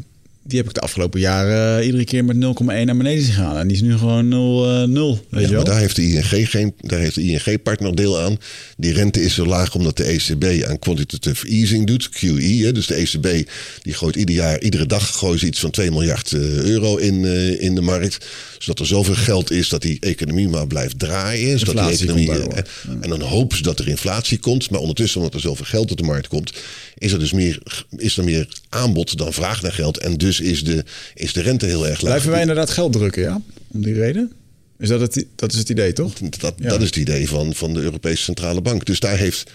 die 0.50 0.58
heb 0.58 0.68
ik 0.68 0.74
de 0.74 0.80
afgelopen 0.80 1.20
jaren 1.20 1.78
eh, 1.80 1.86
iedere 1.86 2.04
keer 2.04 2.24
met 2.24 2.36
0,1 2.36 2.64
naar 2.64 2.96
beneden 2.96 3.24
zien 3.24 3.32
gaan. 3.34 3.56
En 3.56 3.66
die 3.66 3.76
is 3.76 3.82
nu 3.82 3.96
gewoon 3.98 4.28
0, 4.28 4.68
eh 4.82 4.88
0 4.88 5.12
weet 5.12 5.24
Ja, 5.30 5.40
je 5.40 5.46
wel? 5.46 5.56
maar 5.62 5.64
daar 5.70 5.80
heeft 5.80 5.96
de 5.96 6.02
ING 6.02 6.50
geen, 6.50 6.74
daar 6.80 6.98
heeft 7.00 7.14
de 7.14 7.22
ING 7.22 7.62
partner 7.62 7.94
deel 7.94 8.20
aan. 8.20 8.38
Die 8.76 8.92
rente 8.92 9.22
is 9.22 9.34
zo 9.34 9.46
laag 9.46 9.74
omdat 9.74 9.96
de 9.96 10.04
ECB 10.04 10.64
aan 10.68 10.78
quantitative 10.78 11.46
easing 11.48 11.86
doet, 11.86 12.08
QE. 12.08 12.60
Hè. 12.64 12.72
Dus 12.72 12.86
de 12.86 12.94
ECB 12.94 13.48
die 13.82 13.94
gooit 13.94 14.16
ieder 14.16 14.34
jaar, 14.34 14.60
iedere 14.60 14.86
dag 14.86 15.16
gooien 15.16 15.38
ze 15.38 15.46
iets 15.46 15.60
van 15.60 15.70
2 15.70 15.90
miljard 15.90 16.32
eh, 16.32 16.40
euro 16.58 16.96
in, 16.96 17.24
eh, 17.24 17.60
in 17.62 17.74
de 17.74 17.80
markt. 17.80 18.26
Zodat 18.58 18.78
er 18.78 18.86
zoveel 18.86 19.14
geld 19.14 19.50
is 19.50 19.68
dat 19.68 19.82
die 19.82 20.00
economie 20.00 20.48
maar 20.48 20.66
blijft 20.66 20.98
draaien. 20.98 21.58
Zodat 21.58 21.74
die 21.74 21.82
Inflatie 21.82 22.04
economie, 22.08 22.26
komt 22.26 22.38
daardoor. 22.54 22.72
eh, 22.86 22.94
en 23.00 23.08
dan 23.08 23.20
hopen 23.20 23.56
ze 23.56 23.62
dat 23.62 23.78
er 23.78 23.88
inflatie 23.88 24.38
komt. 24.38 24.70
Maar 24.70 24.80
ondertussen, 24.80 25.18
omdat 25.18 25.34
er 25.34 25.40
zoveel 25.40 25.64
geld 25.64 25.90
op 25.90 25.96
de 25.96 26.02
markt 26.02 26.28
komt, 26.28 26.52
is 26.98 27.12
er 27.12 27.18
dus 27.18 27.32
meer, 27.32 27.58
is 27.96 28.16
er 28.16 28.24
meer 28.24 28.48
aanbod 28.68 29.18
dan 29.18 29.32
vraag 29.32 29.62
naar 29.62 29.72
geld. 29.72 29.98
En 29.98 30.16
dus 30.16 30.39
is 30.40 30.64
de, 30.64 30.84
is 31.14 31.32
de 31.32 31.40
rente 31.42 31.66
heel 31.66 31.86
erg 31.86 32.00
laag. 32.00 32.10
Blijven 32.10 32.30
wij 32.30 32.40
inderdaad 32.40 32.70
geld 32.70 32.92
drukken, 32.92 33.22
ja? 33.22 33.40
Om 33.68 33.82
die 33.82 33.94
reden? 33.94 34.32
Is 34.78 34.88
dat 34.88 35.00
het, 35.00 35.26
dat 35.36 35.52
is 35.52 35.58
het 35.58 35.68
idee, 35.68 35.92
toch? 35.92 36.12
Dat, 36.14 36.54
Ja. 36.56 36.68
dat 36.68 36.80
is 36.80 36.86
het 36.86 36.96
idee 36.96 37.28
van, 37.28 37.54
van 37.54 37.74
de 37.74 37.80
Europese 37.80 38.22
Centrale 38.22 38.60
Bank. 38.60 38.84
Dus 38.84 39.00
daar 39.00 39.16
heeft 39.16 39.50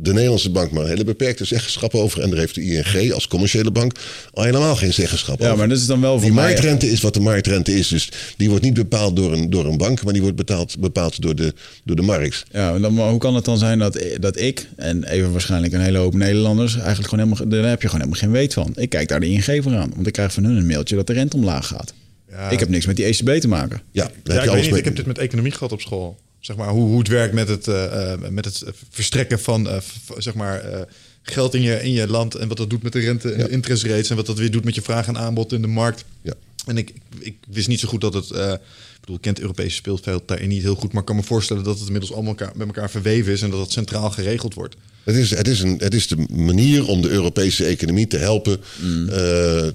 de 0.00 0.12
Nederlandse 0.12 0.50
bank 0.50 0.70
maar 0.70 0.82
een 0.82 0.88
hele 0.88 1.04
beperkte 1.04 1.44
zeggenschap 1.44 1.94
over. 1.94 2.20
En 2.22 2.30
daar 2.30 2.38
heeft 2.38 2.54
de 2.54 2.62
ING 2.62 3.12
als 3.12 3.28
commerciële 3.28 3.70
bank 3.70 3.92
al 4.32 4.42
helemaal 4.44 4.76
geen 4.76 4.92
zeggenschap 4.94 5.38
Ja, 5.40 5.44
over. 5.46 5.58
maar 5.58 5.68
dat 5.68 5.78
is 5.78 5.86
dan 5.86 6.00
wel 6.00 6.12
voor 6.12 6.20
die 6.20 6.32
mij... 6.32 6.44
marktrente 6.44 6.90
is 6.90 7.00
wat 7.00 7.14
de 7.14 7.20
marktrente 7.20 7.74
is. 7.78 7.88
Dus 7.88 8.08
die 8.36 8.48
wordt 8.48 8.64
niet 8.64 8.74
bepaald 8.74 9.16
door 9.16 9.32
een, 9.32 9.50
door 9.50 9.66
een 9.66 9.76
bank, 9.78 10.02
maar 10.04 10.12
die 10.12 10.22
wordt 10.22 10.36
betaald, 10.36 10.78
bepaald 10.78 11.22
door, 11.22 11.34
de, 11.34 11.54
door 11.84 11.96
de 11.96 12.02
markt. 12.02 12.44
Ja, 12.52 12.74
en 12.74 12.82
dan, 12.82 12.94
maar 12.94 13.08
hoe 13.10 13.18
kan 13.18 13.34
het 13.34 13.44
dan 13.44 13.58
zijn 13.58 13.78
dat, 13.78 14.02
dat 14.20 14.40
ik 14.40 14.68
en 14.76 15.04
even 15.04 15.32
waarschijnlijk 15.32 15.72
een 15.72 15.80
hele 15.80 15.98
hoop 15.98 16.14
Nederlanders 16.14 16.76
eigenlijk 16.76 17.08
gewoon 17.08 17.24
helemaal, 17.28 17.48
daar 17.48 17.70
heb 17.70 17.82
je 17.82 17.88
gewoon 17.88 18.00
helemaal 18.06 18.22
geen 18.22 18.40
weet 18.40 18.54
van. 18.54 18.72
Ik 18.74 18.88
kijk 18.88 19.08
daar 19.08 19.20
de 19.20 19.28
ING 19.28 19.44
voor 19.62 19.76
aan, 19.76 19.92
want 19.94 20.06
ik 20.06 20.12
krijg 20.12 20.32
van 20.32 20.44
hun 20.44 20.56
een 20.56 20.66
mailtje 20.66 20.96
dat 20.96 21.06
de 21.06 21.12
rente 21.12 21.36
omlaag 21.36 21.66
gaat. 21.66 21.94
Ja. 22.30 22.50
Ik 22.50 22.58
heb 22.58 22.68
niks 22.68 22.86
met 22.86 22.96
die 22.96 23.04
ECB 23.04 23.40
te 23.40 23.48
maken. 23.48 23.80
Ja, 23.92 24.02
Ja, 24.02 24.04
heb 24.04 24.16
ik, 24.16 24.22
je 24.24 24.32
weet 24.32 24.48
alles 24.48 24.60
niet, 24.60 24.70
mee. 24.70 24.78
ik 24.78 24.84
heb 24.84 24.96
dit 24.96 25.06
met 25.06 25.18
economie 25.18 25.52
gehad 25.52 25.72
op 25.72 25.80
school. 25.80 26.18
Zeg 26.40 26.56
maar, 26.56 26.68
hoe, 26.68 26.88
hoe 26.88 26.98
het 26.98 27.08
werkt 27.08 27.34
met 27.34 27.48
het, 27.48 27.68
eh, 27.68 28.12
eh, 28.12 28.30
met 28.30 28.44
het 28.44 28.64
verstrekken 28.90 29.40
van 29.40 29.68
eh, 29.68 29.76
zeg 30.18 30.34
maar, 30.34 30.86
geld 31.22 31.54
in 31.54 31.62
je, 31.62 31.82
in 31.82 31.92
je 31.92 32.08
land. 32.08 32.34
En 32.34 32.48
wat 32.48 32.56
dat 32.56 32.70
doet 32.70 32.82
met 32.82 32.92
de 32.92 33.00
rente 33.00 33.32
en 33.32 33.44
de 33.44 33.50
interest 33.50 33.84
rates. 33.84 34.10
En 34.10 34.16
wat 34.16 34.26
dat 34.26 34.38
weer 34.38 34.50
doet 34.50 34.64
met 34.64 34.74
je 34.74 34.82
vraag 34.82 35.06
en 35.06 35.18
aanbod 35.18 35.52
in 35.52 35.62
de 35.62 35.68
markt. 35.68 36.04
Ja. 36.22 36.34
En 36.66 36.76
ik, 36.76 36.92
ik 37.18 37.36
wist 37.48 37.68
niet 37.68 37.80
zo 37.80 37.88
goed 37.88 38.00
dat 38.00 38.14
het... 38.14 38.30
ik 38.30 39.00
bedoel, 39.00 39.16
ik 39.16 39.20
ken 39.20 39.32
het 39.32 39.40
Europese 39.40 39.76
speelveld 39.76 40.28
daarin 40.28 40.48
niet 40.48 40.62
heel 40.62 40.74
goed. 40.74 40.92
Maar 40.92 41.00
ik 41.00 41.06
kan 41.06 41.16
me 41.16 41.22
voorstellen 41.22 41.64
dat 41.64 41.76
het 41.76 41.86
inmiddels 41.86 42.12
allemaal 42.12 42.34
elkaar, 42.36 42.56
met 42.56 42.66
elkaar 42.66 42.90
verweven 42.90 43.32
is. 43.32 43.42
En 43.42 43.50
dat 43.50 43.60
het 43.60 43.72
centraal 43.72 44.10
geregeld 44.10 44.54
wordt. 44.54 44.76
Het 45.08 45.16
is, 45.16 45.30
het, 45.30 45.48
is 45.48 45.60
een, 45.60 45.76
het 45.78 45.94
is 45.94 46.06
de 46.06 46.16
manier 46.30 46.86
om 46.88 47.02
de 47.02 47.08
Europese 47.08 47.64
economie 47.64 48.06
te 48.06 48.16
helpen, 48.16 48.60
Mm. 48.80 49.08
eh, 49.08 49.14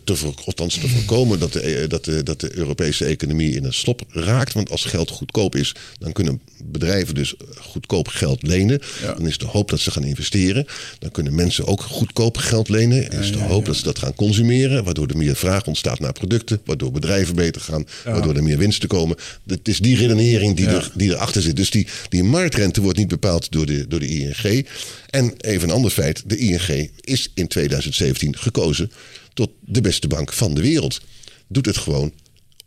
te 0.04 0.16
voor, 0.16 0.34
althans 0.46 0.78
te 0.78 0.88
voorkomen 0.88 1.40
dat 1.40 1.54
de, 1.54 1.60
eh, 1.60 1.90
dat, 1.90 2.06
de, 2.06 2.24
dat 2.24 2.40
de 2.40 2.58
Europese 2.58 3.06
economie 3.06 3.56
in 3.56 3.64
een 3.66 3.74
slop 3.74 4.02
raakt. 4.10 4.54
Want 4.54 4.70
als 4.72 4.86
geld 4.86 5.10
goedkoop 5.10 5.56
is, 5.56 5.76
dan 6.00 6.12
kunnen 6.12 6.42
bedrijven 6.64 7.16
dus 7.16 7.34
goedkoop 7.58 8.08
geld 8.08 8.44
lenen. 8.44 8.80
Ja. 9.02 9.14
Dan 9.14 9.28
is 9.28 9.38
de 9.38 9.46
hoop 9.46 9.70
dat 9.70 9.80
ze 9.80 9.92
gaan 9.92 10.04
investeren. 10.04 10.66
Dan 11.00 11.12
kunnen 11.12 11.36
mensen 11.36 11.66
ook 11.66 11.82
goedkoop 11.82 12.38
geld 12.38 12.70
lenen. 12.70 13.12
En 13.12 13.20
is 13.20 13.32
de 13.32 13.38
hoop 13.38 13.66
dat 13.66 13.76
ze 13.76 13.84
dat 13.84 14.00
gaan 14.00 14.16
consumeren, 14.16 14.84
waardoor 14.84 15.08
er 15.08 15.18
meer 15.18 15.36
vraag 15.36 15.66
ontstaat 15.68 16.00
naar 16.00 16.14
producten, 16.14 16.62
waardoor 16.66 16.92
bedrijven 16.92 17.36
beter 17.36 17.62
gaan, 17.62 17.86
waardoor 18.04 18.36
er 18.36 18.44
meer 18.44 18.58
winsten 18.58 18.90
komen. 18.90 19.18
Het 19.48 19.68
is 19.68 19.80
die 19.80 19.98
redenering 19.98 20.56
die, 20.56 20.68
er, 20.68 20.92
die 20.96 21.10
erachter 21.12 21.42
zit. 21.42 21.56
Dus 21.56 21.70
die, 21.70 21.88
die 22.10 22.24
marktrente 22.24 22.82
wordt 22.82 22.98
niet 22.98 23.08
bepaald 23.08 23.52
door 23.52 23.66
de, 23.66 23.88
door 23.88 24.00
de 24.00 24.08
ING. 24.08 24.66
En 25.14 25.34
even 25.38 25.70
een 25.70 25.76
ander 25.76 25.92
feit: 25.92 26.24
de 26.26 26.38
ING 26.38 26.90
is 27.02 27.32
in 27.34 27.48
2017 27.48 28.38
gekozen 28.38 28.92
tot 29.34 29.50
de 29.60 29.82
beste 29.82 30.08
bank 30.08 30.34
van 30.34 30.54
de 30.54 30.62
wereld. 30.62 31.02
Doet 31.48 31.66
het 31.66 31.78
gewoon 31.78 32.14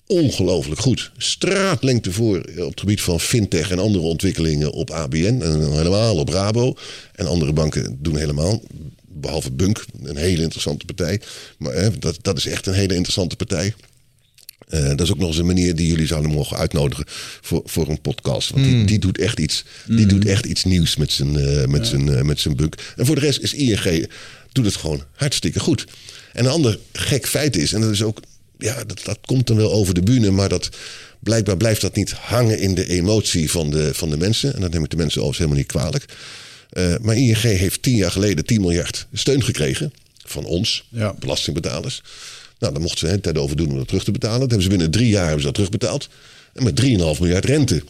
ongelooflijk 0.06 0.80
goed. 0.80 1.10
Straatlengte 1.16 2.12
voor 2.12 2.38
op 2.38 2.70
het 2.70 2.80
gebied 2.80 3.00
van 3.00 3.20
fintech 3.20 3.70
en 3.70 3.78
andere 3.78 4.04
ontwikkelingen 4.04 4.72
op 4.72 4.90
ABN 4.90 5.40
en 5.42 5.72
helemaal 5.72 6.16
op 6.16 6.28
Rabo. 6.28 6.76
En 7.14 7.26
andere 7.26 7.52
banken 7.52 7.98
doen 8.00 8.16
helemaal 8.16 8.62
behalve 9.02 9.50
Bunk, 9.50 9.84
een 10.02 10.16
hele 10.16 10.42
interessante 10.42 10.84
partij. 10.84 11.20
Maar 11.58 11.72
hè, 11.72 11.98
dat, 11.98 12.18
dat 12.22 12.36
is 12.36 12.46
echt 12.46 12.66
een 12.66 12.74
hele 12.74 12.94
interessante 12.94 13.36
partij. 13.36 13.74
Eh, 14.68 14.88
dat 14.88 15.00
is 15.00 15.10
ook 15.10 15.18
nog 15.18 15.28
eens 15.28 15.38
een 15.38 15.46
manier 15.46 15.74
die 15.74 15.86
jullie 15.86 16.06
zouden 16.06 16.30
mogen 16.30 16.56
uitnodigen 16.56 17.04
voor, 17.40 17.62
voor 17.64 17.88
een 17.88 18.00
podcast. 18.00 18.50
Want 18.50 18.64
die, 18.64 18.84
die 18.84 18.98
doet 18.98 19.18
echt 19.18 19.38
iets, 19.38 19.64
die 19.86 20.06
doet 20.06 20.24
echt 20.26 20.46
iets 20.46 20.64
nieuws 20.64 20.96
met 20.96 21.12
zijn, 21.12 21.36
eh, 21.36 21.66
met, 21.66 21.86
zijn, 21.86 22.08
eh, 22.08 22.22
met 22.22 22.40
zijn 22.40 22.56
bunk. 22.56 22.74
En 22.96 23.06
voor 23.06 23.14
de 23.14 23.20
rest 23.20 23.40
is 23.40 23.54
ING 23.54 24.08
doet 24.52 24.64
het 24.64 24.76
gewoon 24.76 25.02
hartstikke 25.12 25.60
goed. 25.60 25.84
En 26.32 26.44
een 26.44 26.50
ander 26.50 26.78
gek 26.92 27.26
feit 27.26 27.56
is, 27.56 27.72
en 27.72 27.80
dat 27.80 27.90
is 27.90 28.02
ook, 28.02 28.20
ja, 28.58 28.84
dat, 28.84 29.00
dat 29.04 29.18
komt 29.24 29.46
dan 29.46 29.56
wel 29.56 29.72
over 29.72 29.94
de 29.94 30.02
bühne, 30.02 30.30
maar 30.30 30.48
dat 30.48 30.68
blijkbaar 31.20 31.56
blijft 31.56 31.80
dat 31.80 31.96
niet 31.96 32.12
hangen 32.12 32.58
in 32.58 32.74
de 32.74 32.88
emotie 32.88 33.50
van 33.50 33.70
de, 33.70 33.94
van 33.94 34.10
de 34.10 34.16
mensen. 34.16 34.54
En 34.54 34.60
dat 34.60 34.72
neem 34.72 34.84
ik 34.84 34.90
de 34.90 34.96
mensen 34.96 35.22
overigens 35.22 35.38
helemaal 35.38 35.58
niet 35.58 36.02
kwalijk. 36.02 36.04
Maar 37.02 37.16
ING 37.16 37.40
heeft 37.40 37.82
tien 37.82 37.96
jaar 37.96 38.10
geleden 38.10 38.44
10 38.44 38.60
miljard 38.60 39.06
steun 39.12 39.42
gekregen 39.42 39.92
van 40.24 40.44
ons, 40.44 40.84
Ja. 40.88 41.14
belastingbetalers. 41.18 42.02
Nou, 42.58 42.72
dan 42.72 42.82
mochten 42.82 43.08
ze 43.08 43.14
een 43.14 43.20
tijd 43.20 43.38
over 43.38 43.56
doen 43.56 43.70
om 43.70 43.76
dat 43.76 43.86
terug 43.86 44.04
te 44.04 44.10
betalen. 44.10 44.40
Dat 44.40 44.50
hebben 44.50 44.62
ze 44.62 44.76
binnen 44.76 44.90
drie 44.90 45.08
jaar 45.08 45.22
hebben 45.22 45.40
ze 45.40 45.46
dat 45.46 45.54
terugbetaald. 45.54 46.08
En 46.52 46.62
met 46.62 46.80
3,5 46.80 46.86
miljard 47.20 47.44
rente. 47.44 47.82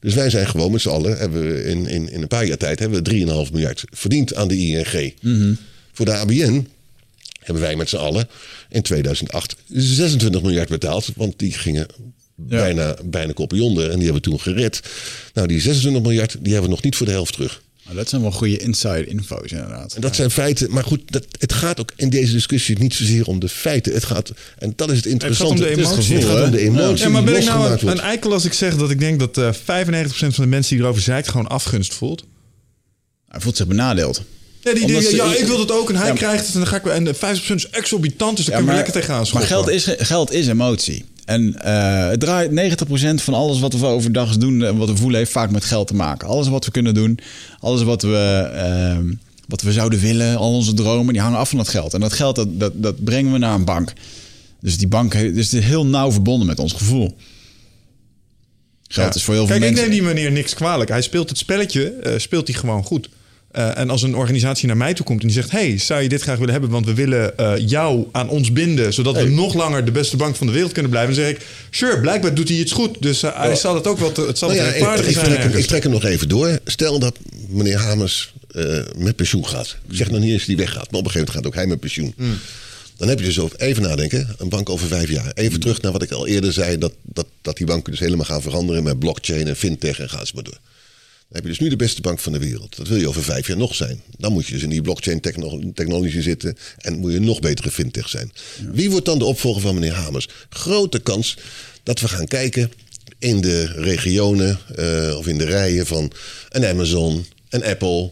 Dus 0.00 0.14
wij 0.14 0.30
zijn 0.30 0.46
gewoon 0.48 0.72
met 0.72 0.80
z'n 0.80 0.88
allen, 0.88 1.18
hebben 1.18 1.48
we 1.48 1.64
in, 1.64 1.86
in, 1.86 2.10
in 2.10 2.22
een 2.22 2.28
paar 2.28 2.46
jaar 2.46 2.56
tijd, 2.56 2.78
hebben 2.78 3.04
we 3.04 3.44
3,5 3.46 3.52
miljard 3.52 3.84
verdiend 3.90 4.34
aan 4.34 4.48
de 4.48 4.56
ING. 4.56 5.14
Voor 5.92 6.04
de 6.04 6.12
ABN 6.12 6.66
hebben 7.38 7.62
wij 7.62 7.76
met 7.76 7.88
z'n 7.88 7.96
allen 7.96 8.28
in 8.68 8.82
2008 8.82 9.56
26 9.68 10.42
miljard 10.42 10.68
betaald. 10.68 11.10
Want 11.16 11.38
die 11.38 11.52
gingen 11.52 11.86
bijna, 12.34 12.96
bijna 13.04 13.32
koppen 13.32 13.60
onder 13.60 13.84
en 13.84 13.98
die 13.98 14.04
hebben 14.04 14.22
we 14.22 14.28
toen 14.30 14.40
gered. 14.40 14.80
Nou, 15.34 15.48
die 15.48 15.60
26 15.60 16.02
miljard, 16.02 16.36
die 16.40 16.52
hebben 16.52 16.70
we 16.70 16.74
nog 16.74 16.84
niet 16.84 16.96
voor 16.96 17.06
de 17.06 17.12
helft 17.12 17.32
terug. 17.32 17.62
Maar 17.82 17.94
dat 17.94 18.08
zijn 18.08 18.22
wel 18.22 18.32
goede 18.32 18.56
inside 18.56 19.04
info's 19.06 19.50
inderdaad. 19.50 19.94
En 19.94 20.00
dat 20.00 20.16
zijn 20.16 20.30
feiten. 20.30 20.70
Maar 20.70 20.84
goed, 20.84 21.00
dat, 21.06 21.26
het 21.38 21.52
gaat 21.52 21.80
ook 21.80 21.92
in 21.96 22.10
deze 22.10 22.32
discussie 22.32 22.78
niet 22.78 22.94
zozeer 22.94 23.26
om 23.26 23.38
de 23.38 23.48
feiten. 23.48 23.92
Het 23.92 24.04
gaat, 24.04 24.32
en 24.58 24.72
dat 24.76 24.90
is 24.90 24.96
het 24.96 25.06
interessante. 25.06 25.52
om 25.52 25.60
de 25.60 25.68
emotie. 25.68 26.14
Het 26.14 26.24
gaat 26.24 26.44
om 26.44 26.50
de 26.50 26.60
emotie 26.60 27.04
Ja, 27.04 27.10
maar 27.10 27.24
ben 27.24 27.36
ik 27.36 27.44
nou 27.44 27.86
een, 27.86 28.00
eikel 28.00 28.32
als 28.32 28.44
ik 28.44 28.52
zeg 28.52 28.76
dat 28.76 28.90
ik 28.90 29.00
denk 29.00 29.18
dat 29.18 29.38
eh 29.38 29.52
95% 29.52 29.56
van 30.08 30.30
de 30.36 30.46
mensen 30.46 30.76
die 30.76 30.84
erover 30.84 31.02
zeikt 31.02 31.28
gewoon 31.28 31.46
afgunst 31.46 31.94
voelt? 31.94 32.24
Hij 33.28 33.40
voelt 33.40 33.56
zich 33.56 33.66
benadeeld. 33.66 34.22
Ja, 34.60 34.74
die 34.74 35.16
ja, 35.16 35.34
ik 35.34 35.46
wil 35.46 35.60
het 35.60 35.70
ook 35.70 35.88
en 35.88 35.96
hij 35.96 36.06
Ja, 36.06 36.12
krijgt 36.14 36.46
het 36.46 36.54
en 36.54 36.60
dan 36.60 36.68
ga 36.68 36.76
ik 36.76 36.82
weer. 36.82 36.92
En 36.92 37.04
de 37.04 37.14
50% 37.14 37.18
is 37.54 37.70
exorbitant, 37.70 38.36
dus 38.36 38.46
daar 38.46 38.54
kunnen 38.54 38.74
we 38.74 38.80
lekker 38.82 39.00
tegenaan 39.00 39.26
maar 39.32 39.42
geld 39.42 39.68
is, 39.68 39.86
geld 39.98 40.32
is 40.32 40.46
emotie. 40.48 41.04
En 41.24 41.62
eh, 41.62 42.08
het 42.08 42.20
draait 42.20 42.50
90% 42.50 43.22
van 43.22 43.34
alles 43.34 43.60
wat 43.60 43.72
we 43.72 43.86
overdag 43.86 44.36
doen 44.36 44.64
en 44.64 44.76
wat 44.76 44.88
we 44.88 44.96
voelen, 44.96 45.18
heeft 45.18 45.32
vaak 45.32 45.50
met 45.50 45.64
geld 45.64 45.86
te 45.86 45.94
maken. 45.94 46.28
Alles 46.28 46.48
wat 46.48 46.64
we 46.64 46.70
kunnen 46.70 46.94
doen, 46.94 47.18
alles 47.60 47.82
wat 47.82 48.02
we, 48.02 48.50
ehm, 48.54 49.12
wat 49.48 49.62
we 49.62 49.72
zouden 49.72 50.00
willen, 50.00 50.36
al 50.36 50.54
onze 50.54 50.74
dromen, 50.74 51.12
die 51.12 51.22
hangen 51.22 51.38
af 51.38 51.48
van 51.48 51.58
dat 51.58 51.68
geld. 51.68 51.94
En 51.94 52.00
dat 52.00 52.12
geld, 52.12 52.36
dat, 52.36 52.60
dat, 52.60 52.72
dat 52.74 53.04
brengen 53.04 53.32
we 53.32 53.38
naar 53.38 53.54
een 53.54 53.64
bank. 53.64 53.92
Dus 54.60 54.78
die 54.78 54.88
bank 54.88 55.12
dus 55.12 55.50
het 55.50 55.60
is 55.60 55.64
heel 55.64 55.86
nauw 55.86 56.12
verbonden 56.12 56.46
met 56.46 56.58
ons 56.58 56.72
gevoel. 56.72 57.16
Geld 58.88 59.08
Ja. 59.08 59.14
is 59.14 59.22
voor 59.22 59.34
heel 59.34 59.46
veel 59.46 59.58
Kijk, 59.58 59.70
mensen... 59.70 59.84
ik 59.84 59.90
neem 59.90 60.04
die 60.04 60.14
meneer 60.14 60.32
niks 60.32 60.54
kwalijk. 60.54 60.90
Hij 60.90 61.02
speelt 61.02 61.28
het 61.28 61.38
spelletje, 61.38 61.84
eh, 61.90 62.18
speelt 62.18 62.48
hij 62.48 62.56
gewoon 62.56 62.84
goed. 62.84 63.08
Eh, 63.52 63.78
en 63.78 63.90
als 63.90 64.02
een 64.02 64.14
organisatie 64.16 64.66
naar 64.66 64.76
mij 64.76 64.94
toe 64.94 65.04
komt 65.06 65.20
en 65.20 65.26
die 65.26 65.36
zegt: 65.36 65.50
Hey, 65.50 65.78
zou 65.78 66.02
je 66.02 66.08
dit 66.08 66.22
graag 66.22 66.36
willen 66.38 66.52
hebben? 66.52 66.70
Want 66.70 66.86
we 66.86 66.94
willen 66.94 67.36
eh, 67.38 67.52
jou 67.68 68.06
aan 68.12 68.28
ons 68.28 68.52
binden, 68.52 68.92
zodat 68.92 69.16
we 69.16 69.28
nog 69.28 69.54
langer 69.54 69.84
de 69.84 69.90
beste 69.90 70.16
bank 70.16 70.36
van 70.36 70.46
de 70.46 70.52
wereld 70.52 70.72
kunnen 70.72 70.90
blijven. 70.90 71.14
Dan 71.14 71.24
zeg 71.24 71.34
ik: 71.34 71.46
Sure, 71.70 72.00
blijkbaar 72.00 72.34
doet 72.34 72.48
hij 72.48 72.56
iets 72.56 72.72
goed. 72.72 73.02
Dus 73.02 73.22
eh, 73.22 73.36
hij 73.36 73.56
zal 73.56 73.74
het 73.74 73.86
ook 73.86 73.98
wel 73.98 74.12
te, 74.12 74.20
het 74.20 74.38
zal 74.38 74.48
Nou 74.48 74.60
het 74.60 74.76
ja, 74.76 74.76
ik, 74.76 74.94
zijn. 74.94 75.12
trek, 75.12 75.14
hem- 75.14 75.32
ergens. 75.36 75.62
ik 75.62 75.66
trek 75.66 75.82
hem 75.82 75.92
nog 75.92 76.04
even 76.04 76.28
door. 76.28 76.58
Stel 76.64 76.98
dat 76.98 77.16
meneer 77.48 77.78
Hamers 77.78 78.32
met 78.96 79.16
pensioen 79.16 79.46
gaat. 79.46 79.76
Ik 79.88 79.96
zeg 79.96 80.10
nog 80.10 80.20
niet 80.20 80.30
eens 80.30 80.38
dat 80.38 80.46
hij 80.46 80.56
weggaat, 80.56 80.90
maar 80.90 81.00
op 81.00 81.06
een 81.06 81.10
gegeven 81.10 81.18
moment 81.18 81.36
gaat 81.36 81.46
ook 81.46 81.54
hij 81.54 81.66
met 81.66 81.80
pensioen. 81.80 82.12
Hmm. 82.16 82.38
Dan 82.96 83.08
heb 83.08 83.18
je 83.18 83.24
dus 83.24 83.38
over, 83.40 83.58
even 83.60 83.82
nadenken, 83.82 84.34
een 84.38 84.48
bank 84.48 84.68
over 84.68 84.86
vijf 84.86 85.10
jaar. 85.10 85.22
Hmm. 85.22 85.32
Even 85.44 85.60
terug 85.60 85.80
naar 85.82 85.92
wat 85.92 86.02
ik 86.02 86.10
al 86.10 86.26
eerder 86.26 86.52
zei, 86.52 86.78
dat, 86.78 86.92
dat, 87.02 87.26
dat 87.42 87.56
die 87.56 87.66
banken 87.66 87.90
dus 87.90 88.00
helemaal 88.00 88.24
gaan 88.24 88.42
veranderen 88.42 88.82
met 88.82 88.98
blockchain 88.98 89.46
en 89.46 89.56
fintech 89.56 89.98
en 89.98 90.08
ga 90.08 90.24
ze 90.24 90.32
maar 90.34 90.44
door. 90.44 90.58
Dan 91.32 91.40
heb 91.42 91.50
je 91.50 91.58
dus 91.58 91.66
nu 91.66 91.68
de 91.76 91.84
beste 91.84 92.00
bank 92.00 92.18
van 92.18 92.32
de 92.32 92.38
wereld. 92.38 92.76
Dat 92.76 92.88
wil 92.88 92.98
je 92.98 93.08
over 93.08 93.22
vijf 93.22 93.46
jaar 93.46 93.56
nog 93.56 93.74
zijn. 93.74 94.00
Dan 94.18 94.32
moet 94.32 94.46
je 94.46 94.52
dus 94.52 94.62
in 94.62 94.70
die 94.70 94.82
blockchain 94.82 95.20
techno- 95.20 95.72
technologie 95.74 96.22
zitten 96.22 96.56
en 96.78 96.98
moet 96.98 97.12
je 97.12 97.20
nog 97.20 97.40
betere 97.40 97.70
fintech 97.70 98.08
zijn. 98.08 98.32
Wie 98.72 98.90
wordt 98.90 99.06
dan 99.06 99.18
de 99.18 99.24
opvolger 99.24 99.62
van 99.62 99.74
meneer 99.74 99.92
Hamers? 99.92 100.28
Grote 100.48 100.98
kans 101.00 101.36
dat 101.82 102.00
we 102.00 102.08
gaan 102.08 102.26
kijken 102.26 102.72
in 103.18 103.40
de 103.40 103.64
regionen 103.64 104.58
eh, 104.74 105.14
of 105.18 105.26
in 105.26 105.38
de 105.38 105.44
rijen 105.44 105.86
van 105.86 106.12
een 106.48 106.64
Amazon, 106.64 107.24
een 107.48 107.64
Apple, 107.64 108.10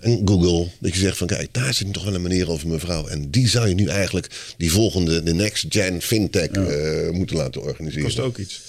een 0.00 0.22
Google. 0.24 0.68
Dat 0.80 0.94
je 0.94 1.00
zegt 1.00 1.16
van 1.16 1.26
kijk, 1.26 1.48
daar 1.52 1.74
zit 1.74 1.92
toch 1.92 2.04
wel 2.04 2.14
een 2.14 2.22
meneer 2.22 2.48
of 2.48 2.62
een 2.62 2.70
mevrouw. 2.70 3.06
En 3.06 3.30
die 3.30 3.48
zou 3.48 3.68
je 3.68 3.74
nu 3.74 3.86
eigenlijk 3.86 4.54
die 4.56 4.72
volgende, 4.72 5.22
de 5.22 5.34
next 5.34 5.66
gen 5.68 6.02
fintech 6.02 6.48
eh, 6.48 7.10
moeten 7.10 7.36
laten 7.36 7.62
organiseren. 7.62 8.04
kost 8.04 8.18
ook 8.20 8.38
iets. 8.38 8.60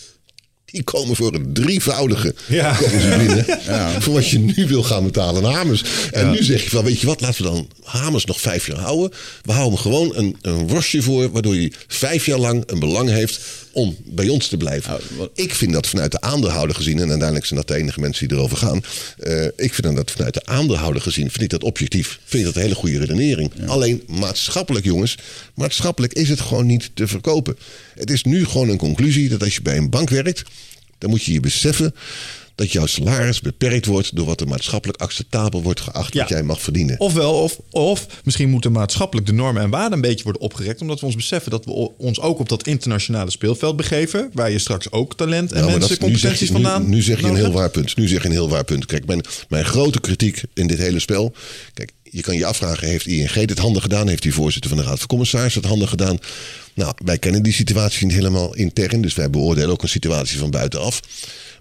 Die 0.76 0.84
komen 0.84 1.16
voor 1.16 1.34
een 1.34 1.54
drievoudige 1.54 2.36
Ja. 2.48 2.74
komen 2.76 3.02
ze 3.02 3.16
binnen. 3.18 3.46
Voor 4.04 4.14
wat 4.14 4.30
je 4.30 4.40
nu 4.40 4.68
wil 4.68 4.84
gaan 4.84 5.04
betalen 5.04 5.46
aan 5.46 5.54
Hamers. 5.54 5.84
En 6.12 6.30
nu 6.32 6.44
zeg 6.44 6.64
je 6.64 6.70
van, 6.70 6.84
weet 6.84 7.00
je 7.00 7.08
wat, 7.08 7.22
laten 7.22 7.44
we 7.44 7.50
dan 7.50 7.68
Hamers 7.84 8.26
nog 8.26 8.42
vijf 8.42 8.68
jaar 8.68 8.78
houden. 8.80 9.12
We 9.44 9.52
houden 9.52 9.74
hem 9.74 9.82
gewoon 9.82 10.16
een, 10.16 10.36
een 10.42 10.68
worstje 10.68 11.02
voor, 11.02 11.32
waardoor 11.32 11.54
hij 11.54 11.72
vijf 11.88 12.26
jaar 12.26 12.38
lang 12.40 12.64
een 12.66 12.80
belang 12.80 13.10
heeft 13.10 13.40
om 13.72 13.96
bij 14.06 14.30
ons 14.30 14.48
te 14.48 14.58
blijven. 14.58 14.98
Wat- 15.18 15.30
Ik 15.34 15.54
vind 15.56 15.74
dat 15.74 15.88
vanuit 15.88 16.12
de 16.12 16.22
aandeelhouder 16.22 16.76
gezien, 16.76 17.00
en 17.00 17.10
uiteindelijk 17.10 17.46
zijn 17.46 17.60
dat 17.60 17.68
de 17.68 17.76
enige 17.76 18.00
mensen 18.00 18.28
die 18.28 18.38
erover 18.38 18.58
gaan. 18.58 18.84
eh, 19.20 19.46
ik 19.56 19.74
vind 19.74 19.96
dat 19.96 20.12
vanuit 20.12 20.34
de 20.34 20.46
aandeelhouder 20.46 21.02
gezien, 21.02 21.30
vind 21.32 21.44
ik 21.44 21.50
dat 21.50 21.64
objectief, 21.64 22.20
vind 22.26 22.40
ik 22.42 22.46
dat 22.46 22.56
een 22.56 22.62
hele 22.62 22.76
goede 22.76 23.00
redenering. 23.00 23.52
Alleen 23.68 24.04
maatschappelijk, 24.08 24.86
jongens, 24.86 25.18
maatschappelijk 25.54 26.14
is 26.14 26.30
het 26.30 26.40
gewoon 26.42 26.66
niet 26.66 26.90
te 26.94 27.08
verkopen. 27.08 27.58
Het 27.96 28.10
is 28.12 28.24
nu 28.24 28.46
gewoon 28.46 28.70
een 28.70 28.78
conclusie 28.78 29.30
dat 29.30 29.44
als 29.44 29.54
je 29.56 29.62
bij 29.62 29.78
een 29.78 29.90
bank 29.90 30.10
werkt, 30.10 30.44
dan 30.98 31.10
moet 31.10 31.24
je 31.24 31.34
je 31.34 31.40
beseffen 31.40 31.96
dat 32.56 32.72
jouw 32.72 32.86
salaris 32.86 33.42
beperkt 33.42 33.86
wordt 33.86 34.16
door 34.16 34.26
wat 34.26 34.42
er 34.42 34.48
maatschappelijk 34.48 35.02
acceptabel 35.02 35.62
wordt 35.62 35.82
geacht 35.82 36.14
wat 36.14 36.30
Ja. 36.30 36.36
jij 36.36 36.44
mag 36.44 36.62
verdienen. 36.62 37.00
Ofwel, 37.00 37.34
of, 37.34 37.60
of 37.72 38.08
misschien 38.24 38.50
moeten 38.50 38.72
maatschappelijk 38.72 39.28
de 39.28 39.34
normen 39.34 39.62
en 39.62 39.70
waarden 39.70 39.94
een 39.94 40.02
beetje 40.02 40.24
worden 40.24 40.42
opgerekt. 40.42 40.82
Omdat 40.82 41.00
we 41.00 41.06
ons 41.06 41.16
beseffen 41.16 41.52
dat 41.52 41.66
we 41.66 41.72
ons 41.98 42.20
ook 42.20 42.40
op 42.40 42.50
dat 42.50 42.68
internationale 42.68 43.32
speelveld 43.32 43.76
begeven. 43.76 44.30
Waar 44.34 44.52
je 44.52 44.60
straks 44.60 44.92
ook 44.92 45.16
talent 45.18 45.52
en 45.52 45.60
Nou, 45.60 45.72
mensen, 45.72 45.90
dat- 45.90 46.00
nu 46.00 46.06
competenties 46.06 46.48
je- 46.48 46.54
nu- 46.54 46.62
vandaan. 46.62 46.90
Nu, 46.90 47.02
zeg 47.02 47.20
je 47.20 47.26
een 47.28 47.36
heel 47.36 47.52
waar 47.52 47.70
punt. 47.70 47.96
Nu 47.96 48.08
zeg 48.08 48.22
je 48.22 48.26
een 48.28 48.32
heel 48.34 48.50
waar 48.50 48.64
punt. 48.64 48.86
Kijk, 48.86 49.06
mijn, 49.06 49.22
mijn 49.50 49.66
grote 49.66 50.00
kritiek 50.00 50.42
in 50.54 50.68
dit 50.68 50.78
hele 50.78 51.00
spel. 51.00 51.34
Kijk, 51.74 51.92
je 52.04 52.22
kan 52.22 52.36
je 52.38 52.46
afvragen: 52.46 52.88
heeft 52.88 53.06
ING 53.08 53.46
dit 53.46 53.58
handig 53.60 53.82
gedaan? 53.82 54.08
Heeft 54.08 54.24
die 54.24 54.34
voorzitter 54.34 54.70
van 54.70 54.80
de 54.80 54.86
Raad 54.86 54.98
van 55.00 55.08
Commissarissen 55.08 55.62
het 55.62 55.70
handig 55.70 55.90
gedaan? 55.90 56.18
Nou, 56.76 56.94
wij 57.06 57.18
kennen 57.18 57.44
die 57.44 57.54
situatie 57.54 58.06
niet 58.06 58.16
helemaal 58.16 58.56
intern. 58.56 59.02
Dus 59.02 59.16
wij 59.16 59.30
beoordelen 59.30 59.70
ook 59.70 59.82
een 59.82 59.90
situatie 59.90 60.38
van 60.38 60.52
buitenaf. 60.52 61.00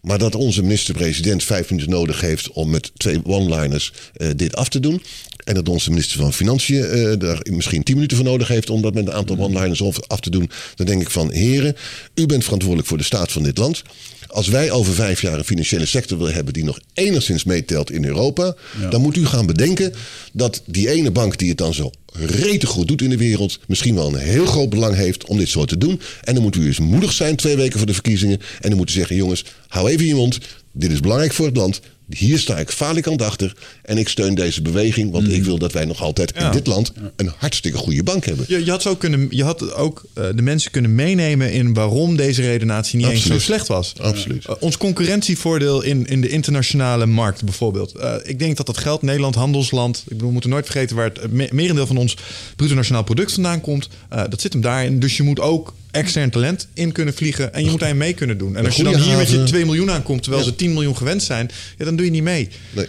Maar 0.02 0.18
dat 0.18 0.34
onze 0.34 0.62
minister-president 0.62 1.44
vijf 1.44 1.70
minuten 1.70 1.90
nodig 1.90 2.20
heeft 2.20 2.50
om 2.50 2.70
met 2.70 2.90
twee 2.96 3.20
one-liners 3.24 3.92
eh, 4.14 4.28
dit 4.36 4.56
af 4.56 4.68
te 4.68 4.80
doen. 4.80 5.02
En 5.44 5.54
dat 5.54 5.68
onze 5.68 5.90
minister 5.90 6.20
van 6.20 6.32
Financiën 6.32 6.84
eh, 6.84 7.12
daar 7.18 7.46
misschien 7.50 7.82
tien 7.82 7.94
minuten 7.94 8.16
voor 8.16 8.26
nodig 8.26 8.48
heeft 8.48 8.70
om 8.70 8.82
dat 8.82 8.94
met 8.94 9.06
een 9.06 9.12
aantal 9.12 9.38
one-liners 9.38 9.82
af- 9.82 10.06
af 10.06 10.20
te 10.20 10.30
doen. 10.30 10.50
Dan 10.74 10.86
denk 10.86 11.02
ik 11.02 11.10
van, 11.10 11.32
heren, 11.32 11.76
u 12.14 12.26
bent 12.26 12.44
verantwoordelijk 12.44 12.88
voor 12.88 12.98
de 12.98 13.04
staat 13.04 13.32
van 13.32 13.42
dit 13.42 13.58
land. 13.58 13.82
Als 14.26 14.48
wij 14.48 14.70
over 14.70 14.94
vijf 14.94 15.20
jaar 15.20 15.38
een 15.38 15.44
financiële 15.44 15.86
sector 15.86 16.18
willen 16.18 16.34
hebben 16.34 16.52
die 16.52 16.64
nog 16.64 16.78
enigszins 16.94 17.44
meetelt 17.44 17.90
in 17.90 18.04
Europa, 18.04 18.56
dan 18.90 19.00
moet 19.00 19.16
u 19.16 19.26
gaan 19.26 19.46
bedenken 19.46 19.92
dat 20.32 20.62
die 20.66 20.90
ene 20.90 21.10
bank 21.10 21.38
die 21.38 21.48
het 21.48 21.58
dan 21.58 21.74
zo 21.74 21.90
rete 22.12 22.66
goed 22.66 22.88
doet 22.88 23.02
in 23.02 23.10
de 23.10 23.16
wereld, 23.16 23.58
misschien 23.66 23.94
wel 23.94 24.08
een 24.08 24.20
heel 24.20 24.46
groot 24.46 24.68
belang 24.70 24.94
heeft 24.94 25.24
om 25.24 25.38
dit 25.38 25.48
zo 25.48 25.64
te 25.64 25.78
doen. 25.78 26.00
En 26.22 26.34
dan 26.34 26.42
moet 26.42 26.56
u 26.56 26.66
eens 26.66 26.78
moedig 26.78 27.12
zijn 27.12 27.36
twee 27.36 27.56
weken 27.56 27.78
voor 27.78 27.86
de 27.86 27.92
verkiezingen. 27.92 28.40
En 28.60 28.68
dan 28.68 28.78
moet 28.78 28.90
u 28.90 28.92
zeggen, 28.92 29.16
jongens, 29.16 29.44
hou 29.68 29.90
even 29.90 30.06
je 30.06 30.14
mond. 30.14 30.38
Dit 30.72 30.92
is 30.92 31.00
belangrijk 31.00 31.32
voor 31.32 31.46
het 31.46 31.56
land. 31.56 31.80
Hier 32.08 32.38
sta 32.38 32.58
ik 32.58 32.70
falikant 32.70 33.22
achter. 33.22 33.56
En 33.82 33.98
ik 33.98 34.08
steun 34.08 34.34
deze 34.34 34.62
beweging, 34.62 35.10
want 35.12 35.32
ik 35.32 35.44
wil 35.44 35.58
dat 35.58 35.72
wij 35.72 35.84
nog 35.84 36.00
altijd 36.02 36.32
in 36.36 36.50
dit 36.50 36.66
land 36.66 36.92
een 37.16 37.32
hartstikke 37.36 37.78
goede 37.78 38.02
bank 38.02 38.24
hebben. 38.24 38.44
Je, 38.48 38.64
je 38.64 38.70
had, 38.70 38.82
zo 38.82 38.96
kunnen, 38.96 39.26
je 39.30 39.44
had 39.44 39.74
ook 39.74 40.04
eh, 40.14 40.24
de 40.34 40.42
mensen 40.42 40.70
kunnen 40.70 40.94
meenemen 40.94 41.52
in 41.52 41.74
waarom 41.74 42.16
deze 42.16 42.42
redenatie 42.42 42.98
niet 42.98 43.08
eens 43.08 43.26
zo 43.26 43.38
slecht 43.38 43.66
was. 43.68 43.92
Absoluut. 44.00 44.44
Eh, 44.46 44.54
ons 44.60 44.76
concurrentievoordeel 44.76 45.82
in, 45.82 46.06
in 46.06 46.20
de 46.20 46.28
internationale 46.28 47.06
markt 47.06 47.44
bijvoorbeeld. 47.44 47.92
Eh, 47.94 48.14
ik 48.22 48.38
denk 48.38 48.56
dat 48.56 48.66
dat 48.66 48.78
geldt. 48.78 49.02
Nederland, 49.02 49.34
handelsland. 49.34 49.96
Ik 49.98 50.04
bedoel, 50.08 50.26
we 50.26 50.32
moeten 50.32 50.50
nooit 50.50 50.66
vergeten 50.66 50.96
waar 50.96 51.10
het 51.20 51.32
me- 51.32 51.48
merendeel 51.52 51.86
van 51.86 51.96
ons 51.96 52.16
bruto 52.56 52.74
nationaal 52.74 53.04
product 53.04 53.32
vandaan 53.32 53.60
komt. 53.60 53.88
Eh, 54.08 54.22
dat 54.28 54.40
zit 54.40 54.52
hem 54.52 54.62
daarin. 54.62 54.98
Dus 54.98 55.16
je 55.16 55.22
moet 55.22 55.40
ook 55.40 55.74
extern 55.94 56.30
talent 56.30 56.66
in 56.74 56.92
kunnen 56.92 57.14
vliegen. 57.14 57.54
En 57.54 57.64
je 57.64 57.70
moet 57.70 57.78
daarin 57.78 57.98
mee 57.98 58.12
kunnen 58.14 58.38
doen. 58.38 58.56
En 58.56 58.64
als 58.64 58.76
je 58.76 58.82
dan 58.82 58.94
hier 59.00 59.16
met 59.16 59.26
je 59.28 59.32
haven. 59.32 59.46
2 59.46 59.64
miljoen 59.64 59.90
aankomt, 59.90 60.22
terwijl 60.22 60.44
Ja. 60.44 60.50
ze 60.50 60.56
10 60.56 60.72
miljoen 60.72 60.96
gewend 60.96 61.22
zijn, 61.22 61.50
ja, 61.78 61.84
dan 61.84 61.96
doe 61.96 62.04
je 62.04 62.10
niet 62.12 62.22
mee. 62.22 62.48
Nee. 62.70 62.86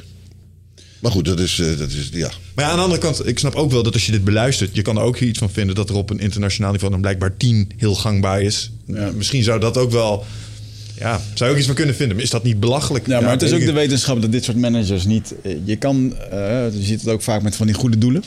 Maar 1.00 1.12
goed, 1.12 1.26
dat 1.26 1.40
is, 1.40 1.60
eh, 1.60 1.78
dat 1.78 1.90
is 1.92 2.10
ja. 2.12 2.32
Maar 2.56 2.66
ja, 2.66 2.72
aan 2.72 2.78
de 2.78 2.84
andere 2.84 3.02
kant, 3.02 3.28
ik 3.28 3.40
snap 3.40 3.56
ook 3.56 3.72
wel 3.72 3.84
dat 3.84 3.94
als 3.94 4.06
je 4.06 4.12
dit 4.12 4.24
beluistert, 4.24 4.76
je 4.76 4.82
kan 4.82 4.98
er 4.98 5.04
ook 5.04 5.20
iets 5.20 5.40
van 5.40 5.52
vinden 5.52 5.76
dat 5.76 5.90
er 5.90 5.96
op 5.96 6.10
een 6.10 6.20
internationaal 6.20 6.72
niveau 6.72 6.92
dan 6.92 7.02
blijkbaar 7.02 7.38
10 7.38 7.72
heel 7.78 7.96
gangbaar 7.96 8.42
is. 8.42 8.72
Ja. 8.88 9.12
Misschien 9.16 9.44
zou 9.44 9.60
dat 9.60 9.78
ook 9.78 9.92
wel, 9.92 10.26
ja, 11.00 11.22
zou 11.34 11.46
je 11.46 11.52
ook 11.52 11.58
iets 11.58 11.66
van 11.68 11.76
kunnen 11.76 11.96
vinden. 11.96 12.16
Maar 12.16 12.26
is 12.26 12.32
dat 12.32 12.44
niet 12.44 12.60
belachelijk? 12.60 13.08
Ja, 13.08 13.22
maar 13.22 13.32
het 13.32 13.42
is 13.42 13.52
ook 13.52 13.60
ik 13.60 13.66
de 13.66 13.72
wetenschap 13.72 14.22
dat 14.22 14.32
dit 14.32 14.44
soort 14.44 14.58
managers 14.58 15.06
niet... 15.06 15.34
eh, 15.44 15.52
Je 15.66 15.76
kan, 15.76 16.16
eh, 16.32 16.38
je 16.74 16.84
ziet 16.84 17.00
het 17.02 17.10
ook 17.10 17.22
vaak 17.22 17.42
met 17.42 17.56
van 17.56 17.66
die 17.66 17.76
goede 17.76 17.98
doelen. 17.98 18.24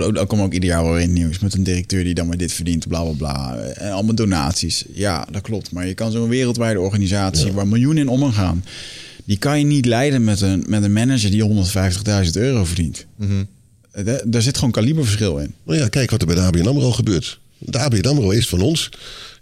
Goed, 0.00 0.18
ook 0.18 0.28
komen 0.28 0.44
ook 0.44 0.52
ieder 0.52 0.68
jaar 0.68 0.84
wel 0.84 0.98
in 0.98 1.12
nieuws 1.12 1.38
met 1.38 1.54
een 1.54 1.62
directeur 1.62 2.04
die 2.04 2.14
dan 2.14 2.26
maar 2.26 2.36
dit 2.36 2.52
verdient, 2.52 2.88
bla 2.88 3.02
bla 3.02 3.12
bla. 3.12 3.56
En 3.56 3.92
allemaal 3.92 4.14
donaties. 4.14 4.84
Ja, 4.92 5.26
dat 5.30 5.42
klopt. 5.42 5.72
Maar 5.72 5.86
je 5.86 5.94
kan 5.94 6.12
zo'n 6.12 6.28
wereldwijde 6.28 6.80
organisatie 6.80 7.52
waar 7.52 7.66
miljoenen 7.68 8.02
in 8.02 8.08
omgaan, 8.08 8.64
die 9.24 9.38
kan 9.38 9.58
je 9.58 9.64
niet 9.64 9.86
leiden 9.86 10.24
met 10.24 10.40
een, 10.40 10.64
met 10.68 10.82
een 10.82 10.92
manager 10.92 11.30
die 11.30 11.42
150.000 12.24 12.30
euro 12.32 12.64
verdient. 12.64 13.06
Eh, 13.92 14.04
da- 14.04 14.22
Daar 14.26 14.42
zit 14.42 14.56
gewoon 14.56 14.70
kaliberverschil 14.72 15.38
in. 15.38 15.54
Nou 15.64 15.78
ja, 15.78 15.88
kijk 15.88 16.10
wat 16.10 16.20
er 16.20 16.26
bij 16.26 16.36
de 16.36 16.42
ABN 16.42 16.66
AMRO 16.66 16.92
gebeurt. 16.92 17.40
De 17.58 17.78
ABN 17.78 18.06
AMRO 18.08 18.30
is 18.30 18.48
van 18.48 18.60
ons. 18.60 18.88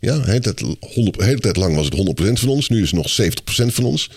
Ja, 0.00 0.18
de 0.18 0.26
hele 0.26 0.40
tijd, 0.40 0.60
100, 0.80 1.18
de 1.18 1.24
hele 1.24 1.40
tijd 1.40 1.56
lang 1.56 1.74
was 1.74 1.84
het 1.84 2.20
100% 2.20 2.32
van 2.32 2.48
ons. 2.48 2.68
Nu 2.68 2.82
is 2.82 2.90
het 2.90 3.00
nog 3.00 3.30
70% 3.66 3.74
van 3.74 3.84
ons. 3.84 4.10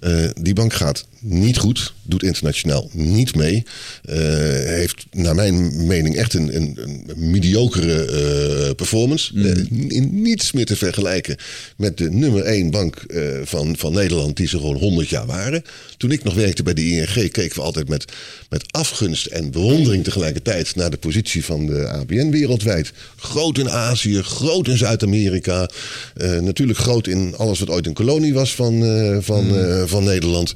Eh, 0.00 0.28
die 0.40 0.54
bank 0.54 0.72
gaat 0.72 1.06
niet 1.22 1.56
goed. 1.58 1.92
Doet 2.02 2.22
internationaal 2.22 2.88
niet 2.92 3.34
mee. 3.34 3.64
eh, 4.04 4.16
heeft 4.64 5.06
naar 5.10 5.34
mijn 5.34 5.86
mening 5.86 6.16
echt 6.16 6.34
een, 6.34 6.56
een, 6.56 6.78
een 7.06 7.30
mediocre 7.30 8.04
eh, 8.04 8.74
performance. 8.74 9.40
Eh, 9.40 9.88
in 9.88 10.22
niets 10.22 10.52
meer 10.52 10.66
te 10.66 10.76
vergelijken 10.76 11.36
met 11.76 11.98
de 11.98 12.10
nummer 12.10 12.42
1 12.42 12.70
bank 12.70 13.04
van, 13.44 13.76
van 13.76 13.92
Nederland... 13.92 14.36
die 14.36 14.48
ze 14.48 14.56
gewoon 14.58 14.76
100 14.76 15.08
jaar 15.08 15.26
waren. 15.26 15.64
Toen 15.96 16.10
ik 16.10 16.24
nog 16.24 16.34
werkte 16.34 16.62
bij 16.62 16.74
de 16.74 16.86
ING 16.86 17.30
keken 17.30 17.54
we 17.54 17.62
altijd 17.62 17.88
met, 17.88 18.04
met 18.48 18.72
afgunst 18.72 19.26
en 19.26 19.50
bewondering 19.50 20.04
tegelijkertijd... 20.04 20.74
naar 20.74 20.90
de 20.90 20.96
positie 20.96 21.44
van 21.44 21.66
de 21.66 21.88
ABN 21.88 22.30
wereldwijd. 22.30 22.92
Groot 23.16 23.58
in 23.58 23.70
Azië, 23.70 24.22
groot 24.22 24.68
in 24.68 24.76
Zuid-Amerika. 24.76 25.11
Eh, 25.12 26.40
natuurlijk 26.40 26.78
groot 26.78 27.06
in 27.06 27.34
alles 27.36 27.58
wat 27.58 27.70
ooit 27.70 27.86
een 27.86 27.92
kolonie 27.92 28.34
was 28.34 28.54
van, 28.54 28.84
eh, 28.84 29.16
van, 29.20 29.56
eh, 29.56 29.82
van 29.86 30.04
Nederland. 30.04 30.52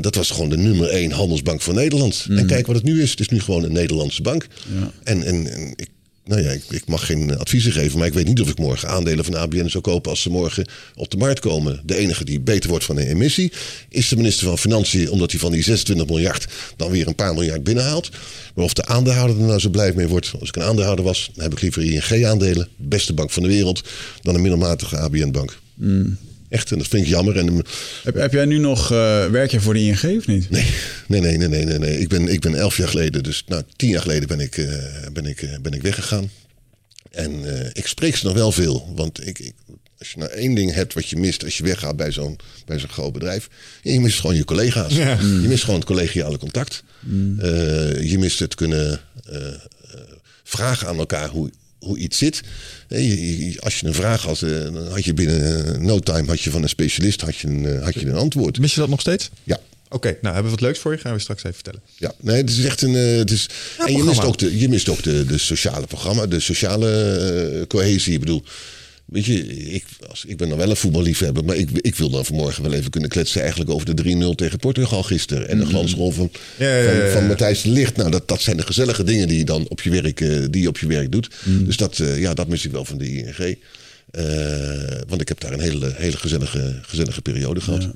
Dat 0.00 0.14
was 0.14 0.30
gewoon 0.30 0.48
de 0.48 0.56
nummer 0.56 0.94
1 0.94 1.10
handelsbank 1.10 1.62
van 1.62 1.74
Nederland. 1.74 2.26
En 2.28 2.46
kijk 2.46 2.66
wat 2.66 2.76
het 2.76 2.84
nu 2.84 3.02
is. 3.02 3.10
Het 3.10 3.20
is 3.20 3.28
nu 3.28 3.40
gewoon 3.40 3.64
een 3.64 3.72
Nederlandse 3.72 4.22
bank. 4.22 4.46
En, 5.02 5.22
en, 5.22 5.52
en 5.52 5.72
ik, 5.76 5.88
nou 6.26 6.42
ja, 6.42 6.50
ik, 6.50 6.64
ik 6.68 6.86
mag 6.86 7.06
geen 7.06 7.38
adviezen 7.38 7.72
geven, 7.72 7.98
maar 7.98 8.06
ik 8.06 8.14
weet 8.14 8.26
niet 8.26 8.40
of 8.40 8.48
ik 8.48 8.58
morgen 8.58 8.88
aandelen 8.88 9.24
van 9.24 9.34
ABN 9.34 9.68
zou 9.68 9.82
kopen 9.82 10.10
als 10.10 10.22
ze 10.22 10.30
morgen 10.30 10.68
op 10.94 11.10
de 11.10 11.16
markt 11.16 11.40
komen. 11.40 11.80
De 11.84 11.96
enige 11.96 12.24
die 12.24 12.40
beter 12.40 12.70
wordt 12.70 12.84
van 12.84 12.96
een 12.96 13.06
emissie 13.06 13.52
is 13.88 14.08
de 14.08 14.16
minister 14.16 14.46
van 14.46 14.58
Financiën, 14.58 15.10
omdat 15.10 15.30
hij 15.30 15.40
van 15.40 15.52
die 15.52 15.62
26 15.62 16.06
miljard 16.06 16.46
dan 16.76 16.90
weer 16.90 17.06
een 17.06 17.14
paar 17.14 17.34
miljard 17.34 17.64
binnenhaalt. 17.64 18.10
Maar 18.54 18.64
of 18.64 18.72
de 18.72 18.84
aandeelhouder 18.84 19.40
er 19.40 19.46
nou 19.46 19.60
zo 19.60 19.68
blij 19.68 19.92
mee 19.94 20.08
wordt, 20.08 20.32
als 20.40 20.48
ik 20.48 20.56
een 20.56 20.62
aandeelhouder 20.62 21.04
was, 21.04 21.30
dan 21.34 21.44
heb 21.44 21.52
ik 21.52 21.60
liever 21.60 21.82
ING-aandelen, 21.82 22.68
beste 22.76 23.12
bank 23.12 23.30
van 23.30 23.42
de 23.42 23.48
wereld, 23.48 23.82
dan 24.22 24.34
een 24.34 24.40
middelmatige 24.40 24.96
ABN-bank. 24.96 25.58
Echt, 26.48 26.70
en 26.72 26.78
dat 26.78 26.88
vind 26.88 27.02
ik 27.02 27.08
jammer. 27.08 27.36
En 27.36 27.64
Heb, 28.02 28.14
heb 28.14 28.32
jij 28.32 28.44
nu 28.44 28.58
nog, 28.58 28.92
eh, 28.92 29.26
werk 29.26 29.50
je 29.50 29.60
voor 29.60 29.74
de 29.74 29.80
ING 29.80 30.16
of 30.18 30.26
niet? 30.26 30.50
Nee, 30.50 30.66
nee, 31.06 31.20
nee, 31.20 31.36
nee, 31.36 31.48
nee, 31.48 31.64
nee. 31.64 31.78
nee. 31.78 31.98
Ik, 31.98 32.08
ben, 32.08 32.28
ik 32.28 32.40
ben 32.40 32.54
elf 32.54 32.76
jaar 32.76 32.88
geleden, 32.88 33.22
dus 33.22 33.44
nou, 33.46 33.62
tien 33.76 33.88
jaar 33.88 34.00
geleden 34.00 34.28
ben 34.28 34.40
ik, 34.40 34.56
eh, 34.56 34.66
ben 35.12 35.26
ik, 35.26 35.42
eh, 35.42 35.58
ben 35.62 35.72
ik 35.72 35.82
weggegaan. 35.82 36.30
En 37.10 37.44
ik 37.72 37.86
spreek 37.86 38.16
ze 38.16 38.26
nog 38.26 38.34
wel 38.34 38.52
veel. 38.52 38.92
Want 38.94 39.26
ik, 39.26 39.38
ik, 39.38 39.54
als 39.98 40.10
je 40.10 40.18
nou 40.18 40.30
één 40.30 40.54
ding 40.54 40.72
hebt 40.72 40.94
wat 40.94 41.08
je 41.08 41.16
mist 41.16 41.44
als 41.44 41.56
je 41.56 41.62
weggaat 41.62 41.96
bij 41.96 42.12
zo'n, 42.12 42.38
bij 42.66 42.78
zo'n 42.78 42.88
groot 42.88 43.12
bedrijf. 43.12 43.48
je 43.82 44.00
mist 44.00 44.20
gewoon 44.20 44.36
je 44.36 44.44
collega's. 44.44 44.94
Ja. 44.94 45.18
Je 45.20 45.48
mist 45.48 45.64
gewoon 45.64 45.78
het 45.78 45.88
collegiale 45.88 46.38
contact. 46.38 46.82
Eh, 47.38 48.10
je 48.10 48.16
mist 48.18 48.38
het 48.38 48.54
kunnen 48.54 49.00
vragen 50.44 50.88
aan 50.88 50.98
elkaar 50.98 51.28
hoe, 51.28 51.50
hoe 51.86 51.98
iets 51.98 52.18
zit. 52.18 52.40
Als 53.58 53.80
je 53.80 53.86
een 53.86 53.94
vraag 53.94 54.22
had, 54.22 54.42
eh, 54.42 54.50
dan 54.50 54.88
had 54.88 55.04
je 55.04 55.14
binnen 55.14 55.74
eh, 55.74 55.80
no 55.80 55.98
time 55.98 56.26
had 56.26 56.40
je 56.40 56.50
van 56.50 56.62
een 56.62 56.68
specialist 56.68 57.20
had 57.20 57.36
je 57.36 57.48
een, 57.48 57.66
eh, 57.66 57.84
had 57.84 57.94
je 57.94 58.06
een 58.06 58.14
antwoord. 58.14 58.58
Mis 58.58 58.74
je 58.74 58.80
dat 58.80 58.88
nog 58.88 59.00
steeds? 59.00 59.30
Ja. 59.44 59.60
Oké, 59.88 60.08
nou 60.08 60.34
hebben 60.34 60.44
we 60.44 60.50
wat 60.50 60.60
leuks 60.60 60.78
voor 60.78 60.92
je. 60.92 60.98
Gaan 60.98 61.12
we 61.12 61.18
straks 61.18 61.42
even 61.42 61.54
vertellen. 61.54 61.80
Ja, 61.96 62.12
nee, 62.20 62.36
het 62.36 62.50
is 62.50 62.64
echt 62.64 62.82
een. 62.82 62.94
het 62.94 63.30
is, 63.30 63.48
en 63.78 63.92
je 63.92 64.02
mist 64.04 64.24
ook, 64.24 64.38
de, 64.38 64.58
je 64.58 64.68
mist 64.68 64.88
ook 64.88 65.02
de, 65.02 65.24
de 65.24 65.38
sociale 65.38 65.86
programma, 65.86 66.26
de 66.26 66.40
sociale 66.40 67.64
cohesie. 67.68 68.12
Ik 68.12 68.20
bedoel, 68.20 68.42
weet 69.06 69.24
je, 69.24 69.46
ik, 69.72 69.84
als, 70.08 70.24
ik 70.24 70.36
ben 70.36 70.48
dan 70.48 70.58
wel 70.58 70.70
een 70.70 70.76
voetballiefhebber, 70.76 71.44
maar 71.44 71.56
ik, 71.56 71.70
ik 71.80 71.94
wil 71.94 72.10
dan 72.10 72.24
vanmorgen 72.24 72.62
wel 72.62 72.72
even 72.72 72.90
kunnen 72.90 73.10
kletsen 73.10 73.40
eigenlijk 73.40 73.70
over 73.70 73.94
de 73.96 74.30
3-0 74.32 74.34
tegen 74.34 74.58
Portugal 74.58 75.02
gisteren. 75.02 75.48
En 75.48 75.58
de 75.58 75.66
glansrol 75.66 76.10
van, 76.10 76.30
Ja, 76.58 76.66
ja, 76.68 76.76
ja, 76.82 76.90
ja, 76.92 77.00
van, 77.02 77.10
van 77.12 77.20
ja. 77.22 77.26
Matthijs 77.28 77.62
de 77.62 77.68
Ligt. 77.70 77.96
Nou, 77.96 78.10
dat, 78.10 78.28
dat 78.28 78.40
zijn 78.42 78.56
de 78.56 78.62
gezellige 78.66 79.04
dingen 79.04 79.28
die 79.28 79.38
je 79.38 79.44
dan 79.44 79.66
op 79.68 79.80
je 79.80 79.90
werk, 79.90 80.20
eh, 80.20 80.38
die 80.50 80.62
je 80.62 80.68
op 80.68 80.78
je 80.78 80.86
werk 80.86 81.12
doet. 81.12 81.30
Dus 81.44 81.76
dat, 81.76 81.98
eh, 81.98 82.20
ja, 82.20 82.34
dat 82.34 82.48
mis 82.48 82.64
ik 82.64 82.70
wel 82.70 82.84
van 82.84 82.98
de 82.98 83.12
ING. 83.16 83.56
Eh, 84.10 84.24
want 85.08 85.20
ik 85.20 85.28
heb 85.28 85.40
daar 85.40 85.52
een 85.52 85.60
hele, 85.60 85.92
hele 85.96 86.16
gezellige, 86.16 86.78
gezellige 86.82 87.22
periode 87.22 87.60
gehad. 87.60 87.82
Ja, 87.82 87.90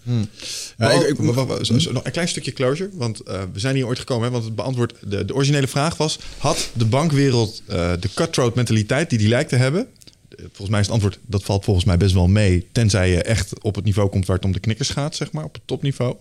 Maar 0.76 0.94
ik- 0.94 0.96
ook- 1.00 1.06
ik- 1.08 1.18
maar 1.18 1.34
wa- 1.34 1.46
wa- 1.46 1.64
zo- 1.64 1.78
zo- 1.78 1.92
nog 1.92 2.04
een 2.04 2.12
klein 2.12 2.28
stukje 2.28 2.52
closure, 2.52 2.90
want 2.92 3.18
we 3.52 3.60
zijn 3.60 3.74
hier 3.74 3.86
ooit 3.86 3.98
gekomen. 3.98 4.24
Hè, 4.24 4.30
want 4.30 4.44
het 4.44 4.54
beantwoord, 4.54 4.94
de, 5.06 5.24
de 5.24 5.34
originele 5.34 5.66
vraag 5.68 5.96
was: 5.96 6.18
had 6.38 6.70
de 6.72 6.84
bankwereld 6.84 7.62
de 7.66 8.08
cutthroat 8.14 8.54
mentaliteit 8.54 9.10
die 9.10 9.18
die 9.18 9.28
lijkt 9.28 9.48
te 9.48 9.56
hebben? 9.56 9.86
Eh, 10.30 10.44
Volgens 10.44 10.68
mij 10.68 10.80
is 10.80 10.86
het 10.86 10.94
antwoord 10.94 11.18
dat 11.26 11.42
valt 11.42 11.64
volgens 11.64 11.86
mij 11.86 11.96
best 11.96 12.14
wel 12.14 12.28
mee, 12.28 12.68
tenzij 12.72 13.10
je 13.10 13.22
echt 13.22 13.62
op 13.62 13.74
het 13.74 13.84
niveau 13.84 14.08
komt 14.08 14.26
waar 14.26 14.36
het 14.36 14.44
om 14.44 14.52
de 14.52 14.60
knikkers 14.60 14.88
gaat, 14.88 15.16
zeg 15.16 15.32
maar, 15.32 15.44
op 15.44 15.54
het 15.54 15.62
topniveau. 15.64 16.16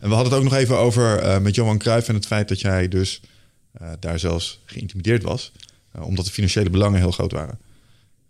En 0.00 0.08
we 0.08 0.14
hadden 0.14 0.32
het 0.32 0.42
ook 0.42 0.50
nog 0.50 0.58
even 0.58 0.78
over 0.78 1.18
eh, 1.18 1.38
met 1.38 1.54
Johan 1.54 1.78
Cruijff 1.78 2.08
en 2.08 2.14
het 2.14 2.26
feit 2.26 2.48
dat 2.48 2.60
jij 2.60 2.88
dus 2.88 3.20
eh, 3.72 3.88
daar 4.00 4.18
zelfs 4.18 4.60
geïntimideerd 4.64 5.22
was, 5.22 5.52
omdat 6.00 6.24
de 6.24 6.30
financiële 6.30 6.70
belangen 6.70 7.00
heel 7.00 7.10
groot 7.10 7.32
waren. 7.32 7.58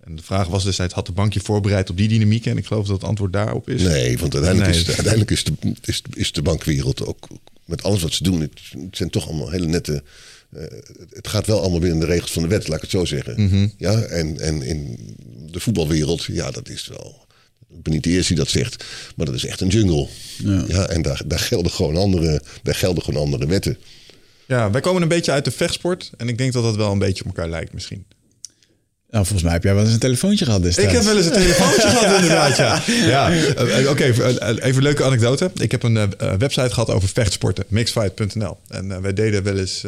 En 0.04 0.16
de 0.16 0.22
vraag 0.22 0.46
was 0.46 0.64
destijds, 0.64 0.94
had 0.94 1.06
de 1.06 1.12
bank 1.12 1.32
je 1.32 1.40
voorbereid 1.40 1.90
op 1.90 1.96
die 1.96 2.08
dynamiek? 2.08 2.46
En 2.46 2.56
ik 2.56 2.66
geloof 2.66 2.86
dat 2.86 2.96
het 3.00 3.08
antwoord 3.08 3.32
daarop 3.32 3.68
is. 3.68 3.82
Nee, 3.82 4.18
want 4.18 4.34
uiteindelijk, 4.34 4.70
Nee. 4.72 4.80
is, 4.80 4.86
de, 4.86 4.92
uiteindelijk 4.92 5.30
is, 5.30 5.44
de, 5.44 5.52
is, 5.84 6.02
is 6.14 6.32
de 6.32 6.42
bankwereld 6.42 7.06
ook 7.06 7.26
met 7.64 7.82
alles 7.82 8.02
wat 8.02 8.12
ze 8.12 8.22
doen. 8.22 8.40
Het 8.40 8.50
zijn 8.90 9.10
toch 9.10 9.28
allemaal 9.28 9.50
hele 9.50 9.66
nette. 9.66 10.02
Eh, 10.56 10.62
het 11.10 11.28
gaat 11.28 11.46
wel 11.46 11.60
allemaal 11.60 11.80
binnen 11.80 12.00
de 12.00 12.06
regels 12.06 12.32
van 12.32 12.42
de 12.42 12.48
wet, 12.48 12.68
laat 12.68 12.76
ik 12.76 12.82
het 12.82 12.90
zo 12.90 13.04
zeggen. 13.04 13.42
Mhm. 13.42 13.68
Ja, 13.76 14.00
en, 14.00 14.40
en 14.40 14.62
in 14.62 14.98
de 15.50 15.60
voetbalwereld, 15.60 16.24
ja, 16.24 16.50
dat 16.50 16.68
is 16.68 16.86
wel. 16.86 17.26
Ik 17.68 17.82
ben 17.82 17.92
niet 17.92 18.04
de 18.04 18.10
eerste 18.10 18.34
die 18.34 18.42
dat 18.42 18.52
zegt, 18.52 18.84
maar 19.16 19.26
dat 19.26 19.34
is 19.34 19.46
echt 19.46 19.60
een 19.60 19.68
jungle. 19.68 20.08
Ja, 20.68 20.88
en 20.88 21.02
daar, 21.02 21.22
daar, 21.26 21.38
gelden 21.38 21.72
gewoon 21.72 21.96
andere, 21.96 22.42
daar 22.62 22.74
gelden 22.74 23.02
gewoon 23.02 23.22
andere 23.22 23.46
wetten. 23.46 23.78
Ja, 24.46 24.70
wij 24.70 24.80
komen 24.80 25.02
een 25.02 25.08
beetje 25.08 25.32
uit 25.32 25.44
de 25.44 25.50
vechtsport. 25.50 26.10
En 26.16 26.28
ik 26.28 26.38
denk 26.38 26.52
dat 26.52 26.62
dat 26.62 26.76
wel 26.76 26.92
een 26.92 26.98
beetje 26.98 27.24
op 27.24 27.36
elkaar 27.36 27.48
lijkt 27.48 27.72
misschien. 27.72 28.04
Nou, 29.12 29.24
volgens 29.24 29.42
mij 29.42 29.52
heb 29.52 29.62
jij 29.62 29.74
wel 29.74 29.84
eens 29.84 29.92
een 29.92 29.98
telefoontje 29.98 30.44
gehad 30.44 30.62
destijds. 30.62 30.90
Ik 30.90 30.96
heb 30.96 31.04
wel 31.06 31.16
eens 31.16 31.26
een 31.26 31.32
telefoontje 31.32 31.80
gehad 31.88 32.14
inderdaad, 32.20 32.56
ja. 32.56 32.82
ja. 32.86 33.30
eh, 33.32 33.90
Oké, 33.90 34.04
eh, 34.04 34.48
even 34.48 34.76
een 34.76 34.82
leuke 34.82 35.04
anekdote. 35.04 35.50
Ik 35.54 35.70
heb 35.70 35.82
een 35.82 35.96
eh, 35.96 36.02
eh, 36.02 36.38
website 36.38 36.70
gehad 36.70 36.90
over 36.90 37.08
vechtsporten. 37.08 37.64
Mixfight.nl. 37.68 38.58
En 38.68 38.92
eh, 38.92 38.98
wij 38.98 39.12
deden 39.12 39.42
wel 39.42 39.58
eens... 39.58 39.84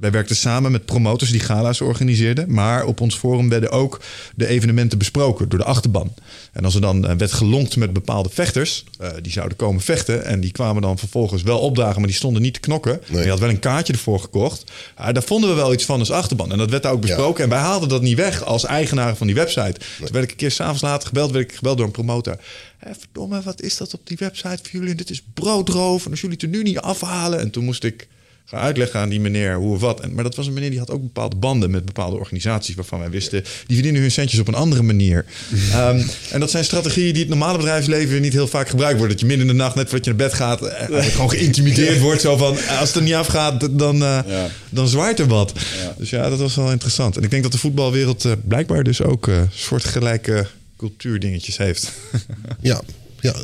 wij 0.00 0.10
werkten 0.10 0.36
samen 0.36 0.72
met 0.72 0.84
promotors 0.84 1.30
die 1.30 1.40
gala's 1.40 1.80
organiseerden. 1.80 2.52
Maar 2.52 2.84
op 2.84 3.00
ons 3.00 3.16
forum 3.16 3.48
werden 3.48 3.70
ook 3.70 4.00
de 4.34 4.46
evenementen 4.46 4.98
besproken 4.98 5.48
door 5.48 5.58
de 5.58 5.64
achterban. 5.64 6.14
En 6.52 6.64
als 6.64 6.74
er 6.74 6.80
dan 6.80 7.06
eh, 7.06 7.16
werd 7.16 7.32
gelonkt 7.32 7.76
met 7.76 7.92
bepaalde 7.92 8.28
vechters... 8.28 8.84
eh, 8.98 9.10
die 9.22 9.32
zouden 9.32 9.56
komen 9.56 9.80
vechten... 9.80 10.24
en 10.24 10.40
die 10.40 10.52
kwamen 10.52 10.82
dan 10.82 10.98
vervolgens 10.98 11.42
wel 11.42 11.58
opdagen... 11.58 11.98
maar 11.98 12.08
die 12.08 12.16
stonden 12.16 12.42
niet 12.42 12.54
te 12.54 12.60
knokken. 12.60 13.00
Je 13.10 13.28
had 13.28 13.38
wel 13.38 13.48
een 13.48 13.58
kaartje 13.58 13.92
ervoor 13.92 14.20
gekocht. 14.20 14.72
Daar 14.96 15.22
vonden 15.22 15.50
we 15.50 15.56
wel 15.56 15.72
iets 15.72 15.84
van 15.84 15.98
als 15.98 16.10
achterban. 16.10 16.52
En 16.52 16.58
dat 16.58 16.70
werd 16.70 16.82
daar 16.82 16.92
ook 16.92 17.00
besproken. 17.00 17.44
En 17.44 17.50
wij 17.50 17.58
haalden 17.58 17.88
dat 17.88 18.02
niet 18.02 18.16
weg 18.16 18.44
als 18.44 18.64
eigenaar 18.64 19.16
van 19.16 19.26
die 19.26 19.36
website. 19.36 19.80
Toen 19.98 20.12
werd 20.12 20.24
ik 20.24 20.30
een 20.30 20.36
keer 20.36 20.50
s'avonds 20.50 20.82
later 20.82 21.08
gebeld... 21.08 21.30
werd 21.30 21.50
ik 21.50 21.56
gebeld 21.56 21.76
door 21.76 21.86
een 21.86 21.92
promotor. 21.92 22.36
Hé, 22.78 22.90
verdomme, 22.98 23.42
wat 23.42 23.62
is 23.62 23.76
dat 23.76 23.94
op 23.94 24.00
die 24.04 24.16
website 24.20 24.58
voor 24.62 24.80
jullie? 24.80 24.94
Dit 24.94 25.10
is 25.10 25.22
broodroof. 25.34 26.04
En 26.04 26.10
als 26.10 26.20
jullie 26.20 26.36
het 26.40 26.44
er 26.44 26.50
nu 26.50 26.62
niet 26.62 26.78
afhalen... 26.78 27.40
En 27.40 27.50
toen 27.50 27.64
moest 27.64 27.84
ik 27.84 28.08
gaan 28.44 28.60
uitleggen 28.60 29.00
aan 29.00 29.08
die 29.08 29.20
meneer 29.20 29.54
hoe 29.54 29.74
of 29.74 29.80
wat. 29.80 30.00
En, 30.00 30.14
maar 30.14 30.24
dat 30.24 30.34
was 30.34 30.46
een 30.46 30.52
meneer 30.52 30.70
die 30.70 30.78
had 30.78 30.90
ook 30.90 31.02
bepaalde 31.02 31.36
banden 31.36 31.70
met 31.70 31.84
bepaalde 31.84 32.16
organisaties 32.16 32.74
waarvan 32.74 32.98
wij 32.98 33.10
wisten, 33.10 33.42
die 33.42 33.74
verdienen 33.76 34.00
hun 34.00 34.10
centjes 34.10 34.40
op 34.40 34.48
een 34.48 34.54
andere 34.54 34.82
manier. 34.82 35.24
Ehm, 35.72 36.02
en 36.30 36.40
dat 36.40 36.50
zijn 36.50 36.64
strategieën 36.64 37.12
die 37.12 37.20
het 37.20 37.28
normale 37.28 37.56
bedrijfsleven 37.58 38.20
niet 38.20 38.32
heel 38.32 38.48
vaak 38.48 38.68
gebruikt 38.68 38.98
worden. 38.98 39.10
Dat 39.16 39.20
je 39.20 39.26
midden 39.26 39.46
in 39.48 39.52
de 39.56 39.62
nacht, 39.62 39.74
net 39.74 39.88
voordat 39.88 40.04
je 40.04 40.10
naar 40.14 40.28
bed 40.28 40.34
gaat, 40.34 40.62
eh, 40.62 41.04
gewoon 41.14 41.30
geïntimideerd 41.30 42.00
wordt. 42.00 42.20
Zo 42.20 42.36
van, 42.36 42.58
eh, 42.58 42.78
als 42.80 42.88
het 42.88 42.96
er 42.96 43.02
niet 43.02 43.14
afgaat, 43.14 43.78
dan, 43.78 43.94
eh, 43.94 44.18
Ja. 44.26 44.48
dan 44.70 44.88
zwaait 44.88 45.18
er 45.18 45.26
wat. 45.26 45.52
Dus 45.98 46.10
ja, 46.10 46.28
dat 46.28 46.38
was 46.38 46.54
wel 46.54 46.70
interessant. 46.70 47.16
En 47.16 47.22
ik 47.22 47.30
denk 47.30 47.42
dat 47.42 47.52
de 47.52 47.58
voetbalwereld 47.58 48.26
blijkbaar 48.48 48.82
dus 48.84 49.02
ook 49.02 49.28
eh 49.28 49.42
soortgelijke 49.52 50.46
cultuurdingetjes 50.76 51.56
heeft. 51.56 51.92
Ja, 52.60 52.80
ja, 53.20 53.34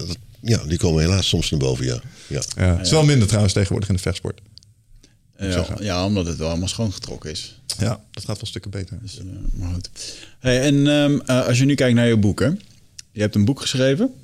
ja, 0.41 0.59
die 0.67 0.79
komen 0.79 1.03
helaas 1.03 1.29
soms 1.29 1.51
naar 1.51 1.61
boven, 1.61 1.85
ja. 1.85 2.01
ja. 2.27 2.43
ja. 2.57 2.77
Het 2.77 2.87
is 2.87 2.91
wel 2.91 3.05
minder 3.05 3.27
trouwens 3.27 3.53
tegenwoordig 3.55 3.89
in 3.89 3.95
de 3.95 4.01
vechtsport. 4.01 4.41
Ja, 5.39 5.67
ja, 5.81 6.07
omdat 6.07 6.27
het 6.27 6.37
wel 6.37 6.49
allemaal 6.49 6.69
schoongetrokken 6.69 7.31
is. 7.31 7.59
Ja, 7.79 8.01
dat 8.11 8.25
gaat 8.25 8.37
wel 8.37 8.47
stukken 8.47 8.71
beter. 8.71 8.99
Dus, 9.03 9.19
eh, 9.19 9.25
maar 9.53 9.73
goed. 9.75 9.89
Hey, 10.39 10.61
en 10.61 10.87
ehm, 10.87 11.19
eh, 11.27 11.47
als 11.47 11.59
je 11.59 11.65
nu 11.65 11.75
kijkt 11.75 11.95
naar 11.95 12.09
je 12.09 12.17
boek, 12.17 12.41
hè? 12.41 12.47
Je 13.13 13.21
hebt 13.21 13.35
een 13.35 13.45
boek 13.45 13.61
geschreven. 13.61 14.15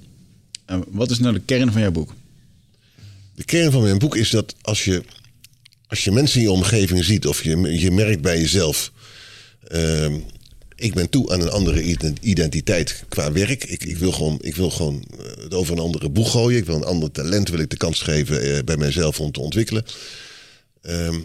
Wat 0.89 1.11
is 1.11 1.19
nou 1.19 1.35
de 1.35 1.41
kern 1.41 1.73
van 1.73 1.81
jouw 1.81 1.91
boek? 1.91 2.15
De 3.35 3.45
kern 3.45 3.73
van 3.73 3.83
mijn 3.83 3.99
boek 3.99 4.17
is 4.17 4.31
dat 4.31 4.55
als 4.61 4.85
je, 4.85 5.03
als 5.87 6.05
je 6.05 6.11
mensen 6.11 6.37
in 6.41 6.47
je 6.47 6.53
omgeving 6.53 7.05
ziet 7.05 7.27
of 7.27 7.43
je, 7.45 7.79
je 7.81 7.91
merkt 7.91 8.21
bij 8.23 8.41
jezelf. 8.41 8.93
ehm, 9.69 10.19
ik 10.77 10.95
ben 10.95 11.11
toe 11.11 11.33
aan 11.33 11.41
een 11.41 11.51
andere 11.51 11.83
ident- 11.83 12.19
identiteit 12.21 13.05
qua 13.09 13.33
werk. 13.33 13.65
Ik, 13.65 13.85
ik 13.85 13.97
wil 13.97 14.13
gewoon, 14.13 14.39
ik 14.41 14.57
wil 14.57 14.71
gewoon 14.71 15.05
eh, 15.19 15.43
het 15.43 15.55
over 15.55 15.73
een 15.73 15.79
andere 15.83 16.09
boeg 16.09 16.31
gooien. 16.31 16.59
Ik 16.59 16.67
wil 16.67 16.75
een 16.77 16.85
ander 16.85 17.11
talent 17.11 17.49
wil 17.49 17.59
ik 17.59 17.71
de 17.71 17.77
kans 17.77 18.01
geven 18.01 18.65
bij 18.65 18.77
mijzelf 18.77 19.21
om 19.21 19.33
te 19.33 19.41
ontwikkelen. 19.41 19.85
Ehm, 20.83 21.21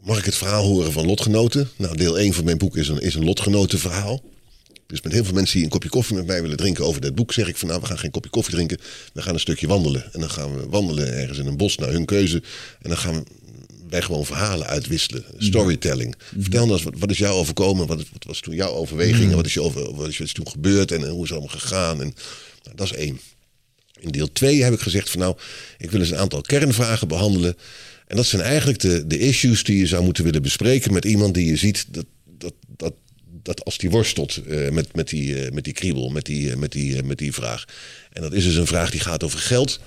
mag 0.00 0.18
ik 0.18 0.24
het 0.24 0.34
verhaal 0.34 0.64
horen 0.64 0.92
van 0.92 1.06
lotgenoten? 1.06 1.68
Nou, 1.76 1.96
deel 1.96 2.18
1 2.18 2.32
van 2.32 2.44
mijn 2.44 2.58
boek 2.58 2.76
is 2.76 2.88
een, 2.88 3.00
is 3.00 3.14
een 3.14 3.24
lotgenotenverhaal. 3.24 4.22
Dus 4.86 5.02
met 5.02 5.12
heel 5.12 5.24
veel 5.24 5.34
mensen 5.34 5.54
die 5.54 5.64
een 5.64 5.70
kopje 5.70 5.88
koffie 5.88 6.16
met 6.16 6.26
mij 6.26 6.42
willen 6.42 6.56
drinken 6.56 6.84
over 6.84 7.00
dit 7.00 7.14
boek, 7.14 7.32
zeg 7.32 7.48
ik 7.48 7.56
van 7.56 7.68
nou, 7.68 7.80
we 7.80 7.86
gaan 7.86 7.98
geen 7.98 8.10
kopje 8.10 8.30
koffie 8.30 8.54
drinken. 8.54 8.78
We 9.12 9.22
gaan 9.22 9.34
een 9.34 9.40
stukje 9.40 9.66
wandelen. 9.66 10.12
En 10.12 10.20
dan 10.20 10.30
gaan 10.30 10.56
we 10.56 10.66
wandelen 10.68 11.14
ergens 11.14 11.38
in 11.38 11.46
een 11.46 11.56
bos 11.56 11.76
naar 11.76 11.90
hun 11.90 12.04
keuze. 12.04 12.42
En 12.82 12.88
dan 12.88 12.98
gaan 12.98 13.24
wij 13.88 14.02
gewoon 14.02 14.26
verhalen 14.26 14.66
uitwisselen. 14.66 15.24
Storytelling. 15.38 16.14
Vertel 16.38 16.60
nou 16.60 16.72
eens, 16.72 16.82
wat, 16.82 16.94
wat 16.98 17.10
is 17.10 17.18
jou 17.18 17.34
overkomen? 17.34 17.86
Wat, 17.86 17.98
wat 18.12 18.24
was 18.26 18.40
toen 18.40 18.54
jouw 18.54 18.72
overweging? 18.72 19.34
Wat 19.34 19.46
is, 19.46 19.54
je 19.54 19.62
over, 19.62 19.94
wat 19.94 20.08
is 20.08 20.32
toen 20.32 20.48
gebeurd? 20.48 20.92
En, 20.92 21.08
hoe 21.08 21.22
is 21.22 21.30
het 21.30 21.38
allemaal 21.38 21.58
gegaan? 21.58 22.00
En, 22.00 22.14
nou, 22.62 22.76
dat 22.76 22.86
is 22.86 22.92
één. 22.92 23.20
In 24.00 24.10
deel 24.10 24.32
2 24.32 24.62
heb 24.62 24.72
ik 24.72 24.80
gezegd 24.80 25.10
van 25.10 25.20
nou, 25.20 25.36
ik 25.78 25.90
wil 25.90 26.00
eens 26.00 26.10
een 26.10 26.18
aantal 26.18 26.40
kernvragen 26.40 27.08
behandelen. 27.08 27.56
En 28.06 28.16
dat 28.16 28.26
zijn 28.26 28.42
eigenlijk 28.42 28.78
de, 28.78 29.06
de 29.06 29.18
issues 29.18 29.64
die 29.64 29.78
je 29.78 29.86
zou 29.86 30.04
moeten 30.04 30.24
willen 30.24 30.42
bespreken 30.42 30.92
met 30.92 31.04
iemand 31.04 31.34
die 31.34 31.46
je 31.46 31.56
ziet 31.56 31.86
dat, 31.90 32.06
dat, 32.38 32.54
dat, 32.76 32.94
dat 33.42 33.64
als 33.64 33.78
die 33.78 33.90
worstelt 33.90 34.40
uh, 34.46 34.70
met, 34.70 34.94
met, 34.96 35.08
die, 35.08 35.44
uh, 35.44 35.50
met 35.50 35.64
die 35.64 35.72
kriebel, 35.72 36.08
met 36.08 36.24
die, 36.24 36.50
uh, 36.50 36.56
met, 36.56 36.72
die, 36.72 37.02
met 37.02 37.18
die 37.18 37.32
vraag. 37.32 37.64
En 38.12 38.22
dat 38.22 38.32
is 38.32 38.44
dus 38.44 38.54
een 38.54 38.66
vraag 38.66 38.90
die 38.90 39.00
gaat 39.00 39.24
over 39.24 39.38
geld. 39.38 39.80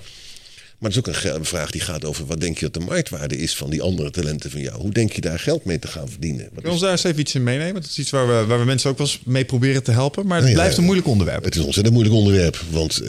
Maar 0.78 0.90
het 0.90 1.06
is 1.06 1.14
ook 1.14 1.34
een 1.34 1.44
vraag 1.44 1.70
die 1.70 1.80
gaat 1.80 2.04
over 2.04 2.26
wat 2.26 2.40
denk 2.40 2.58
je 2.58 2.70
dat 2.70 2.74
de 2.74 2.88
marktwaarde 2.88 3.38
is 3.38 3.56
van 3.56 3.70
die 3.70 3.82
andere 3.82 4.10
talenten 4.10 4.50
van 4.50 4.60
jou? 4.60 4.80
Hoe 4.80 4.92
denk 4.92 5.12
je 5.12 5.20
daar 5.20 5.38
geld 5.38 5.64
mee 5.64 5.78
te 5.78 5.88
gaan 5.88 6.08
verdienen? 6.08 6.40
Wat 6.40 6.52
Kun 6.54 6.62
je 6.62 6.70
ons 6.70 6.80
daar 6.80 6.90
eens 6.90 7.04
even 7.04 7.20
iets 7.20 7.34
in 7.34 7.42
meenemen? 7.42 7.74
Dat 7.74 7.90
is 7.90 7.98
iets 7.98 8.10
waar 8.10 8.26
we, 8.26 8.46
waar 8.46 8.58
we 8.58 8.64
mensen 8.64 8.90
ook 8.90 8.98
wel 8.98 9.06
eens 9.06 9.20
mee 9.24 9.44
proberen 9.44 9.82
te 9.82 9.90
helpen. 9.90 10.26
Maar 10.26 10.36
het 10.36 10.44
nou 10.44 10.56
ja, 10.56 10.60
blijft 10.60 10.76
een 10.76 10.84
moeilijk 10.84 11.08
onderwerp. 11.08 11.44
Het 11.44 11.52
is 11.52 11.58
een 11.58 11.66
ontzettend 11.66 11.96
moeilijk 11.96 12.18
onderwerp. 12.18 12.62
Want 12.70 13.02
uh, 13.02 13.08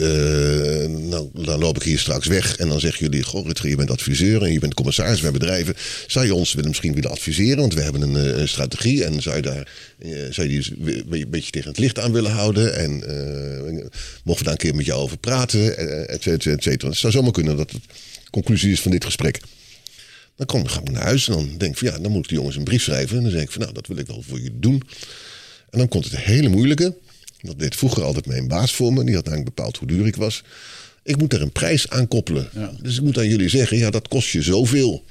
nou, 1.08 1.28
dan 1.34 1.58
loop 1.58 1.76
ik 1.76 1.82
hier 1.82 1.98
straks 1.98 2.26
weg 2.26 2.56
en 2.56 2.68
dan 2.68 2.80
zeggen 2.80 3.04
jullie: 3.04 3.22
Goh, 3.22 3.46
Rutger, 3.46 3.68
je 3.68 3.76
bent 3.76 3.90
adviseur 3.90 4.42
en 4.42 4.52
je 4.52 4.58
bent 4.58 4.74
commissaris 4.74 5.20
bij 5.20 5.30
bedrijven. 5.30 5.74
Zou 6.06 6.26
je 6.26 6.34
ons 6.34 6.52
willen, 6.52 6.68
misschien 6.68 6.94
willen 6.94 7.10
adviseren? 7.10 7.58
Want 7.58 7.74
we 7.74 7.82
hebben 7.82 8.02
een, 8.02 8.40
een 8.40 8.48
strategie 8.48 9.04
en 9.04 9.22
zou 9.22 9.36
je 9.36 9.42
daar 9.42 9.68
uh, 9.98 10.18
zou 10.30 10.48
je 10.48 10.60
die 10.60 11.20
een 11.20 11.30
beetje 11.30 11.50
tegen 11.50 11.68
het 11.68 11.78
licht 11.78 11.98
aan 11.98 12.12
willen 12.12 12.30
houden? 12.30 12.74
En 12.76 12.90
uh, 12.90 13.84
mogen 14.24 14.38
we 14.38 14.44
daar 14.44 14.52
een 14.52 14.56
keer 14.56 14.74
met 14.74 14.86
jou 14.86 15.00
over 15.00 15.18
praten? 15.18 15.78
Et 16.08 16.22
cetera, 16.22 16.54
et 16.54 16.62
cetera. 16.62 16.88
Het 16.88 16.98
zou 16.98 17.12
zomaar 17.12 17.32
kunnen 17.32 17.56
dat 17.66 17.70
het 17.70 17.82
conclusie 18.30 18.72
is 18.72 18.80
van 18.80 18.90
dit 18.90 19.04
gesprek. 19.04 19.40
Dan 20.36 20.46
kom, 20.46 20.66
ga 20.66 20.80
ik 20.80 20.90
naar 20.90 21.02
huis 21.02 21.28
en 21.28 21.34
dan 21.34 21.48
denk 21.58 21.72
ik 21.72 21.78
van 21.78 21.88
ja, 21.88 21.98
dan 21.98 22.12
moet 22.12 22.22
ik 22.22 22.28
de 22.28 22.34
jongens 22.34 22.56
een 22.56 22.64
brief 22.64 22.82
schrijven. 22.82 23.16
En 23.16 23.22
dan 23.22 23.32
zeg 23.32 23.42
ik 23.42 23.50
van 23.50 23.60
nou, 23.60 23.72
dat 23.72 23.86
wil 23.86 23.96
ik 23.96 24.06
wel 24.06 24.22
voor 24.22 24.40
je 24.40 24.50
doen. 24.52 24.82
En 25.70 25.78
dan 25.78 25.88
komt 25.88 26.04
het 26.04 26.16
hele 26.16 26.48
moeilijke. 26.48 26.96
Dat 27.40 27.58
deed 27.58 27.76
vroeger 27.76 28.02
altijd 28.02 28.26
mijn 28.26 28.48
baas 28.48 28.72
voor 28.72 28.92
me. 28.92 29.04
Die 29.04 29.14
had 29.14 29.26
eigenlijk 29.26 29.56
bepaald 29.56 29.76
hoe 29.76 29.88
duur 29.88 30.06
ik 30.06 30.16
was. 30.16 30.42
Ik 31.02 31.16
moet 31.16 31.32
er 31.32 31.42
een 31.42 31.52
prijs 31.52 31.88
aan 31.88 32.08
koppelen. 32.08 32.48
Ja. 32.54 32.72
Dus 32.82 32.96
ik 32.96 33.02
moet 33.02 33.18
aan 33.18 33.28
jullie 33.28 33.48
zeggen, 33.48 33.76
ja, 33.76 33.90
dat 33.90 34.08
kost 34.08 34.28
je 34.28 34.42
zoveel. 34.42 35.04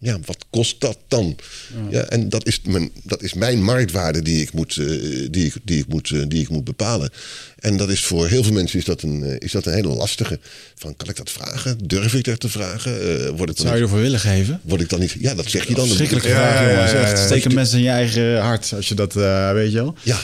Ja, 0.00 0.18
wat 0.24 0.44
kost 0.50 0.80
dat 0.80 0.98
dan? 1.08 1.36
Ja. 1.72 1.98
ja 1.98 2.04
en 2.04 2.28
dat 2.28 2.46
is, 2.46 2.60
mijn, 2.66 2.90
dat 3.02 3.22
is 3.22 3.34
mijn 3.34 3.62
marktwaarde 3.62 4.22
die 4.22 4.42
ik 4.42 4.52
moet, 4.52 4.76
uh, 4.76 5.28
die 5.30 5.46
ik, 5.46 5.54
die 5.64 5.78
ik 5.78 5.88
moet, 5.88 6.10
uh, 6.10 6.22
die 6.28 6.40
ik 6.40 6.48
moet 6.48 6.64
bepalen. 6.64 7.10
En 7.58 7.76
dat 7.76 7.90
is 7.90 8.04
voor 8.04 8.28
heel 8.28 8.42
veel 8.42 8.52
mensen 8.52 8.78
is 8.78 8.84
dat 8.84 9.02
een, 9.02 9.22
uh, 9.22 9.36
is 9.38 9.52
dat 9.52 9.66
een 9.66 9.72
hele 9.72 9.88
lastige. 9.88 10.38
Van, 10.74 10.96
kan 10.96 11.08
ik 11.08 11.16
dat 11.16 11.30
vragen? 11.30 11.78
Durf 11.86 12.14
ik 12.14 12.24
dat 12.24 12.40
te 12.40 12.48
vragen? 12.48 13.36
word 13.36 13.50
ik 13.50 13.56
Zou 13.56 13.76
je 13.76 13.82
ervoor 13.82 14.00
willen 14.00 14.20
geven? 14.20 14.60
Word 14.62 14.80
ik 14.80 14.88
dan 14.88 15.00
niet? 15.00 15.16
Ja, 15.20 15.34
dat 15.34 15.50
zeg 15.50 15.68
je 15.68 15.74
dan. 15.74 15.86
Verschrikkelijke 15.86 16.28
vraag, 16.28 16.70
jongens. 16.70 16.92
Ja, 16.92 17.00
ja, 17.00 17.08
ja, 17.08 17.26
Steken 17.26 17.54
mensen 17.54 17.78
in 17.78 17.84
je 17.84 17.90
eigen 17.90 18.40
hart 18.40 18.72
als 18.76 18.88
je 18.88 18.94
dat 18.94 19.12
weet 19.12 19.72
je 19.72 19.76
wel. 19.76 19.94
Ja. 20.02 20.18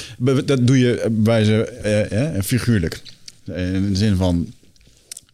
Dat 0.45 0.67
doe 0.67 0.79
je 0.79 1.07
bij 1.11 1.45
ze 1.45 2.41
figuurlijk. 2.45 3.01
In 3.45 3.93
de 3.93 3.99
zin 3.99 4.17
van 4.17 4.53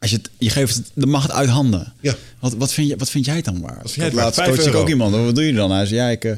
als 0.01 0.11
je, 0.11 0.17
het, 0.17 0.31
je 0.39 0.51
geeft 0.51 0.81
de 0.95 1.07
macht 1.07 1.31
uit 1.31 1.49
handen. 1.49 1.93
Ja. 2.01 2.17
Wat, 2.39 2.55
wat, 2.55 2.73
vind, 2.73 2.89
je, 2.89 2.97
wat 2.97 3.11
vind 3.11 3.25
jij 3.25 3.43
dan 3.43 3.61
waar? 3.61 3.83
Jij 3.95 4.13
laatst 4.13 4.43
coach 4.43 4.67
ik 4.67 4.75
ook 4.75 4.89
iemand. 4.89 5.15
Wat 5.15 5.35
doe 5.35 5.45
je 5.45 5.53
dan? 5.53 5.71
Hij 5.71 5.87
zei, 5.87 6.01
ja, 6.01 6.09
ik 6.09 6.25
uh, 6.25 6.35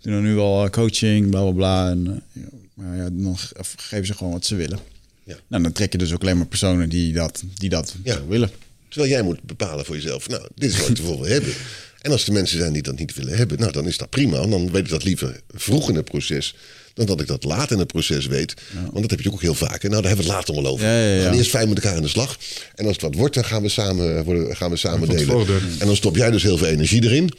doe 0.00 0.12
dan 0.12 0.22
nu 0.22 0.38
al 0.38 0.70
coaching, 0.70 1.30
bla 1.30 1.40
bla 1.40 1.50
bla. 1.50 1.90
En, 1.90 2.22
uh, 2.32 2.44
maar 2.74 2.96
ja, 2.96 3.08
dan 3.12 3.36
geven 3.76 4.06
ze 4.06 4.14
gewoon 4.14 4.32
wat 4.32 4.44
ze 4.44 4.54
willen. 4.54 4.78
Ja. 5.24 5.36
Nou, 5.46 5.62
dan 5.62 5.72
trek 5.72 5.92
je 5.92 5.98
dus 5.98 6.12
ook 6.12 6.20
alleen 6.20 6.36
maar 6.36 6.46
personen 6.46 6.88
die 6.88 7.12
dat, 7.12 7.42
die 7.54 7.68
dat 7.68 7.94
ja. 8.04 8.26
willen. 8.26 8.50
Terwijl 8.88 9.12
jij 9.12 9.22
moet 9.22 9.42
bepalen 9.42 9.84
voor 9.84 9.94
jezelf, 9.94 10.28
nou, 10.28 10.46
dit 10.54 10.72
is 10.72 10.78
wat 10.78 10.88
ik 10.88 10.98
ervoor 10.98 11.20
wil 11.20 11.30
hebben. 11.30 11.52
En 12.00 12.12
als 12.12 12.26
er 12.26 12.32
mensen 12.32 12.58
zijn 12.58 12.72
die 12.72 12.82
dat 12.82 12.98
niet 12.98 13.14
willen 13.14 13.36
hebben, 13.36 13.58
nou, 13.58 13.72
dan 13.72 13.86
is 13.86 13.96
dat 13.96 14.10
prima. 14.10 14.40
En 14.40 14.50
dan 14.50 14.70
weet 14.70 14.84
ik 14.84 14.88
dat 14.88 15.04
liever 15.04 15.40
vroeg 15.54 15.88
in 15.88 15.94
het 15.94 16.04
proces 16.04 16.54
dan 16.96 17.06
dat 17.06 17.20
ik 17.20 17.26
dat 17.26 17.44
laat 17.44 17.70
in 17.70 17.78
het 17.78 17.86
proces 17.86 18.26
weet. 18.26 18.54
Ja. 18.74 18.80
Want 18.82 19.00
dat 19.00 19.10
heb 19.10 19.20
je 19.20 19.32
ook 19.32 19.40
heel 19.40 19.54
vaak. 19.54 19.82
En 19.82 19.90
nou, 19.90 20.02
daar 20.02 20.10
hebben 20.10 20.26
we 20.26 20.32
het 20.32 20.46
later 20.46 20.64
al 20.64 20.72
over. 20.72 20.86
Ja, 20.86 21.00
ja, 21.00 21.16
we 21.16 21.22
gaan 21.22 21.34
eerst 21.34 21.50
fijn 21.50 21.68
met 21.68 21.76
elkaar 21.76 21.96
aan 21.96 22.02
de 22.02 22.08
slag. 22.08 22.38
En 22.74 22.84
als 22.84 22.92
het 22.92 23.02
wat 23.02 23.14
wordt, 23.14 23.34
dan 23.34 23.44
gaan 23.44 23.62
we 23.62 23.68
samen, 23.68 24.24
gaan 24.56 24.70
we 24.70 24.76
samen 24.76 25.08
delen. 25.08 25.46
En 25.78 25.86
dan 25.86 25.96
stop 25.96 26.16
jij 26.16 26.30
dus 26.30 26.42
heel 26.42 26.58
veel 26.58 26.66
energie 26.66 27.04
erin. 27.04 27.30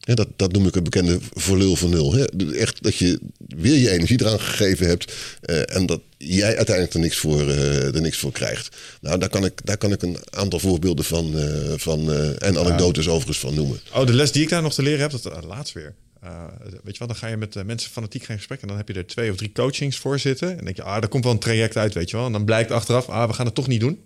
Ja, 0.00 0.14
dat, 0.14 0.28
dat 0.36 0.52
noem 0.52 0.66
ik 0.66 0.76
een 0.76 0.82
bekende 0.82 1.18
verlul 1.32 1.76
van 1.76 1.90
nul. 1.90 2.14
Hè? 2.14 2.24
Echt 2.52 2.82
dat 2.82 2.96
je 2.96 3.20
weer 3.56 3.76
je 3.76 3.90
energie 3.90 4.20
eraan 4.20 4.40
gegeven 4.40 4.86
hebt. 4.86 5.12
Uh, 5.42 5.76
en 5.76 5.86
dat 5.86 6.00
jij 6.18 6.56
uiteindelijk 6.56 6.94
er 6.94 7.00
niks 7.00 7.16
voor, 7.16 7.42
uh, 7.42 7.94
er 7.94 8.00
niks 8.00 8.18
voor 8.18 8.32
krijgt. 8.32 8.76
Nou, 9.00 9.18
daar 9.18 9.28
kan 9.28 9.44
ik, 9.44 9.60
daar 9.64 9.76
kan 9.76 9.92
ik 9.92 10.02
een 10.02 10.16
aantal 10.30 10.58
voorbeelden 10.58 11.04
van, 11.04 11.32
uh, 11.34 11.72
van 11.76 12.12
en 12.38 12.58
anekdotes 12.58 13.08
overigens 13.08 13.38
van 13.38 13.54
noemen. 13.54 13.80
Oh, 13.92 14.06
de 14.06 14.14
les 14.14 14.32
die 14.32 14.42
ik 14.42 14.48
daar 14.48 14.62
nog 14.62 14.74
te 14.74 14.82
leren 14.82 15.00
heb, 15.00 15.10
dat 15.10 15.44
laatst 15.44 15.74
weer. 15.74 15.94
Uh, 16.24 16.44
weet 16.82 16.92
je 16.92 16.98
wel, 16.98 17.08
dan 17.08 17.16
ga 17.16 17.26
je 17.26 17.36
met 17.36 17.56
uh, 17.56 17.62
mensen 17.62 17.90
fanatiek 17.90 18.24
gaan 18.24 18.36
gesprek 18.36 18.60
en 18.60 18.68
dan 18.68 18.76
heb 18.76 18.88
je 18.88 18.94
er 18.94 19.06
twee 19.06 19.30
of 19.30 19.36
drie 19.36 19.52
coachings 19.52 19.98
voor 19.98 20.18
zitten. 20.18 20.48
En 20.48 20.56
dan 20.56 20.64
denk 20.64 20.76
je, 20.76 20.82
ah, 20.82 21.00
daar 21.00 21.08
komt 21.08 21.24
wel 21.24 21.32
een 21.32 21.38
traject 21.38 21.76
uit, 21.76 21.94
weet 21.94 22.10
je 22.10 22.16
wel. 22.16 22.26
En 22.26 22.32
dan 22.32 22.44
blijkt 22.44 22.70
achteraf, 22.70 23.08
ah, 23.08 23.28
we 23.28 23.34
gaan 23.34 23.46
het 23.46 23.54
toch 23.54 23.66
niet 23.66 23.80
doen. 23.80 23.98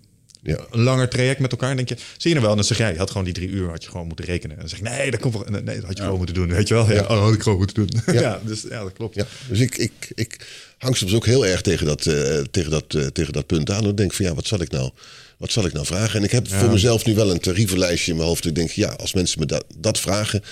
Ja. 0.43 0.67
Een 0.71 0.81
langer 0.81 1.09
traject 1.09 1.41
met 1.41 1.51
elkaar. 1.51 1.71
En 1.71 1.77
denk 1.77 1.89
je, 1.89 1.97
zie 1.97 2.05
je 2.17 2.29
nou 2.29 2.41
wel? 2.41 2.51
En 2.51 2.57
dan 2.57 2.65
zeg 2.65 2.79
jij, 2.79 2.93
je 2.93 2.99
had 2.99 3.09
gewoon 3.09 3.25
die 3.25 3.35
drie 3.35 3.49
uur, 3.49 3.71
had 3.71 3.83
je 3.83 3.91
gewoon 3.91 4.07
moeten 4.07 4.25
rekenen. 4.25 4.55
En 4.55 4.61
dan 4.61 4.69
zeg 4.69 4.79
je, 4.79 4.85
nee, 4.85 5.11
dat 5.11 5.21
komt 5.21 5.35
wel. 5.35 5.45
Nee, 5.51 5.63
dat 5.63 5.75
had 5.75 5.89
je 5.89 5.95
ja. 5.95 6.03
gewoon 6.03 6.17
moeten 6.17 6.35
doen, 6.35 6.49
weet 6.49 6.69
je 6.69 6.75
wel? 6.75 6.87
Ja, 6.87 6.95
ja. 6.95 7.01
Oh, 7.01 7.09
dat 7.09 7.19
had 7.19 7.35
ik 7.35 7.43
gewoon 7.43 7.59
moeten 7.59 7.77
doen. 7.77 8.03
Ja, 8.07 8.21
ja 8.29 8.41
dus 8.45 8.63
ja, 8.63 8.83
dat 8.83 8.93
klopt. 8.93 9.15
Ja. 9.15 9.27
Dus 9.49 9.61
ik, 9.61 9.77
ik, 9.77 10.13
ik 10.15 10.47
hang 10.79 10.97
soms 10.97 11.15
ook 11.15 11.27
heel 11.27 11.47
erg 11.47 11.61
tegen 11.61 11.87
dat, 11.87 12.07
uh, 12.07 12.41
tegen 12.51 12.71
dat, 12.71 12.95
uh, 12.95 13.07
tegen 13.07 13.33
dat 13.33 13.47
punt 13.47 13.71
aan. 13.71 13.85
En 13.85 13.95
denk 13.95 14.13
van, 14.13 14.25
ja, 14.25 14.35
wat 14.35 14.47
zal 14.47 14.61
ik 14.61 14.71
nou? 14.71 14.91
Wat 15.39 15.53
zal 15.53 15.65
ik 15.65 15.73
nou 15.73 15.87
vragen? 15.87 16.19
En 16.19 16.25
ik 16.25 16.31
heb 16.31 16.49
voor 16.49 16.71
mezelf 16.71 17.05
nu 17.05 17.15
wel 17.15 17.31
een 17.31 17.41
tarievenlijstje 17.41 18.11
in 18.11 18.17
mijn 18.17 18.29
hoofd. 18.29 18.47
Ik 18.47 18.55
denk, 18.55 18.71
ja, 18.71 18.89
als 18.89 19.13
mensen 19.13 19.39
me 19.41 19.47
dat, 19.47 19.65
dat 19.77 19.99
vragen, 20.01 20.43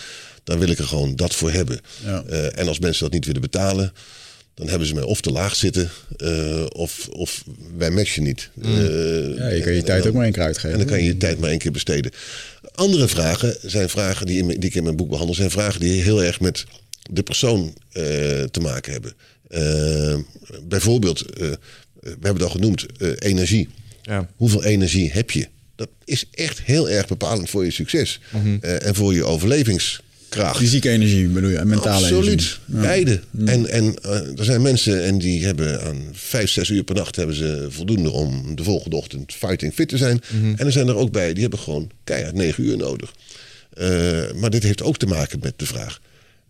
dan 0.47 0.59
wil 0.59 0.69
ik 0.69 0.79
er 0.79 0.87
gewoon 0.87 1.17
dat 1.17 1.35
voor 1.35 1.51
hebben. 1.53 1.81
Ja. 2.05 2.25
Uh, 2.31 2.59
en 2.59 2.69
als 2.69 2.79
mensen 2.79 3.03
dat 3.05 3.13
niet 3.13 3.25
willen 3.27 3.41
betalen, 3.41 3.93
dan 4.55 4.69
hebben 4.69 4.89
ze 4.89 4.95
mij 4.95 5.03
of 5.03 5.21
te 5.21 5.31
laag 5.31 5.57
zitten, 5.57 5.91
uh, 6.17 6.67
of, 6.73 7.09
of 7.09 7.45
wij 7.77 7.91
matchen 7.91 8.23
niet. 8.23 8.51
Mm. 8.55 8.65
Uh, 8.65 9.37
ja, 9.37 9.49
je 9.49 9.61
kan 9.63 9.73
je 9.73 9.83
tijd 9.83 9.99
dan, 9.99 10.09
ook 10.09 10.15
maar 10.15 10.25
één 10.25 10.33
keer 10.33 10.43
uitgeven. 10.43 10.71
En 10.73 10.79
dan 10.79 10.87
kan 10.87 10.99
je 10.99 11.05
je 11.05 11.17
tijd 11.17 11.39
maar 11.39 11.51
één 11.51 11.59
keer 11.59 11.73
besteden. 11.73 12.13
Andere 12.75 13.09
vragen 13.09 13.57
zijn 13.63 13.89
vragen 13.89 14.27
die, 14.27 14.39
in, 14.39 14.47
die 14.47 14.69
ik 14.71 14.75
in 14.75 14.83
mijn 14.83 14.97
boek 14.97 15.09
behandel, 15.09 15.35
zijn 15.35 15.51
vragen 15.51 15.81
die 15.81 16.03
heel 16.03 16.23
erg 16.25 16.41
met 16.41 16.65
de 17.11 17.23
persoon 17.23 17.75
te 18.51 18.61
maken 18.61 18.93
hebben. 18.93 19.13
bijvoorbeeld, 20.69 21.25
we 21.37 21.59
hebben 22.01 22.33
het 22.33 22.43
al 22.43 22.51
genoemd, 22.51 22.87
energie. 23.19 23.69
Ja. 24.03 24.29
Hoeveel 24.37 24.65
energie 24.65 25.11
heb 25.11 25.31
je? 25.31 25.49
Dat 25.77 25.89
is 26.05 26.25
echt 26.33 26.63
heel 26.63 26.91
erg 26.91 27.07
bepalend 27.07 27.51
voor 27.51 27.65
je 27.65 27.71
succes 27.71 28.21
Mhm. 28.31 28.47
mm 28.47 28.59
-hmm. 28.61 28.71
en 28.71 28.95
voor 28.95 29.15
je 29.15 29.25
overlevings 29.25 30.01
kracht. 30.29 30.57
Fysieke 30.57 30.91
energie 30.91 31.29
bedoel 31.29 31.51
je, 31.51 31.57
en 31.57 31.69
mentale 31.69 32.05
Absoluut, 32.05 32.27
energie. 32.27 32.57
Ja. 32.65 32.81
beide. 32.81 33.21
Mm. 33.31 33.49
En, 33.49 33.69
en 33.69 33.85
uh, 34.05 34.39
er 34.39 34.45
zijn 34.45 34.63
mensen 34.63 35.05
en 35.05 35.19
die 35.19 35.45
hebben 35.45 35.83
aan 35.83 36.09
vijf, 36.13 36.51
zes 36.51 36.69
uur 36.69 36.85
per 36.85 36.95
nacht 36.95 37.17
hebben 37.17 37.37
ze 37.37 37.67
voldoende 37.71 38.11
om 38.11 38.57
de 38.57 38.63
volgende 38.65 38.97
ochtend 38.97 39.35
fighting 39.35 39.75
fit 39.75 39.89
te 39.89 39.97
zijn. 39.97 40.21
Mhm. 40.23 40.37
Mm 40.37 40.43
-hmm. 40.43 40.59
En 40.59 40.67
er 40.67 40.73
zijn 40.73 40.89
er 40.89 40.97
ook 40.97 41.13
bij 41.13 41.33
die 41.33 41.43
hebben 41.43 41.59
gewoon 41.59 41.91
keihard 42.05 42.35
negen 42.35 42.65
uur 42.65 42.77
nodig. 42.77 43.13
Uh, 43.81 44.33
maar 44.35 44.51
dit 44.51 44.63
heeft 44.63 44.83
ook 44.83 44.97
te 44.97 45.07
maken 45.07 45.39
met 45.43 45.55
de 45.57 45.67
vraag: 45.67 46.01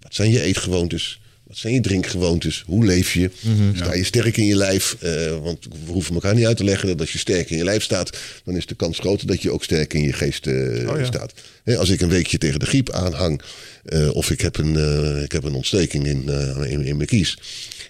wat 0.00 0.14
zijn 0.14 0.30
je 0.30 0.40
eetgewoontes? 0.40 1.20
Wat 1.46 1.56
zijn 1.56 1.74
je 1.74 1.80
drinkgewoontes? 1.80 2.62
Hoe 2.66 2.84
leef 2.84 3.12
je? 3.12 3.30
Mhm. 3.40 3.52
Mm 3.52 3.58
-hmm. 3.58 3.76
Sta 3.76 3.94
je 3.94 4.04
sterk 4.04 4.36
in 4.36 4.46
je 4.46 4.56
lijf? 4.56 4.96
Uh, 5.02 5.10
want 5.42 5.64
we 5.64 5.92
hoeven 5.92 6.14
elkaar 6.14 6.34
niet 6.34 6.46
uit 6.46 6.56
te 6.56 6.64
leggen 6.64 6.88
dat 6.88 7.00
als 7.00 7.12
je 7.12 7.18
sterk 7.18 7.50
in 7.50 7.56
je 7.56 7.64
lijf 7.64 7.82
staat, 7.82 8.18
dan 8.44 8.56
is 8.56 8.66
de 8.66 8.74
kans 8.74 8.98
groter 8.98 9.26
dat 9.26 9.42
je 9.42 9.50
ook 9.50 9.64
sterk 9.64 9.94
in 9.94 10.02
je 10.02 10.12
geest 10.12 10.46
uh, 10.46 10.88
oh, 10.88 10.98
ja. 10.98 11.04
staat. 11.04 11.32
He, 11.64 11.76
als 11.78 11.88
ik 11.88 12.00
een 12.00 12.08
weekje 12.08 12.38
tegen 12.38 12.60
de 12.60 12.66
griep 12.66 12.90
aanhang, 12.90 13.42
uh, 13.84 14.14
of 14.14 14.30
ik 14.30 14.40
heb 14.40 14.56
een, 14.56 14.74
uh, 14.74 15.22
ik 15.22 15.32
heb 15.32 15.44
een 15.44 15.54
ontsteking 15.54 16.06
in, 16.06 16.24
uh, 16.28 16.70
in, 16.70 16.84
in, 16.84 16.96
mijn 16.96 17.08
kies. 17.08 17.38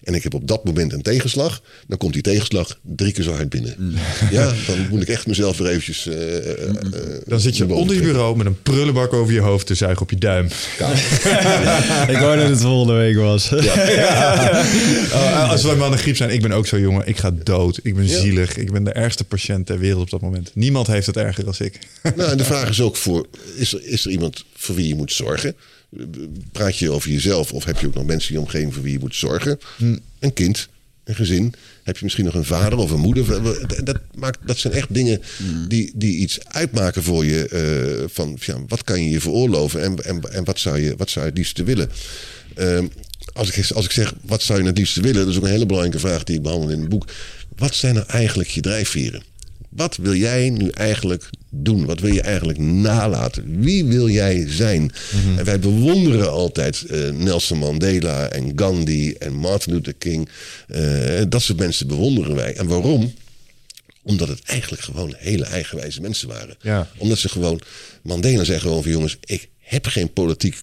En 0.02 0.14
ik 0.14 0.22
heb 0.22 0.34
op 0.34 0.48
dat 0.48 0.64
moment 0.64 0.92
een 0.92 1.02
tegenslag. 1.02 1.62
Dan 1.86 1.98
komt 1.98 2.12
die 2.12 2.22
tegenslag 2.22 2.78
drie 2.82 3.12
keer 3.12 3.24
zo 3.24 3.32
hard 3.32 3.48
binnen. 3.48 3.74
Mm. 3.78 3.94
Ja, 4.30 4.52
dan 4.66 4.86
moet 4.90 5.02
ik 5.02 5.08
echt 5.08 5.26
mezelf 5.26 5.58
weer 5.58 5.68
eventjes... 5.68 6.08
dan 7.26 7.40
zit 7.40 7.56
je 7.56 7.74
onder 7.74 7.96
je 7.96 8.02
bureau 8.02 8.36
met 8.36 8.46
een 8.46 8.62
prullenbak 8.62 9.12
over 9.12 9.32
je 9.32 9.40
hoofd 9.40 9.66
te 9.66 9.74
zuigen 9.74 10.02
op 10.02 10.10
je 10.10 10.18
duim. 10.18 10.48
ja. 10.78 10.90
ik 12.14 12.18
wou 12.18 12.36
dat 12.36 12.48
het 12.48 12.60
volgende 12.60 12.94
week 12.94 13.16
was. 13.16 13.45
Oh, 15.16 15.50
als 15.50 15.62
wij 15.62 15.76
mannen 15.76 15.98
griep 15.98 16.16
zijn, 16.16 16.30
ik 16.30 16.42
ben 16.42 16.52
ook 16.52 16.66
zo 16.66 16.78
jongen. 16.78 17.06
Ik 17.08 17.16
ga 17.16 17.30
dood. 17.42 17.80
Ik 17.82 17.94
ben 17.94 18.08
zielig. 18.08 18.56
Ik 18.56 18.72
ben 18.72 18.84
de 18.84 18.92
ergste 18.92 19.24
patiënt 19.24 19.66
ter 19.66 19.78
wereld 19.78 20.02
op 20.02 20.10
dat 20.10 20.20
moment. 20.20 20.50
Niemand 20.54 20.86
heeft 20.86 21.06
het 21.06 21.16
erger 21.16 21.44
dan 21.44 21.54
ik. 21.58 21.78
nou, 22.16 22.30
en 22.30 22.36
de 22.36 22.44
vraag 22.44 22.68
is 22.68 22.80
ook 22.80 22.96
voor... 22.96 23.26
Is 23.56 23.72
er, 23.72 23.84
is 23.84 24.04
er 24.04 24.10
iemand 24.10 24.44
voor 24.54 24.74
wie 24.74 24.88
je 24.88 24.94
moet 24.94 25.12
zorgen? 25.12 25.54
Praat 26.52 26.78
je 26.78 26.90
over 26.90 27.10
jezelf 27.10 27.52
of 27.52 27.64
heb 27.64 27.80
je 27.80 27.86
ook 27.86 27.94
nog 27.94 28.04
mensen 28.04 28.28
in 28.28 28.34
je 28.34 28.44
omgeving 28.46 28.74
voor 28.74 28.82
wie 28.82 28.92
je 28.92 28.98
moet 28.98 29.14
zorgen? 29.14 29.58
Hm. 29.76 29.96
Een 30.18 30.32
kind, 30.32 30.68
een 31.04 31.14
gezin. 31.14 31.54
Heb 31.82 31.96
je 31.96 32.04
misschien 32.04 32.24
nog 32.24 32.34
een 32.34 32.44
vader 32.44 32.78
of 32.78 32.90
een 32.90 33.00
moeder. 33.00 33.24
Dat, 33.84 33.98
maakt, 34.14 34.38
dat 34.46 34.58
zijn 34.58 34.72
echt 34.72 34.94
dingen 34.94 35.22
die, 35.68 35.92
die 35.94 36.16
iets 36.16 36.38
uitmaken 36.44 37.02
voor 37.02 37.24
je. 37.24 37.48
eh, 37.48 38.08
van 38.12 38.36
ja, 38.40 38.56
wat 38.68 38.84
kan 38.84 39.02
je 39.04 39.10
je 39.10 39.20
veroorloven 39.20 39.82
en, 39.82 40.04
en, 40.04 40.20
en 40.32 40.44
wat, 40.44 40.58
zou 40.58 40.80
je, 40.80 40.94
wat 40.96 41.10
zou 41.10 41.30
je 41.34 41.40
het 41.40 41.64
willen? 41.64 41.90
Ehm, 42.54 42.86
als, 43.36 43.50
ik, 43.50 43.70
als 43.70 43.84
ik 43.84 43.90
zeg, 43.90 44.14
wat 44.22 44.42
zou 44.42 44.60
je 44.60 44.66
het 44.66 44.78
liefste 44.78 45.00
willen? 45.00 45.20
Dat 45.20 45.28
is 45.28 45.36
ook 45.36 45.44
een 45.44 45.50
hele 45.50 45.66
belangrijke 45.66 46.06
vraag 46.06 46.24
die 46.24 46.36
ik 46.36 46.42
behandel 46.42 46.70
in 46.70 46.80
het 46.80 46.88
boek. 46.88 47.06
Wat 47.56 47.74
zijn 47.74 47.94
nou 47.94 48.06
eigenlijk 48.06 48.48
je 48.48 48.60
drijfveren? 48.60 49.22
Wat 49.68 49.96
wil 49.96 50.14
jij 50.14 50.50
nu 50.50 50.68
eigenlijk 50.68 51.30
doen? 51.50 51.84
Wat 51.84 52.00
wil 52.00 52.12
je 52.12 52.20
eigenlijk 52.20 52.58
nalaten? 52.58 53.60
Wie 53.60 53.84
wil 53.84 54.08
jij 54.08 54.46
zijn? 54.48 54.92
En 55.36 55.44
wij 55.44 55.58
bewonderen 55.58 56.30
altijd 56.30 56.82
eh, 56.82 57.10
Nelson 57.10 57.58
Mandela 57.58 58.28
en 58.28 58.52
Gandhi 58.56 59.12
en 59.12 59.32
Martin 59.32 59.72
Luther 59.72 59.94
King. 59.94 60.28
Eh, 60.68 61.20
dat 61.28 61.42
soort 61.42 61.58
mensen 61.58 61.86
bewonderen 61.86 62.34
wij. 62.34 62.54
En 62.54 62.66
waarom? 62.66 63.14
Omdat 64.02 64.28
het 64.28 64.40
eigenlijk 64.44 64.82
gewoon 64.82 65.14
hele 65.16 65.44
eigenwijze 65.44 66.00
mensen 66.00 66.28
waren. 66.28 66.56
Ja. 66.60 66.88
Omdat 66.96 67.18
ze 67.18 67.28
gewoon... 67.28 67.60
Mandela 68.02 68.44
zei 68.44 68.60
gewoon 68.60 68.82
van 68.82 68.92
jongens, 68.92 69.16
ik 69.24 69.48
heb 69.66 69.86
geen 69.86 70.12
politiek 70.12 70.56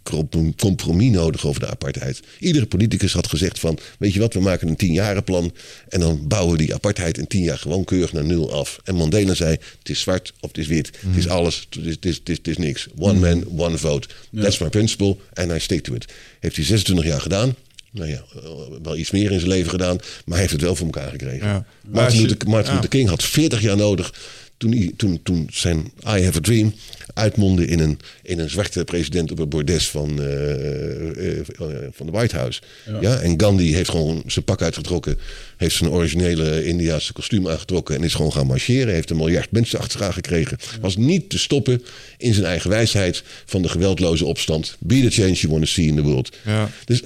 compromis 0.57 1.09
nodig 1.11 1.45
over 1.45 1.59
de 1.59 1.67
apartheid. 1.69 2.19
Iedere 2.39 2.65
politicus 2.65 3.13
had 3.13 3.27
gezegd 3.27 3.59
van, 3.59 3.77
weet 3.99 4.13
je 4.13 4.19
wat, 4.19 4.33
we 4.33 4.39
maken 4.39 4.67
een 4.67 4.75
tienjarenplan... 4.75 5.53
en 5.89 5.99
dan 5.99 6.27
bouwen 6.27 6.51
we 6.57 6.63
die 6.63 6.73
apartheid 6.73 7.17
in 7.17 7.27
tien 7.27 7.43
jaar 7.43 7.57
gewoon 7.57 7.83
keurig 7.85 8.13
naar 8.13 8.23
nul 8.25 8.53
af. 8.53 8.79
En 8.83 8.95
Mandela 8.95 9.33
zei, 9.33 9.51
het 9.79 9.89
is 9.89 9.99
zwart 9.99 10.33
of 10.39 10.47
het 10.49 10.57
is 10.57 10.67
wit. 10.67 10.89
Het 11.07 11.17
is 11.17 11.27
alles, 11.27 11.67
het 11.69 11.85
is, 11.85 11.93
het 11.95 12.05
is, 12.29 12.37
het 12.37 12.47
is, 12.47 12.57
niks. 12.57 12.87
One 12.97 13.19
man, 13.19 13.43
one 13.57 13.77
vote. 13.77 14.07
That's 14.41 14.57
my 14.57 14.69
principle 14.69 15.17
and 15.33 15.51
I 15.51 15.59
stick 15.59 15.83
to 15.83 15.93
it. 15.93 16.05
Heeft 16.39 16.55
hij 16.55 16.65
26 16.65 17.05
jaar 17.05 17.21
gedaan. 17.21 17.55
Nou 17.91 18.09
ja, 18.09 18.23
eh, 18.35 18.41
wel 18.83 18.97
iets 18.97 19.11
meer 19.11 19.31
in 19.31 19.39
zijn 19.39 19.51
leven 19.51 19.69
gedaan, 19.69 19.95
maar 19.95 20.05
hij 20.25 20.39
heeft 20.39 20.51
het 20.51 20.61
wel 20.61 20.75
voor 20.75 20.85
elkaar 20.85 21.09
gekregen. 21.09 21.47
Ja. 21.47 21.65
Martin, 21.87 22.19
je- 22.21 22.27
Luther, 22.27 22.49
Martin 22.49 22.69
ja. 22.69 22.73
Luther 22.73 22.89
King 22.89 23.09
had 23.09 23.23
40 23.23 23.61
jaar 23.61 23.77
nodig 23.77 24.13
toen, 24.57 24.93
toen, 24.95 25.19
toen 25.23 25.47
zijn 25.51 25.91
I 26.07 26.23
Have 26.23 26.37
a 26.37 26.41
Dream 26.41 26.73
uitmondde 27.13 27.65
in 27.65 27.79
een, 27.79 27.99
in 28.23 28.39
een 28.39 28.49
zwarte 28.49 28.83
president 28.83 29.31
op 29.31 29.37
het 29.37 29.49
bordes 29.49 29.89
van, 29.89 30.21
eh, 30.21 31.09
eh, 31.09 31.39
eh, 31.39 31.45
van 31.91 32.05
de 32.05 32.11
White 32.11 32.35
House. 32.35 32.61
Ja. 33.01 33.19
en 33.19 33.39
Gandhi 33.39 33.73
heeft 33.73 33.89
gewoon 33.89 34.23
zijn 34.27 34.45
pak 34.45 34.61
uitgetrokken, 34.61 35.17
heeft 35.57 35.75
zijn 35.75 35.89
originele 35.89 36.65
Indiaanse 36.65 37.13
kostuum 37.13 37.49
aangetrokken 37.49 37.95
en 37.95 38.03
is 38.03 38.13
gewoon 38.13 38.33
gaan 38.33 38.47
marcheren. 38.47 38.93
Heeft 38.93 39.09
een 39.09 39.17
miljard 39.17 39.51
mensen 39.51 39.79
achter 39.79 39.99
zich 40.03 40.13
gekregen. 40.13 40.57
Was 40.81 40.95
niet 40.95 41.29
te 41.29 41.39
stoppen 41.39 41.83
in 42.17 42.33
zijn 42.33 42.45
eigen 42.45 42.69
wijsheid 42.69 43.23
van 43.45 43.61
de 43.61 43.69
geweldloze 43.69 44.25
opstand. 44.25 44.75
Be 44.79 45.01
the 45.01 45.09
change 45.09 45.33
you 45.33 45.51
want 45.51 45.65
to 45.65 45.71
see 45.71 45.85
in 45.85 45.95
the 45.95 46.01
world. 46.01 46.35
Ja. 46.45 46.69
Dus 46.85 47.01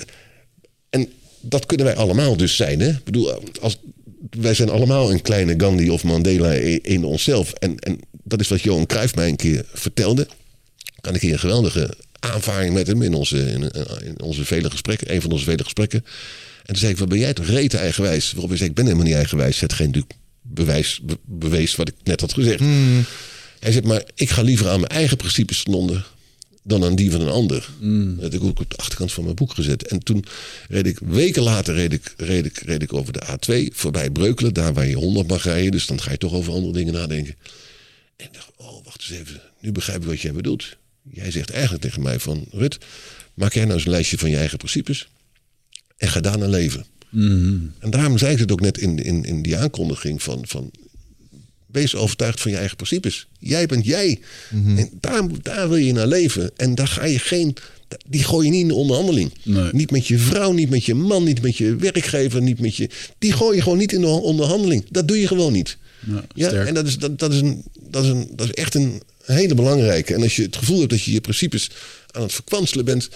en 0.90 1.10
dat 1.40 1.65
kunnen 1.65 1.86
wij 1.86 1.95
allemaal 1.95 2.38
dus 2.38 2.56
zijn. 2.56 2.80
Hè? 2.80 2.90
Ik 2.90 3.03
bedoel, 3.03 3.44
als, 3.61 3.78
wij 4.30 4.53
zijn 4.53 4.69
allemaal 4.69 5.11
een 5.11 5.22
kleine 5.22 5.53
Gandhi 5.57 5.89
of 5.89 6.03
Mandela 6.03 6.52
in 6.81 7.03
onszelf. 7.03 7.52
En, 7.52 7.80
en 7.80 7.99
dat 8.23 8.39
is 8.39 8.48
wat 8.48 8.61
Johan 8.61 8.85
Cruijff 8.85 9.15
mij 9.15 9.27
een 9.27 9.35
keer 9.35 9.65
vertelde. 9.73 10.27
Kan 11.02 11.15
ik 11.15 11.22
hier 11.22 11.34
een 11.34 11.39
geweldige 11.39 11.94
aanvaring 12.19 12.73
met 12.73 12.88
hem 12.88 13.02
in 13.02 13.14
onze, 13.14 13.38
in, 13.38 13.72
in 14.03 14.22
onze 14.22 14.45
vele 14.45 14.69
gesprekken. 14.69 15.14
Een 15.14 15.22
van 15.22 15.31
onze 15.31 15.45
vele 15.45 15.64
gesprekken. 15.64 16.06
En 16.57 16.65
toen 16.65 16.77
zei 16.77 16.91
ik, 16.91 16.98
wat 16.98 17.10
ben 17.10 17.19
jij 17.19 17.34
toch 17.34 17.45
rete 17.45 17.77
eigenwijs? 17.77 18.31
Waarop 18.31 18.49
hij 18.49 18.57
zei, 18.57 18.69
ik 18.69 18.76
ben 18.76 18.85
helemaal 18.85 19.06
niet 19.06 19.15
eigenwijs. 19.15 19.60
Het 19.60 19.73
geen 19.73 20.06
bewijs 20.41 20.99
be- 21.03 21.18
bewees 21.26 21.76
wat 21.76 21.88
ik 21.88 21.95
net 22.03 22.22
had 22.22 22.34
gezegd. 22.34 22.60
Hij 23.60 23.72
zegt, 23.72 23.85
maar 23.85 24.03
ik 24.15 24.30
ga 24.30 24.41
liever 24.41 24.69
aan 24.69 24.80
mijn 24.80 24.91
eigen 24.91 25.18
principes 25.18 25.64
onder 25.64 26.06
dan 26.68 26.84
aan 26.84 26.95
die 26.95 27.11
van 27.11 27.22
een 27.22 27.27
ander. 27.27 27.69
Dat 28.15 28.23
heb 28.23 28.34
ik 28.34 28.44
ook 28.44 28.60
op 28.60 28.69
de 28.69 28.77
achterkant 28.77 29.11
van 29.11 29.23
mijn 29.23 29.35
boek 29.35 29.53
gezet. 29.53 29.88
En 29.88 29.99
toen 29.99 30.26
reed 30.69 30.88
ik, 30.88 30.99
weken 30.99 31.44
later 31.44 31.73
reed 31.73 31.94
ik, 31.94 32.14
reed 32.18 32.45
ik, 32.45 32.57
reed 32.57 32.81
ik 32.81 32.94
over 32.94 33.14
de 33.14 33.22
A2 33.26 33.76
voorbij 33.76 34.10
Breukelen, 34.10 34.53
daar 34.53 34.73
waar 34.73 34.88
je 34.88 34.95
100 34.95 35.27
mag 35.27 35.44
rijden. 35.44 35.72
Dus 35.72 35.85
dan 35.85 36.02
ga 36.02 36.11
je 36.11 36.18
toch 36.18 36.34
over 36.34 36.53
andere 36.53 36.73
dingen 36.73 36.94
nadenken. 36.94 37.35
En 38.15 38.26
ik 38.26 38.34
dacht, 38.34 38.52
oh, 38.56 38.85
wacht 38.85 38.99
eens 38.99 39.19
even. 39.19 39.41
Nu 39.60 39.72
begrijp 39.72 40.02
ik 40.02 40.07
wat 40.07 40.22
jij 40.22 40.34
bedoelt. 40.34 40.77
Jij 41.11 41.31
zegt 41.31 41.49
eigenlijk 41.49 41.84
tegen 41.84 42.02
mij 42.02 42.19
van, 42.19 42.45
Rut, 42.52 42.77
maak 43.34 43.53
jij 43.53 43.64
nou 43.64 43.76
eens 43.76 43.85
een 43.85 43.91
lijstje 43.91 44.18
van 44.18 44.30
je 44.30 44.38
eigen 44.38 44.57
principes 44.57 45.07
en 45.98 46.07
ga 46.07 46.19
daarna 46.19 46.48
leven. 46.48 46.85
En 47.80 47.89
daarom 47.89 48.18
zei 48.18 48.34
ik 48.34 48.39
het 48.39 48.52
ook 48.52 48.61
net 48.61 48.77
in, 48.77 49.03
in, 49.03 49.23
in 49.23 49.41
die 49.41 49.57
aankondiging 49.57 50.23
van, 50.23 50.48
van 50.48 50.72
Wees 51.78 51.95
overtuigd 51.95 52.41
van 52.41 52.52
je 52.52 52.58
eigen 52.58 52.76
principes. 52.76 53.28
Jij 53.40 53.66
bent 53.66 53.86
jij. 53.86 54.20
En 54.52 54.90
daar, 54.99 55.24
daar 55.41 55.70
wil 55.70 55.78
je 55.78 55.94
naar 55.94 56.08
leven. 56.08 56.52
En 56.56 56.76
daar 56.76 56.88
ga 56.88 57.06
je 57.06 57.20
geen. 57.20 57.56
Die 58.08 58.24
gooi 58.24 58.45
je 58.45 58.52
niet 58.52 58.62
in 58.62 58.68
de 58.68 58.74
onderhandeling. 58.74 59.34
Nee. 59.44 59.70
Niet 59.72 59.91
met 59.91 60.08
je 60.08 60.18
vrouw, 60.18 60.52
niet 60.52 60.70
met 60.70 60.86
je 60.86 60.95
man, 60.95 61.24
niet 61.24 61.41
met 61.41 61.58
je 61.58 61.76
werkgever, 61.76 62.41
niet 62.41 62.60
met 62.60 62.76
je. 62.76 62.90
Die 63.18 63.32
gooi 63.32 63.56
je 63.56 63.62
gewoon 63.62 63.78
niet 63.78 63.94
in 63.94 64.02
de 64.02 64.08
onderhandeling. 64.08 64.86
Dat 64.90 65.08
doe 65.08 65.20
je 65.20 65.28
gewoon 65.28 65.54
niet. 65.54 65.78
Ja, 66.34 66.52
en 66.52 66.74
dat 66.74 66.88
is, 66.88 66.98
dat, 66.98 67.20
dat, 67.20 67.34
is 67.34 67.40
een, 67.40 67.64
dat, 67.90 68.04
is 68.04 68.10
een, 68.10 68.30
dat 68.36 68.48
is 68.48 68.54
echt 68.54 68.76
een 68.76 69.02
hele 69.24 69.56
belangrijke. 69.56 70.14
En 70.14 70.22
als 70.22 70.36
je 70.36 70.41
het 70.41 70.56
gevoel 70.56 70.78
hebt 70.78 70.90
dat 70.90 71.04
je 71.04 71.12
je 71.12 71.22
principes 71.22 71.70
aan 72.12 72.22
het 72.22 72.34
verkwanselen 72.34 72.86
bent. 72.86 73.10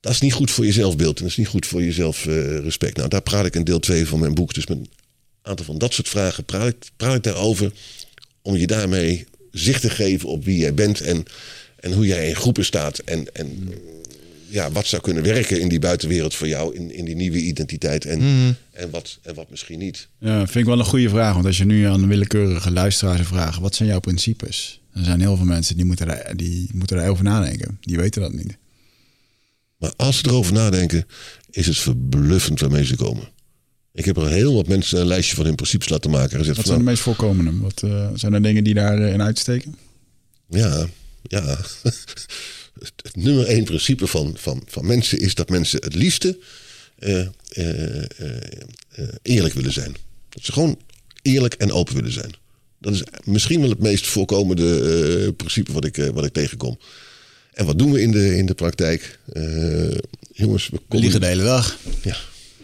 Dat 0.00 0.12
is 0.12 0.20
niet 0.20 0.32
goed 0.32 0.50
voor 0.50 0.66
je 0.66 0.72
zelfbeeld 0.72 1.16
en 1.16 1.22
dat 1.22 1.30
is 1.30 1.36
niet 1.36 1.46
goed 1.46 1.66
voor 1.66 1.82
je 1.82 1.92
zelfrespect. 1.92 2.96
nou, 2.96 3.08
daar 3.08 3.22
praat 3.22 3.46
ik 3.46 3.54
in 3.54 3.64
deel 3.64 3.78
2 3.78 4.06
van 4.06 4.20
mijn 4.20 4.34
boek. 4.34 4.54
Dus 4.54 4.66
met 4.66 4.78
een 5.42 5.50
aantal 5.50 5.64
van 5.64 5.78
dat 5.78 5.92
soort 5.92 6.08
vragen 6.08 6.44
praat 6.44 6.68
ik, 6.68 6.90
praat 6.96 7.14
ik 7.14 7.22
daarover. 7.22 7.72
Om 8.42 8.56
je 8.56 8.66
daarmee 8.66 9.26
zicht 9.52 9.80
te 9.80 9.90
geven 9.90 10.28
op 10.28 10.44
wie 10.44 10.58
jij 10.58 10.74
bent 10.74 11.00
en, 11.00 11.24
en 11.80 11.92
hoe 11.92 12.06
jij 12.06 12.28
in 12.28 12.36
groepen 12.36 12.64
staat. 12.64 12.98
En, 12.98 13.34
en 13.34 13.74
ja, 14.48 14.70
wat 14.70 14.86
zou 14.86 15.02
kunnen 15.02 15.22
werken 15.22 15.60
in 15.60 15.68
die 15.68 15.78
buitenwereld 15.78 16.34
voor 16.34 16.48
jou, 16.48 16.74
in, 16.74 16.94
in 16.94 17.04
die 17.04 17.14
nieuwe 17.14 17.38
identiteit. 17.38 18.04
En, 18.04 18.20
en, 18.72 18.90
wat, 18.90 19.18
en 19.22 19.34
wat 19.34 19.50
misschien 19.50 19.78
niet. 19.78 20.08
Ja, 20.18 20.38
vind 20.38 20.54
ik 20.54 20.64
wel 20.64 20.78
een 20.78 20.84
goede 20.84 21.08
vraag. 21.08 21.34
Want 21.34 21.46
als 21.46 21.58
je 21.58 21.64
nu 21.64 21.84
aan 21.84 22.08
willekeurige 22.08 22.70
luisteraars 22.70 23.26
vragen... 23.26 23.62
wat 23.62 23.74
zijn 23.74 23.88
jouw 23.88 24.00
principes? 24.00 24.80
Dan 24.94 25.04
zijn 25.04 25.20
heel 25.20 25.36
veel 25.36 25.46
mensen 25.46 25.76
die 25.76 25.84
moeten, 25.84 26.06
daar, 26.06 26.36
die 26.36 26.70
moeten 26.72 26.96
daarover 26.96 27.24
nadenken. 27.24 27.78
Die 27.80 27.96
weten 27.96 28.22
dat 28.22 28.32
niet. 28.32 28.56
Maar 29.76 29.92
als 29.96 30.18
ze 30.18 30.26
erover 30.26 30.52
nadenken, 30.52 31.06
is 31.50 31.66
het 31.66 31.78
verbluffend 31.78 32.60
waarmee 32.60 32.84
ze 32.84 32.96
komen. 32.96 33.28
Ik 33.94 34.04
heb 34.04 34.16
er 34.16 34.28
heel 34.28 34.54
wat 34.54 34.66
mensen 34.68 35.00
een 35.00 35.06
lijstje 35.06 35.36
van 35.36 35.44
hun 35.44 35.54
principes 35.54 35.88
laten 35.88 36.10
maken. 36.10 36.36
Wat 36.46 36.54
van, 36.54 36.64
zijn 36.64 36.78
de 36.78 36.84
meest 36.84 37.02
voorkomende? 37.02 37.58
Wat, 37.60 37.82
eh, 37.82 38.08
zijn 38.14 38.32
er 38.32 38.42
dingen 38.42 38.64
die 38.64 38.74
daarin 38.74 39.22
uitsteken? 39.22 39.76
Ja, 40.48 40.86
ja. 41.22 41.58
Het, 42.80 43.16
nummer 43.16 43.46
één 43.46 43.64
principe 43.64 44.06
van, 44.06 44.34
van, 44.36 44.62
van 44.66 44.86
mensen 44.86 45.18
is 45.18 45.34
dat 45.34 45.48
mensen 45.48 45.82
het 45.82 45.94
liefste 45.94 46.38
eh, 46.98 47.20
eh, 47.20 47.28
eh, 47.50 48.04
eh, 48.90 49.08
eerlijk 49.22 49.54
willen 49.54 49.72
zijn. 49.72 49.96
Dat 50.28 50.44
ze 50.44 50.52
gewoon 50.52 50.78
eerlijk 51.22 51.54
en 51.54 51.72
open 51.72 51.94
willen 51.94 52.12
zijn. 52.12 52.30
Dat 52.78 52.92
is 52.92 53.02
misschien 53.24 53.60
wel 53.60 53.68
het 53.70 53.78
meest 53.78 54.06
voorkomende 54.06 54.80
eh, 55.24 55.28
principe 55.36 55.72
wat 55.72 55.84
ik, 55.84 55.98
eh, 55.98 56.08
wat 56.08 56.24
ik 56.24 56.32
tegenkom. 56.32 56.78
En 57.52 57.66
wat 57.66 57.78
doen 57.78 57.92
we 57.92 58.02
in 58.02 58.10
de, 58.10 58.36
in 58.36 58.46
de 58.46 58.54
praktijk? 58.54 59.18
Eh, 59.32 59.42
jongens, 60.32 60.68
we 60.68 60.76
We 60.76 60.82
komen- 60.88 61.02
liegen 61.02 61.20
de 61.20 61.26
hele 61.26 61.42
dag. 61.42 61.78
Ja. 62.02 62.16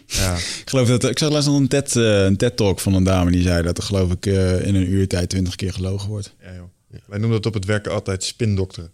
Ja. 0.18 0.34
Ik 0.36 0.62
geloof 0.64 0.88
dat 0.88 1.04
ik 1.04 1.18
zag 1.18 1.30
laatst 1.30 1.48
nog 1.48 1.58
een 1.58 1.68
TED, 1.68 1.96
eh, 1.96 2.24
een 2.24 2.36
TED 2.36 2.56
talk 2.56 2.80
van 2.80 2.94
een 2.94 3.04
dame 3.04 3.30
die 3.30 3.42
zei 3.42 3.62
dat 3.62 3.76
er 3.78 3.82
geloof 3.84 4.12
ik 4.12 4.26
eh, 4.26 4.66
in 4.66 4.74
een 4.74 4.90
uur 4.90 5.08
tijd 5.08 5.28
twintig 5.28 5.54
keer 5.54 5.72
gelogen 5.72 6.08
wordt. 6.08 6.34
Ja, 6.42 6.54
joh. 6.54 6.64
Wij 7.06 7.18
noemen 7.18 7.36
dat 7.36 7.46
op 7.46 7.54
het 7.54 7.64
werk 7.64 7.86
altijd 7.86 8.24
spindokteren. 8.24 8.90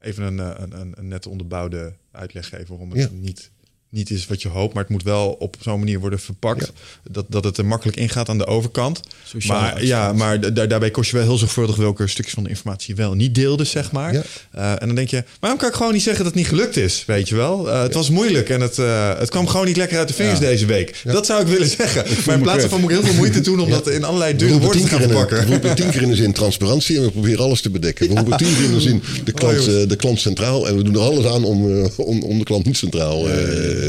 Even 0.00 0.24
een, 0.24 0.40
eh, 0.40 0.50
een, 0.56 0.80
een, 0.80 0.94
een 0.96 1.08
net 1.08 1.26
onderbouwde 1.26 1.94
uitleg 2.12 2.48
geven 2.48 2.68
waarom 2.68 2.90
het 2.90 3.00
Ja. 3.00 3.08
niet, 3.12 3.50
niet 3.96 4.10
is 4.10 4.26
wat 4.26 4.42
je 4.42 4.48
hoopt. 4.48 4.74
Maar 4.74 4.82
het 4.82 4.92
moet 4.92 5.02
wel 5.02 5.36
op 5.38 5.56
zo'n 5.60 5.78
manier 5.78 6.00
worden 6.00 6.18
verpakt 6.20 6.72
dat, 7.10 7.24
dat 7.28 7.44
het 7.44 7.58
er 7.58 7.66
makkelijk 7.66 7.96
ingaat 7.96 8.28
aan 8.28 8.38
de 8.38 8.46
overkant. 8.46 9.00
Sociaal 9.24 9.60
maar 9.60 9.84
ja, 9.84 10.12
maar 10.12 10.40
da- 10.40 10.50
daar- 10.50 10.68
daarbij 10.68 10.90
kost 10.90 11.10
je 11.10 11.16
wel 11.16 11.24
heel 11.26 11.36
zorgvuldig 11.38 11.76
welke 11.76 12.06
stukjes 12.06 12.34
van 12.34 12.42
de 12.42 12.48
informatie 12.48 12.94
wel 12.94 13.14
niet 13.14 13.34
deelde, 13.34 13.64
zeg 13.64 13.92
maar. 13.92 14.12
Ja. 14.12 14.22
Eh, 14.52 14.70
en 14.70 14.86
dan 14.86 14.94
denk 14.94 15.08
je, 15.10 15.24
waarom 15.40 15.58
kan 15.60 15.68
ik 15.68 15.74
gewoon 15.74 15.92
niet 15.92 16.02
zeggen 16.02 16.24
dat 16.24 16.32
het 16.32 16.42
niet 16.42 16.50
gelukt 16.50 16.76
is? 16.76 17.04
Weet 17.06 17.28
je 17.28 17.34
wel? 17.34 17.70
Eh, 17.70 17.82
het 17.82 17.94
was 17.94 18.10
moeilijk 18.10 18.48
en 18.48 18.60
het, 18.60 18.78
eh, 18.78 19.18
het 19.18 19.30
kwam 19.30 19.46
gewoon 19.48 19.66
niet 19.66 19.76
lekker 19.76 19.98
uit 19.98 20.08
de 20.08 20.14
vingers 20.14 20.38
Ja. 20.38 20.44
deze 20.46 20.66
week. 20.66 21.00
Dat 21.04 21.26
zou 21.26 21.40
ik 21.40 21.46
willen 21.46 21.68
zeggen. 21.68 22.04
Maar 22.26 22.34
in 22.36 22.42
plaats 22.42 22.60
daarvan 22.60 22.80
moet 22.80 22.90
ik 22.90 22.96
heel 22.96 23.06
veel 23.06 23.14
moeite 23.16 23.40
doen 23.40 23.60
om 23.64 23.70
dat 23.70 23.88
in 23.88 24.04
allerlei 24.04 24.36
dure 24.36 24.58
woorden 24.58 24.82
te 24.82 24.88
gaan 24.88 25.00
verpakken. 25.00 25.38
we 25.38 25.46
roepen 25.46 25.74
tien 25.74 25.90
keer 25.90 26.02
in 26.02 26.08
de 26.08 26.14
zin 26.16 26.32
transparantie 26.32 26.96
en 26.96 27.02
we 27.02 27.10
proberen 27.10 27.44
alles 27.44 27.60
te 27.60 27.70
bedekken. 27.70 28.08
We 28.08 28.14
roepen 28.14 28.36
tien 28.36 28.54
keer 28.56 28.64
in 28.64 28.72
de 28.72 28.80
zin 28.80 29.02
de 29.24 29.32
klant, 29.38 29.68
Oh, 29.68 29.80
eh, 29.82 29.88
de 29.88 29.96
klant 29.96 30.20
centraal 30.20 30.68
en 30.68 30.76
we 30.76 30.82
doen 30.82 30.94
er 30.94 31.00
alles 31.00 31.24
aan 31.24 31.44
om, 31.44 31.84
om, 31.96 32.22
om 32.22 32.38
de 32.38 32.44
klant 32.44 32.64
niet 32.66 32.76
centraal 32.76 33.28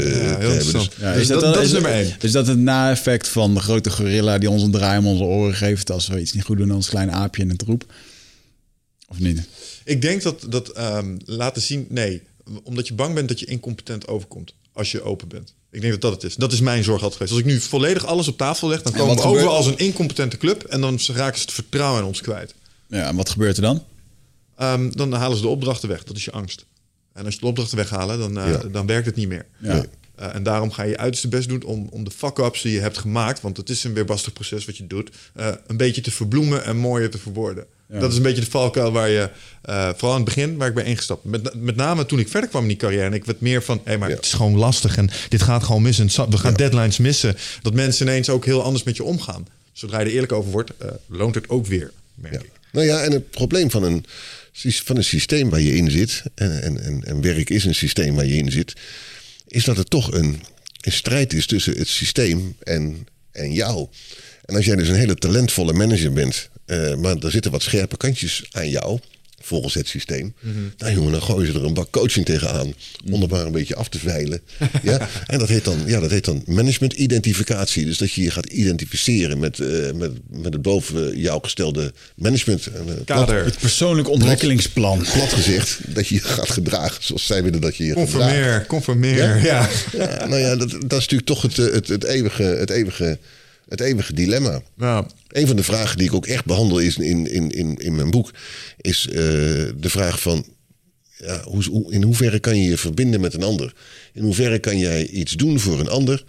eh, 0.04 0.12
te 0.12 0.18
heel 0.18 0.28
hebben. 0.28 0.48
Dus 0.48 0.52
interessant. 0.64 0.92
Ja, 1.00 1.12
Dus 1.14 1.26
dat- 1.26 1.40
dan- 1.40 1.52
dat 1.52 1.62
is 1.62 1.72
nummer 1.72 1.90
één. 1.90 2.14
Is 2.20 2.32
dat 2.32 2.46
het 2.46 2.58
na-effect 2.58 3.28
van 3.28 3.54
de 3.54 3.60
grote 3.60 3.90
gorilla 3.90 4.38
die 4.38 4.50
ons 4.50 4.62
een 4.62 4.70
draai 4.70 4.98
om 4.98 5.06
onze 5.06 5.22
oren 5.24 5.54
geeft 5.54 5.90
als 5.90 6.06
we 6.08 6.20
iets 6.20 6.32
niet 6.32 6.44
goed 6.44 6.56
doen 6.56 6.70
als 6.70 6.88
klein 6.88 7.12
aapje 7.12 7.42
in 7.42 7.48
het 7.48 7.58
troep? 7.58 7.84
Of 9.08 9.18
niet? 9.18 9.40
Ik 9.84 10.02
denk 10.02 10.22
dat, 10.22 10.46
dat 10.48 10.68
ehm, 10.68 11.16
laten 11.24 11.62
zien... 11.62 11.86
Nee, 11.88 12.22
omdat 12.62 12.88
je 12.88 12.94
bang 12.94 13.14
bent 13.14 13.28
dat 13.28 13.40
je 13.40 13.46
incompetent 13.46 14.08
overkomt. 14.08 14.54
Als 14.72 14.90
je 14.92 15.02
open 15.02 15.28
bent. 15.28 15.52
Ik 15.70 15.80
denk 15.80 15.92
dat 15.92 16.00
dat 16.02 16.12
het 16.12 16.22
is. 16.22 16.34
Dat 16.34 16.52
is 16.52 16.60
mijn 16.60 16.84
zorg 16.84 17.02
altijd 17.02 17.12
geweest. 17.12 17.32
Als 17.32 17.40
ik 17.40 17.46
nu 17.46 17.60
volledig 17.68 18.06
alles 18.06 18.28
op 18.28 18.36
tafel 18.36 18.68
leg... 18.68 18.82
dan 18.82 18.92
En 18.92 18.98
komen 18.98 19.16
we 19.16 19.22
over 19.22 19.48
als 19.48 19.66
een 19.66 19.78
incompetente 19.78 20.36
club... 20.36 20.62
en 20.64 20.80
dan 20.80 20.98
raken 21.06 21.38
ze 21.38 21.44
het 21.44 21.54
vertrouwen 21.54 22.00
in 22.00 22.06
ons 22.06 22.20
kwijt. 22.20 22.54
Ja, 22.88 23.08
en 23.08 23.16
wat 23.16 23.30
gebeurt 23.30 23.56
er 23.56 23.62
dan? 23.62 23.84
Ehm, 24.56 24.90
dan 24.90 25.12
halen 25.12 25.36
ze 25.36 25.42
de 25.42 25.48
opdrachten 25.48 25.88
weg. 25.88 26.04
Dat 26.04 26.16
is 26.16 26.24
je 26.24 26.30
angst. 26.32 26.64
En 27.18 27.24
als 27.24 27.34
je 27.34 27.40
de 27.40 27.46
opdrachten 27.46 27.76
weghalen, 27.76 28.18
dan, 28.18 28.38
eh, 28.38 28.50
Ja. 28.50 28.58
dan 28.72 28.86
werkt 28.86 29.06
het 29.06 29.14
niet 29.16 29.28
meer. 29.28 29.46
Ja. 29.58 29.84
Eh, 30.14 30.34
en 30.34 30.42
daarom 30.42 30.70
ga 30.70 30.82
je 30.82 30.90
je 30.90 30.96
uiterste 30.96 31.28
best 31.28 31.48
doen 31.48 31.62
om, 31.64 31.88
om 31.90 32.04
de 32.04 32.10
fuck-ups 32.10 32.62
die 32.62 32.72
je 32.72 32.80
hebt 32.80 32.98
gemaakt... 32.98 33.40
want 33.40 33.56
het 33.56 33.70
is 33.70 33.84
een 33.84 33.92
weerbarstig 33.94 34.32
proces 34.32 34.64
wat 34.64 34.76
je 34.76 34.86
doet... 34.86 35.10
eh, 35.34 35.48
een 35.66 35.76
beetje 35.76 36.00
te 36.00 36.10
verbloemen 36.10 36.64
en 36.64 36.76
mooier 36.76 37.10
te 37.10 37.18
verwoorden. 37.18 37.64
Dat 37.86 38.10
is 38.10 38.16
een 38.16 38.22
beetje 38.22 38.40
de 38.44 38.50
valkuil 38.50 38.92
waar 38.92 39.08
je... 39.08 39.30
eh, 39.62 39.88
vooral 39.88 40.10
aan 40.10 40.16
het 40.16 40.24
begin 40.24 40.56
waar 40.56 40.68
ik 40.68 40.74
ben 40.74 40.84
ingestapt. 40.84 41.24
Met, 41.24 41.54
met 41.54 41.76
name 41.76 42.06
toen 42.06 42.18
ik 42.18 42.28
verder 42.28 42.50
kwam 42.50 42.62
in 42.62 42.68
die 42.68 42.76
carrière... 42.76 43.04
en 43.04 43.12
ik 43.12 43.24
werd 43.24 43.40
meer 43.40 43.62
van... 43.62 43.80
hé, 43.84 43.98
maar 43.98 44.08
Ja. 44.08 44.14
het 44.16 44.24
is 44.24 44.32
gewoon 44.32 44.56
lastig 44.56 44.96
en 44.96 45.10
dit 45.28 45.42
gaat 45.42 45.64
gewoon 45.64 45.82
missen. 45.82 46.04
Het 46.04 46.12
zal- 46.14 46.30
We 46.30 46.38
gaan 46.38 46.54
deadlines 46.54 46.98
missen. 46.98 47.36
Dat 47.62 47.74
mensen 47.74 48.06
ineens 48.06 48.28
ook 48.28 48.44
heel 48.44 48.62
anders 48.62 48.84
met 48.84 48.96
je 48.96 49.04
omgaan. 49.04 49.46
Zodra 49.72 49.98
je 50.00 50.04
er 50.06 50.12
eerlijk 50.12 50.32
over 50.32 50.50
wordt, 50.50 50.70
eh, 50.78 50.88
loont 51.06 51.34
het 51.34 51.48
ook 51.48 51.66
weer, 51.66 51.92
merk 52.14 52.34
Ja. 52.34 52.40
ik. 52.40 52.50
Nou 52.72 52.86
ja, 52.86 53.00
en 53.02 53.12
het 53.12 53.30
probleem 53.30 53.70
van 53.70 53.82
een, 53.82 54.04
van 54.62 54.96
een 54.96 55.04
systeem 55.04 55.50
waar 55.50 55.60
je 55.60 55.76
in 55.76 55.90
zit, 55.90 56.22
en, 56.34 56.62
en, 56.62 57.04
en, 57.04 57.20
werk 57.20 57.50
is 57.50 57.64
een 57.64 57.74
systeem 57.74 58.14
waar 58.14 58.26
je 58.26 58.36
in 58.36 58.50
zit, 58.50 58.72
is 59.46 59.64
dat 59.64 59.76
het 59.76 59.90
toch 59.90 60.12
een, 60.12 60.40
een 60.80 60.92
strijd 60.92 61.32
is 61.32 61.46
tussen 61.46 61.78
het 61.78 61.88
systeem 61.88 62.56
en, 62.62 63.06
en 63.32 63.52
jou. 63.52 63.88
En 64.44 64.56
als 64.56 64.64
jij 64.64 64.76
dus 64.76 64.88
een 64.88 64.94
hele 64.94 65.14
talentvolle 65.14 65.72
manager 65.72 66.12
bent, 66.12 66.48
eh, 66.64 66.94
maar 66.94 67.16
er 67.16 67.30
zitten 67.30 67.50
wat 67.50 67.62
scherpe 67.62 67.96
kantjes 67.96 68.44
aan 68.50 68.70
jou, 68.70 69.00
volgens 69.48 69.74
het 69.74 69.88
systeem, 69.88 70.34
nou 70.78 70.92
jongen, 70.92 71.12
dan 71.12 71.22
gooien 71.22 71.52
ze 71.52 71.58
er 71.58 71.64
een 71.64 71.74
bak 71.74 71.90
coaching 71.90 72.24
tegenaan, 72.24 72.74
om 73.12 73.22
er 73.22 73.28
maar 73.28 73.46
een 73.46 73.52
beetje 73.52 73.76
af 73.76 73.88
te 73.88 73.98
veilen. 73.98 74.40
ja? 74.82 75.08
En 75.26 75.38
dat 75.38 75.48
heet 75.48 75.64
dan, 75.64 75.78
ja, 75.86 76.00
dat 76.00 76.10
heet 76.10 76.24
dan 76.24 76.42
management-identificatie. 76.46 77.84
Dus 77.84 77.98
dat 77.98 78.12
je 78.12 78.22
je 78.22 78.30
gaat 78.30 78.46
identificeren 78.46 79.38
met, 79.38 79.60
eh, 79.60 79.92
met, 79.92 80.12
met 80.30 80.52
het 80.52 80.62
boven 80.62 81.18
jou 81.18 81.40
gestelde 81.42 81.92
management. 82.14 82.66
En, 82.66 82.88
eh, 82.88 82.94
Kader. 83.04 83.44
Het 83.44 83.58
persoonlijk 83.58 84.08
ontwikkelingsplan. 84.08 84.98
Plat, 84.98 85.12
plat 85.12 85.32
gezegd, 85.32 85.80
dat 85.86 86.08
je 86.08 86.14
je 86.14 86.20
gaat 86.20 86.50
gedragen 86.50 87.04
zoals 87.04 87.26
zij 87.26 87.42
willen 87.42 87.60
dat 87.60 87.76
je 87.76 87.84
je 87.84 87.92
gaat 87.92 88.10
gedragen. 88.10 88.34
Conformeer, 88.34 88.66
conformeer. 88.66 89.44
Ja. 89.44 89.68
Ja, 89.92 90.26
nou 90.26 90.40
ja, 90.40 90.56
dat, 90.56 90.70
dat 90.70 90.98
is 90.98 91.08
natuurlijk 91.08 91.26
toch 91.26 91.42
het, 91.42 91.58
eh, 91.58 91.72
het, 91.72 91.88
het, 91.88 92.04
eeuwige, 92.04 92.42
het, 92.42 92.70
eeuwige, 92.70 93.18
het 93.68 93.80
eeuwige 93.80 94.12
dilemma. 94.12 94.62
Ja. 94.76 95.06
Een 95.28 95.46
van 95.46 95.56
de 95.56 95.62
vragen 95.62 95.98
die 95.98 96.06
ik 96.06 96.14
ook 96.14 96.26
echt 96.26 96.44
behandel 96.44 96.78
is 96.78 96.96
in, 96.96 97.26
in, 97.26 97.50
in, 97.50 97.76
in 97.76 97.94
mijn 97.94 98.10
boek, 98.10 98.30
is 98.80 99.06
eh, 99.08 99.14
de 99.14 99.88
vraag 99.88 100.20
van 100.20 100.46
ja, 101.16 101.42
hoe, 101.42 101.92
in 101.92 102.02
hoeverre 102.02 102.38
kan 102.38 102.56
je 102.56 102.68
je 102.68 102.76
verbinden 102.76 103.20
met 103.20 103.34
een 103.34 103.42
ander? 103.42 103.74
In 104.12 104.22
hoeverre 104.22 104.58
kan 104.58 104.78
jij 104.78 105.06
iets 105.06 105.32
doen 105.32 105.60
voor 105.60 105.80
een 105.80 105.88
ander? 105.88 106.24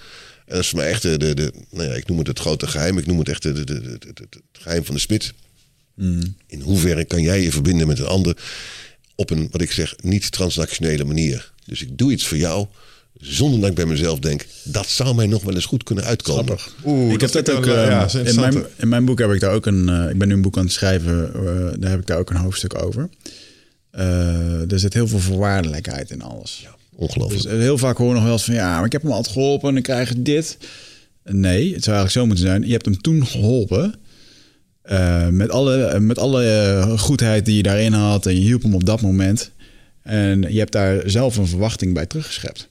En 0.46 0.56
dat 0.56 0.64
is 0.64 0.70
voor 0.70 0.80
mij 0.80 0.90
echt 0.90 1.02
de, 1.02 1.18
de, 1.18 1.34
de 1.34 1.54
nou 1.70 1.90
ja, 1.90 1.94
ik 1.96 2.08
noem 2.08 2.18
het 2.18 2.28
het 2.28 2.40
grote 2.40 2.68
geheim, 2.68 2.98
ik 2.98 3.06
noem 3.06 3.20
het 3.20 3.30
echt 3.30 3.44
de, 3.44 3.54
de, 3.54 3.64
de, 3.64 3.98
het 4.14 4.40
geheim 4.52 4.86
van 4.86 4.96
de 4.96 5.02
smid. 5.02 5.34
In 6.48 6.62
hoeverre 6.62 7.06
kan 7.06 7.22
jij 7.22 7.42
je 7.42 7.52
verbinden 7.52 7.88
met 7.88 8.00
een 8.00 8.06
ander 8.06 8.38
op 9.16 9.30
een, 9.30 9.48
wat 9.52 9.62
ik 9.62 9.72
zeg, 9.72 9.96
niet 10.02 10.32
transactionele 10.32 11.04
manier? 11.04 11.52
Dus 11.66 11.82
ik 11.82 11.98
doe 11.98 12.12
iets 12.12 12.28
voor 12.28 12.38
jou 12.38 12.68
zonder 13.20 13.60
dat 13.60 13.70
ik 13.70 13.76
bij 13.76 13.86
mezelf 13.86 14.20
denk, 14.20 14.46
dat 14.64 14.88
zou 14.88 15.16
mij 15.16 15.28
nog 15.28 15.44
wel 15.44 15.54
eens 15.56 15.66
goed 15.66 15.84
kunnen 15.84 16.04
uitkomen. 16.04 16.58
Oeh, 16.86 17.14
ik 17.14 17.22
heb 17.22 17.32
dat 17.32 17.50
ook. 17.50 17.58
ik 17.58 17.66
wel, 17.66 17.76
eh, 17.84 17.90
ja, 17.90 18.20
in, 18.20 18.36
mijn, 18.36 18.66
in 18.76 18.88
mijn 18.90 19.06
boek 19.06 19.20
heb 19.20 19.32
ik 19.32 19.40
daar 19.40 19.54
ook 19.54 19.66
een. 19.66 19.90
eh, 19.90 20.10
ik 20.10 20.18
ben 20.18 20.28
nu 20.28 20.34
een 20.34 20.42
boek 20.42 20.58
aan 20.58 20.64
het 20.64 20.74
schrijven. 20.74 21.34
eh, 21.34 21.42
daar 21.80 21.90
heb 21.92 22.00
ik 22.00 22.08
daar 22.08 22.18
ook 22.18 22.30
een 22.30 22.36
hoofdstuk 22.36 22.84
over. 22.84 23.10
Eh, 23.92 24.72
er 24.72 24.80
zit 24.80 24.94
heel 24.94 25.08
veel 25.08 25.20
voorwaardelijkheid 25.20 26.10
in 26.12 26.22
alles. 26.22 26.68
Ongelooflijk. 26.96 27.44
Dus 27.44 27.52
heel 27.52 27.78
vaak 27.78 27.98
hoor 27.98 28.08
je 28.08 28.14
nog 28.14 28.24
wel 28.24 28.32
eens 28.32 28.44
van 28.44 28.54
ja, 28.54 28.76
maar 28.76 28.86
ik 28.86 28.92
heb 28.92 29.02
hem 29.02 29.12
altijd 29.12 29.34
geholpen 29.34 29.68
en 29.68 29.74
dan 29.74 29.84
krijg 29.84 30.10
je 30.10 30.22
dit. 30.22 30.58
Nee, 31.24 31.74
het 31.74 31.84
zou 31.84 31.96
eigenlijk 31.98 32.12
zo 32.12 32.26
moeten 32.26 32.46
zijn. 32.46 32.66
Je 32.66 32.72
hebt 32.72 32.86
hem 32.86 33.02
toen 33.02 33.28
geholpen. 33.28 33.96
eh, 34.82 35.28
met 35.28 35.50
alle, 35.50 36.00
met 36.00 36.18
alle 36.20 36.96
goedheid 36.98 37.46
die 37.46 37.56
je 37.56 37.64
daarin 37.64 37.94
had. 37.94 38.26
En 38.26 38.34
je 38.36 38.42
hielp 38.42 38.62
hem 38.64 38.74
op 38.76 38.86
dat 38.86 39.02
moment. 39.02 39.52
En 40.02 40.42
je 40.54 40.60
hebt 40.60 40.72
daar 40.72 41.02
zelf 41.06 41.38
een 41.38 41.48
verwachting 41.48 41.94
bij 41.94 42.06
teruggeschept. 42.06 42.70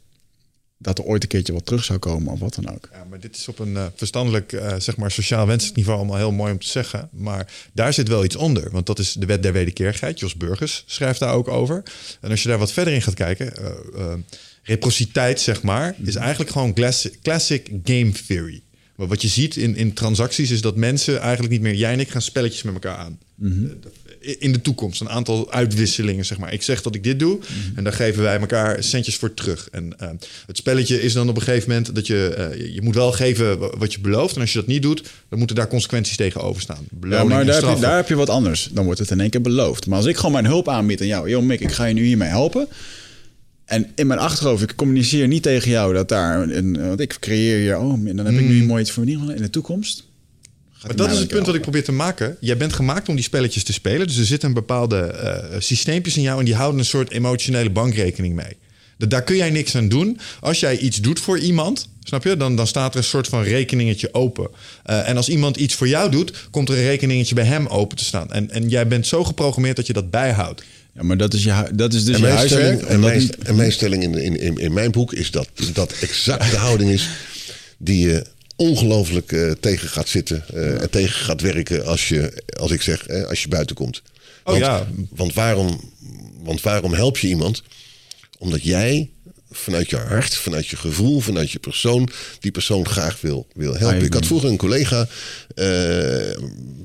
Dat 0.78 0.98
er 0.98 1.04
ooit 1.04 1.22
een 1.22 1.28
keertje 1.28 1.52
wat 1.52 1.66
terug 1.66 1.84
zou 1.84 1.98
komen 1.98 2.32
of 2.32 2.38
wat 2.38 2.54
dan 2.54 2.74
ook. 2.74 2.88
Ja, 2.92 3.04
maar 3.04 3.20
dit 3.20 3.36
is 3.36 3.48
op 3.48 3.58
een 3.58 3.76
eh, 3.76 3.86
verstandelijk, 3.94 4.52
eh, 4.52 4.74
zeg 4.78 4.96
maar, 4.96 5.10
sociaal 5.10 5.46
wenselijk 5.46 5.76
niveau 5.76 5.98
allemaal 5.98 6.16
heel 6.16 6.32
mooi 6.32 6.52
om 6.52 6.58
te 6.58 6.68
zeggen. 6.68 7.08
Maar 7.12 7.52
daar 7.72 7.92
zit 7.92 8.08
wel 8.08 8.24
iets 8.24 8.36
onder. 8.36 8.70
Want 8.70 8.86
dat 8.86 8.98
is 8.98 9.12
de 9.12 9.26
wet 9.26 9.42
der 9.42 9.52
wederkeerigheid. 9.52 10.20
Jos 10.20 10.34
Burgers 10.34 10.84
schrijft 10.86 11.20
daar 11.20 11.34
ook 11.34 11.48
over. 11.48 11.82
En 12.20 12.30
als 12.30 12.42
je 12.42 12.48
daar 12.48 12.58
wat 12.58 12.72
verder 12.72 12.94
in 12.94 13.02
gaat 13.02 13.14
kijken, 13.14 13.52
reciprociteit, 14.62 15.40
zeg 15.40 15.62
maar, 15.62 15.94
is 16.02 16.14
eigenlijk 16.14 16.50
gewoon 16.50 16.74
classic 17.22 17.68
game 17.84 18.12
theory. 18.26 18.62
Maar 18.98 19.06
wat 19.06 19.22
je 19.22 19.28
ziet 19.28 19.56
in, 19.56 19.76
in 19.76 19.92
transacties 19.92 20.50
is 20.50 20.60
dat 20.60 20.76
mensen 20.76 21.20
eigenlijk 21.20 21.52
niet 21.52 21.60
meer, 21.60 21.74
jij 21.74 21.92
en 21.92 22.00
ik 22.00 22.08
gaan 22.10 22.22
spelletjes 22.22 22.62
met 22.62 22.74
elkaar 22.74 22.96
aan. 22.96 23.18
Eh, 24.20 24.34
In 24.38 24.52
de 24.52 24.60
toekomst, 24.60 25.00
een 25.00 25.08
aantal 25.08 25.52
uitwisselingen, 25.52 26.24
zeg 26.24 26.38
maar. 26.38 26.52
Ik 26.52 26.62
zeg 26.62 26.82
dat 26.82 26.94
ik 26.94 27.02
dit 27.04 27.18
doe 27.18 27.38
en 27.74 27.84
daar 27.84 27.92
geven 27.92 28.22
wij 28.22 28.38
elkaar 28.40 28.82
centjes 28.84 29.16
voor 29.16 29.34
terug. 29.34 29.68
En 29.72 29.98
eh, 29.98 30.08
het 30.46 30.56
spelletje 30.56 31.02
is 31.02 31.12
dan 31.12 31.28
op 31.28 31.36
een 31.36 31.42
gegeven 31.42 31.68
moment 31.68 31.94
dat 31.94 32.06
je, 32.06 32.28
eh, 32.28 32.74
je- 32.74 32.82
moet 32.82 32.94
wel 32.94 33.12
geven 33.12 33.58
wa- 33.58 33.76
wat 33.76 33.92
je 33.92 34.00
belooft. 34.00 34.34
En 34.34 34.40
als 34.40 34.52
je 34.52 34.58
dat 34.58 34.66
niet 34.68 34.82
doet, 34.82 35.02
dan 35.28 35.38
moeten 35.38 35.56
daar 35.56 35.68
consequenties 35.68 36.16
tegenover 36.16 36.62
staan. 36.62 36.86
Ja, 37.00 37.24
maar 37.28 37.44
daar 37.46 37.54
heb, 37.54 37.62
je, 37.76 37.80
daar 37.80 37.96
heb 37.96 38.08
je 38.08 38.14
wat 38.14 38.28
anders. 38.30 38.68
Dan 38.72 38.84
wordt 38.84 39.00
het 39.00 39.10
in 39.10 39.20
één 39.20 39.30
keer 39.30 39.40
beloofd. 39.40 39.86
Maar 39.86 39.96
als 39.98 40.06
ik 40.06 40.16
gewoon 40.16 40.32
mijn 40.32 40.46
hulp 40.46 40.68
aanbied 40.68 41.00
aan 41.00 41.06
jou... 41.06 41.30
joh 41.30 41.42
Mick, 41.42 41.60
ik 41.60 41.72
ga 41.72 41.84
je 41.84 41.94
nu 41.94 42.04
hiermee 42.04 42.28
helpen... 42.28 42.68
En 43.68 43.90
in 43.94 44.06
mijn 44.06 44.20
achterhoofd, 44.20 44.62
ik 44.62 44.74
communiceer 44.76 45.28
niet 45.28 45.42
tegen 45.42 45.70
jou 45.70 45.94
dat 45.94 46.08
daar 46.08 46.42
een... 46.50 46.86
Want 46.88 47.00
ik 47.00 47.16
creëer 47.20 47.58
hier, 47.58 47.78
oh, 47.78 48.04
dan 48.04 48.26
heb 48.26 48.34
ik 48.34 48.48
nu 48.48 48.64
mooi 48.64 48.82
iets 48.82 48.90
voor 48.90 49.08
in 49.08 49.42
de 49.42 49.50
toekomst. 49.50 50.06
Maar 50.82 50.96
dat 50.96 51.10
is 51.10 51.18
het 51.18 51.28
punt 51.28 51.46
wat 51.46 51.54
ik 51.54 51.60
probeer 51.60 51.84
te 51.84 51.92
maken. 51.92 52.36
Jij 52.40 52.56
bent 52.56 52.72
gemaakt 52.72 53.08
om 53.08 53.14
die 53.14 53.24
spelletjes 53.24 53.64
te 53.64 53.72
spelen. 53.72 54.06
Dus 54.06 54.16
er 54.16 54.24
zitten 54.24 54.52
bepaalde 54.52 54.98
eh 54.98 55.60
systeempjes 55.60 56.16
in 56.16 56.22
jou 56.22 56.38
en 56.38 56.44
die 56.44 56.54
houden 56.54 56.78
een 56.80 56.86
soort 56.86 57.10
emotionele 57.10 57.70
bankrekening 57.70 58.34
mee. 58.34 58.56
Da- 58.98 59.06
Daar 59.06 59.22
kun 59.24 59.36
jij 59.36 59.50
niks 59.50 59.76
aan 59.76 59.88
doen. 59.88 60.18
Als 60.40 60.60
jij 60.60 60.78
iets 60.78 60.96
doet 61.00 61.20
voor 61.20 61.38
iemand, 61.38 61.88
snap 62.02 62.24
je? 62.24 62.36
Dan, 62.36 62.56
dan 62.56 62.66
staat 62.66 62.92
er 62.92 62.98
een 62.98 63.04
soort 63.04 63.28
van 63.28 63.42
rekeningetje 63.42 64.14
open. 64.14 64.48
Eh, 64.84 65.08
en 65.08 65.16
als 65.16 65.28
iemand 65.28 65.56
iets 65.56 65.74
voor 65.74 65.88
jou 65.88 66.10
doet, 66.10 66.48
komt 66.50 66.68
er 66.68 66.76
een 66.76 66.82
rekeningetje 66.84 67.34
bij 67.34 67.44
hem 67.44 67.66
open 67.66 67.96
te 67.96 68.04
staan. 68.04 68.32
En, 68.32 68.50
en 68.50 68.68
jij 68.68 68.86
bent 68.88 69.06
zo 69.06 69.24
geprogrammeerd 69.24 69.76
dat 69.76 69.86
je 69.86 69.92
dat 69.92 70.10
bijhoudt. 70.10 70.62
Ja, 70.98 71.04
maar 71.04 71.16
dat 71.16 71.34
is, 71.34 71.42
je, 71.44 71.64
dat 71.74 71.92
is 71.94 72.04
dus 72.04 72.14
En 72.14 72.20
je 72.20 72.26
mijn 72.26 72.36
huiswerk. 72.36 72.62
stelling, 72.64 72.88
en 72.88 73.00
mijn, 73.00 73.18
niet- 73.18 73.38
en 73.38 73.56
mijn 73.56 73.72
stelling 73.72 74.02
in, 74.02 74.14
in, 74.14 74.40
in, 74.40 74.56
in 74.58 74.72
mijn 74.72 74.90
boek 74.90 75.12
is 75.12 75.30
dat 75.30 75.48
dat 75.72 75.92
exact 76.00 76.50
de 76.50 76.56
houding 76.56 76.90
is 76.90 77.08
die 77.78 78.08
je 78.08 78.24
ongelooflijk 78.56 79.32
eh, 79.32 79.50
tegen 79.50 79.88
gaat 79.88 80.08
zitten 80.08 80.44
eh, 80.54 80.82
en 80.82 80.90
tegen 80.90 81.24
gaat 81.24 81.40
werken 81.40 81.86
als 81.86 82.08
je, 82.08 82.42
als 82.60 82.70
ik 82.70 82.82
zeg, 82.82 83.06
eh, 83.06 83.24
als 83.24 83.42
je 83.42 83.48
buiten 83.48 83.76
komt. 83.76 84.02
Oh 84.44 84.52
want, 84.52 84.58
ja. 84.58 84.86
want, 85.10 85.34
waarom, 85.34 85.92
want 86.42 86.60
waarom 86.62 86.92
help 86.94 87.18
je 87.18 87.28
iemand? 87.28 87.62
Omdat 88.38 88.62
jij 88.62 89.10
vanuit 89.50 89.90
je 89.90 89.96
hart, 89.96 90.36
vanuit 90.36 90.66
je 90.66 90.76
gevoel, 90.76 91.20
vanuit 91.20 91.50
je 91.50 91.58
persoon, 91.58 92.08
die 92.40 92.50
persoon 92.50 92.86
graag 92.86 93.20
wil, 93.20 93.46
wil 93.54 93.74
helpen. 93.74 94.04
Ik 94.04 94.12
had 94.12 94.26
vroeger 94.26 94.48
een 94.48 94.56
collega 94.56 95.08
eh, 95.54 95.66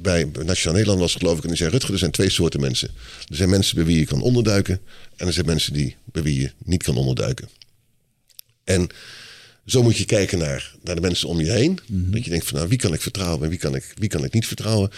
bij 0.02 0.32
Nationaal 0.44 0.74
Nederland 0.74 1.00
was 1.00 1.16
geloof 1.16 1.38
ik, 1.38 1.44
en 1.44 1.50
die 1.50 1.58
zei: 1.58 1.70
Rutger, 1.70 1.94
er 1.94 2.00
zijn 2.00 2.12
twee 2.12 2.30
soorten 2.30 2.60
mensen. 2.60 2.90
Er 3.30 3.36
zijn 3.36 3.50
mensen 3.50 3.76
bij 3.76 3.86
wie 3.86 4.00
je 4.00 4.06
kan 4.06 4.22
onderduiken, 4.22 4.82
en 5.16 5.28
er 5.28 5.34
zijn 5.34 5.46
mensen 5.46 5.74
die, 5.74 5.96
bij 6.06 6.24
wie 6.24 6.42
je 6.42 6.52
niet 6.64 6.84
kan 6.84 6.98
onderduiken. 6.98 7.50
En 8.64 8.90
zo 9.66 9.84
moet 9.84 9.98
je 9.98 10.06
kijken 10.06 10.38
naar, 10.38 10.76
naar 10.84 10.96
de 10.96 11.02
mensen 11.02 11.28
om 11.28 11.40
je 11.40 11.52
heen. 11.52 11.80
Dat 11.88 12.24
je 12.24 12.30
denkt 12.30 12.46
van 12.46 12.56
nou, 12.56 12.70
wie 12.70 12.78
kan 12.78 12.94
ik 12.94 13.02
vertrouwen 13.02 13.44
en 13.44 13.50
wie 13.50 13.60
kan 13.60 13.76
ik, 13.76 13.94
wie 13.98 14.10
kan 14.10 14.24
ik 14.24 14.34
niet 14.34 14.48
vertrouwen. 14.48 14.92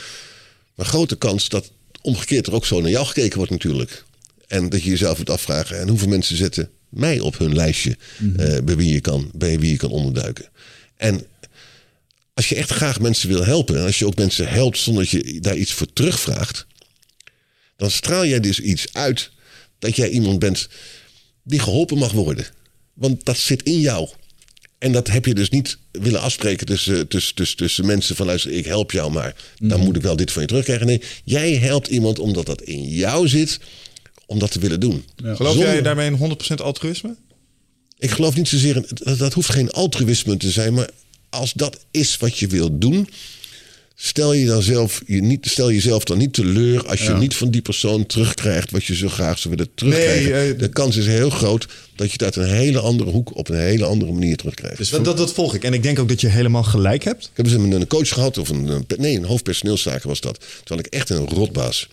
Maar 0.76 0.86
grote 0.86 1.16
kans 1.16 1.50
dat 1.50 1.72
omgekeerd 2.02 2.48
er 2.48 2.54
ook 2.54 2.66
zo 2.66 2.82
naar 2.82 2.92
jou 2.92 3.06
gekeken 3.06 3.38
wordt 3.38 3.52
natuurlijk. 3.52 4.04
En 4.48 4.70
dat 4.70 4.84
je 4.84 4.90
jezelf 4.90 5.18
moet 5.18 5.30
afvragen, 5.30 5.80
en 5.80 5.88
hoeveel 5.88 6.08
mensen 6.08 6.38
zetten 6.38 6.70
mij 6.96 7.20
op 7.20 7.38
hun 7.38 7.56
lijstje 7.56 7.98
eh, 8.38 8.58
bij, 8.64 8.76
wie 8.76 8.94
je 8.94 9.02
kan, 9.02 9.32
bij 9.34 9.60
wie 9.60 9.72
je 9.72 9.78
kan 9.78 9.90
onderduiken. 9.90 10.46
En 10.98 11.26
als 12.34 12.50
je 12.50 12.56
echt 12.56 12.70
graag 12.70 13.00
mensen 13.00 13.30
wil 13.30 13.46
helpen, 13.46 13.78
en 13.78 13.86
als 13.86 14.00
je 14.00 14.06
ook 14.06 14.16
mensen 14.16 14.48
helpt 14.48 14.78
zonder 14.78 15.04
dat 15.04 15.12
je 15.12 15.40
daar 15.40 15.58
iets 15.58 15.74
voor 15.74 15.94
terugvraagt, 15.94 16.66
dan 17.76 17.92
straal 17.92 18.26
jij 18.26 18.40
dus 18.40 18.60
iets 18.60 18.94
uit 18.94 19.32
dat 19.80 19.96
jij 19.96 20.10
iemand 20.10 20.40
bent 20.40 20.68
die 21.44 21.60
geholpen 21.60 21.98
mag 21.98 22.12
worden. 22.12 22.46
Want 22.94 23.26
dat 23.26 23.38
zit 23.38 23.64
in 23.64 23.80
jou. 23.80 24.10
En 24.78 24.92
dat 24.92 25.08
heb 25.08 25.26
je 25.26 25.34
dus 25.34 25.50
niet 25.50 25.78
willen 25.92 26.22
afspreken 26.22 26.66
tussen, 26.66 27.08
tussen, 27.08 27.36
tussen, 27.36 27.58
tussen 27.58 27.86
mensen 27.86 28.16
van 28.16 28.26
luister, 28.26 28.52
ik 28.52 28.66
help 28.66 28.92
jou, 28.92 29.12
maar 29.12 29.36
dan 29.58 29.80
moet 29.80 29.96
ik 29.96 30.02
wel 30.02 30.16
dit 30.16 30.32
van 30.32 30.42
je 30.42 30.48
terugkrijgen. 30.48 30.88
Nee, 30.88 31.02
jij 31.24 31.56
helpt 31.56 31.88
iemand 31.88 32.20
omdat 32.20 32.46
dat 32.46 32.62
in 32.62 32.84
jou 32.84 33.28
zit, 33.28 33.60
om 34.26 34.40
dat 34.40 34.52
te 34.52 34.60
willen 34.60 34.80
doen. 34.80 35.06
Geloof 35.24 35.38
Zonder- 35.54 35.72
jij 35.74 35.82
daarmee 35.82 36.10
in 36.12 36.16
100% 36.18 36.62
altruïsme? 36.62 37.16
Ik 38.00 38.10
geloof 38.12 38.36
niet 38.36 38.48
zozeer, 38.48 38.76
in- 38.76 38.86
dat, 38.94 39.18
dat 39.18 39.34
hoeft 39.34 39.50
geen 39.50 39.72
altruïsme 39.72 40.38
te 40.38 40.52
zijn, 40.52 40.74
maar 40.74 40.90
als 41.30 41.54
dat 41.54 41.86
is 41.92 42.18
wat 42.18 42.38
je 42.38 42.48
wilt 42.48 42.82
doen, 42.82 43.10
stel 43.96 44.34
je 44.34 44.46
dan 44.46 44.62
zelf, 44.62 45.02
je 45.06 45.22
niet, 45.22 45.46
stel 45.50 45.72
jezelf 45.72 46.04
dan 46.04 46.18
niet 46.18 46.34
teleur 46.34 46.88
als 46.88 47.02
je 47.02 47.14
niet 47.14 47.36
van 47.36 47.50
die 47.52 47.62
persoon 47.62 48.06
terugkrijgt 48.06 48.72
wat 48.72 48.84
je 48.84 48.96
zo 48.96 49.08
graag 49.10 49.40
zou 49.40 49.56
willen 49.56 49.72
terugkrijgen. 49.76 50.32
Nee, 50.32 50.54
eh, 50.54 50.60
de 50.60 50.70
kans 50.70 50.96
is 50.96 51.06
heel 51.06 51.30
groot 51.30 51.68
dat 51.96 52.06
je 52.08 52.14
het 52.14 52.24
uit 52.24 52.36
een 52.36 52.54
hele 52.56 52.80
andere 52.80 53.10
hoek 53.12 53.36
op 53.38 53.50
een 53.50 53.60
hele 53.60 53.86
andere 53.86 54.12
manier 54.12 54.38
terugkrijgt. 54.38 54.78
Dus 54.78 54.90
dat, 54.90 55.06
dat, 55.06 55.18
dat 55.18 55.34
volg 55.34 55.56
ik. 55.56 55.64
En 55.64 55.74
ik 55.74 55.84
denk 55.84 56.00
ook 56.00 56.10
dat 56.10 56.22
je 56.22 56.28
helemaal 56.28 56.64
gelijk 56.64 57.04
hebt. 57.04 57.24
Ik 57.24 57.30
heb 57.38 57.46
eens 57.46 57.56
een, 57.56 57.72
een 57.72 57.88
coach 57.88 58.10
gehad, 58.10 58.38
of 58.38 58.50
een, 58.50 58.68
een- 58.68 58.86
nee, 58.98 59.16
een 59.16 59.26
hoofdpersoneelszaken 59.26 60.08
was 60.10 60.20
dat. 60.22 60.38
Toen 60.64 60.78
had 60.78 60.86
ik 60.86 60.94
echt 60.94 61.10
een 61.10 61.26
rotbaas. 61.28 61.88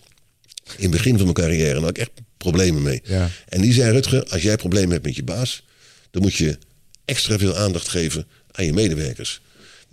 In 0.77 0.81
het 0.81 0.91
begin 0.91 1.13
van 1.13 1.23
mijn 1.23 1.33
carrière. 1.33 1.73
Daar 1.73 1.81
had 1.81 1.89
ik 1.89 1.97
echt 1.97 2.11
problemen 2.37 2.81
mee. 2.81 3.01
Ja. 3.03 3.29
En 3.49 3.61
die 3.61 3.73
zei, 3.73 3.91
Rutger, 3.91 4.23
als 4.23 4.41
jij 4.41 4.55
problemen 4.55 4.91
hebt 4.91 5.05
met 5.05 5.15
je 5.15 5.23
baas... 5.23 5.63
dan 6.11 6.21
moet 6.21 6.35
je 6.35 6.57
extra 7.05 7.37
veel 7.37 7.55
aandacht 7.55 7.87
geven 7.87 8.27
aan 8.51 8.65
je 8.65 8.73
medewerkers. 8.73 9.41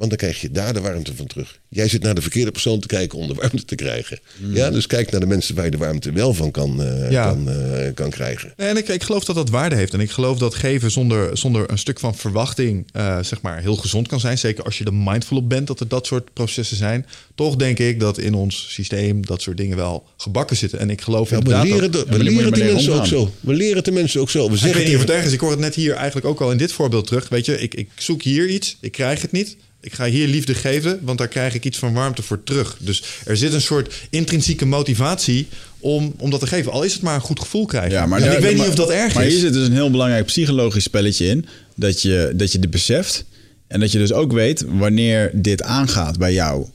Want 0.00 0.12
dan 0.12 0.18
krijg 0.20 0.40
je 0.40 0.50
daar 0.50 0.72
de 0.72 0.80
warmte 0.80 1.14
van 1.16 1.26
terug. 1.26 1.60
Jij 1.68 1.88
zit 1.88 2.02
naar 2.02 2.14
de 2.14 2.20
verkeerde 2.22 2.50
persoon 2.50 2.80
te 2.80 2.86
kijken 2.86 3.18
om 3.18 3.26
de 3.28 3.34
warmte 3.34 3.64
te 3.64 3.74
krijgen. 3.74 4.18
Ja, 4.52 4.70
dus 4.70 4.86
kijk 4.86 5.10
naar 5.10 5.20
de 5.20 5.26
mensen 5.26 5.54
waar 5.54 5.64
je 5.64 5.70
de 5.70 5.76
warmte 5.76 6.12
wel 6.12 6.34
van 6.34 6.50
kan, 6.50 6.82
eh, 6.82 7.10
Ja. 7.10 7.24
kan, 7.28 7.48
eh, 7.50 7.94
kan 7.94 8.10
krijgen. 8.10 8.52
En 8.56 8.76
ik, 8.76 8.88
ik 8.88 9.02
geloof 9.02 9.24
dat 9.24 9.34
dat 9.36 9.50
waarde 9.50 9.76
heeft. 9.76 9.92
En 9.94 10.00
ik 10.00 10.10
geloof 10.10 10.38
dat 10.38 10.54
geven 10.54 10.90
zonder, 10.90 11.36
zonder 11.38 11.70
een 11.70 11.78
stuk 11.78 11.98
van 12.00 12.14
verwachting 12.16 12.86
eh, 12.92 13.18
zeg 13.22 13.40
maar 13.40 13.60
heel 13.60 13.76
gezond 13.76 14.08
kan 14.08 14.20
zijn. 14.20 14.38
Zeker 14.38 14.64
als 14.64 14.78
je 14.78 14.84
er 14.84 14.94
mindful 14.94 15.36
op 15.36 15.48
bent 15.48 15.66
dat 15.66 15.80
er 15.80 15.88
dat 15.88 16.06
soort 16.06 16.32
processen 16.32 16.76
zijn. 16.76 17.06
Toch 17.34 17.56
denk 17.56 17.78
ik 17.78 18.00
dat 18.00 18.18
in 18.18 18.34
ons 18.34 18.66
systeem 18.72 19.26
dat 19.26 19.42
soort 19.42 19.56
dingen 19.56 19.76
wel 19.76 20.06
gebakken 20.16 20.56
zitten. 20.56 20.78
En 20.78 20.90
ik 20.90 21.00
geloof 21.00 21.30
Ja, 21.30 21.36
we 21.36 21.42
inderdaad 21.42 21.64
leren, 21.66 21.92
dat- 21.92 22.06
de, 22.08 22.16
we 22.18 22.22
leren 22.24 22.52
de 22.52 22.64
mensen 22.64 22.92
ook 22.92 23.06
zo. 23.06 23.32
We 23.40 23.52
leren 23.54 23.76
het 23.76 23.84
de 23.84 23.92
mensen 23.92 24.20
ook 24.20 24.30
zo. 24.30 24.46
We 24.46 24.52
Ik 24.54 24.58
zeggen 24.58 24.78
weet 24.78 24.86
niet 24.88 24.96
of 24.96 25.00
tegen- 25.00 25.14
het 25.14 25.18
erg 25.22 25.26
is. 25.28 25.32
Ik 25.34 25.40
hoor 25.40 25.50
het 25.50 25.60
net 25.60 25.74
hier 25.74 25.94
eigenlijk 25.94 26.26
ook 26.26 26.40
al 26.40 26.50
in 26.50 26.56
dit 26.58 26.72
voorbeeld 26.72 27.06
terug. 27.06 27.28
Weet 27.28 27.46
je, 27.46 27.60
ik, 27.60 27.74
ik 27.74 27.88
zoek 27.96 28.22
hier 28.22 28.48
iets, 28.48 28.76
ik 28.80 28.92
krijg 28.92 29.22
het 29.22 29.32
niet. 29.32 29.56
Ik 29.82 29.94
ga 29.94 30.06
hier 30.06 30.26
liefde 30.28 30.54
geven, 30.54 31.00
want 31.02 31.18
daar 31.18 31.28
krijg 31.28 31.54
ik 31.54 31.64
iets 31.64 31.78
van 31.78 31.92
warmte 31.92 32.22
voor 32.22 32.42
terug. 32.44 32.76
Dus 32.80 33.02
er 33.24 33.36
zit 33.36 33.52
een 33.52 33.60
soort 33.60 33.94
intrinsieke 34.10 34.66
motivatie 34.66 35.48
om, 35.78 36.14
om 36.18 36.30
dat 36.30 36.40
te 36.40 36.46
geven. 36.46 36.72
Al 36.72 36.82
is 36.82 36.92
het 36.92 37.02
maar 37.02 37.14
een 37.14 37.20
goed 37.20 37.40
gevoel 37.40 37.66
krijgen. 37.66 37.90
Ja, 37.90 38.06
maar 38.06 38.20
en 38.20 38.32
ik 38.32 38.38
weet 38.38 38.42
maar- 38.42 38.52
niet 38.54 38.68
of 38.68 38.74
dat 38.74 38.90
erg 38.90 39.14
maar 39.14 39.24
is. 39.26 39.32
hier 39.32 39.40
zit 39.40 39.52
dus 39.52 39.66
een 39.66 39.72
heel 39.72 39.90
belangrijk 39.90 40.24
psychologisch 40.26 40.84
spelletje 40.84 41.26
in. 41.26 41.46
Dat 41.76 42.02
je, 42.02 42.32
dat 42.34 42.52
je 42.52 42.58
dit 42.58 42.70
beseft. 42.70 43.24
En 43.66 43.80
dat 43.80 43.92
je 43.92 43.98
dus 43.98 44.12
ook 44.12 44.32
weet 44.32 44.64
wanneer 44.68 45.30
dit 45.34 45.62
aangaat 45.62 46.18
bij 46.18 46.32
jou. 46.32 46.66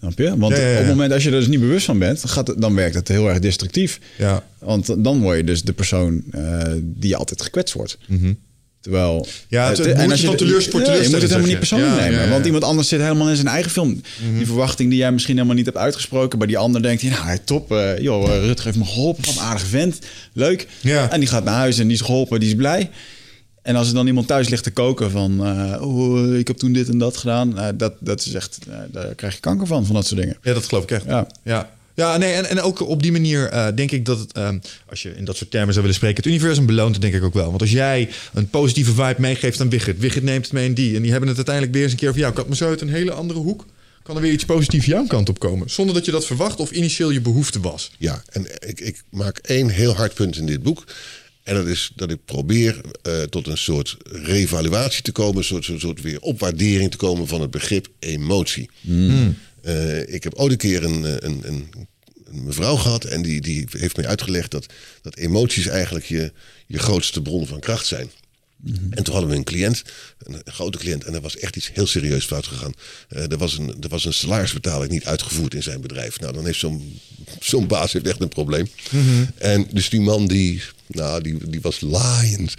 Snap 0.00 0.18
je? 0.18 0.28
Want 0.36 0.38
Mhm. 0.38 0.52
Ja, 0.52 0.58
ja, 0.60 0.66
ja. 0.66 0.72
op 0.72 0.78
het 0.78 0.88
moment 0.88 1.12
als 1.12 1.22
je 1.22 1.30
er 1.30 1.38
dus 1.38 1.46
niet 1.48 1.60
bewust 1.60 1.84
van 1.86 1.98
bent, 1.98 2.22
gaat 2.30 2.46
het, 2.46 2.60
dan 2.60 2.74
werkt 2.74 2.94
het 2.94 3.08
heel 3.08 3.28
erg 3.28 3.38
destructief. 3.38 4.00
Ja. 4.18 4.44
Want 4.58 5.04
dan 5.04 5.20
word 5.20 5.36
je 5.36 5.44
dus 5.44 5.62
de 5.62 5.72
persoon 5.72 6.22
eh, 6.30 6.62
die 6.82 7.16
altijd 7.16 7.42
gekwetst 7.42 7.74
wordt. 7.74 7.98
Terwijl. 8.80 9.14
Mhm. 9.18 9.28
Ja, 9.48 9.68
het- 9.68 9.78
eh, 9.80 9.86
en 9.98 10.02
moet 10.02 10.10
als 10.10 10.20
je 10.20 10.26
van 10.26 10.80
Ja, 10.80 10.92
Je 10.94 11.08
moet 11.08 11.12
het 11.12 11.22
helemaal 11.22 11.46
niet 11.48 11.58
persoonlijk 11.58 11.94
Ja, 11.94 12.00
nemen. 12.04 12.22
ja. 12.22 12.28
Want 12.28 12.44
iemand 12.46 12.64
anders 12.64 12.88
zit 12.88 13.00
helemaal 13.00 13.28
in 13.28 13.34
zijn 13.36 13.48
eigen 13.48 13.70
film. 13.70 14.00
Die 14.36 14.46
verwachting 14.46 14.90
die 14.90 14.98
jij 14.98 15.12
misschien 15.12 15.34
helemaal 15.34 15.56
niet 15.56 15.64
hebt 15.66 15.76
uitgesproken. 15.78 16.38
Maar 16.38 16.46
die 16.46 16.58
ander 16.58 16.82
denkt, 16.82 17.02
nou 17.02 17.38
top. 17.44 17.72
eh, 17.72 17.98
joh, 17.98 18.28
eh, 18.34 18.38
Rutger 18.44 18.64
heeft 18.64 18.78
me 18.78 18.84
geholpen. 18.84 19.24
Wat 19.26 19.34
een 19.34 19.40
aardige 19.40 19.66
vent. 19.66 19.98
Leuk. 20.32 20.66
Ja. 20.80 21.10
En 21.10 21.20
die 21.20 21.28
gaat 21.28 21.44
naar 21.44 21.54
huis 21.54 21.78
en 21.78 21.86
die 21.86 21.96
is 21.96 22.00
geholpen. 22.02 22.40
Die 22.40 22.48
is 22.48 22.54
blij. 22.54 22.90
En 23.62 23.76
als 23.76 23.88
er 23.88 23.94
dan 23.94 24.06
iemand 24.06 24.26
thuis 24.26 24.48
ligt 24.48 24.62
te 24.64 24.70
koken 24.70 25.10
van... 25.10 25.40
oh, 25.80 26.34
ik 26.36 26.46
heb 26.48 26.56
toen 26.56 26.72
dit 26.72 26.88
en 26.88 26.98
dat 26.98 27.16
gedaan. 27.16 27.54
dat, 27.76 27.92
dat 28.00 28.20
is 28.26 28.34
echt... 28.34 28.58
daar 28.92 29.14
krijg 29.14 29.34
je 29.34 29.40
kanker 29.40 29.66
van, 29.66 29.86
van 29.86 29.94
dat 29.94 30.06
soort 30.06 30.20
dingen. 30.20 30.36
Ja, 30.42 30.52
dat 30.54 30.64
geloof 30.66 30.82
ik 30.82 30.90
echt. 30.90 31.04
Ja. 31.04 31.26
ja. 31.44 31.70
Ja, 31.94 32.16
nee, 32.16 32.32
en, 32.32 32.46
en 32.48 32.60
ook 32.60 32.80
op 32.80 33.02
die 33.02 33.12
manier 33.12 33.48
eh, 33.48 33.66
denk 33.74 33.90
ik 33.90 34.04
dat 34.04 34.18
het, 34.18 34.32
ehm, 34.32 34.58
als 34.88 35.02
je 35.02 35.16
in 35.16 35.24
dat 35.24 35.36
soort 35.36 35.50
termen 35.50 35.68
zou 35.70 35.80
willen 35.80 35.96
spreken, 35.96 36.16
het 36.16 36.26
universum 36.26 36.66
beloont, 36.66 37.00
denk 37.00 37.14
ik 37.14 37.22
ook 37.22 37.34
wel. 37.34 37.48
Want 37.48 37.60
als 37.60 37.70
jij 37.70 38.08
een 38.32 38.48
positieve 38.48 38.92
vibe 38.92 39.14
meegeeft 39.18 39.60
aan 39.60 39.70
Wigert, 39.70 39.98
Wigert 39.98 40.24
neemt 40.24 40.44
het 40.44 40.52
mee 40.52 40.66
in 40.66 40.74
die, 40.74 40.96
en 40.96 41.02
die 41.02 41.10
hebben 41.10 41.28
het 41.28 41.36
uiteindelijk 41.36 41.74
weer 41.74 41.84
eens 41.84 41.92
een 41.92 41.98
keer 41.98 42.08
over 42.08 42.20
jou, 42.20 42.34
het 42.34 42.46
maar 42.46 42.56
zo 42.56 42.68
uit 42.68 42.80
een 42.80 42.88
hele 42.88 43.12
andere 43.12 43.38
hoek, 43.38 43.66
kan 44.02 44.16
er 44.16 44.22
weer 44.22 44.32
iets 44.32 44.44
positiefs 44.44 44.86
jouw 44.86 45.06
kant 45.06 45.28
op 45.28 45.38
komen. 45.38 45.70
Zonder 45.70 45.94
dat 45.94 46.04
je 46.04 46.10
dat 46.10 46.26
verwacht 46.26 46.60
of 46.60 46.70
initieel 46.70 47.10
je 47.10 47.20
behoefte 47.20 47.60
was. 47.60 47.90
Ja, 47.98 48.22
en 48.30 48.68
ik, 48.68 48.80
ik 48.80 49.02
maak 49.10 49.38
één 49.38 49.68
heel 49.68 49.94
hard 49.94 50.14
punt 50.14 50.36
in 50.36 50.46
dit 50.46 50.62
boek. 50.62 50.84
En 51.42 51.54
dat 51.54 51.66
is 51.66 51.92
dat 51.94 52.10
ik 52.10 52.24
probeer 52.24 52.80
eh, 53.02 53.22
tot 53.22 53.46
een 53.46 53.58
soort 53.58 53.96
revaluatie 54.04 55.02
te 55.02 55.12
komen, 55.12 55.36
een 55.36 55.44
soort, 55.44 55.64
soort, 55.64 55.80
soort 55.80 56.00
weer 56.00 56.20
opwaardering 56.20 56.90
te 56.90 56.96
komen 56.96 57.28
van 57.28 57.40
het 57.40 57.50
begrip 57.50 57.88
emotie. 57.98 58.70
Eh, 59.62 60.14
ik 60.14 60.22
heb 60.22 60.34
ooit 60.34 60.52
een 60.52 60.58
keer 60.58 60.84
een, 60.84 61.04
eh, 61.04 61.12
een, 61.18 61.40
een, 61.42 61.68
een 62.24 62.44
mevrouw 62.44 62.76
gehad 62.76 63.04
en 63.04 63.22
die, 63.22 63.40
die 63.40 63.66
heeft 63.70 63.96
mij 63.96 64.06
uitgelegd 64.06 64.50
dat, 64.50 64.66
dat 65.02 65.16
emoties 65.16 65.66
eigenlijk 65.66 66.04
je, 66.04 66.32
je 66.66 66.78
grootste 66.78 67.22
bron 67.22 67.46
van 67.46 67.60
kracht 67.60 67.86
zijn. 67.86 68.10
En 68.90 69.04
toen 69.04 69.12
hadden 69.14 69.30
we 69.30 69.36
een 69.36 69.44
cliënt, 69.44 69.82
een 70.18 70.42
grote 70.44 70.78
cliënt, 70.78 71.04
en 71.04 71.14
er 71.14 71.20
was 71.20 71.36
echt 71.36 71.56
iets 71.56 71.70
heel 71.72 71.86
serieus 71.86 72.24
fout 72.24 72.46
gegaan. 72.46 72.72
Eh, 73.08 73.30
er, 73.30 73.38
was 73.38 73.58
een, 73.58 73.76
er 73.80 73.88
was 73.88 74.04
een 74.04 74.12
salarisbetaling 74.12 74.92
niet 74.92 75.04
uitgevoerd 75.04 75.54
in 75.54 75.62
zijn 75.62 75.80
bedrijf. 75.80 76.20
Nou, 76.20 76.32
dan 76.32 76.44
heeft 76.44 76.58
zo'n 76.58 77.00
zo'n 77.40 77.66
baas 77.66 77.92
heeft 77.92 78.06
echt 78.06 78.20
een 78.20 78.28
probleem. 78.28 78.68
En 79.36 79.66
dus 79.72 79.88
die 79.88 80.00
man, 80.00 80.26
die, 80.26 80.62
nou, 80.86 81.22
die, 81.22 81.50
die 81.50 81.60
was 81.60 81.80
laaiend. 81.80 82.54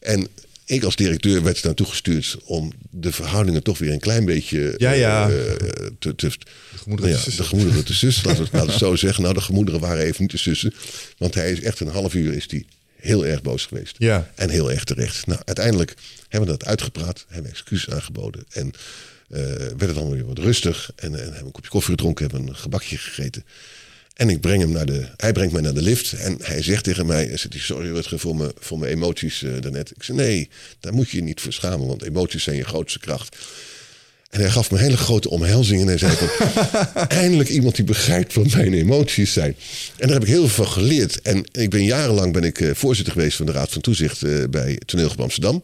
En 0.00 0.28
ik 0.68 0.82
als 0.84 0.96
directeur 0.96 1.42
werd 1.42 1.64
naartoe 1.64 1.86
gestuurd 1.86 2.36
om 2.44 2.72
de 2.90 3.12
verhoudingen 3.12 3.62
toch 3.62 3.78
weer 3.78 3.92
een 3.92 3.98
klein 3.98 4.24
beetje 4.24 4.74
Ja, 4.76 4.90
ja. 4.90 5.30
eh, 5.30 5.36
te, 5.98 6.14
te, 6.14 6.30
gemoederen 6.76 7.10
nou 7.10 7.22
te 7.22 7.30
ja, 7.30 7.36
de 7.36 7.42
gemoederen 7.42 7.84
te 7.84 7.94
sussen. 7.94 8.26
Laten 8.28 8.48
we 8.50 8.58
het, 8.58 8.72
zo 8.72 8.96
zeggen. 8.96 9.22
Nou, 9.22 9.34
de 9.34 9.40
gemoederen 9.40 9.80
waren 9.80 10.04
even 10.04 10.20
niet 10.20 10.30
te 10.30 10.38
sussen. 10.38 10.74
Want 11.18 11.34
hij 11.34 11.52
is 11.52 11.60
echt 11.60 11.80
een 11.80 11.88
half 11.88 12.14
uur 12.14 12.32
is 12.32 12.48
die 12.48 12.66
heel 12.96 13.26
erg 13.26 13.42
boos 13.42 13.66
geweest. 13.66 13.94
Ja. 13.98 14.30
En 14.34 14.50
heel 14.50 14.70
erg 14.70 14.84
terecht. 14.84 15.26
Nou, 15.26 15.40
uiteindelijk 15.44 15.94
hebben 16.28 16.50
we 16.50 16.56
dat 16.56 16.68
uitgepraat. 16.68 17.24
Hebben 17.28 17.50
excuses 17.50 17.94
aangeboden. 17.94 18.44
En 18.50 18.72
eh, 19.28 19.40
werd 19.56 19.80
het 19.80 19.96
allemaal 19.96 20.14
weer 20.14 20.26
wat 20.26 20.38
rustig. 20.38 20.90
En, 20.96 21.14
en 21.14 21.18
hebben 21.20 21.38
we 21.38 21.44
een 21.44 21.50
kopje 21.50 21.70
koffie 21.70 21.94
gedronken. 21.94 22.26
Hebben 22.30 22.48
een 22.48 22.56
gebakje 22.56 22.98
gegeten. 22.98 23.44
En 24.18 24.30
ik 24.30 24.40
breng 24.40 24.60
hem 24.60 24.70
naar 24.70 24.86
de, 24.86 25.08
hij 25.16 25.32
brengt 25.32 25.52
mij 25.52 25.62
naar 25.62 25.74
de 25.74 25.82
lift. 25.82 26.12
En 26.12 26.38
hij 26.42 26.62
zegt 26.62 26.84
tegen 26.84 27.06
mij, 27.06 27.24
hij 27.24 27.38
sorry 27.48 27.90
Rutger 27.90 28.18
voor 28.18 28.36
mijn, 28.36 28.50
voor 28.58 28.78
mijn 28.78 28.92
emoties 28.92 29.42
eh, 29.42 29.50
daarnet. 29.60 29.90
Ik 29.90 30.02
zei, 30.02 30.18
nee, 30.18 30.48
daar 30.80 30.94
moet 30.94 31.10
je 31.10 31.16
je 31.16 31.22
niet 31.22 31.40
voor 31.40 31.52
schamen. 31.52 31.86
Want 31.86 32.02
emoties 32.02 32.42
zijn 32.42 32.56
je 32.56 32.64
grootste 32.64 32.98
kracht. 32.98 33.36
En 34.30 34.40
hij 34.40 34.50
gaf 34.50 34.70
me 34.70 34.76
een 34.76 34.82
hele 34.82 34.96
grote 34.96 35.30
omhelzing. 35.30 35.80
En 35.80 35.86
hij 35.86 35.98
zei 35.98 36.12
van, 36.16 36.28
eindelijk 37.08 37.48
iemand 37.48 37.76
die 37.76 37.84
begrijpt 37.84 38.34
wat 38.34 38.52
mijn 38.52 38.74
emoties 38.74 39.32
zijn. 39.32 39.56
En 39.96 40.06
daar 40.06 40.16
heb 40.16 40.22
ik 40.22 40.28
heel 40.28 40.48
veel 40.48 40.64
van 40.64 40.72
geleerd. 40.72 41.22
En 41.22 41.44
ik 41.52 41.70
ben 41.70 41.84
jarenlang 41.84 42.32
ben 42.32 42.44
ik, 42.44 42.60
eh, 42.60 42.70
voorzitter 42.74 43.12
geweest 43.12 43.36
van 43.36 43.46
de 43.46 43.52
Raad 43.52 43.70
van 43.70 43.80
Toezicht 43.80 44.22
eh, 44.22 44.44
bij 44.50 44.80
Toneelgroep 44.86 45.20
Amsterdam. 45.20 45.62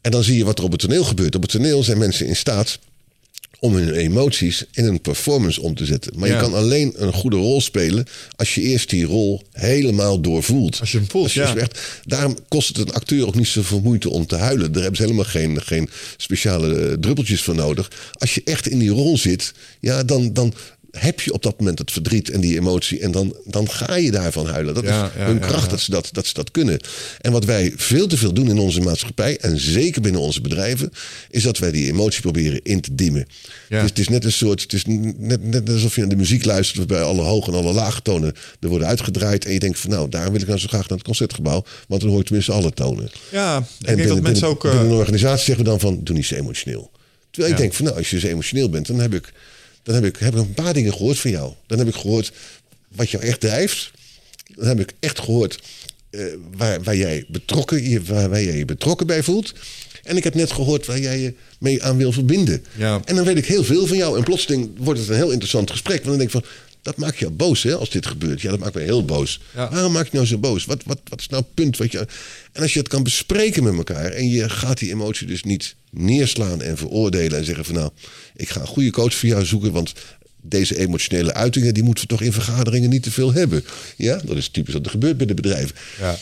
En 0.00 0.10
dan 0.10 0.22
zie 0.22 0.36
je 0.36 0.44
wat 0.44 0.58
er 0.58 0.64
op 0.64 0.72
het 0.72 0.80
toneel 0.80 1.04
gebeurt. 1.04 1.34
Op 1.34 1.42
het 1.42 1.50
toneel 1.50 1.82
zijn 1.82 1.98
mensen 1.98 2.26
in 2.26 2.36
staat 2.36 2.78
om 3.60 3.74
hun 3.74 3.92
emoties 3.94 4.64
in 4.72 4.84
een 4.84 5.00
performance 5.00 5.60
om 5.62 5.74
te 5.74 5.84
zetten. 5.84 6.12
Maar 6.18 6.28
Ja. 6.28 6.34
je 6.34 6.40
kan 6.40 6.54
alleen 6.54 6.92
een 6.96 7.12
goede 7.12 7.36
rol 7.36 7.60
spelen 7.60 8.06
als 8.36 8.54
je 8.54 8.60
eerst 8.60 8.90
die 8.90 9.04
rol 9.04 9.42
helemaal 9.52 10.20
doorvoelt. 10.20 10.80
Als 10.80 10.92
je 10.92 10.98
hem 10.98 11.10
voelt, 11.10 11.24
Als 11.24 11.32
je 11.34 11.40
ja. 11.40 11.56
echt, 11.56 11.80
daarom 12.04 12.36
kost 12.48 12.68
het 12.68 12.78
een 12.78 12.92
acteur 12.94 13.26
ook 13.26 13.34
niet 13.34 13.46
zoveel 13.46 13.80
moeite 13.80 14.10
om 14.10 14.26
te 14.26 14.36
huilen. 14.36 14.72
Daar 14.72 14.82
hebben 14.82 14.96
ze 15.00 15.06
helemaal 15.06 15.24
geen, 15.30 15.62
geen 15.62 15.88
speciale 16.16 16.96
druppeltjes 17.00 17.42
voor 17.42 17.54
nodig. 17.54 17.90
Als 18.12 18.34
je 18.34 18.42
echt 18.44 18.68
in 18.68 18.78
die 18.78 18.90
rol 18.90 19.18
zit, 19.18 19.52
ja, 19.80 20.02
dan, 20.04 20.32
dan 20.32 20.54
heb 20.90 21.20
je 21.20 21.32
op 21.32 21.42
dat 21.42 21.58
moment 21.58 21.78
het 21.78 21.92
verdriet 21.92 22.30
en 22.30 22.40
die 22.40 22.56
emotie. 22.56 23.00
En 23.00 23.10
dan, 23.10 23.36
dan 23.44 23.70
ga 23.70 23.94
je 23.94 24.10
daarvan 24.10 24.46
huilen. 24.46 24.74
Dat 24.74 24.84
Ja, 24.84 25.06
is 25.06 25.10
ja, 25.16 25.24
hun 25.24 25.34
ja, 25.38 25.46
kracht 25.46 25.64
ja. 25.64 25.68
Dat, 25.70 25.80
ze 25.80 25.90
dat, 25.90 26.08
dat 26.12 26.26
ze 26.26 26.34
dat 26.34 26.50
kunnen. 26.50 26.80
En 27.20 27.32
wat 27.32 27.44
wij 27.44 27.72
veel 27.76 28.06
te 28.06 28.16
veel 28.16 28.32
doen 28.32 28.48
in 28.48 28.58
onze 28.58 28.80
maatschappij, 28.80 29.38
en 29.38 29.58
zeker 29.60 30.00
binnen 30.00 30.20
onze 30.20 30.40
bedrijven, 30.40 30.90
is 31.30 31.42
dat 31.42 31.58
wij 31.58 31.70
die 31.70 31.86
emotie 31.86 32.20
proberen 32.20 32.60
in 32.62 32.80
te 32.80 32.94
dimmen. 32.94 33.26
Dus 33.68 33.82
het 33.82 33.98
is 33.98 34.08
net 34.08 34.24
een 34.24 34.32
soort, 34.32 34.62
het 34.62 34.72
is 34.72 34.84
net, 35.16 35.44
net 35.44 35.68
alsof 35.68 35.94
je 35.94 36.00
naar 36.00 36.10
de 36.10 36.16
muziek 36.16 36.44
luistert, 36.44 36.78
waarbij 36.78 37.02
alle 37.02 37.22
hoge 37.22 37.50
en 37.50 37.56
alle 37.56 37.72
lage 37.72 38.02
tonen 38.02 38.32
er 38.60 38.68
worden 38.68 38.88
uitgedraaid. 38.88 39.44
En 39.44 39.52
je 39.52 39.58
denkt 39.58 39.78
van 39.78 39.90
nou, 39.90 40.08
daar 40.08 40.32
wil 40.32 40.40
ik 40.40 40.46
nou 40.46 40.58
zo 40.58 40.66
graag 40.68 40.88
naar 40.88 40.98
het 40.98 41.06
concertgebouw, 41.06 41.64
want 41.88 42.00
dan 42.00 42.10
hoor 42.10 42.18
je 42.18 42.24
tenminste 42.24 42.52
alle 42.52 42.72
tonen. 42.72 43.10
Ja, 43.30 43.58
ik 43.58 43.64
En 43.64 43.96
denk 43.96 43.96
dat 43.96 43.96
binnen, 43.96 44.22
mensen 44.22 44.32
binnen- 44.32 44.48
ook... 44.48 44.62
binnen 44.62 44.84
een 44.84 44.92
organisatie 44.98 45.44
zeggen 45.44 45.64
we 45.64 45.70
dan 45.70 45.80
van, 45.80 46.00
doe 46.04 46.14
niet 46.16 46.26
zo 46.26 46.34
emotioneel. 46.34 46.90
Terwijl 47.30 47.52
ik 47.54 47.60
denk 47.60 47.74
van, 47.74 47.84
nou, 47.84 47.96
als 47.96 48.10
je 48.10 48.18
zo 48.20 48.26
emotioneel 48.26 48.68
bent, 48.70 48.86
dan 48.86 48.98
heb 49.00 49.14
ik, 49.14 49.32
dan 49.88 50.02
heb 50.02 50.14
ik, 50.14 50.16
heb 50.20 50.34
ik 50.34 50.40
een 50.40 50.54
paar 50.54 50.72
dingen 50.72 50.92
gehoord 50.92 51.18
van 51.18 51.30
jou. 51.30 51.52
Dan 51.66 51.78
heb 51.78 51.88
ik 51.88 51.94
gehoord 51.94 52.32
wat 52.88 53.10
jou 53.10 53.24
echt 53.24 53.40
drijft. 53.40 53.90
Dan 54.54 54.66
heb 54.66 54.80
ik 54.80 54.92
echt 55.00 55.18
gehoord 55.18 55.58
eh, 56.10 56.24
waar, 56.56 56.82
waar, 56.82 56.96
jij 56.96 57.24
betrokken, 57.28 57.88
je, 57.88 58.02
waar, 58.02 58.28
waar 58.28 58.42
jij 58.42 58.56
je 58.56 58.64
betrokken 58.64 59.06
bij 59.06 59.22
voelt. 59.22 59.52
En 60.02 60.16
ik 60.16 60.24
heb 60.24 60.34
net 60.34 60.52
gehoord 60.52 60.86
waar 60.86 60.98
jij 60.98 61.18
je 61.18 61.34
mee 61.58 61.82
aan 61.82 61.96
wil 61.96 62.12
verbinden. 62.12 62.64
Ja. 62.76 63.00
En 63.04 63.14
dan 63.14 63.24
weet 63.24 63.36
ik 63.36 63.46
heel 63.46 63.64
veel 63.64 63.86
van 63.86 63.96
jou. 63.96 64.18
En 64.18 64.24
plotseling 64.24 64.70
wordt 64.76 65.00
het 65.00 65.08
een 65.08 65.14
heel 65.14 65.30
interessant 65.30 65.70
gesprek. 65.70 66.04
Want 66.04 66.18
dan 66.18 66.18
denk 66.18 66.34
ik 66.34 66.40
van, 66.40 66.50
dat 66.82 66.96
maakt 66.96 67.18
jou 67.18 67.32
boos 67.32 67.62
hè, 67.62 67.74
als 67.74 67.90
dit 67.90 68.06
gebeurt. 68.06 68.40
Ja, 68.40 68.50
dat 68.50 68.58
maakt 68.58 68.74
mij 68.74 68.84
heel 68.84 69.04
boos. 69.04 69.40
Ja. 69.54 69.70
Waarom 69.70 69.92
maak 69.92 70.04
je 70.04 70.16
nou 70.16 70.26
zo 70.26 70.38
boos? 70.38 70.64
Wat, 70.64 70.82
wat, 70.84 71.00
wat 71.08 71.20
is 71.20 71.28
nou 71.28 71.42
het 71.42 71.54
punt? 71.54 71.76
Wat 71.76 71.92
je... 71.92 71.98
En 72.52 72.62
als 72.62 72.72
je 72.72 72.78
het 72.78 72.88
kan 72.88 73.02
bespreken 73.02 73.62
met 73.62 73.74
elkaar... 73.74 74.12
en 74.12 74.28
je 74.28 74.48
gaat 74.48 74.78
die 74.78 74.90
emotie 74.90 75.26
dus 75.26 75.42
niet 75.42 75.74
neerslaan 75.90 76.62
en 76.62 76.76
veroordelen... 76.76 77.38
en 77.38 77.44
zeggen 77.44 77.64
van 77.64 77.74
nou, 77.74 77.90
ik 78.36 78.48
ga 78.48 78.60
een 78.60 78.66
goede 78.66 78.90
coach 78.90 79.14
voor 79.14 79.28
jou 79.28 79.44
zoeken... 79.44 79.72
want 79.72 79.92
deze 80.42 80.78
emotionele 80.78 81.34
uitingen... 81.34 81.74
die 81.74 81.82
moeten 81.82 82.04
we 82.04 82.10
toch 82.10 82.22
in 82.22 82.32
vergaderingen 82.32 82.90
niet 82.90 83.02
te 83.02 83.10
veel 83.10 83.32
hebben. 83.32 83.64
Ja, 83.96 84.20
dat 84.24 84.36
is 84.36 84.48
typisch 84.48 84.74
wat 84.74 84.84
er 84.84 84.90
gebeurt 84.90 85.16
bij 85.16 85.26
de 85.26 85.34
bedrijven. 85.34 85.76
Ja. 86.00 86.16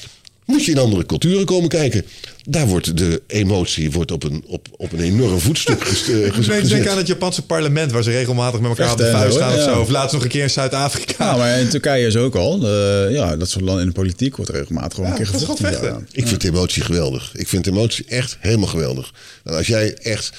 Moet 0.46 0.64
je 0.64 0.70
in 0.70 0.78
andere 0.78 1.06
culturen 1.06 1.44
komen 1.44 1.68
kijken. 1.68 2.04
Daar 2.48 2.66
wordt 2.66 2.96
de 2.98 3.22
emotie 3.26 3.90
wordt 3.92 4.10
op, 4.12 4.22
een, 4.24 4.44
op, 4.46 4.68
op 4.76 4.92
een 4.92 5.00
enorm 5.00 5.40
voetstuk 5.40 5.80
eh, 5.84 5.86
Ik 5.90 5.92
ges- 5.92 6.06
denk, 6.06 6.34
gezet. 6.34 6.68
denk 6.68 6.86
aan 6.88 6.96
het 6.96 7.06
Japanse 7.06 7.42
parlement, 7.42 7.92
waar 7.92 8.02
ze 8.02 8.10
regelmatig 8.10 8.60
met 8.60 8.68
elkaar 8.70 8.92
op 8.92 8.98
de 8.98 9.10
vuist 9.10 9.34
zo, 9.34 9.40
gaan 9.40 9.54
of 9.54 9.62
zo. 9.62 9.80
Of 9.80 9.88
laatst 9.88 10.12
nog 10.14 10.22
een 10.22 10.28
keer 10.28 10.42
in 10.42 10.50
Zuid-Afrika. 10.50 11.24
Ja, 11.30 11.36
maar 11.36 11.58
in 11.60 11.68
Turkije 11.68 12.06
is 12.06 12.16
ook 12.16 12.34
al. 12.34 12.68
eh, 12.68 13.12
ja, 13.14 13.36
dat 13.36 13.48
soort 13.50 13.64
landen 13.64 13.82
in 13.82 13.88
de 13.88 13.94
politiek 13.94 14.36
wordt 14.36 14.50
regelmatig 14.50 14.92
gewoon 14.94 15.10
Ja, 15.10 15.16
een 15.16 15.22
keer 15.24 15.38
gevochten. 15.40 16.06
Ik 16.12 16.26
vind 16.26 16.44
emotie 16.44 16.82
geweldig. 16.82 17.30
Ik 17.34 17.48
vind 17.48 17.66
emotie 17.66 18.04
echt 18.08 18.36
helemaal 18.40 18.68
geweldig. 18.68 19.12
En 19.44 19.54
als 19.56 19.66
jij 19.66 19.94
echt 19.94 20.32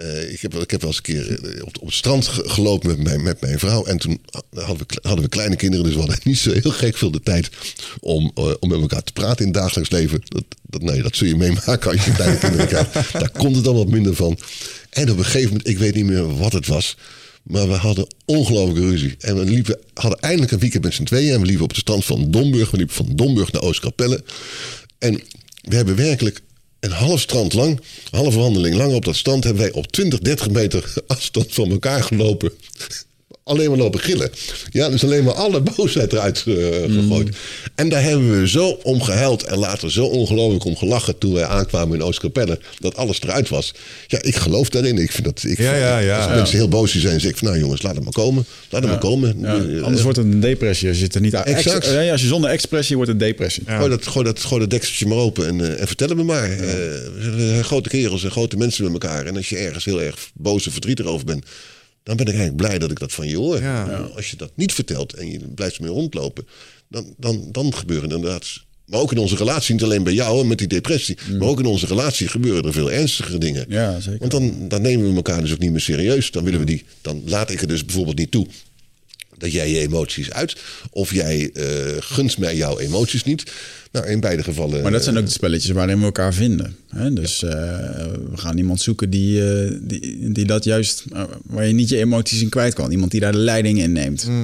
Eh, 0.00 0.32
ik, 0.32 0.40
heb, 0.40 0.54
ik 0.54 0.70
heb 0.70 0.80
wel 0.80 0.90
eens 0.90 0.96
een 0.96 1.02
keer 1.02 1.44
eh, 1.56 1.62
op, 1.64 1.76
op 1.80 1.86
het 1.86 1.94
strand 1.94 2.26
ge- 2.26 2.48
gelopen 2.48 2.88
met 2.88 3.02
mijn, 3.02 3.22
met 3.22 3.40
mijn 3.40 3.58
vrouw. 3.58 3.84
En 3.84 3.98
toen 3.98 4.20
hadden 4.54 4.86
we, 4.86 4.98
hadden 5.02 5.24
we 5.24 5.28
kleine 5.30 5.56
kinderen. 5.56 5.84
Dus 5.84 5.94
we 5.94 6.00
hadden 6.00 6.18
niet 6.30 6.38
zo 6.38 6.52
heel 6.52 6.70
gek 6.70 6.96
veel 6.96 7.10
de 7.10 7.20
tijd 7.22 7.48
om, 8.00 8.30
eh, 8.34 8.50
om 8.60 8.68
met 8.68 8.80
elkaar 8.80 9.02
te 9.02 9.12
praten 9.12 9.38
in 9.46 9.52
het 9.52 9.60
dagelijks 9.60 9.90
leven. 9.90 10.20
Dat, 10.24 10.44
dat, 10.62 10.82
nee, 10.82 11.02
dat 11.02 11.16
zul 11.16 11.26
je 11.26 11.36
meemaken 11.36 11.90
als 11.90 12.04
je 12.04 12.12
kleine 12.12 12.38
kinderen 12.38 12.66
krijgt. 12.74 13.12
Daar 13.12 13.30
komt 13.30 13.54
het 13.54 13.64
dan 13.64 13.74
wat 13.74 13.88
minder 13.88 14.14
van. 14.14 14.38
En 14.90 15.10
op 15.10 15.18
een 15.18 15.24
gegeven 15.24 15.48
moment, 15.48 15.68
ik 15.68 15.78
weet 15.78 15.94
niet 15.94 16.06
meer 16.06 16.36
wat 16.36 16.52
het 16.52 16.66
was. 16.66 16.96
Maar 17.42 17.68
we 17.68 17.74
hadden 17.74 18.06
ongelooflijke 18.24 18.88
ruzie. 18.90 19.14
En 19.18 19.36
we 19.38 19.44
liepen, 19.44 19.78
hadden 19.94 20.20
eindelijk 20.20 20.52
een 20.52 20.58
weekend 20.58 20.84
met 20.84 20.94
z'n 20.94 21.02
tweeën. 21.04 21.32
En 21.34 21.40
we 21.40 21.46
liepen 21.46 21.64
op 21.64 21.74
de 21.74 21.80
strand 21.80 22.04
van 22.04 22.30
Domburg. 22.30 22.70
We 22.70 22.76
liepen 22.76 22.94
van 22.94 23.08
Domburg 23.12 23.52
naar 23.52 23.62
Oostkapelle. 23.62 24.22
En 24.98 25.20
we 25.62 25.76
hebben 25.76 25.96
werkelijk 25.96 26.40
een 26.80 26.90
half 26.90 27.20
strand 27.20 27.52
lang, 27.52 27.80
halve 28.10 28.38
wandeling 28.38 28.74
lang 28.74 28.94
op 28.94 29.04
dat 29.04 29.16
strand... 29.16 29.44
hebben 29.44 29.62
wij 29.62 29.72
op 29.72 29.92
20, 29.92 30.18
30 30.18 30.50
meter 30.50 30.94
afstand 31.06 31.54
van 31.54 31.70
elkaar 31.70 32.02
gelopen. 32.02 32.52
Alleen 33.44 33.68
maar 33.68 33.78
lopen 33.78 34.00
gillen. 34.00 34.30
Ja, 34.70 34.88
dus 34.88 35.04
alleen 35.04 35.24
maar 35.24 35.34
alle 35.34 35.60
boosheid 35.76 36.12
eruit 36.12 36.44
eh, 36.46 36.54
gegooid. 36.94 37.36
En 37.74 37.88
daar 37.88 38.02
hebben 38.02 38.40
we 38.40 38.48
zo 38.48 38.68
om 38.68 39.02
gehuild 39.02 39.42
en 39.42 39.58
later 39.58 39.92
zo 39.92 40.04
ongelooflijk 40.04 40.64
om 40.64 40.76
gelachen... 40.76 41.18
toen 41.18 41.32
wij 41.32 41.44
aankwamen 41.44 41.98
in 41.98 42.04
Oostkapelle, 42.04 42.58
dat 42.78 42.96
alles 42.96 43.22
eruit 43.22 43.48
was. 43.48 43.74
Ja, 44.06 44.22
ik 44.22 44.36
geloof 44.36 44.68
daarin. 44.68 44.98
Ik 44.98 45.12
vind 45.12 45.24
dat, 45.24 45.42
ik 45.44 45.58
Ja, 45.58 45.74
ja, 45.74 45.98
ja. 45.98 46.16
als 46.24 46.34
mensen 46.34 46.56
heel 46.56 46.68
boos 46.68 46.94
zijn, 46.94 47.20
zeg 47.20 47.30
ik 47.30 47.36
van... 47.36 47.48
nou 47.48 47.60
jongens, 47.60 47.82
laat 47.82 47.94
het 47.94 48.04
maar 48.04 48.12
komen. 48.12 48.44
Laat 48.70 48.82
het 48.82 48.90
maar 48.90 49.00
komen. 49.00 49.44
Eh, 49.44 49.82
anders 49.82 50.02
wordt 50.02 50.16
het 50.18 50.26
een 50.26 50.40
depressie. 50.40 50.88
Als 50.88 50.98
je, 50.98 51.04
het 51.04 51.14
er 51.14 51.20
niet 51.20 51.34
Exact. 51.34 51.84
Ex- 51.84 51.94
nee, 51.94 52.12
als 52.12 52.20
je 52.20 52.26
zonder 52.26 52.50
expressie 52.50 52.96
wordt 52.96 53.10
het 53.10 53.20
depressie. 53.20 53.62
Gooi, 53.66 53.88
dat, 53.88 54.06
gooi, 54.06 54.24
dat, 54.24 54.40
gooi 54.40 54.60
dat 54.60 54.70
dekseltje 54.70 55.06
maar 55.06 55.18
open 55.18 55.46
en, 55.46 55.60
eh, 55.60 55.80
en 55.80 55.86
vertel 55.86 56.14
me 56.14 56.22
maar. 56.22 56.50
Eh, 56.50 56.58
we 56.58 57.34
zijn 57.36 57.64
grote 57.64 57.88
kerels 57.88 58.24
en 58.24 58.30
grote 58.30 58.56
mensen 58.56 58.84
met 58.84 58.92
elkaar. 58.92 59.26
En 59.26 59.36
als 59.36 59.48
je 59.48 59.56
ergens 59.56 59.84
heel 59.84 60.02
erg 60.02 60.30
boos 60.34 60.66
en 60.66 60.72
verdrietig 60.72 61.06
over 61.06 61.26
bent... 61.26 61.44
dan 62.02 62.16
ben 62.16 62.26
ik 62.26 62.34
eigenlijk 62.34 62.56
blij 62.56 62.78
dat 62.78 62.90
ik 62.90 62.98
dat 62.98 63.12
van 63.12 63.28
je 63.28 63.36
hoor. 63.36 63.60
Ja. 63.60 63.86
Maar 63.86 64.00
Als 64.00 64.30
je 64.30 64.36
dat 64.36 64.50
niet 64.54 64.72
vertelt 64.72 65.14
en 65.14 65.30
je 65.30 65.38
blijft 65.38 65.76
ermee 65.76 65.90
rondlopen... 65.90 66.46
dan, 66.88 67.14
dan, 67.16 67.48
dan 67.52 67.74
gebeuren 67.74 68.10
inderdaad... 68.10 68.68
Maar 68.86 69.00
ook 69.00 69.12
in 69.12 69.18
onze 69.18 69.36
relatie, 69.36 69.74
niet 69.74 69.82
alleen 69.82 70.02
bij 70.02 70.12
jou 70.12 70.40
en 70.40 70.46
met 70.46 70.58
die 70.58 70.66
depressie... 70.66 71.18
maar 71.38 71.48
ook 71.48 71.58
in 71.58 71.66
onze 71.66 71.86
relatie 71.86 72.28
gebeuren 72.28 72.64
er 72.64 72.72
veel 72.72 72.92
ernstigere 72.92 73.38
dingen. 73.38 73.64
Ja, 73.68 74.00
zeker. 74.00 74.18
Want 74.18 74.32
dan, 74.32 74.68
dan 74.68 74.82
nemen 74.82 75.10
we 75.10 75.16
elkaar 75.16 75.40
dus 75.40 75.52
ook 75.52 75.58
niet 75.58 75.70
meer 75.70 75.80
serieus. 75.80 76.30
Dan, 76.30 76.44
willen 76.44 76.58
we 76.60 76.66
die, 76.66 76.84
dan 77.00 77.22
laat 77.26 77.50
ik 77.50 77.60
er 77.60 77.68
dus 77.68 77.84
bijvoorbeeld 77.84 78.18
niet 78.18 78.30
toe 78.30 78.46
dat 79.40 79.52
jij 79.52 79.70
je 79.70 79.78
emoties 79.78 80.32
uit. 80.32 80.56
Of 80.90 81.14
jij 81.14 81.50
eh 81.52 81.96
gunst 81.98 82.38
mij 82.38 82.56
jouw 82.56 82.78
emoties 82.78 83.24
niet. 83.24 83.52
Nou, 83.92 84.06
in 84.06 84.20
beide 84.20 84.42
gevallen. 84.42 84.82
Maar 84.82 84.92
dat 84.92 85.04
zijn 85.04 85.18
ook 85.18 85.24
de 85.24 85.30
spelletjes 85.30 85.70
waarin 85.70 85.98
we 85.98 86.04
elkaar 86.04 86.34
vinden. 86.34 86.76
Hè? 86.88 87.12
Dus 87.12 87.42
eh, 87.42 87.50
we 88.30 88.36
gaan 88.36 88.58
iemand 88.58 88.80
zoeken 88.80 89.10
die, 89.10 89.52
eh, 89.52 89.78
die, 89.80 90.32
die 90.32 90.44
dat 90.44 90.64
juist... 90.64 91.04
eh, 91.12 91.22
waar 91.42 91.66
je 91.66 91.72
niet 91.72 91.88
je 91.88 91.96
emoties 91.96 92.40
in 92.40 92.48
kwijt 92.48 92.74
kan. 92.74 92.90
Iemand 92.90 93.10
die 93.10 93.20
daar 93.20 93.32
de 93.32 93.38
leiding 93.38 93.78
in 93.78 93.92
neemt. 93.92 94.24
Bij 94.24 94.34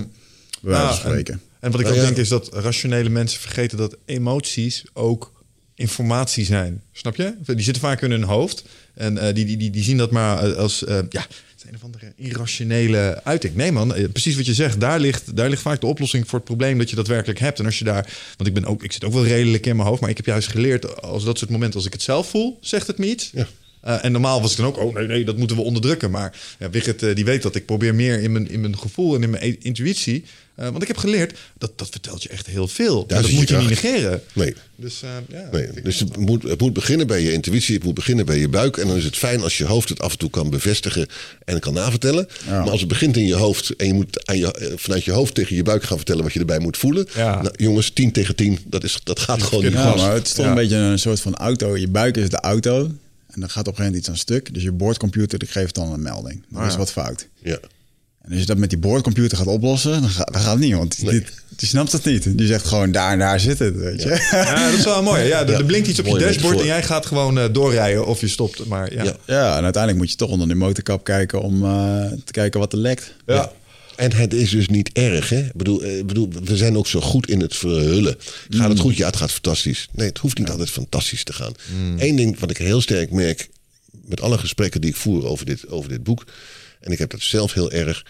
wijze 0.60 0.82
Ja, 0.82 0.88
van 0.88 0.96
spreken. 0.96 1.34
En, 1.34 1.40
en 1.60 1.70
wat 1.70 1.80
ik 1.80 1.86
Nou 1.86 1.98
ook 1.98 2.02
ja. 2.02 2.06
denk 2.06 2.22
is 2.22 2.28
dat 2.28 2.48
rationele 2.52 3.08
mensen 3.08 3.40
vergeten 3.40 3.78
dat 3.78 3.96
emoties 4.04 4.84
ook 4.92 5.32
informatie 5.74 6.44
zijn. 6.44 6.82
Snap 6.92 7.16
je? 7.16 7.34
Die 7.46 7.60
zitten 7.60 7.82
vaak 7.82 8.02
in 8.02 8.10
hun 8.10 8.22
hoofd. 8.22 8.64
En 8.94 9.18
eh, 9.18 9.34
die, 9.34 9.44
die, 9.44 9.56
die, 9.56 9.70
die 9.70 9.82
zien 9.82 9.96
dat 9.96 10.10
maar 10.10 10.54
als 10.54 10.84
eh, 10.84 10.98
ja, 11.08 11.26
een 11.68 11.74
of 11.74 11.82
andere 11.84 12.12
irrationele 12.16 13.20
uiting. 13.24 13.54
Nee 13.54 13.72
man, 13.72 13.94
eh, 13.94 14.04
precies 14.12 14.36
wat 14.36 14.46
je 14.46 14.54
zegt. 14.54 14.80
Daar 14.80 15.00
ligt, 15.00 15.36
daar 15.36 15.48
ligt 15.48 15.62
vaak 15.62 15.80
de 15.80 15.86
oplossing 15.86 16.24
voor 16.28 16.38
het 16.38 16.44
probleem 16.48 16.78
dat 16.78 16.90
je 16.90 16.96
daadwerkelijk 16.96 17.38
hebt. 17.38 17.58
En 17.58 17.64
als 17.64 17.78
je 17.78 17.84
daar, 17.84 18.08
want 18.36 18.48
ik 18.48 18.54
ben 18.54 18.64
ook, 18.64 18.82
ik 18.82 18.92
zit 18.92 19.04
ook 19.04 19.12
wel 19.12 19.24
redelijk 19.26 19.66
in 19.66 19.76
mijn 19.76 19.88
hoofd, 19.88 20.00
maar 20.00 20.10
ik 20.10 20.16
heb 20.16 20.26
juist 20.26 20.48
geleerd 20.48 21.02
als 21.02 21.24
dat 21.24 21.38
soort 21.38 21.50
momenten, 21.50 21.76
als 21.76 21.86
ik 21.86 21.92
het 21.92 22.02
zelf 22.02 22.28
voel, 22.30 22.58
zegt 22.60 22.86
het 22.86 22.98
me 22.98 23.06
iets. 23.06 23.30
Ja. 23.32 23.46
Eh, 23.80 24.04
en 24.04 24.12
normaal 24.12 24.40
was 24.40 24.50
ik 24.50 24.56
dan 24.56 24.66
ook, 24.66 24.76
oh 24.78 24.94
nee, 24.94 25.06
nee, 25.06 25.24
dat 25.24 25.36
moeten 25.36 25.56
we 25.56 25.62
onderdrukken. 25.62 26.10
Maar 26.10 26.36
ja, 26.58 26.70
Wigert, 26.70 27.02
eh, 27.02 27.14
die 27.14 27.24
weet 27.24 27.42
dat. 27.42 27.54
Ik 27.54 27.66
probeer 27.66 27.94
meer 27.94 28.22
in 28.22 28.32
mijn, 28.32 28.50
in 28.50 28.60
mijn 28.60 28.78
gevoel 28.78 29.14
en 29.14 29.22
in 29.22 29.30
mijn 29.30 29.44
i- 29.48 29.56
intuïtie. 29.60 30.24
Eh, 30.56 30.68
want 30.68 30.82
ik 30.82 30.88
heb 30.88 30.96
geleerd, 30.96 31.38
dat, 31.58 31.78
dat 31.78 31.88
vertelt 31.90 32.22
je 32.22 32.28
echt 32.28 32.46
heel 32.46 32.68
veel. 32.68 33.06
Daar 33.06 33.16
en 33.16 33.22
dat 33.22 33.32
moet 33.32 33.48
je 33.48 33.54
je 33.54 33.60
niet 33.60 33.68
negeren. 33.68 34.22
Nee. 34.32 34.54
Dus 34.76 35.02
eh, 35.02 35.10
ja. 35.28 35.48
Nee, 35.52 35.68
dus 35.82 36.00
het 36.00 36.16
moet, 36.16 36.42
het 36.42 36.60
moet 36.60 36.72
beginnen 36.72 37.06
bij 37.06 37.22
je 37.22 37.32
intuïtie, 37.32 37.74
het 37.74 37.84
moet 37.84 37.94
beginnen 37.94 38.26
bij 38.26 38.38
je 38.38 38.48
buik. 38.48 38.76
En 38.76 38.86
dan 38.88 38.96
is 38.96 39.04
het 39.04 39.16
fijn 39.16 39.42
als 39.42 39.58
je 39.58 39.64
hoofd 39.64 39.88
het 39.88 40.00
af 40.00 40.12
en 40.12 40.18
toe 40.18 40.30
kan 40.30 40.50
bevestigen 40.50 41.06
en 41.44 41.60
kan 41.60 41.74
navertellen. 41.74 42.28
Ja. 42.46 42.60
Maar 42.62 42.70
als 42.70 42.80
het 42.80 42.88
begint 42.88 43.16
in 43.16 43.26
je 43.26 43.34
hoofd 43.34 43.76
en 43.76 43.86
je 43.86 43.94
moet 43.94 44.26
aan 44.26 44.38
je, 44.38 44.52
eh, 44.52 44.72
vanuit 44.76 45.04
je 45.04 45.12
hoofd 45.12 45.34
tegen 45.34 45.56
je 45.56 45.62
buik 45.62 45.82
gaan 45.82 45.96
vertellen 45.96 46.22
wat 46.22 46.32
je 46.32 46.38
erbij 46.40 46.58
moet 46.58 46.76
voelen. 46.76 47.06
Ja. 47.14 47.42
Nou, 47.42 47.54
jongens, 47.56 47.90
10 47.90 48.12
tegen 48.12 48.34
10, 48.36 48.58
dat, 48.66 48.84
is, 48.84 49.00
dat 49.02 49.18
gaat 49.20 49.42
gewoon 49.42 49.64
niet 49.64 49.72
Ja, 49.72 49.90
goed. 49.90 50.00
maar 50.00 50.12
het 50.14 50.26
is 50.26 50.32
toch 50.32 50.44
Ja. 50.44 50.50
een 50.50 50.56
beetje 50.56 50.76
een 50.76 50.98
soort 50.98 51.20
van 51.20 51.34
auto. 51.34 51.76
Je 51.76 51.88
buik 51.88 52.16
is 52.16 52.28
de 52.28 52.40
auto. 52.40 52.90
En 53.26 53.40
dan 53.42 53.50
gaat 53.50 53.66
op 53.68 53.72
een 53.72 53.76
gegeven 53.76 53.84
moment 53.84 53.96
iets 53.96 54.08
aan 54.08 54.16
stuk. 54.16 54.54
Dus 54.54 54.62
je 54.62 54.72
boordcomputer 54.72 55.38
die 55.38 55.48
geeft 55.48 55.74
dan 55.74 55.92
een 55.92 56.02
melding. 56.02 56.44
Ah, 56.52 56.66
is 56.66 56.72
ja. 56.72 56.78
wat 56.78 56.92
fout. 56.92 57.28
Ja. 57.42 57.58
En 58.26 58.32
als 58.32 58.40
je 58.40 58.46
dat 58.46 58.56
met 58.56 58.70
die 58.70 58.78
boordcomputer 58.78 59.38
gaat 59.38 59.46
oplossen, 59.46 60.00
dan 60.00 60.10
gaat, 60.10 60.32
dan 60.32 60.42
gaat 60.42 60.50
het 60.52 60.60
niet. 60.60 60.74
Want 60.74 60.96
die, 60.96 61.04
Nee. 61.10 61.20
die, 61.20 61.28
die 61.56 61.68
snapt 61.68 61.92
het 61.92 62.04
niet. 62.04 62.38
Die 62.38 62.46
zegt 62.46 62.66
gewoon 62.66 62.92
daar 62.92 63.12
en 63.12 63.18
daar 63.18 63.40
zit 63.40 63.58
het. 63.58 63.76
Weet 63.76 64.02
je? 64.02 64.28
Ja, 64.30 64.64
dat 64.70 64.78
is 64.78 64.84
wel 64.84 65.02
mooi. 65.02 65.22
Ja, 65.24 65.40
er, 65.40 65.50
Ja. 65.50 65.58
er 65.58 65.64
blinkt 65.64 65.88
iets 65.88 65.98
op 65.98 66.06
je 66.06 66.18
dashboard 66.18 66.60
en 66.60 66.66
jij 66.66 66.82
gaat 66.82 67.06
gewoon 67.06 67.38
eh, 67.38 67.44
doorrijden 67.52 68.06
of 68.06 68.20
je 68.20 68.28
stopt. 68.28 68.64
Maar 68.66 68.92
ja. 68.94 69.02
Ja. 69.04 69.16
Ja, 69.26 69.56
en 69.56 69.62
uiteindelijk 69.64 70.02
moet 70.02 70.10
je 70.10 70.16
toch 70.16 70.30
onder 70.30 70.48
de 70.48 70.54
motorkap 70.54 71.04
kijken 71.04 71.42
om 71.42 71.64
eh, 71.64 71.70
te 72.24 72.32
kijken 72.32 72.60
wat 72.60 72.72
er 72.72 72.78
lekt. 72.78 73.14
Ja. 73.26 73.52
En 73.96 74.12
het 74.12 74.34
is 74.34 74.50
dus 74.50 74.68
niet 74.68 74.90
erg, 74.92 75.28
hè? 75.28 75.38
Ik 75.38 75.52
bedoel, 75.54 75.82
eh, 75.82 75.98
ik 75.98 76.06
bedoel, 76.06 76.28
we 76.44 76.56
zijn 76.56 76.76
ook 76.76 76.86
zo 76.86 77.00
goed 77.00 77.28
in 77.28 77.40
het 77.40 77.56
verhullen. 77.56 78.16
Gaat 78.48 78.68
het 78.68 78.78
goed? 78.80 78.96
Ja, 78.96 79.06
het 79.06 79.16
gaat 79.16 79.30
fantastisch. 79.32 79.88
Nee, 79.92 80.08
het 80.08 80.18
hoeft 80.18 80.38
niet 80.38 80.50
altijd 80.50 80.70
fantastisch 80.70 81.24
te 81.24 81.32
gaan. 81.32 81.52
Eén 81.96 82.16
ding 82.16 82.38
wat 82.38 82.50
ik 82.50 82.56
heel 82.56 82.80
sterk 82.80 83.10
merk 83.10 83.48
met 84.04 84.20
alle 84.20 84.38
gesprekken 84.38 84.80
die 84.80 84.90
ik 84.90 84.96
voer 84.96 85.26
over 85.26 85.46
dit, 85.46 85.68
over 85.68 85.88
dit 85.88 86.02
boek. 86.02 86.24
En 86.80 86.92
ik 86.92 86.98
heb 86.98 87.10
dat 87.10 87.20
zelf 87.20 87.52
heel 87.52 87.70
erg. 87.70 88.06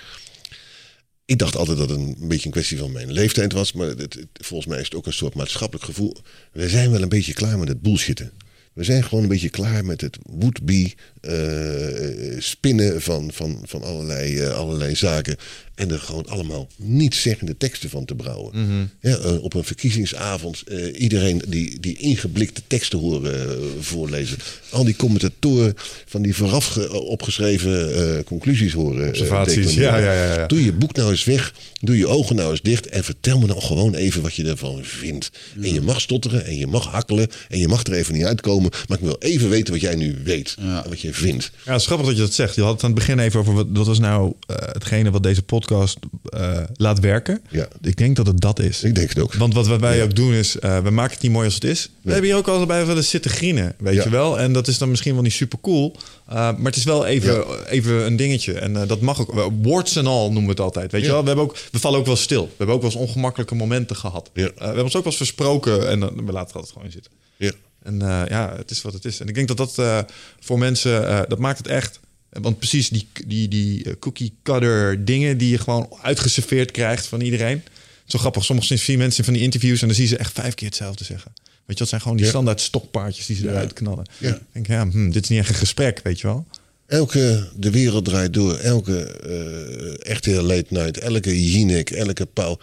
Ik 1.24 1.38
dacht 1.38 1.56
altijd 1.56 1.78
dat 1.78 1.88
het 1.88 1.98
een 1.98 2.16
beetje 2.28 2.46
een 2.46 2.52
kwestie 2.52 2.78
van 2.78 2.92
mijn 2.92 3.12
leeftijd 3.12 3.52
was. 3.52 3.72
Maar 3.72 3.86
het, 3.86 4.26
volgens 4.32 4.68
mij 4.68 4.78
is 4.78 4.84
het 4.84 4.94
ook 4.94 5.06
een 5.06 5.12
soort 5.12 5.34
maatschappelijk 5.34 5.84
gevoel. 5.84 6.16
We 6.52 6.68
zijn 6.68 6.90
wel 6.90 7.02
een 7.02 7.08
beetje 7.08 7.32
klaar 7.32 7.58
met 7.58 7.68
het 7.68 7.82
bullshitten. 7.82 8.32
We 8.72 8.84
zijn 8.84 9.04
gewoon 9.04 9.22
een 9.22 9.28
beetje 9.28 9.50
klaar 9.50 9.84
met 9.84 10.00
het 10.00 10.18
would-be 10.22 10.92
eh, 11.20 12.40
spinnen 12.40 13.02
van, 13.02 13.32
van, 13.32 13.62
van 13.62 13.82
allerlei, 13.82 14.38
eh, 14.38 14.54
allerlei 14.54 14.94
zaken. 14.94 15.36
En 15.76 15.90
er 15.90 15.98
gewoon 15.98 16.26
allemaal 16.28 16.68
niet 16.76 17.14
zeggende 17.14 17.56
teksten 17.56 17.90
van 17.90 18.04
te 18.04 18.14
brouwen. 18.14 18.90
ja, 19.00 19.16
eh, 19.16 19.42
op 19.42 19.54
een 19.54 19.64
verkiezingsavond 19.64 20.62
eh, 20.66 21.00
iedereen 21.00 21.42
die, 21.48 21.80
die 21.80 21.96
ingeblikte 21.98 22.62
teksten 22.66 22.98
horen 22.98 23.50
eh, 23.50 23.56
voorlezen. 23.80 24.38
Al 24.70 24.84
die 24.84 24.96
commentatoren 24.96 25.74
van 26.06 26.22
die 26.22 26.36
vooraf 26.36 26.66
ge- 26.66 27.00
opgeschreven 27.02 28.24
conclusies 28.24 28.72
horen. 28.72 29.08
Observaties, 29.08 29.74
ja, 29.74 29.96
ja, 29.98 30.12
ja, 30.12 30.34
ja. 30.34 30.46
Doe 30.46 30.64
je 30.64 30.72
boek 30.72 30.94
nou 30.96 31.10
eens 31.10 31.24
weg. 31.24 31.54
Doe 31.80 31.96
je 31.96 32.06
ogen 32.06 32.36
nou 32.36 32.50
eens 32.50 32.62
dicht. 32.62 32.86
En 32.86 33.04
vertel 33.04 33.38
me 33.38 33.46
nou 33.46 33.60
gewoon 33.60 33.94
even 33.94 34.22
wat 34.22 34.34
je 34.34 34.44
ervan 34.44 34.78
vindt. 34.84 35.30
En 35.62 35.72
je 35.74 35.80
mag 35.80 36.00
stotteren 36.00 36.44
en 36.46 36.56
je 36.56 36.66
mag 36.66 36.86
hakkelen. 36.86 37.28
En 37.48 37.58
je 37.58 37.68
mag 37.68 37.82
er 37.84 37.92
even 37.92 38.14
niet 38.14 38.24
uitkomen. 38.24 38.70
Maar 38.88 38.98
ik 38.98 39.04
wil 39.04 39.16
even 39.18 39.48
weten 39.48 39.72
wat 39.72 39.82
jij 39.82 39.94
nu 39.94 40.16
weet. 40.24 40.54
En 40.58 40.84
wat 40.88 41.00
je 41.00 41.12
vindt. 41.14 41.50
Ja, 41.64 41.72
het 41.72 41.80
is 41.80 41.86
grappig 41.86 42.06
dat 42.06 42.16
je 42.16 42.22
dat 42.22 42.32
zegt. 42.32 42.54
Je 42.54 42.62
had 42.62 42.72
het 42.72 42.82
aan 42.84 42.90
het 42.90 42.98
begin 42.98 43.18
even 43.18 43.40
over 43.40 43.54
wat, 43.54 43.66
wat 43.72 43.86
was 43.86 43.98
nou 43.98 44.32
hetgene 44.72 45.10
wat 45.10 45.22
deze 45.22 45.42
podcast 45.42 45.64
eh, 45.70 46.62
laat 46.76 47.00
werken. 47.00 47.40
Ja. 47.48 47.68
Ik 47.82 47.96
denk 47.96 48.16
dat 48.16 48.26
het 48.26 48.40
dat 48.40 48.58
is. 48.58 48.82
Ik 48.82 48.94
denk 48.94 49.08
het 49.08 49.18
ook. 49.18 49.34
Want 49.34 49.54
wat, 49.54 49.66
wat 49.66 49.80
wij 49.80 50.02
ook 50.02 50.14
doen 50.16 50.32
is, 50.32 50.58
eh, 50.58 50.78
we 50.78 50.90
maken 50.90 51.12
het 51.12 51.22
niet 51.22 51.32
mooi 51.32 51.44
als 51.44 51.54
het 51.54 51.64
is. 51.64 51.90
We 52.02 52.10
hebben 52.12 52.28
hier 52.30 52.38
ook 52.38 52.48
al 52.48 52.66
bij 52.66 52.86
wel 52.86 52.96
eens 52.96 53.10
zitten 53.10 53.30
grienen, 53.30 53.74
weet 53.78 53.94
Ja. 53.94 54.02
je 54.02 54.10
wel. 54.10 54.38
En 54.38 54.52
dat 54.52 54.68
is 54.68 54.78
dan 54.78 54.90
misschien 54.90 55.14
wel 55.14 55.22
niet 55.22 55.32
super 55.32 55.58
cool. 55.60 55.96
eh, 56.26 56.34
maar 56.34 56.56
het 56.64 56.76
is 56.76 56.84
wel 56.84 57.06
even, 57.06 57.44
even 57.68 58.06
een 58.06 58.16
dingetje. 58.16 58.52
En 58.58 58.72
dat 58.86 59.00
mag 59.00 59.20
ook. 59.20 59.52
Warts 59.62 59.96
en 59.96 60.06
al 60.06 60.24
noemen 60.24 60.42
we 60.44 60.50
het 60.50 60.60
altijd, 60.60 60.92
weet 60.92 61.02
je 61.04 61.10
wel. 61.10 61.20
We, 61.20 61.26
hebben 61.26 61.44
ook, 61.44 61.56
we 61.72 61.78
vallen 61.78 61.98
ook 61.98 62.06
wel 62.06 62.16
stil. 62.16 62.42
We 62.44 62.54
hebben 62.56 62.74
ook 62.76 62.82
wel 62.82 62.90
eens 62.90 63.00
ongemakkelijke 63.00 63.54
momenten 63.54 63.96
gehad. 63.96 64.30
Eh, 64.34 64.44
we 64.44 64.64
hebben 64.64 64.82
ons 64.84 64.96
ook 64.96 65.02
wel 65.04 65.12
eens 65.12 65.16
versproken 65.16 65.88
en 65.88 66.00
dan 66.00 66.26
we 66.26 66.32
laten 66.32 66.46
het 66.46 66.54
altijd 66.56 66.72
gewoon 66.72 66.90
zitten. 66.90 67.12
Ja. 67.36 67.52
En 67.82 67.98
ja, 68.28 68.54
het 68.56 68.70
is 68.70 68.82
wat 68.82 68.92
het 68.92 69.04
is. 69.04 69.20
En 69.20 69.28
ik 69.28 69.34
denk 69.34 69.48
dat 69.48 69.56
dat 69.56 70.04
voor 70.40 70.58
mensen, 70.58 71.24
dat 71.28 71.38
maakt 71.38 71.58
het 71.58 71.66
echt. 71.66 72.00
Want 72.40 72.58
precies 72.58 72.88
die, 72.88 73.06
die, 73.26 73.48
die 73.48 73.84
eh, 73.84 73.92
cookie 73.98 74.32
cutter 74.42 75.04
dingen 75.04 75.38
die 75.38 75.50
je 75.50 75.58
gewoon 75.58 75.88
uitgeserveerd 76.02 76.70
krijgt 76.70 77.06
van 77.06 77.20
iedereen. 77.20 77.62
Zo 78.06 78.18
grappig. 78.18 78.44
Zie 78.44 78.78
je 78.86 78.98
mensen 78.98 79.24
van 79.24 79.32
die 79.32 79.42
interviews 79.42 79.80
en 79.80 79.86
dan 79.86 79.96
zie 79.96 80.04
je 80.04 80.10
ze 80.10 80.16
echt 80.16 80.32
vijf 80.32 80.54
keer 80.54 80.66
hetzelfde 80.68 81.04
zeggen. 81.04 81.32
Weet 81.36 81.44
je, 81.66 81.74
dat 81.74 81.88
zijn 81.88 82.00
gewoon 82.00 82.16
die 82.16 82.26
Ja. 82.26 82.30
standaard 82.32 82.60
stokpaardjes 82.60 83.26
die 83.26 83.36
ze 83.36 83.48
eruit 83.48 83.72
knallen. 83.72 84.06
Ja. 84.18 84.34
Ik 84.34 84.40
denk, 84.52 84.66
ja, 84.66 84.88
hm, 84.90 85.10
dit 85.10 85.22
is 85.22 85.28
niet 85.28 85.38
echt 85.38 85.48
een 85.48 85.54
gesprek, 85.54 86.00
weet 86.02 86.20
je 86.20 86.26
wel. 86.26 86.46
Elke, 86.86 87.48
de 87.56 87.70
wereld 87.70 88.04
draait 88.04 88.32
door. 88.34 88.54
Elke 88.56 89.04
eh 89.04 90.10
echte 90.10 90.30
late 90.42 90.66
night. 90.68 90.98
Elke 90.98 91.50
Jinek. 91.50 91.90
Elke 91.90 92.26
Pauw. 92.26 92.58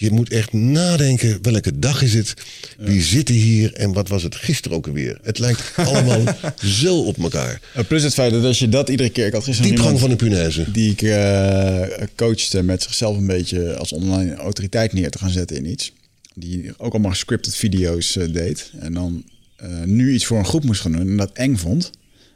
Je 0.00 0.10
moet 0.10 0.30
echt 0.30 0.52
nadenken. 0.52 1.38
Welke 1.42 1.78
dag 1.78 2.02
is 2.02 2.14
het? 2.14 2.34
Wie 2.78 3.02
zitten 3.02 3.34
hier? 3.34 3.74
En 3.74 3.92
wat 3.92 4.08
was 4.08 4.22
het 4.22 4.34
gisteren 4.34 4.76
ook 4.76 4.86
alweer? 4.86 5.18
Het 5.22 5.38
lijkt 5.38 5.72
allemaal 5.76 6.22
zo 6.64 7.00
op 7.00 7.18
elkaar. 7.18 7.60
Plus 7.88 8.02
het 8.02 8.14
feit 8.14 8.32
dat 8.32 8.44
als 8.44 8.58
je 8.58 8.68
dat 8.68 8.88
iedere 8.88 9.08
keer... 9.08 9.26
Ik 9.26 9.32
had 9.32 9.44
gisteren 9.44 9.70
Diepgang 9.70 10.00
van 10.00 10.10
de 10.10 10.16
punaise. 10.16 10.70
die 10.72 10.90
ik 10.90 11.02
eh, 11.02 12.06
coachte 12.16 12.62
met 12.62 12.82
zichzelf 12.82 13.16
een 13.16 13.26
beetje 13.26 13.76
als 13.76 13.92
online 13.92 14.34
autoriteit 14.34 14.92
neer 14.92 15.10
te 15.10 15.18
gaan 15.18 15.30
zetten 15.30 15.56
in 15.56 15.70
iets. 15.70 15.92
Die 16.34 16.72
ook 16.76 16.92
allemaal 16.92 17.14
scripted 17.14 17.56
video's 17.56 18.16
eh, 18.16 18.32
deed. 18.32 18.70
En 18.78 18.92
dan 18.92 19.24
eh, 19.56 19.68
nu 19.84 20.12
iets 20.12 20.26
voor 20.26 20.38
een 20.38 20.46
groep 20.46 20.64
moest 20.64 20.80
gaan 20.80 20.92
doen 20.92 21.08
en 21.08 21.16
dat 21.16 21.32
eng 21.32 21.56
vond. 21.56 21.90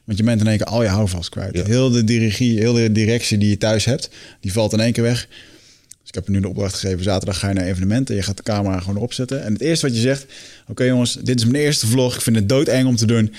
Want 0.04 0.18
je 0.18 0.24
bent 0.24 0.40
in 0.40 0.46
één 0.46 0.56
keer 0.56 0.66
al 0.66 0.82
je 0.82 0.88
houvast 0.88 1.28
kwijt. 1.28 1.56
Ja. 1.56 1.64
Heel 1.64 1.90
de 1.90 2.04
dirigie, 2.04 2.58
heel 2.58 2.72
de 2.72 2.92
directie 2.92 3.38
die 3.38 3.48
je 3.48 3.58
thuis 3.58 3.84
hebt, 3.84 4.10
die 4.40 4.52
valt 4.52 4.72
in 4.72 4.80
één 4.80 4.92
keer 4.92 5.02
weg. 5.02 5.28
Ik 6.12 6.18
heb 6.18 6.28
nu 6.28 6.40
de 6.40 6.48
opdracht 6.48 6.74
gegeven, 6.74 7.02
zaterdag 7.02 7.38
ga 7.38 7.48
je 7.48 7.54
naar 7.54 7.64
evenementen. 7.64 8.14
Je 8.14 8.22
gaat 8.22 8.36
de 8.36 8.42
camera 8.42 8.80
gewoon 8.80 8.96
erop 8.96 9.12
zetten. 9.12 9.44
En 9.44 9.52
het 9.52 9.62
eerste 9.62 9.86
wat 9.86 9.94
je 9.94 10.02
zegt, 10.02 10.26
oké 10.68 10.84
jongens, 10.84 11.18
dit 11.22 11.38
is 11.38 11.44
mijn 11.44 11.64
eerste 11.64 11.86
vlog. 11.86 12.14
Ik 12.14 12.20
vind 12.20 12.36
het 12.36 12.48
doodeng 12.48 12.86
om 12.86 12.96
te 12.96 13.06
doen. 13.06 13.34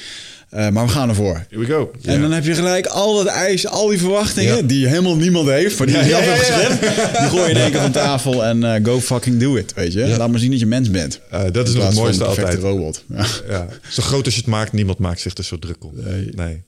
Eh, 0.49 0.69
maar 0.69 0.85
we 0.85 0.91
gaan 0.91 1.09
ervoor. 1.09 1.45
Here 1.49 1.59
we 1.59 1.65
go. 1.65 1.91
En 2.03 2.21
dan 2.21 2.31
heb 2.31 2.45
je 2.45 2.53
gelijk 2.53 2.85
al 2.85 3.15
dat 3.15 3.25
ijs, 3.25 3.67
al 3.67 3.87
die 3.87 3.97
verwachtingen... 3.97 4.55
Ja. 4.55 4.61
die 4.61 4.87
helemaal 4.87 5.15
niemand 5.15 5.49
heeft, 5.49 5.77
maar 5.77 5.87
die 5.87 5.97
je 5.97 6.03
zelf 6.03 6.25
hebt 6.25 6.39
geschreven... 6.39 6.79
die 7.21 7.29
gooi 7.29 7.43
je 7.43 7.49
in 7.49 7.57
één 7.57 7.71
keer 7.71 7.81
van 7.81 7.91
tafel 7.91 8.45
en 8.45 8.63
eh, 8.63 8.85
go 8.85 9.01
fucking 9.01 9.39
do 9.39 9.55
it, 9.55 9.73
weet 9.73 9.93
je. 9.93 9.99
Ja. 9.99 10.17
Laat 10.17 10.29
maar 10.29 10.39
zien 10.39 10.51
dat 10.51 10.59
je 10.59 10.65
mens 10.65 10.91
bent. 10.91 11.19
Eh, 11.29 11.43
dat 11.51 11.67
is 11.67 11.73
nog 11.73 11.85
het 11.85 11.95
mooiste 11.95 12.23
altijd. 12.23 12.59
robot. 12.59 13.03
Ja. 13.09 13.25
Ja. 13.47 13.67
Zo 13.89 14.03
groot 14.03 14.25
als 14.25 14.33
je 14.33 14.39
het 14.39 14.49
maakt, 14.49 14.71
niemand 14.71 14.97
maakt 14.97 15.19
zich 15.19 15.37
er 15.37 15.43
zo 15.43 15.59
druk 15.59 15.83
om. 15.83 15.91
Nee. 15.93 16.29
nee. 16.35 16.63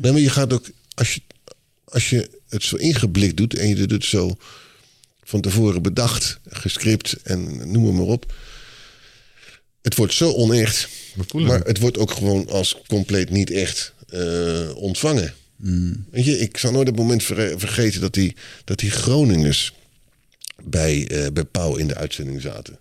Nee, 0.00 0.12
maar 0.12 0.20
je 0.20 0.30
gaat 0.30 0.52
ook, 0.52 0.66
als 0.94 1.14
je, 1.14 1.20
als 1.84 2.10
je 2.10 2.28
het 2.48 2.62
zo 2.62 2.76
ingeblikt 2.76 3.36
doet 3.36 3.54
en 3.54 3.68
je 3.68 3.74
doet 3.74 3.90
het 3.90 4.04
zo 4.04 4.36
van 5.26 5.40
tevoren 5.40 5.82
bedacht, 5.82 6.38
gescript 6.48 7.16
en 7.22 7.70
noem 7.72 7.94
maar 7.96 8.04
op. 8.06 8.34
Het 9.82 9.96
wordt 9.96 10.12
zo 10.14 10.32
onecht, 10.32 10.88
We 11.14 11.24
voelen 11.28 11.48
maar 11.50 11.60
het. 11.60 11.78
wordt 11.78 11.98
ook 11.98 12.10
gewoon 12.10 12.48
als 12.48 12.76
compleet 12.88 13.30
niet 13.30 13.50
echt 13.50 13.92
eh, 14.08 14.76
ontvangen. 14.76 15.34
Weet 16.10 16.24
je, 16.24 16.38
ik 16.38 16.56
zal 16.56 16.72
nooit 16.72 16.86
het 16.86 16.96
moment 16.96 17.22
ver- 17.22 17.58
vergeten 17.58 18.00
dat 18.00 18.14
die, 18.14 18.36
dat 18.64 18.78
die 18.78 18.90
Groningers 18.90 19.72
bij, 20.64 21.08
eh, 21.08 21.26
bij 21.32 21.44
Pauw 21.44 21.76
in 21.76 21.88
de 21.88 21.94
uitzending 21.94 22.40
zaten. 22.40 22.78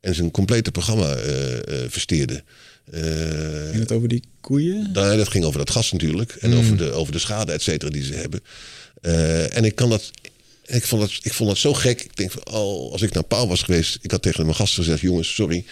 En 0.00 0.14
zijn 0.14 0.30
complete 0.30 0.70
programma 0.70 1.14
eh 1.14 1.56
eh 1.84 1.90
versteerden. 1.90 2.44
Eh, 2.90 3.00
Ging 3.70 3.78
het 3.80 3.92
over 3.92 4.08
die 4.08 4.22
koeien? 4.40 4.90
nou, 4.92 5.16
dat 5.16 5.28
ging 5.28 5.44
over 5.44 5.58
dat 5.58 5.70
gas 5.70 5.92
natuurlijk. 5.92 6.32
En 6.32 6.54
over, 6.54 6.76
de, 6.76 6.90
over 6.92 7.12
de 7.12 7.18
schade, 7.18 7.52
et 7.52 7.62
cetera, 7.62 7.90
die 7.90 8.04
ze 8.04 8.14
hebben. 8.14 8.40
Eh, 9.00 9.56
en 9.56 9.64
ik 9.64 9.74
kan 9.74 9.90
dat. 9.90 10.10
Ik 10.68 10.84
vond, 10.84 11.00
dat, 11.02 11.10
ik 11.22 11.32
vond 11.32 11.48
dat 11.48 11.58
zo 11.58 11.74
gek. 11.74 12.00
Ik 12.02 12.16
denk 12.16 12.30
van, 12.30 12.42
oh, 12.54 12.92
als 12.92 13.02
ik 13.02 13.12
naar 13.12 13.22
Pauw 13.24 13.46
was 13.46 13.62
geweest. 13.62 13.98
Ik 14.02 14.10
had 14.10 14.22
tegen 14.22 14.42
mijn 14.44 14.56
gasten 14.56 14.82
gezegd: 14.84 15.00
jongens, 15.02 15.34
sorry. 15.34 15.64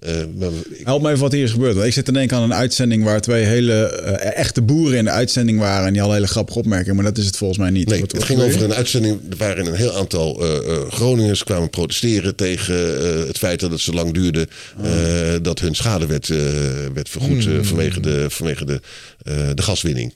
ik- 0.00 0.80
Help 0.84 1.02
me 1.02 1.08
even 1.08 1.20
wat 1.20 1.32
hier 1.32 1.44
is 1.44 1.50
gebeurd. 1.50 1.76
Ik 1.86 1.92
zit 1.92 2.04
te 2.04 2.12
denken 2.12 2.36
aan 2.36 2.42
een 2.42 2.54
uitzending 2.54 3.04
waar 3.04 3.20
twee 3.20 3.44
hele 3.44 3.82
eh, 3.84 4.38
echte 4.38 4.62
boeren 4.62 4.98
in 4.98 5.04
de 5.04 5.10
uitzending 5.10 5.58
waren. 5.58 5.86
En 5.86 5.90
die 5.92 6.00
hadden 6.00 6.18
hele 6.20 6.30
grappige 6.32 6.58
opmerkingen. 6.58 6.94
Maar 6.94 7.04
dat 7.04 7.18
is 7.18 7.26
het 7.26 7.36
volgens 7.36 7.58
mij 7.58 7.70
niet. 7.70 7.88
nee, 7.88 8.00
Wat- 8.00 8.12
het 8.12 8.24
ging 8.24 8.40
over 8.40 8.62
een 8.62 8.74
uitzending 8.74 9.20
waarin 9.36 9.66
een 9.66 9.74
heel 9.74 9.92
aantal 9.96 10.44
eh, 10.62 10.88
Groningers 10.90 11.44
kwamen 11.44 11.70
protesteren 11.70 12.34
tegen 12.36 12.74
het 13.26 13.38
feit 13.38 13.60
dat 13.60 13.70
het 13.70 13.80
zo 13.80 13.92
lang 13.92 14.12
duurde 14.14 14.48
eh, 14.82 15.34
dat 15.42 15.60
hun 15.60 15.74
schade 15.74 16.06
werd, 16.06 16.26
werd 16.94 17.08
vergoed 17.08 17.46
eh, 17.46 17.52
vanwege, 17.62 18.00
de, 18.00 18.26
vanwege 18.30 18.64
de, 18.64 18.80
de 19.54 19.62
gaswinning. 19.62 20.14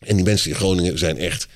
En 0.00 0.16
die 0.16 0.24
mensen 0.24 0.50
in 0.50 0.56
Groningen 0.56 0.98
zijn 0.98 1.18
echt 1.18 1.46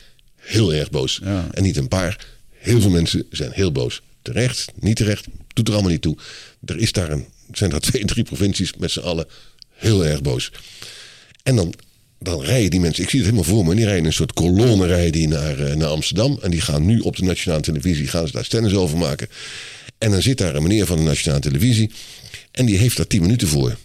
heel 0.47 0.75
erg 0.75 0.91
boos. 0.91 1.21
Ja. 1.25 1.49
En 1.53 1.63
niet 1.63 1.77
een 1.77 1.89
paar, 1.89 2.27
heel 2.51 2.81
veel 2.81 2.91
mensen 2.91 3.27
zijn 3.31 3.51
heel 3.53 3.73
boos. 3.73 4.03
Terecht, 4.23 4.73
niet 4.81 4.97
terecht, 4.97 5.27
doet 5.53 5.69
er 5.69 5.75
allemaal 5.75 5.93
niet 5.93 6.03
toe. 6.03 6.17
Er 6.65 6.79
is 6.79 6.93
daar 6.93 7.11
een, 7.11 7.25
zijn 7.53 7.71
daar 7.71 7.81
twee, 7.91 8.05
drie 8.05 8.25
provincies 8.25 8.73
met 8.79 8.91
z'n 8.91 9.01
allen 9.01 9.27
heel 9.71 10.07
erg 10.07 10.23
boos. 10.23 10.53
En 11.43 11.57
dan, 11.57 11.75
dan 12.19 12.43
rijden 12.43 12.71
die 12.71 12.81
mensen, 12.81 13.03
ik 13.03 13.11
zie 13.11 13.21
het 13.21 13.29
helemaal 13.29 13.51
voor 13.55 13.67
me, 13.67 13.75
die 13.75 13.85
rijden 13.85 14.05
een 14.05 14.13
soort 14.13 14.33
kolonne 14.33 14.87
rijden 14.87 15.13
die 15.13 15.29
naar, 15.29 15.59
eh, 15.59 15.77
naar 15.77 15.89
Amsterdam. 15.89 16.39
En 16.43 16.51
die 16.51 16.61
gaan 16.61 16.87
nu 16.87 17.01
op 17.01 17.17
de 17.17 17.25
nationale 17.25 17.63
televisie, 17.63 18.07
gaan 18.07 18.27
ze 18.27 18.33
daar 18.33 18.45
stennis 18.45 18.75
over 18.75 18.99
maken. 18.99 19.29
En 19.99 20.11
dan 20.11 20.23
zit 20.23 20.39
daar 20.39 20.55
een 20.55 20.63
meneer 20.63 20.87
van 20.87 20.97
de 20.97 21.03
nationale 21.03 21.41
televisie 21.41 21.91
en 22.51 22.67
die 22.67 22.79
heeft 22.79 22.97
daar 22.97 23.07
tien 23.07 23.21
minuten 23.21 23.49
voor. 23.49 23.77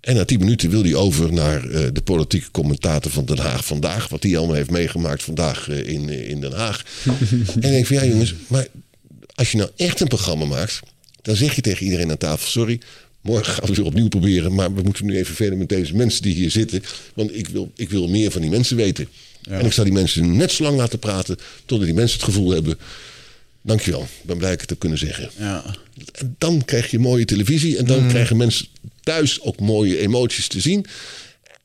En 0.00 0.14
na 0.14 0.24
tien 0.24 0.38
minuten 0.38 0.70
wil 0.70 0.82
hij 0.82 0.94
over 0.94 1.32
naar 1.32 1.70
eh, 1.70 1.88
de 1.92 2.02
politieke 2.02 2.50
commentator 2.50 3.10
van 3.10 3.24
Den 3.24 3.38
Haag 3.38 3.64
vandaag. 3.64 4.08
Wat 4.08 4.22
hij 4.22 4.36
allemaal 4.36 4.56
heeft 4.56 4.70
meegemaakt 4.70 5.22
vandaag 5.22 5.68
eh, 5.68 5.88
in, 5.88 6.08
eh, 6.08 6.28
in 6.28 6.40
Den 6.40 6.52
Haag. 6.52 6.84
en 7.04 7.54
ik 7.54 7.60
denk 7.60 7.86
van 7.86 7.96
ja 7.96 8.04
jongens, 8.04 8.34
maar 8.46 8.66
als 9.34 9.50
je 9.50 9.56
nou 9.56 9.70
echt 9.76 10.00
een 10.00 10.08
programma 10.08 10.44
maakt. 10.44 10.80
Dan 11.22 11.36
zeg 11.36 11.54
je 11.54 11.60
tegen 11.60 11.84
iedereen 11.84 12.10
aan 12.10 12.16
tafel, 12.16 12.48
sorry. 12.48 12.80
Morgen 13.20 13.52
gaan 13.54 13.68
we 13.68 13.74
weer 13.74 13.84
opnieuw 13.84 14.08
proberen. 14.08 14.54
Maar 14.54 14.74
we 14.74 14.82
moeten 14.82 15.06
nu 15.06 15.16
even 15.16 15.34
verder 15.34 15.58
met 15.58 15.68
deze 15.68 15.96
mensen 15.96 16.22
die 16.22 16.34
hier 16.34 16.50
zitten. 16.50 16.82
Want 17.14 17.36
ik 17.36 17.48
wil, 17.48 17.72
ik 17.76 17.90
wil 17.90 18.08
meer 18.08 18.30
van 18.30 18.40
die 18.40 18.50
mensen 18.50 18.76
weten. 18.76 19.08
En 19.48 19.64
ik 19.64 19.72
zal 19.72 19.84
die 19.84 19.92
mensen 19.92 20.36
net 20.36 20.52
zo 20.52 20.62
lang 20.62 20.76
laten 20.76 20.98
praten. 20.98 21.36
Totdat 21.64 21.86
die 21.86 21.96
mensen 21.96 22.18
het 22.18 22.28
gevoel 22.28 22.50
hebben. 22.50 22.78
Dankjewel, 23.62 24.02
ik 24.02 24.08
ben 24.22 24.36
blij 24.36 24.50
dat 24.50 24.54
ik 24.54 24.60
het 24.60 24.70
heb 24.70 24.78
kunnen 24.78 24.98
zeggen. 24.98 25.30
Ja. 25.36 25.74
En 26.12 26.34
dan 26.38 26.64
krijg 26.64 26.90
je 26.90 26.98
mooie 26.98 27.24
televisie. 27.24 27.78
En 27.78 27.86
dan 27.86 28.08
krijgen 28.08 28.36
mensen 28.36 28.66
thuis 29.02 29.40
ook 29.40 29.60
mooie 29.60 29.98
emoties 29.98 30.48
te 30.48 30.60
zien. 30.60 30.86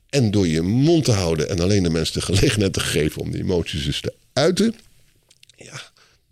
En 0.10 0.32
door 0.32 0.48
je 0.48 0.62
mond 0.62 1.04
te 1.04 1.12
houden 1.12 1.50
en 1.50 1.60
alleen 1.60 1.84
de 1.84 1.90
mensen 1.90 2.14
de 2.14 2.26
gelegenheid 2.26 2.74
te 2.74 2.80
geven 2.80 3.22
om 3.22 3.32
die 3.32 3.42
emoties 3.42 3.86
dus 3.86 4.02
te 4.02 4.14
uiten. 4.34 4.76
Ja, 5.58 5.82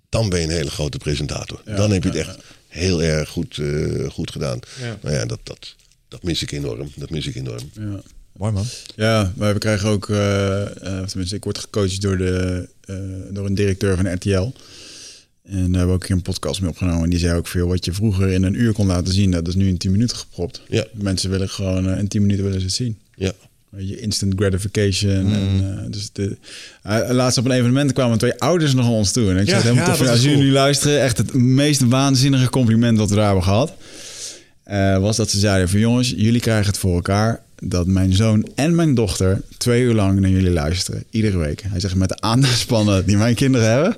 dan 0.10 0.30
ben 0.30 0.40
je 0.40 0.45
een 0.45 0.52
hele 0.52 0.72
grote 0.72 0.98
presentator. 0.98 1.61
dan 1.65 1.91
heb 1.91 2.03
je 2.03 2.10
het 2.10 2.18
echt 2.18 2.38
heel 2.68 3.03
erg 3.03 3.30
goed, 3.30 3.57
eh, 3.57 4.10
goed 4.10 4.31
gedaan. 4.31 4.60
Ja. 4.81 4.98
Nou 5.02 5.15
ja, 5.15 5.26
dat, 5.26 5.40
dat, 5.44 5.76
dat 6.07 6.23
mis 6.23 6.41
ik 6.41 6.52
enorm. 6.52 6.91
Dat 6.95 7.10
mis 7.10 7.27
ik 7.27 7.35
enorm. 7.35 7.72
Ja. 7.73 8.02
Mooi 8.38 8.52
man. 8.52 8.65
Ja, 8.95 9.34
maar 9.35 9.53
we 9.53 9.60
krijgen 9.60 9.90
ook, 9.90 10.10
of 10.10 11.10
tenminste, 11.10 11.35
ik 11.35 11.44
word 11.44 11.57
gecoacht 11.57 12.02
door, 12.02 12.18
de, 12.18 12.68
eh, 12.81 12.95
door 13.30 13.45
een 13.45 13.56
directeur 13.56 13.95
van 13.95 14.14
RTL. 14.14 14.52
En 15.44 15.52
daar 15.57 15.61
hebben 15.61 15.88
we 15.88 15.94
ook 15.94 16.02
een 16.02 16.07
keer 16.07 16.15
een 16.15 16.22
podcast 16.22 16.61
mee 16.61 16.70
opgenomen. 16.70 17.03
En 17.03 17.10
die 17.10 17.20
zei 17.20 17.38
ook 17.38 17.48
veel 17.48 17.68
wat 17.68 17.86
je 17.86 17.94
vroeger 17.94 18.30
in 18.30 18.44
een 18.44 18.61
uur 18.61 18.74
kon 18.74 18.88
laten 18.88 19.14
zien, 19.14 19.32
dat 19.32 19.48
is 19.48 19.56
nu 19.56 19.68
in 19.68 19.78
10 19.78 19.91
minuten 19.91 20.18
gepropt. 20.18 20.61
Ja. 20.70 20.86
Mensen 20.94 21.30
willen 21.30 21.49
gewoon 21.49 21.90
eh, 21.90 21.99
in 21.99 22.07
10 22.07 22.22
minuten 22.22 22.44
willen 22.44 22.60
ze 22.60 22.65
het 22.65 22.76
zien. 22.76 22.98
Ja. 23.15 23.32
Je, 23.78 23.99
instant 23.99 24.34
gratification. 24.36 25.34
En, 25.34 25.78
eh, 25.78 25.91
dus 25.91 26.10
de, 26.14 26.38
eh, 26.84 27.10
laatst 27.10 27.38
op 27.38 27.45
een 27.45 27.52
evenement 27.52 27.94
kwamen 27.94 28.18
twee 28.18 28.40
ouders 28.40 28.74
nog 28.74 28.86
naar 28.86 28.94
ons 28.94 29.11
toe. 29.11 29.30
En 29.30 29.38
ik 29.38 29.45
Ja, 29.45 29.52
zei 29.52 29.61
helemaal 29.61 29.86
ja, 29.91 29.95
tof. 29.98 30.07
Als 30.07 30.20
jullie 30.22 30.36
cool. 30.36 30.48
nu 30.48 30.52
luisteren, 30.53 31.02
echt 31.02 31.18
het 31.18 31.34
meest 31.34 31.82
waanzinnige 31.88 32.49
compliment 32.49 32.98
dat 32.98 33.10
we 33.10 33.15
daar 33.15 33.26
hebben 33.26 33.44
gehad. 33.44 33.74
eh, 34.64 34.98
was 34.98 35.18
dat 35.18 35.30
ze 35.30 35.40
zeiden 35.40 35.70
van 35.70 35.80
jongens, 35.80 36.14
jullie 36.18 36.41
krijgen 36.41 36.65
het 36.68 36.78
voor 36.78 36.95
elkaar 36.95 37.41
dat 37.60 37.88
mijn 37.88 38.14
zoon 38.14 38.48
en 38.56 38.76
mijn 38.76 38.95
dochter 38.95 39.41
twee 39.57 39.82
uur 39.84 39.94
lang 39.94 40.20
naar 40.20 40.30
jullie 40.30 40.52
luisteren. 40.52 41.03
Iedere 41.10 41.38
week. 41.38 41.61
Hij 41.68 41.80
zegt 41.80 41.95
met 41.95 42.10
de 42.10 42.20
aandachtspannen 42.22 43.06
die 43.06 43.18
mijn 43.18 43.36
kinderen 43.36 43.70
hebben. 43.72 43.98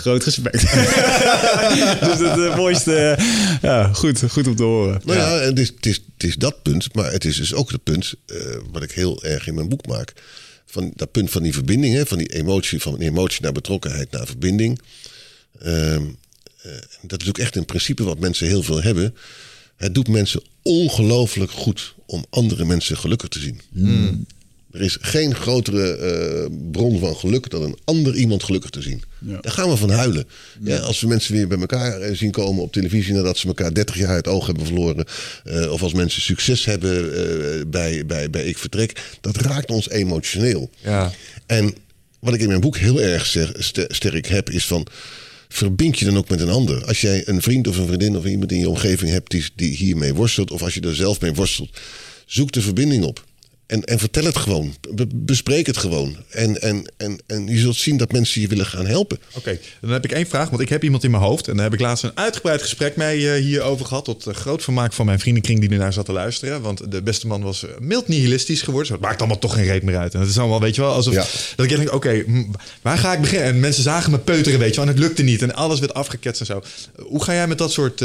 Groot 0.00 0.24
respect. 0.24 0.60
dus 2.06 2.18
het 2.18 2.38
eh, 2.38 2.56
mooiste. 2.56 2.94
eh, 2.94 3.24
ja, 3.62 3.92
goed, 3.92 4.22
goed 4.30 4.46
om 4.46 4.56
te 4.56 4.62
horen. 4.62 5.00
Nou 5.04 5.18
ja, 5.18 5.38
het, 5.38 5.58
is, 5.58 5.68
het, 5.68 5.86
is, 5.86 5.94
het 6.14 6.24
is 6.24 6.36
dat 6.36 6.62
punt, 6.62 6.94
maar 6.94 7.12
het 7.12 7.24
is 7.24 7.36
dus 7.36 7.54
ook 7.54 7.70
het 7.70 7.82
punt 7.82 8.14
eh, 8.26 8.36
wat 8.72 8.82
ik 8.82 8.90
heel 8.90 9.22
erg 9.24 9.46
in 9.46 9.54
mijn 9.54 9.68
boek 9.68 9.86
maak. 9.86 10.12
Van 10.66 10.92
dat 10.96 11.10
punt 11.10 11.30
van 11.30 11.42
die 11.42 11.52
verbinding, 11.52 11.94
hè, 11.94 12.06
van 12.06 12.18
die 12.18 12.32
emotie, 12.32 12.80
van 12.80 12.98
die 12.98 13.08
emotie 13.08 13.42
naar 13.42 13.52
betrokkenheid 13.52 14.10
naar 14.10 14.26
verbinding. 14.26 14.80
Ehm, 15.58 16.04
eh, 16.62 16.72
dat 17.02 17.22
is 17.22 17.28
ook 17.28 17.38
echt 17.38 17.56
een 17.56 17.64
principe 17.64 18.04
wat 18.04 18.18
mensen 18.18 18.46
heel 18.46 18.62
veel 18.62 18.82
hebben. 18.82 19.14
Het 19.76 19.94
doet 19.94 20.08
mensen 20.08 20.42
ongelooflijk 20.62 21.50
goed 21.50 21.94
om 22.06 22.24
andere 22.30 22.64
mensen 22.64 22.96
gelukkig 22.96 23.28
te 23.28 23.40
zien. 23.40 23.60
Er 24.72 24.80
is 24.80 24.96
geen 25.00 25.34
grotere 25.34 25.92
eh, 25.96 26.46
bron 26.70 26.98
van 26.98 27.16
geluk 27.16 27.50
dan 27.50 27.62
een 27.62 27.78
ander 27.84 28.14
iemand 28.14 28.42
gelukkig 28.44 28.70
te 28.70 28.82
zien. 28.82 29.02
Ja. 29.18 29.38
Daar 29.40 29.52
gaan 29.52 29.68
we 29.70 29.76
van 29.76 29.90
huilen. 29.90 30.24
Ja, 30.62 30.78
als 30.78 31.00
we 31.00 31.06
mensen 31.06 31.34
weer 31.34 31.48
bij 31.48 31.58
elkaar 31.58 32.00
eh, 32.00 32.16
zien 32.16 32.30
komen 32.30 32.62
op 32.62 32.72
televisie 32.72 33.14
nadat 33.14 33.38
ze 33.38 33.46
elkaar 33.46 33.74
30 33.74 33.98
jaar 33.98 34.08
uit 34.08 34.24
het 34.24 34.34
oog 34.34 34.46
hebben 34.46 34.66
verloren. 34.66 35.04
eh, 35.44 35.72
of 35.72 35.82
als 35.82 35.92
mensen 35.92 36.22
succes 36.22 36.64
hebben 36.64 37.14
eh, 37.14 37.64
bij, 37.66 38.06
bij, 38.06 38.30
bij 38.30 38.44
Ik 38.44 38.58
Vertrek. 38.58 39.02
Dat 39.20 39.36
raakt 39.36 39.70
ons 39.70 39.88
emotioneel. 39.90 40.70
Ja. 40.82 41.12
En 41.46 41.74
wat 42.20 42.34
ik 42.34 42.40
in 42.40 42.48
mijn 42.48 42.60
boek 42.60 42.76
heel 42.76 43.00
erg 43.00 43.26
ster- 43.26 43.54
ster- 43.58 43.94
sterk 43.94 44.26
heb, 44.26 44.50
is 44.50 44.66
van. 44.66 44.86
Verbind 45.48 45.98
je 45.98 46.04
dan 46.04 46.16
ook 46.16 46.28
met 46.28 46.40
een 46.40 46.48
ander. 46.50 46.84
Als 46.84 47.00
jij 47.00 47.28
een 47.28 47.42
vriend 47.42 47.66
of 47.68 47.76
een 47.78 47.86
vriendin 47.86 48.16
of 48.16 48.24
iemand 48.24 48.52
in 48.52 48.58
je 48.58 48.68
omgeving 48.68 49.10
hebt 49.10 49.30
die, 49.30 49.44
die 49.56 49.76
hiermee 49.76 50.14
worstelt, 50.14 50.50
of 50.50 50.62
als 50.62 50.74
je 50.74 50.80
er 50.80 50.94
zelf 50.94 51.20
mee 51.20 51.32
worstelt, 51.32 51.78
zoek 52.26 52.52
de 52.52 52.60
verbinding 52.60 53.04
op. 53.04 53.24
En, 53.70 53.84
en 53.84 53.98
vertel 53.98 54.24
het 54.24 54.36
gewoon. 54.36 54.74
Be- 54.94 55.06
bespreek 55.14 55.66
het 55.66 55.76
gewoon. 55.76 56.16
En, 56.30 56.62
en, 56.62 56.84
en, 56.96 57.18
en 57.26 57.46
je 57.46 57.58
zult 57.58 57.76
zien 57.76 57.96
dat 57.96 58.12
mensen 58.12 58.40
je 58.40 58.48
willen 58.48 58.66
gaan 58.66 58.86
helpen. 58.86 59.18
Oké, 59.36 59.58
dan 59.80 59.90
heb 59.90 60.04
ik 60.04 60.12
één 60.12 60.26
vraag. 60.26 60.50
Want 60.50 60.62
ik 60.62 60.68
heb 60.68 60.84
iemand 60.84 61.04
in 61.04 61.10
mijn 61.10 61.22
hoofd. 61.22 61.48
En 61.48 61.54
daar 61.54 61.64
heb 61.64 61.72
ik 61.74 61.80
laatst 61.80 62.04
een 62.04 62.10
uitgebreid 62.16 62.62
gesprek 62.62 62.96
mee 62.96 63.32
eh, 63.32 63.42
hierover 63.42 63.86
gehad. 63.86 64.04
Tot 64.04 64.26
eh, 64.26 64.34
groot 64.34 64.62
vermaak 64.62 64.92
van 64.92 65.06
mijn 65.06 65.20
vriendenkring 65.20 65.60
die 65.60 65.70
ernaar 65.70 65.92
zat 65.92 66.04
te 66.04 66.12
luisteren. 66.12 66.60
Want 66.62 66.90
de 66.90 67.02
beste 67.02 67.26
man 67.26 67.42
was 67.42 67.64
eh, 67.64 67.70
mild 67.78 68.08
nihilistisch 68.08 68.62
geworden. 68.62 68.86
Zo, 68.86 68.92
het 68.92 69.02
maakt 69.02 69.18
allemaal 69.18 69.38
toch 69.38 69.54
geen 69.54 69.64
reet 69.64 69.82
meer 69.82 69.96
uit. 69.96 70.14
En 70.14 70.20
het 70.20 70.28
is 70.28 70.38
allemaal, 70.38 70.60
weet 70.60 70.74
je 70.74 70.80
wel, 70.80 70.92
alsof 70.92 71.14
Ja. 71.14 71.24
dat 71.56 71.70
ik 71.70 71.76
denk, 71.76 71.92
oké, 71.92 72.24
waar 72.82 72.98
ga 72.98 73.12
ik 73.12 73.20
beginnen? 73.20 73.48
En 73.48 73.60
mensen 73.60 73.82
zagen 73.82 74.10
me 74.10 74.18
peuteren, 74.18 74.58
weet 74.58 74.70
je 74.74 74.76
wel. 74.76 74.84
En 74.84 74.90
het 74.94 75.02
lukte 75.02 75.22
niet. 75.22 75.42
En 75.42 75.54
alles 75.54 75.78
werd 75.80 75.94
afgeketst 75.94 76.40
en 76.40 76.46
zo. 76.46 76.62
Hoe 77.02 77.24
ga 77.24 77.32
jij 77.32 77.46
met 77.46 77.58
dat 77.58 77.72
soort... 77.72 78.02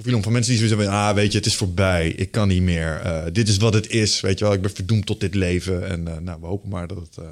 profielen 0.00 0.26
om 0.26 0.32
van 0.32 0.32
mensen 0.32 0.52
die 0.52 0.68
zoiets 0.68 0.82
hebben, 0.82 1.08
ah, 1.08 1.14
weet 1.14 1.32
je, 1.32 1.38
het 1.38 1.46
is 1.46 1.56
voorbij, 1.56 2.08
ik 2.08 2.30
kan 2.30 2.48
niet 2.48 2.62
meer, 2.62 3.00
eh, 3.00 3.22
dit 3.32 3.48
is 3.48 3.56
wat 3.56 3.74
het 3.74 3.90
is, 3.90 4.20
weet 4.20 4.38
je 4.38 4.44
wel, 4.44 4.54
ik 4.54 4.62
ben 4.62 4.74
verdoemd 4.74 5.06
tot 5.06 5.20
dit 5.20 5.34
leven 5.34 5.88
en 5.88 6.08
eh, 6.08 6.18
nou, 6.18 6.40
we 6.40 6.46
hopen 6.46 6.68
maar 6.68 6.86
dat 6.86 6.96
het 6.96 7.16
eh, 7.16 7.24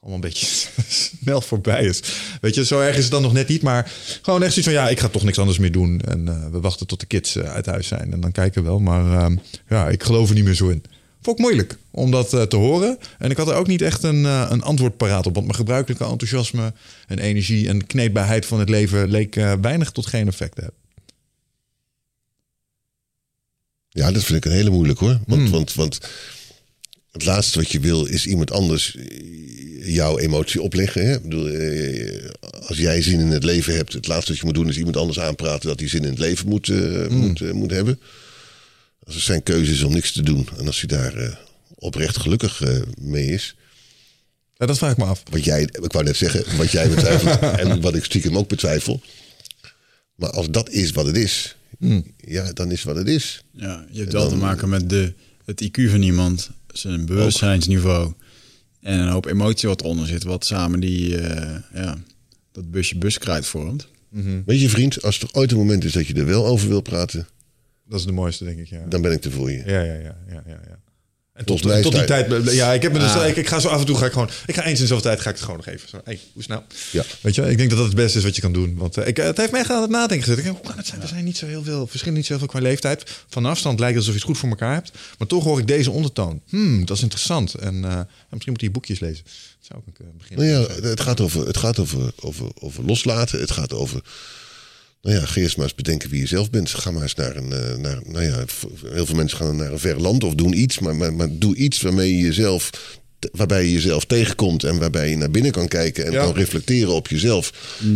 allemaal 0.00 0.14
een 0.14 0.20
beetje 0.20 0.46
snel 1.20 1.40
voorbij 1.40 1.84
is. 1.84 2.02
Weet 2.40 2.54
je, 2.54 2.64
zo 2.64 2.80
erg 2.80 2.96
is 2.96 3.02
het 3.02 3.12
dan 3.12 3.22
nog 3.22 3.32
net 3.32 3.48
niet, 3.48 3.62
maar 3.62 3.92
gewoon 4.22 4.42
echt 4.42 4.52
zoiets 4.52 4.72
van, 4.72 4.82
ja, 4.82 4.88
ik 4.88 5.00
ga 5.00 5.08
toch 5.08 5.24
niks 5.24 5.38
anders 5.38 5.58
meer 5.58 5.72
doen 5.72 6.00
en 6.00 6.50
we 6.52 6.60
wachten 6.60 6.86
tot 6.86 7.00
de 7.00 7.06
kids 7.06 7.38
uit 7.38 7.66
huis 7.66 7.86
zijn 7.86 8.12
en 8.12 8.20
dan 8.20 8.32
kijken 8.32 8.62
we 8.62 8.68
wel, 8.68 8.78
maar 8.78 9.18
ehm, 9.18 9.36
ja, 9.68 9.88
ik 9.88 10.02
geloof 10.02 10.28
er 10.28 10.34
niet 10.34 10.44
meer 10.44 10.54
zo 10.54 10.68
in. 10.68 10.84
Vond 11.20 11.38
ik 11.38 11.44
moeilijk 11.44 11.76
om 11.90 12.10
dat 12.10 12.28
te 12.28 12.56
horen. 12.56 12.98
En 13.18 13.30
ik 13.30 13.36
had 13.36 13.48
er 13.48 13.54
ook 13.54 13.66
niet 13.66 13.82
echt 13.82 14.02
een, 14.02 14.24
een 14.24 14.62
antwoord 14.62 14.96
paraat 14.96 15.26
op. 15.26 15.34
Want 15.34 15.46
mijn 15.46 15.58
gebruikelijke 15.58 16.04
enthousiasme 16.04 16.72
en 17.06 17.18
energie 17.18 17.68
en 17.68 17.86
kneedbaarheid 17.86 18.46
van 18.46 18.58
het 18.58 18.68
leven 18.68 19.10
leek 19.10 19.34
weinig 19.60 19.90
tot 19.90 20.06
geen 20.06 20.28
effect 20.28 20.54
te 20.54 20.60
hebben. 20.60 20.83
Ja, 23.94 24.12
dat 24.12 24.24
vind 24.24 24.44
ik 24.44 24.50
een 24.50 24.56
hele 24.56 24.70
moeilijk 24.70 24.98
hoor. 24.98 25.20
Want, 25.26 25.42
Hmm. 25.42 25.50
want, 25.50 25.74
want 25.74 26.00
het 27.12 27.24
laatste 27.24 27.58
wat 27.58 27.70
je 27.70 27.80
wil 27.80 28.04
is 28.04 28.26
iemand 28.26 28.50
anders 28.50 28.96
jouw 29.80 30.18
emotie 30.18 30.62
opleggen. 30.62 31.06
Hè? 31.06 31.14
Ik 31.14 31.22
bedoel, 31.22 31.48
eh, 31.48 32.30
als 32.68 32.78
jij 32.78 33.02
zin 33.02 33.20
in 33.20 33.26
het 33.26 33.44
leven 33.44 33.74
hebt, 33.76 33.92
het 33.92 34.06
laatste 34.06 34.30
wat 34.30 34.40
je 34.40 34.46
moet 34.46 34.54
doen 34.54 34.68
is 34.68 34.76
iemand 34.76 34.96
anders 34.96 35.20
aanpraten 35.20 35.68
dat 35.68 35.80
hij 35.80 35.88
zin 35.88 36.02
in 36.02 36.08
het 36.10 36.18
leven 36.18 36.48
moet, 36.48 36.68
eh, 36.68 37.08
moet, 37.08 37.40
eh, 37.40 37.50
moet 37.50 37.70
hebben. 37.70 38.00
Als 39.04 39.14
het 39.14 39.24
zijn 39.24 39.42
keuze 39.42 39.72
is 39.72 39.82
om 39.82 39.92
niks 39.92 40.12
te 40.12 40.22
doen 40.22 40.48
en 40.58 40.66
als 40.66 40.80
hij 40.80 40.88
daar 40.98 41.38
oprecht 41.74 42.16
gelukkig 42.16 42.62
mee 43.00 43.26
is. 43.26 43.56
Ja, 44.56 44.66
dat 44.66 44.78
vraag 44.78 44.90
ik 44.92 44.96
me 44.96 45.04
af. 45.04 45.22
Wat 45.30 45.44
jij, 45.44 45.62
ik 45.62 45.92
wou 45.92 46.04
net 46.04 46.16
zeggen, 46.16 46.56
wat 46.56 46.70
jij 46.70 46.88
betwijfelt 46.88 47.40
en 47.60 47.80
wat 47.80 47.94
ik 47.94 48.04
stiekem 48.04 48.36
ook 48.36 48.48
betwijfel. 48.48 49.00
Maar 50.14 50.30
als 50.30 50.50
dat 50.50 50.70
is 50.70 50.90
wat 50.90 51.06
het 51.06 51.16
is, 51.16 51.56
ja, 52.16 52.52
dan 52.52 52.70
is 52.70 52.82
wat 52.82 52.96
het 52.96 53.08
is. 53.08 53.44
Ja, 53.52 53.86
je 53.90 54.00
hebt 54.00 54.12
wel 54.12 54.28
te 54.28 54.36
maken 54.36 54.68
met 54.68 54.90
de, 54.90 55.12
het 55.44 55.64
IQ 55.64 55.90
van 55.90 56.02
iemand, 56.02 56.50
zijn 56.72 57.06
bewustzijnsniveau 57.06 58.12
en 58.80 58.98
een 58.98 59.08
hoop 59.08 59.26
emotie 59.26 59.68
wat 59.68 59.80
eronder 59.80 60.06
zit, 60.06 60.22
wat 60.24 60.44
samen 60.44 60.80
die, 60.80 61.16
eh, 61.18 61.60
ja, 61.74 61.98
dat 62.52 62.70
busje 62.70 62.98
buskruid 62.98 63.46
vormt. 63.46 63.88
Weet 64.46 64.60
je 64.60 64.68
vriend, 64.68 65.02
als 65.02 65.20
er 65.20 65.28
ooit 65.32 65.50
een 65.50 65.56
moment 65.56 65.84
is 65.84 65.92
dat 65.92 66.06
je 66.06 66.14
er 66.14 66.26
wel 66.26 66.46
over 66.46 66.68
wil 66.68 66.80
praten, 66.80 67.26
Dat 67.88 67.98
is 67.98 68.06
de 68.06 68.12
mooiste, 68.12 68.44
denk 68.44 68.58
ik. 68.58 68.66
Ja, 68.66 68.86
dan 68.88 69.02
ben 69.02 69.12
ik 69.12 69.24
er 69.24 69.30
voor 69.30 69.50
je. 69.50 69.62
ja, 69.66 69.82
ja, 69.82 69.94
ja. 69.94 70.16
ja, 70.28 70.42
ja, 70.46 70.60
ja. 70.68 70.78
En 71.34 71.44
tot, 71.44 71.62
die 71.62 72.04
tijd. 72.04 72.52
Ja, 72.52 72.72
ik 72.72 72.82
heb 72.82 72.92
me 72.92 72.98
dus. 72.98 73.14
Ah. 73.14 73.28
Ik, 73.28 73.36
ik 73.36 73.48
ga 73.48 73.58
zo 73.58 73.68
af 73.68 73.80
en 73.80 73.86
toe 73.86 73.96
ga 73.96 74.06
ik 74.06 74.12
gewoon. 74.12 74.30
Ik 74.46 74.54
ga 74.54 74.64
eens 74.64 74.80
in 74.80 74.86
zoveel 74.86 75.02
tijd 75.02 75.20
ga 75.20 75.28
ik 75.28 75.34
het 75.34 75.44
gewoon 75.44 75.56
nog 75.64 75.66
even. 75.66 75.88
Zo, 75.88 76.00
hey, 76.04 76.20
hoe 76.32 76.42
snel? 76.42 76.64
Ja. 76.90 77.04
Weet 77.20 77.34
je, 77.34 77.50
ik 77.50 77.56
denk 77.56 77.68
dat 77.68 77.78
dat 77.78 77.86
het 77.86 77.96
beste 77.96 78.18
is 78.18 78.24
wat 78.24 78.34
je 78.34 78.40
kan 78.40 78.52
doen. 78.52 78.74
Want 78.76 78.96
eh, 78.96 79.06
ik, 79.06 79.16
het 79.16 79.36
heeft 79.36 79.50
mij 79.50 79.60
echt 79.60 79.70
aan 79.70 79.82
het 79.82 79.90
nadenken 79.90 80.20
gezet. 80.20 80.38
Ik 80.38 80.44
denk, 80.44 80.56
hoe 80.56 80.66
kan 80.66 80.76
het 80.76 80.86
zijn? 80.86 81.02
Er 81.02 81.08
zijn 81.08 81.24
niet 81.24 81.36
zo 81.36 81.46
heel 81.46 81.62
veel 81.62 81.86
verschillen, 81.86 82.16
niet 82.16 82.26
zo 82.26 82.30
heel 82.32 82.38
veel 82.38 82.48
qua 82.48 82.60
leeftijd. 82.60 83.10
Van 83.28 83.44
afstand 83.46 83.78
lijkt 83.78 83.96
het 83.96 84.06
alsof 84.06 84.20
je 84.20 84.26
het 84.26 84.30
goed 84.30 84.38
voor 84.38 84.48
elkaar 84.48 84.74
hebt. 84.74 84.92
Maar 85.18 85.28
toch 85.28 85.44
hoor 85.44 85.58
ik 85.58 85.66
deze 85.66 85.90
ondertoon. 85.90 86.40
Hmm, 86.48 86.84
dat 86.84 86.96
is 86.96 87.02
interessant. 87.02 87.54
En 87.54 87.84
eh, 87.84 88.00
misschien 88.30 88.52
moet 88.52 88.60
je 88.60 88.70
boekjes 88.70 89.00
lezen. 89.00 89.24
Dat 89.24 89.32
zou 89.60 89.80
ik 89.86 89.98
eh, 89.98 90.06
beginnen. 90.18 90.46
Nou 90.46 90.82
ja, 90.82 90.88
het 90.88 91.00
gaat 91.00 91.20
over, 91.20 91.46
het 91.46 91.56
gaat 91.56 91.78
over, 91.78 92.12
over, 92.20 92.46
over 92.54 92.84
loslaten. 92.84 93.40
Het 93.40 93.50
gaat 93.50 93.72
over. 93.72 94.00
Nou 95.04 95.16
ja, 95.16 95.24
ga 95.26 95.40
eerst 95.40 95.56
maar 95.56 95.66
eens 95.66 95.74
bedenken 95.74 96.10
wie 96.10 96.20
je 96.20 96.26
zelf 96.26 96.50
bent. 96.50 96.70
Ga 96.70 96.90
maar 96.90 97.02
eens 97.02 97.14
naar 97.14 97.36
een. 97.36 97.52
eh, 97.52 97.76
Naar, 97.76 97.98
nou 98.06 98.24
ja, 98.24 98.44
heel 98.92 99.06
veel 99.06 99.14
mensen 99.14 99.38
gaan 99.38 99.56
naar 99.56 99.72
een 99.72 99.78
ver 99.78 100.00
land 100.00 100.24
of 100.24 100.34
doen 100.34 100.58
iets. 100.60 100.78
Maar, 100.78 100.96
maar, 100.96 101.14
maar 101.14 101.28
doe 101.32 101.54
iets 101.56 101.80
waarmee 101.80 102.16
je 102.16 102.22
jezelf. 102.22 102.70
Waarbij 103.32 103.64
je 103.64 103.72
jezelf 103.72 104.04
tegenkomt 104.04 104.64
en 104.64 104.78
waarbij 104.78 105.10
je 105.10 105.16
naar 105.16 105.30
binnen 105.30 105.52
kan 105.52 105.68
kijken 105.68 106.04
en 106.06 106.12
Ja. 106.12 106.22
kan 106.24 106.34
reflecteren 106.34 106.94
op 106.94 107.08
jezelf. 107.08 107.52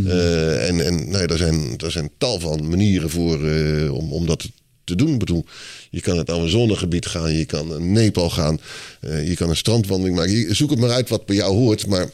Eh, 0.06 0.68
en 0.68 0.80
en 0.86 0.94
nou 1.10 1.18
ja, 1.20 1.26
daar, 1.26 1.38
zijn, 1.38 1.76
daar 1.76 1.90
zijn 1.90 2.10
tal 2.18 2.40
van 2.40 2.68
manieren 2.68 3.10
voor 3.10 3.48
eh, 3.48 3.94
om, 3.94 4.12
om 4.12 4.26
dat 4.26 4.48
te 4.84 4.94
doen. 4.96 5.12
Ik 5.12 5.18
bedoel, 5.18 5.44
je 5.90 6.00
kan 6.00 6.18
het 6.18 6.30
Amazonegebied 6.30 7.06
gaan, 7.06 7.32
je 7.32 7.44
kan 7.44 7.68
naar 7.68 7.80
Nepal 7.80 8.30
gaan, 8.30 8.60
je 9.00 9.34
kan 9.36 9.48
een 9.48 9.56
strandwandeling 9.56 10.16
maken. 10.16 10.32
Je- 10.32 10.54
Zoek 10.54 10.70
het 10.70 10.78
maar 10.78 10.90
uit 10.90 11.08
wat 11.08 11.26
bij 11.26 11.36
jou 11.36 11.54
hoort, 11.54 11.86
maar 11.86 12.10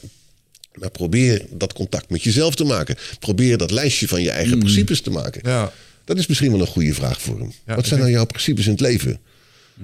maar 0.74 0.90
probeer 0.90 1.46
dat 1.50 1.72
contact 1.72 2.10
met 2.10 2.22
jezelf 2.22 2.54
te 2.54 2.64
maken. 2.64 2.96
Probeer 3.18 3.58
dat 3.58 3.70
lijstje 3.70 4.08
van 4.08 4.22
je 4.22 4.30
eigen 4.30 4.58
principes 4.58 5.00
te 5.00 5.10
maken. 5.10 5.40
Ja. 5.44 5.72
Dat 6.04 6.18
is 6.18 6.26
misschien 6.26 6.50
wel 6.50 6.60
een 6.60 6.66
goede 6.66 6.94
vraag 6.94 7.20
voor 7.20 7.38
hem. 7.38 7.52
Ja, 7.66 7.74
Wat 7.74 7.86
zijn 7.86 8.00
nou 8.00 8.12
jouw 8.12 8.24
principes 8.24 8.64
in 8.64 8.70
het 8.72 8.80
leven? 8.80 9.20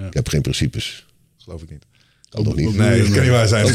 Ik 0.07 0.15
heb 0.15 0.29
geen 0.29 0.41
principes. 0.41 1.07
Geloof 1.37 1.63
ik 1.63 1.71
niet. 1.71 1.85
Kan 2.29 2.45
toch 2.45 2.57
niet? 2.57 2.77
Nee, 2.77 3.03
dat 3.03 3.11
kan 3.11 3.21
niet 3.23 3.31
waar 3.31 3.49
zijn. 3.49 3.67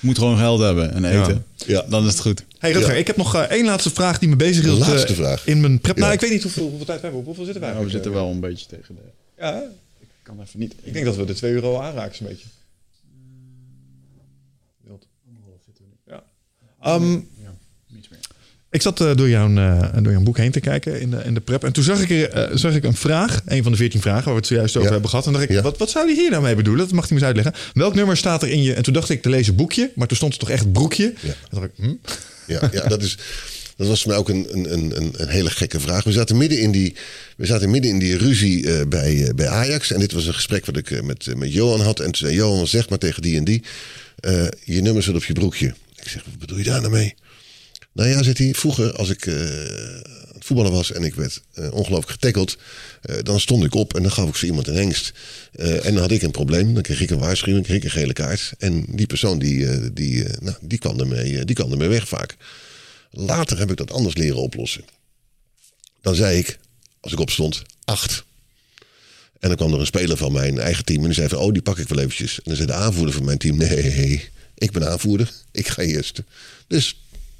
Moet 0.00 0.18
gewoon 0.18 0.38
geld 0.38 0.60
hebben 0.60 0.92
en 0.94 1.04
eten. 1.04 1.44
Ja. 1.66 1.82
Dan 1.88 2.06
is 2.06 2.12
het 2.12 2.20
goed. 2.20 2.44
Hey 2.58 2.72
Rutger, 2.72 2.92
Ja. 2.92 2.98
ik 2.98 3.06
heb 3.06 3.16
nog 3.16 3.34
eh, 3.34 3.40
één 3.42 3.64
laatste 3.64 3.90
vraag 3.90 4.18
die 4.18 4.28
me 4.28 4.36
bezig 4.36 4.64
hield. 4.64 4.78
Laatste 4.78 5.06
eh, 5.08 5.14
vraag. 5.14 5.46
In 5.46 5.60
mijn 5.60 5.80
prep. 5.80 5.96
Nou, 5.96 6.08
Ja. 6.08 6.14
ik 6.14 6.20
weet 6.20 6.30
niet 6.30 6.42
hoeveel, 6.42 6.68
hoeveel 6.68 6.86
tijd 6.86 6.98
we 7.00 7.04
hebben. 7.06 7.24
Hoeveel 7.24 7.44
zitten 7.44 7.62
wij? 7.62 7.72
Nou, 7.72 7.84
we 7.84 7.90
zitten 7.90 8.12
wel 8.12 8.30
een 8.30 8.40
beetje 8.40 8.66
tegen 8.66 8.94
de... 8.94 9.00
Ja, 9.38 9.62
Ik 10.00 10.06
kan 10.22 10.40
even 10.40 10.58
niet... 10.58 10.74
ik 10.82 10.92
denk 10.92 11.04
dat 11.04 11.16
we 11.16 11.24
de 11.24 11.34
2 11.34 11.52
euro 11.52 11.78
aanraken, 11.80 12.16
zo'n 12.16 12.26
beetje. 12.26 12.46
Wild. 14.84 15.06
Ja. 16.06 16.22
Ehm, 16.82 17.18
ik 18.70 18.82
zat 18.82 19.00
eh, 19.00 19.14
door, 19.16 19.28
jouw, 19.28 19.56
eh, 19.56 19.88
door 20.02 20.12
jouw 20.12 20.20
boek 20.22 20.36
heen 20.36 20.50
te 20.50 20.60
kijken 20.60 21.00
in 21.00 21.10
de, 21.10 21.20
in 21.24 21.34
de 21.34 21.40
prep. 21.40 21.64
En 21.64 21.72
toen 21.72 21.84
zag 21.84 22.00
ik, 22.00 22.10
er, 22.10 22.28
eh, 22.30 22.56
zag 22.56 22.74
ik 22.74 22.84
een 22.84 22.94
vraag, 22.94 23.40
een 23.46 23.62
van 23.62 23.72
de 23.72 23.78
14 23.78 24.00
vragen 24.00 24.24
waar 24.24 24.32
we 24.32 24.38
het 24.38 24.46
zojuist 24.48 24.74
over 24.76 24.86
Ja. 24.86 24.92
hebben 24.92 25.10
gehad. 25.10 25.26
En 25.26 25.32
dacht 25.32 25.44
ik, 25.44 25.50
Ja. 25.50 25.62
wat, 25.62 25.78
wat 25.78 25.90
zou 25.90 26.06
hij 26.06 26.14
hier 26.14 26.30
nou 26.30 26.42
mee 26.42 26.54
bedoelen? 26.54 26.84
Dat 26.84 26.94
mag 26.94 27.08
hij 27.08 27.18
me 27.18 27.24
eens 27.26 27.34
uitleggen. 27.36 27.70
Welk 27.74 27.94
nummer 27.94 28.16
staat 28.16 28.42
er 28.42 28.48
in 28.48 28.62
je? 28.62 28.72
En 28.74 28.82
toen 28.82 28.92
dacht 28.92 29.08
ik 29.10 29.22
te 29.22 29.28
lezen 29.28 29.54
boekje, 29.56 29.90
maar 29.94 30.06
toen 30.06 30.16
stond 30.16 30.32
er 30.32 30.38
toch 30.38 30.50
echt 30.50 30.72
broekje. 30.72 31.14
Ja. 31.20 31.34
Dacht 31.50 31.64
ik, 31.64 31.70
hm? 31.76 31.92
Ja, 32.46 32.68
ja 32.72 32.88
dat, 32.88 33.02
is, 33.02 33.18
dat 33.76 33.86
was 33.86 34.02
voor 34.02 34.10
mij 34.10 34.20
ook 34.20 34.28
een, 34.28 34.46
een, 34.50 34.72
een, 34.72 35.12
een 35.16 35.28
hele 35.28 35.50
gekke 35.50 35.80
vraag. 35.80 36.04
We 36.04 36.12
zaten 36.12 36.36
midden 36.36 36.60
in 36.60 36.70
die, 36.70 36.96
we 37.36 37.46
zaten 37.46 37.70
midden 37.70 37.90
in 37.90 37.98
die 37.98 38.16
ruzie 38.16 38.86
bij, 38.86 39.32
bij 39.36 39.48
Ajax. 39.48 39.92
En 39.92 40.00
dit 40.00 40.12
was 40.12 40.26
een 40.26 40.34
gesprek 40.34 40.66
wat 40.66 40.76
ik 40.76 41.02
met, 41.02 41.26
met 41.36 41.52
Johan 41.52 41.80
had. 41.80 41.98
En 41.98 42.04
toen 42.04 42.14
zei 42.28 42.34
Johan, 42.34 42.66
zeg 42.66 42.88
maar 42.88 42.98
tegen 42.98 43.22
die 43.22 43.36
en 43.36 43.44
die. 43.44 43.62
je 44.64 44.80
nummer 44.82 45.02
zit 45.02 45.14
op 45.14 45.24
je 45.24 45.32
broekje. 45.32 45.74
Ik 46.08 46.14
zeg, 46.14 46.24
wat 46.24 46.38
bedoel 46.38 46.58
je 46.58 46.64
daar 46.64 46.80
nou 46.80 46.92
mee? 46.92 47.14
Nou 47.92 48.08
ja, 48.08 48.22
zit 48.22 48.38
hij. 48.38 48.54
Vroeger, 48.54 48.92
als 48.92 49.08
ik 49.08 49.28
aan 49.28 49.34
het 50.34 50.44
voetballen 50.44 50.72
was 50.72 50.92
en 50.92 51.02
ik 51.02 51.14
werd 51.14 51.42
eh, 51.54 51.72
ongelooflijk 51.72 52.10
getackeld, 52.10 52.58
eh, 53.02 53.16
dan 53.22 53.40
stond 53.40 53.64
ik 53.64 53.74
op 53.74 53.94
en 53.94 54.02
dan 54.02 54.12
gaf 54.12 54.28
ik 54.28 54.36
zo 54.36 54.46
iemand 54.46 54.66
een 54.66 54.74
hengst. 54.74 55.12
En 55.52 55.94
dan 55.94 55.96
had 55.96 56.10
ik 56.10 56.22
een 56.22 56.30
probleem. 56.30 56.74
Dan 56.74 56.82
kreeg 56.82 57.00
ik 57.00 57.10
een 57.10 57.18
waarschuwing, 57.18 57.64
kreeg 57.64 57.76
ik 57.76 57.84
een 57.84 57.90
gele 57.90 58.12
kaart. 58.12 58.52
En 58.58 58.84
die 58.88 59.06
persoon 59.06 59.38
die, 59.38 59.92
die, 59.92 60.24
nou, 60.40 60.56
die, 60.60 60.78
kwam 60.78 61.00
ermee, 61.00 61.44
die 61.44 61.54
kwam 61.54 61.78
weg 61.78 62.08
vaak. 62.08 62.36
Later 63.10 63.58
heb 63.58 63.70
ik 63.70 63.76
dat 63.76 63.92
anders 63.92 64.16
leren 64.16 64.42
oplossen. 64.42 64.84
Dan 66.00 66.14
zei 66.14 66.38
ik, 66.38 66.58
als 67.00 67.12
ik 67.12 67.20
opstond, 67.20 67.62
acht. 67.84 68.24
En 69.40 69.48
dan 69.48 69.56
kwam 69.56 69.72
er 69.72 69.80
een 69.80 69.86
speler 69.86 70.16
van 70.16 70.32
mijn 70.32 70.58
eigen 70.58 70.84
team 70.84 70.98
en 70.98 71.04
die 71.04 71.14
zei 71.14 71.28
van, 71.28 71.38
oh, 71.38 71.52
die 71.52 71.62
pak 71.62 71.78
ik 71.78 71.88
wel 71.88 71.98
eventjes. 71.98 72.36
En 72.36 72.42
dan 72.44 72.56
zei 72.56 72.66
de 72.66 72.74
aanvoerder 72.74 73.14
van 73.14 73.24
mijn 73.24 73.38
team, 73.38 73.56
nee, 73.56 74.28
ik 74.58 74.70
ben 74.70 74.90
aanvoerder, 74.90 75.30
ik 75.52 75.68
ga 75.68 75.82
eerst. 75.82 76.22
Dus 76.66 76.96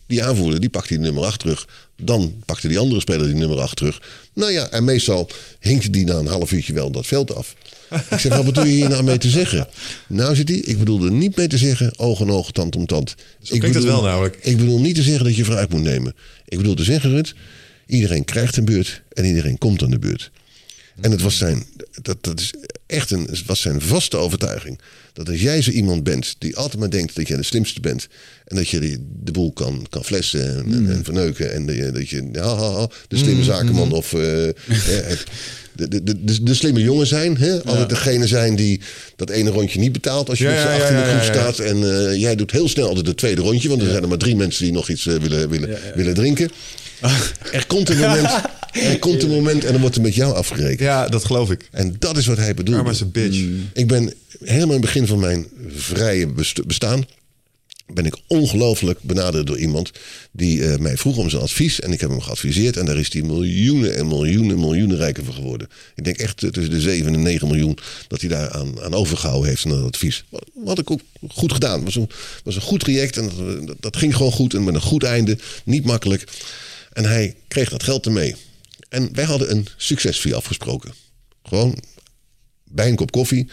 die 0.06 0.24
aanvoerder, 0.24 0.60
die 0.60 0.70
pakte 0.70 0.88
die 0.88 0.98
nummer 0.98 1.24
8 1.24 1.38
terug. 1.38 1.68
Dan 2.02 2.42
pakte 2.44 2.68
die 2.68 2.78
andere 2.78 3.00
speler 3.00 3.26
die 3.26 3.34
nummer 3.34 3.60
8 3.60 3.76
terug. 3.76 4.02
Nou 4.32 4.52
ja, 4.52 4.68
en 4.68 4.84
meestal 4.84 5.30
hinkte 5.60 5.90
die 5.90 6.04
na 6.04 6.14
een 6.14 6.26
half 6.26 6.52
uurtje 6.52 6.72
wel 6.72 6.90
dat 6.90 7.06
veld 7.06 7.34
af. 7.34 7.54
Ik 8.10 8.18
zeg, 8.18 8.36
wat 8.36 8.44
bedoel 8.44 8.64
je 8.64 8.72
hier 8.72 8.88
nou 8.88 9.02
mee 9.02 9.18
te 9.18 9.30
zeggen? 9.30 9.68
Nou 10.06 10.34
zit 10.34 10.48
hij, 10.48 10.58
ik 10.58 10.78
bedoelde 10.78 11.10
niet 11.10 11.36
mee 11.36 11.46
te 11.46 11.58
zeggen 11.58 11.98
oog 11.98 12.20
in 12.20 12.30
oog, 12.30 12.52
tand 12.52 12.76
om 12.76 12.86
tand. 12.86 13.14
ik 13.40 13.58
klinkt 13.58 13.76
het 13.76 13.84
wel 13.84 14.02
namelijk. 14.02 14.38
Ik 14.40 14.56
bedoel 14.56 14.80
niet 14.80 14.94
te 14.94 15.02
zeggen 15.02 15.24
dat 15.24 15.36
je 15.36 15.44
vooruit 15.44 15.70
moet 15.70 15.82
nemen. 15.82 16.14
Ik 16.44 16.56
bedoel 16.58 16.74
te 16.74 16.84
zeggen, 16.84 17.10
Rut, 17.10 17.34
iedereen 17.86 18.24
krijgt 18.24 18.56
een 18.56 18.64
beurt 18.64 19.02
en 19.12 19.24
iedereen 19.24 19.58
komt 19.58 19.82
aan 19.82 19.90
de 19.90 19.98
beurt. 19.98 20.30
En 21.00 21.10
het 21.10 21.22
was 21.22 21.36
zijn, 21.36 21.66
dat, 22.02 22.16
dat 22.20 22.40
is 22.40 22.54
echt 22.86 23.10
een, 23.10 23.24
het 23.30 23.44
was 23.46 23.60
zijn 23.60 23.80
vaste 23.80 24.16
overtuiging. 24.16 24.80
Dat 25.12 25.28
als 25.28 25.40
jij 25.40 25.62
zo 25.62 25.70
iemand 25.70 26.04
bent 26.04 26.34
die 26.38 26.56
altijd 26.56 26.78
maar 26.78 26.90
denkt 26.90 27.16
dat 27.16 27.28
jij 27.28 27.36
de 27.36 27.42
slimste 27.42 27.80
bent. 27.80 28.08
En 28.44 28.56
dat 28.56 28.68
je 28.68 28.80
die, 28.80 29.06
de 29.22 29.32
boel 29.32 29.52
kan, 29.52 29.86
kan 29.90 30.04
flessen 30.04 30.56
en, 30.56 30.90
en 30.90 31.04
verneuken. 31.04 31.52
En 31.52 31.66
dat 31.66 31.76
je, 31.76 31.90
dat 31.92 32.08
je 32.08 32.28
ha, 32.32 32.56
ha, 32.56 32.72
ha, 32.72 32.88
de 33.08 33.16
slimme 33.16 33.44
zakenman 33.44 33.92
of 33.92 34.12
eh, 34.12 34.20
het, 35.12 35.24
de, 35.72 35.88
de, 35.88 36.24
de, 36.24 36.42
de, 36.42 36.54
slimme 36.54 36.80
jongen 36.80 37.06
zijn. 37.06 37.36
Hè? 37.36 37.64
Altijd 37.64 37.88
degene 37.88 38.26
zijn 38.26 38.56
die 38.56 38.80
dat 39.16 39.30
ene 39.30 39.50
rondje 39.50 39.78
niet 39.78 39.92
betaalt 39.92 40.28
als 40.28 40.38
je 40.38 40.44
Ja, 40.44 40.50
met 40.50 40.60
z'n 40.60 40.66
ja, 40.68 40.74
acht 40.74 40.90
in 40.90 40.96
de 40.96 41.02
groep 41.02 41.34
staat. 41.34 41.58
En 41.58 42.08
eh, 42.08 42.20
jij 42.20 42.36
doet 42.36 42.50
heel 42.50 42.68
snel 42.68 42.88
altijd 42.88 43.06
het 43.06 43.16
tweede 43.16 43.40
rondje. 43.40 43.68
Want 43.68 43.82
er 43.82 43.88
zijn 43.88 44.02
er 44.02 44.08
maar 44.08 44.18
drie 44.18 44.36
mensen 44.36 44.64
die 44.64 44.72
nog 44.72 44.88
iets 44.88 45.06
eh, 45.06 45.14
willen, 45.14 45.48
willen, 45.48 45.78
willen 45.94 46.14
drinken. 46.14 46.50
Er 47.52 47.66
komt 47.66 47.88
een 47.88 47.98
moment, 47.98 48.30
er 48.72 48.98
komt 48.98 49.22
een 49.22 49.30
moment 49.30 49.64
en 49.64 49.72
dan 49.72 49.80
wordt 49.80 49.96
er 49.96 50.02
met 50.02 50.14
jou 50.14 50.34
afgerekend. 50.34 50.80
Ja, 50.80 51.08
dat 51.08 51.24
geloof 51.24 51.50
ik. 51.50 51.68
En 51.70 51.96
dat 51.98 52.16
is 52.16 52.26
wat 52.26 52.36
hij 52.36 52.54
bedoelt. 52.54 52.76
Karma 52.76 52.92
is 52.92 53.02
a 53.02 53.06
bitch. 53.06 53.38
Ik 53.72 53.86
ben 53.86 54.14
helemaal 54.44 54.66
in 54.66 54.72
het 54.72 54.80
begin 54.80 55.06
van 55.06 55.18
mijn 55.18 55.46
vrije 55.76 56.26
best- 56.26 56.66
bestaan... 56.66 57.04
ben 57.86 58.06
ik 58.06 58.16
ongelooflijk 58.26 58.98
benaderd 59.02 59.46
door 59.46 59.58
iemand... 59.58 59.90
die 60.32 60.64
eh, 60.64 60.78
mij 60.78 60.96
vroeg 60.96 61.16
om 61.16 61.30
zijn 61.30 61.42
advies. 61.42 61.80
En 61.80 61.92
ik 61.92 62.00
heb 62.00 62.10
hem 62.10 62.20
geadviseerd. 62.20 62.76
En 62.76 62.86
daar 62.86 62.96
is 62.98 63.12
hij 63.12 63.22
miljoenen 63.22 63.96
en 63.96 64.06
miljoenen, 64.06 64.58
miljoenen 64.58 64.96
rijker 64.96 65.24
van 65.24 65.34
geworden. 65.34 65.68
Ik 65.94 66.04
denk 66.04 66.16
echt 66.16 66.42
eh, 66.42 66.50
tussen 66.50 66.72
de 66.72 66.80
7 66.80 67.14
en 67.14 67.22
9 67.22 67.48
miljoen... 67.48 67.78
dat 68.08 68.20
hij 68.20 68.28
daar 68.30 68.50
aan, 68.50 68.80
aan 68.80 68.94
overgehouden 68.94 69.48
heeft 69.48 69.64
aan 69.64 69.70
dat 69.70 69.84
advies. 69.84 70.24
Wat, 70.28 70.44
wat 70.54 70.78
ik 70.78 70.90
ook 70.90 71.00
goed 71.28 71.52
gedaan. 71.52 71.74
Het 71.74 71.84
was 71.84 71.96
een, 71.96 72.10
was 72.44 72.54
een 72.54 72.62
goed 72.62 72.80
traject. 72.80 73.16
En 73.16 73.30
dat, 73.66 73.76
dat 73.80 73.96
ging 73.96 74.16
gewoon 74.16 74.32
goed. 74.32 74.54
En 74.54 74.64
met 74.64 74.74
een 74.74 74.80
goed 74.80 75.02
einde. 75.02 75.38
Niet 75.64 75.84
makkelijk. 75.84 76.24
En 76.98 77.04
hij 77.04 77.34
kreeg 77.48 77.68
dat 77.68 77.82
geld 77.82 78.06
ermee. 78.06 78.36
En 78.88 79.08
wij 79.12 79.24
hadden 79.24 79.50
een 79.50 79.66
succesfee 79.76 80.34
afgesproken. 80.34 80.92
Gewoon 81.42 81.82
bij 82.64 82.88
een 82.88 82.96
kop 82.96 83.10
koffie 83.10 83.48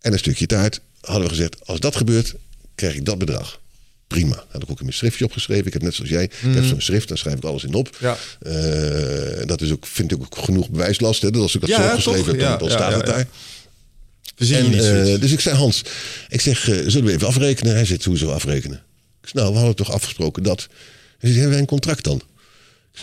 en 0.00 0.12
een 0.12 0.18
stukje 0.18 0.46
taart 0.46 0.80
hadden 1.00 1.22
we 1.22 1.28
gezegd: 1.28 1.66
als 1.66 1.80
dat 1.80 1.96
gebeurt, 1.96 2.34
krijg 2.74 2.94
ik 2.94 3.04
dat 3.04 3.18
bedrag. 3.18 3.60
Prima. 4.06 4.44
Had 4.48 4.62
ik 4.62 4.70
ook 4.70 4.78
in 4.78 4.84
mijn 4.84 4.96
schriftje 4.96 5.24
opgeschreven. 5.24 5.66
Ik 5.66 5.72
heb 5.72 5.82
net 5.82 5.94
zoals 5.94 6.10
jij, 6.10 6.24
ik 6.24 6.54
heb 6.54 6.64
zo'n 6.64 6.80
schrift, 6.80 7.08
daar 7.08 7.18
schrijf 7.18 7.36
ik 7.36 7.44
alles 7.44 7.64
in 7.64 7.74
op. 7.74 7.96
Ja. 8.00 8.16
Eh, 8.40 9.46
dat 9.46 9.60
is 9.60 9.72
ook, 9.72 9.86
vind 9.86 10.12
ik 10.12 10.20
ook 10.20 10.38
genoeg 10.38 10.70
bewijslast. 10.70 11.22
Hè? 11.22 11.30
Dat 11.30 11.42
als 11.42 11.54
ik 11.54 11.60
dat 11.60 11.70
Ja, 11.70 11.76
zo 11.76 11.84
opgeschreven 12.10 12.26
heb, 12.26 12.40
dan, 12.40 12.50
Ja, 12.50 12.56
dan 12.56 12.68
ja, 12.68 12.74
staat 12.74 12.90
ja, 12.90 12.96
het 12.98 13.06
ja. 13.06 13.12
daar. 13.12 13.26
We 14.36 14.44
zien 14.44 14.56
je 14.56 14.64
En, 14.64 14.70
niet 14.70 15.14
eh, 15.14 15.20
dus 15.20 15.32
ik 15.32 15.40
zei, 15.40 15.56
Hans, 15.56 15.82
ik 16.28 16.40
zeg, 16.40 16.68
eh, 16.68 16.76
zullen 16.86 17.04
we 17.04 17.12
even 17.12 17.26
afrekenen? 17.26 17.74
Hij 17.74 17.84
zegt, 17.84 18.04
hoezo 18.04 18.30
afrekenen? 18.30 18.82
Ik 19.20 19.28
zeg, 19.28 19.34
nou, 19.34 19.52
we 19.52 19.56
hadden 19.56 19.76
toch 19.76 19.92
afgesproken 19.92 20.42
dat. 20.42 20.66
Hij 21.18 21.30
zegt, 21.30 21.34
hebben 21.34 21.50
wij 21.50 21.58
een 21.60 21.66
contract 21.66 22.04
dan? 22.04 22.22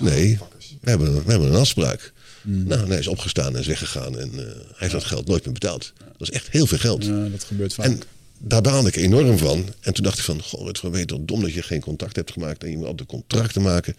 Nee, 0.02 0.40
we 0.82 0.90
hebben, 0.90 1.26
we 1.26 1.32
hebben 1.32 1.50
een 1.50 1.60
afspraak. 1.60 2.14
Nou, 2.42 2.82
en 2.82 2.90
hij 2.90 3.00
is 3.00 3.08
opgestaan 3.08 3.54
en 3.54 3.60
is 3.60 3.68
weggegaan. 3.68 4.20
En 4.20 4.30
eh, 4.32 4.46
hij 4.46 4.76
heeft 4.76 4.92
dat 4.92 5.04
geld 5.04 5.28
nooit 5.28 5.44
meer 5.46 5.54
betaald. 5.54 5.94
Dat 5.98 6.30
is 6.30 6.32
echt 6.32 6.50
heel 6.50 6.68
veel 6.68 6.78
geld. 6.78 7.06
Ja, 7.06 7.28
dat 7.28 7.44
gebeurt 7.44 7.74
vaak. 7.74 7.86
En 7.86 8.02
daar 8.40 8.62
baalde 8.62 8.88
ik 8.88 8.96
enorm 8.96 9.38
van. 9.38 9.66
En 9.82 9.94
toen 9.94 10.04
dacht 10.04 10.18
ik 10.18 10.24
van, 10.24 10.42
goh, 10.42 10.68
het 10.68 10.82
weet 10.82 11.08
toch 11.08 11.20
dom 11.22 11.42
dat 11.42 11.54
je 11.54 11.62
geen 11.62 11.82
contact 11.82 12.16
hebt 12.16 12.32
gemaakt. 12.32 12.64
En 12.64 12.70
je 12.70 12.78
moet 12.78 12.88
altijd 12.88 13.08
contracten 13.08 13.62
maken. 13.62 13.96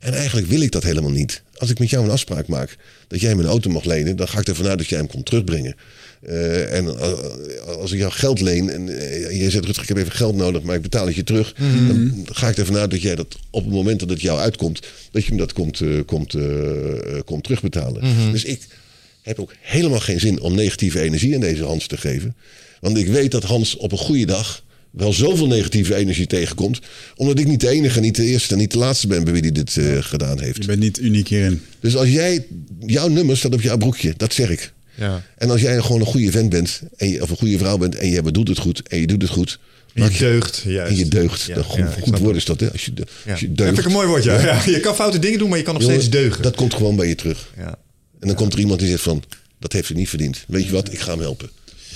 En 0.00 0.12
eigenlijk 0.12 0.46
wil 0.46 0.60
ik 0.60 0.72
dat 0.72 0.82
helemaal 0.82 1.10
niet. 1.10 1.42
Als 1.56 1.70
ik 1.70 1.78
met 1.78 1.90
jou 1.90 2.04
een 2.04 2.10
afspraak 2.10 2.46
maak 2.46 2.76
dat 3.08 3.20
jij 3.20 3.34
mijn 3.34 3.48
auto 3.48 3.70
mag 3.70 3.84
lenen, 3.84 4.16
dan 4.16 4.28
ga 4.28 4.38
ik 4.38 4.48
ervan 4.48 4.66
uit 4.66 4.78
dat 4.78 4.88
jij 4.88 4.98
hem 4.98 5.08
komt 5.08 5.26
terugbrengen. 5.26 5.76
Eh, 6.26 6.76
en 6.76 6.98
eh, 6.98 7.12
als 7.78 7.92
ik 7.92 7.98
jou 7.98 8.12
geld 8.12 8.40
leen 8.40 8.70
en 8.70 8.88
eh, 8.88 9.40
je 9.42 9.50
zegt, 9.50 9.64
Rutger, 9.64 9.82
ik 9.82 9.88
heb 9.88 9.98
even 9.98 10.12
geld 10.12 10.36
nodig, 10.36 10.62
maar 10.62 10.76
ik 10.76 10.82
betaal 10.82 11.06
het 11.06 11.14
je 11.14 11.24
terug. 11.24 11.54
Dan 11.88 12.26
ga 12.32 12.48
ik 12.48 12.56
ervan 12.56 12.76
uit 12.76 12.90
dat 12.90 13.02
jij 13.02 13.14
dat 13.14 13.36
op 13.50 13.64
het 13.64 13.72
moment 13.72 14.00
dat 14.00 14.10
het 14.10 14.20
jou 14.20 14.38
uitkomt, 14.38 14.80
dat 15.10 15.24
je 15.24 15.32
me 15.32 15.38
dat 15.38 15.52
komt, 15.52 15.82
komt, 16.06 16.36
komt 17.24 17.44
terugbetalen. 17.44 18.32
Dus 18.32 18.44
ik 18.44 18.66
heb 19.22 19.40
ook 19.40 19.54
helemaal 19.60 20.00
geen 20.00 20.20
zin 20.20 20.40
om 20.40 20.54
negatieve 20.54 21.00
energie 21.00 21.34
aan 21.34 21.40
deze 21.40 21.64
Hans 21.64 21.86
te 21.86 21.96
geven. 21.96 22.34
Want 22.80 22.98
ik 22.98 23.06
weet 23.06 23.30
dat 23.30 23.44
Hans 23.44 23.76
op 23.76 23.92
een 23.92 23.98
goede 23.98 24.26
dag 24.26 24.62
wel 24.90 25.12
zoveel 25.12 25.46
negatieve 25.46 25.94
energie 25.94 26.26
tegenkomt. 26.26 26.80
Omdat 27.16 27.38
ik 27.38 27.46
niet 27.46 27.60
de 27.60 27.68
enige, 27.68 28.00
niet 28.00 28.16
de 28.16 28.24
eerste 28.24 28.52
en 28.52 28.60
niet 28.60 28.72
de 28.72 28.78
laatste 28.78 29.06
ben 29.06 29.24
bij 29.24 29.32
wie 29.32 29.42
die 29.42 29.52
dit 29.52 29.78
gedaan 30.00 30.40
heeft. 30.40 30.56
Je 30.56 30.66
bent 30.66 30.80
niet 30.80 31.00
uniek 31.00 31.28
hierin. 31.28 31.60
Dus 31.80 31.96
als 31.96 32.08
jij, 32.08 32.46
jouw 32.80 33.08
nummer 33.08 33.36
staat 33.36 33.54
op 33.54 33.62
jouw 33.62 33.76
broekje, 33.76 34.14
dat 34.16 34.32
zeg 34.32 34.50
ik. 34.50 34.73
Ja. 34.94 35.22
En 35.38 35.50
als 35.50 35.60
jij 35.60 35.80
gewoon 35.80 36.00
een 36.00 36.06
goede 36.06 36.30
vent 36.30 36.48
bent, 36.50 36.80
en 36.96 37.08
je, 37.08 37.22
of 37.22 37.30
een 37.30 37.36
goede 37.36 37.58
vrouw 37.58 37.76
bent 37.78 37.94
en 37.94 38.08
je 38.08 38.22
bedoelt 38.22 38.48
het 38.48 38.58
goed 38.58 38.88
en 38.88 38.98
je 39.00 39.06
doet 39.06 39.22
het 39.22 39.30
goed. 39.30 39.58
Je 39.92 40.00
maak 40.00 40.10
je- 40.12 40.18
deugt, 40.18 40.62
juist. 40.66 40.90
En 40.92 40.98
je 40.98 41.08
deugt. 41.08 41.42
Ja, 41.42 41.62
goed, 41.62 41.76
ja, 41.78 41.94
goed 42.02 42.18
woord 42.18 42.36
is 42.36 42.44
dat, 42.44 42.60
hè? 42.60 42.72
Als 42.72 42.84
je, 42.84 42.94
de, 42.94 43.06
Ja. 43.24 43.30
als 43.30 43.40
je 43.40 43.46
Dat 43.48 43.56
deugt. 43.56 43.68
vind 43.74 43.78
ik 43.86 43.92
een 43.92 43.96
mooi 43.96 44.06
woord, 44.08 44.24
ja. 44.24 44.62
Je 44.66 44.80
kan 44.80 44.94
foute 44.94 45.18
dingen 45.18 45.38
doen, 45.38 45.48
maar 45.48 45.58
je 45.58 45.64
kan 45.64 45.74
nog 45.74 45.82
Jongen, 45.82 45.96
steeds 46.00 46.16
deugen. 46.16 46.42
Dat 46.42 46.56
komt 46.56 46.74
gewoon 46.74 46.96
bij 46.96 47.08
je 47.08 47.14
terug. 47.14 47.52
ja. 47.56 47.78
En 48.20 48.26
dan 48.30 48.34
komt 48.36 48.52
er 48.52 48.58
iemand 48.58 48.80
die 48.80 48.88
zegt 48.88 49.02
van, 49.02 49.22
dat 49.58 49.72
heeft 49.72 49.86
ze 49.86 49.94
niet 49.94 50.08
verdiend. 50.08 50.44
Weet 50.48 50.64
je 50.66 50.72
wat, 50.72 50.92
ik 50.92 50.98
ga 50.98 51.10
hem 51.10 51.20
helpen. 51.20 51.50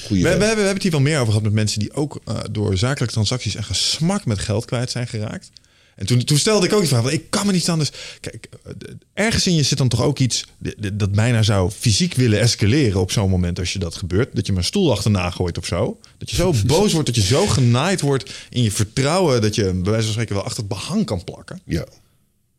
Goeie 0.07 0.23
We, 0.23 0.29
we, 0.29 0.29
hebben, 0.29 0.39
we 0.49 0.55
hebben 0.55 0.73
het 0.75 0.83
hier 0.83 0.91
wel 0.93 1.01
meer 1.01 1.17
over 1.17 1.27
gehad 1.27 1.43
met 1.43 1.53
mensen 1.53 1.79
die 1.81 1.93
ook 1.93 2.21
eh, 2.25 2.39
door 2.51 2.77
zakelijke 2.77 3.13
transacties 3.15 3.55
en 3.55 3.65
gesmak 3.65 4.25
met 4.25 4.39
geld 4.39 4.65
kwijt 4.65 4.91
zijn 4.91 5.07
geraakt. 5.07 5.51
En 5.99 6.07
toen, 6.07 6.25
toen 6.25 6.39
stelde 6.39 6.67
ik 6.67 6.73
ook 6.73 6.81
die 6.81 6.89
vraag, 6.89 7.03
want 7.03 7.15
ik 7.15 7.31
kan 7.31 7.47
me 7.47 7.53
niet 7.53 7.69
anders. 7.69 7.91
Kijk, 8.21 8.49
eh, 8.65 8.73
ergens 9.15 9.47
in 9.47 9.55
je 9.55 9.63
zit 9.63 9.79
dan 9.79 9.89
toch 9.89 10.03
ook 10.03 10.19
iets 10.19 10.45
dat 10.93 11.13
bijna 11.13 11.43
zou 11.43 11.71
fysiek 11.71 12.15
willen 12.15 12.41
escaleren 12.41 13.01
op 13.01 13.13
zo'n 13.13 13.31
moment 13.31 13.59
als 13.59 13.73
je 13.73 13.79
dat 13.79 13.95
gebeurt. 13.95 14.35
Dat 14.37 14.47
je 14.47 14.53
mijn 14.53 14.65
stoel 14.65 14.93
achterna 14.93 15.31
gooit 15.31 15.59
of 15.59 15.67
zo. 15.67 15.99
Dat 16.19 16.31
je 16.31 16.37
zo 16.37 16.55
boos 16.67 16.93
wordt, 16.93 17.07
dat 17.07 17.17
je 17.17 17.23
zo 17.23 17.47
genaaid 17.47 18.01
wordt 18.01 18.33
in 18.51 18.63
je 18.63 18.73
vertrouwen 18.73 19.41
dat 19.41 19.55
je 19.55 19.63
bij 19.63 19.91
wijze 19.91 20.03
van 20.03 20.13
spreken 20.13 20.35
wel 20.35 20.45
achter 20.45 20.59
het 20.59 20.69
behang 20.69 21.05
kan 21.05 21.25
plakken. 21.25 21.61
Ja. 21.65 21.87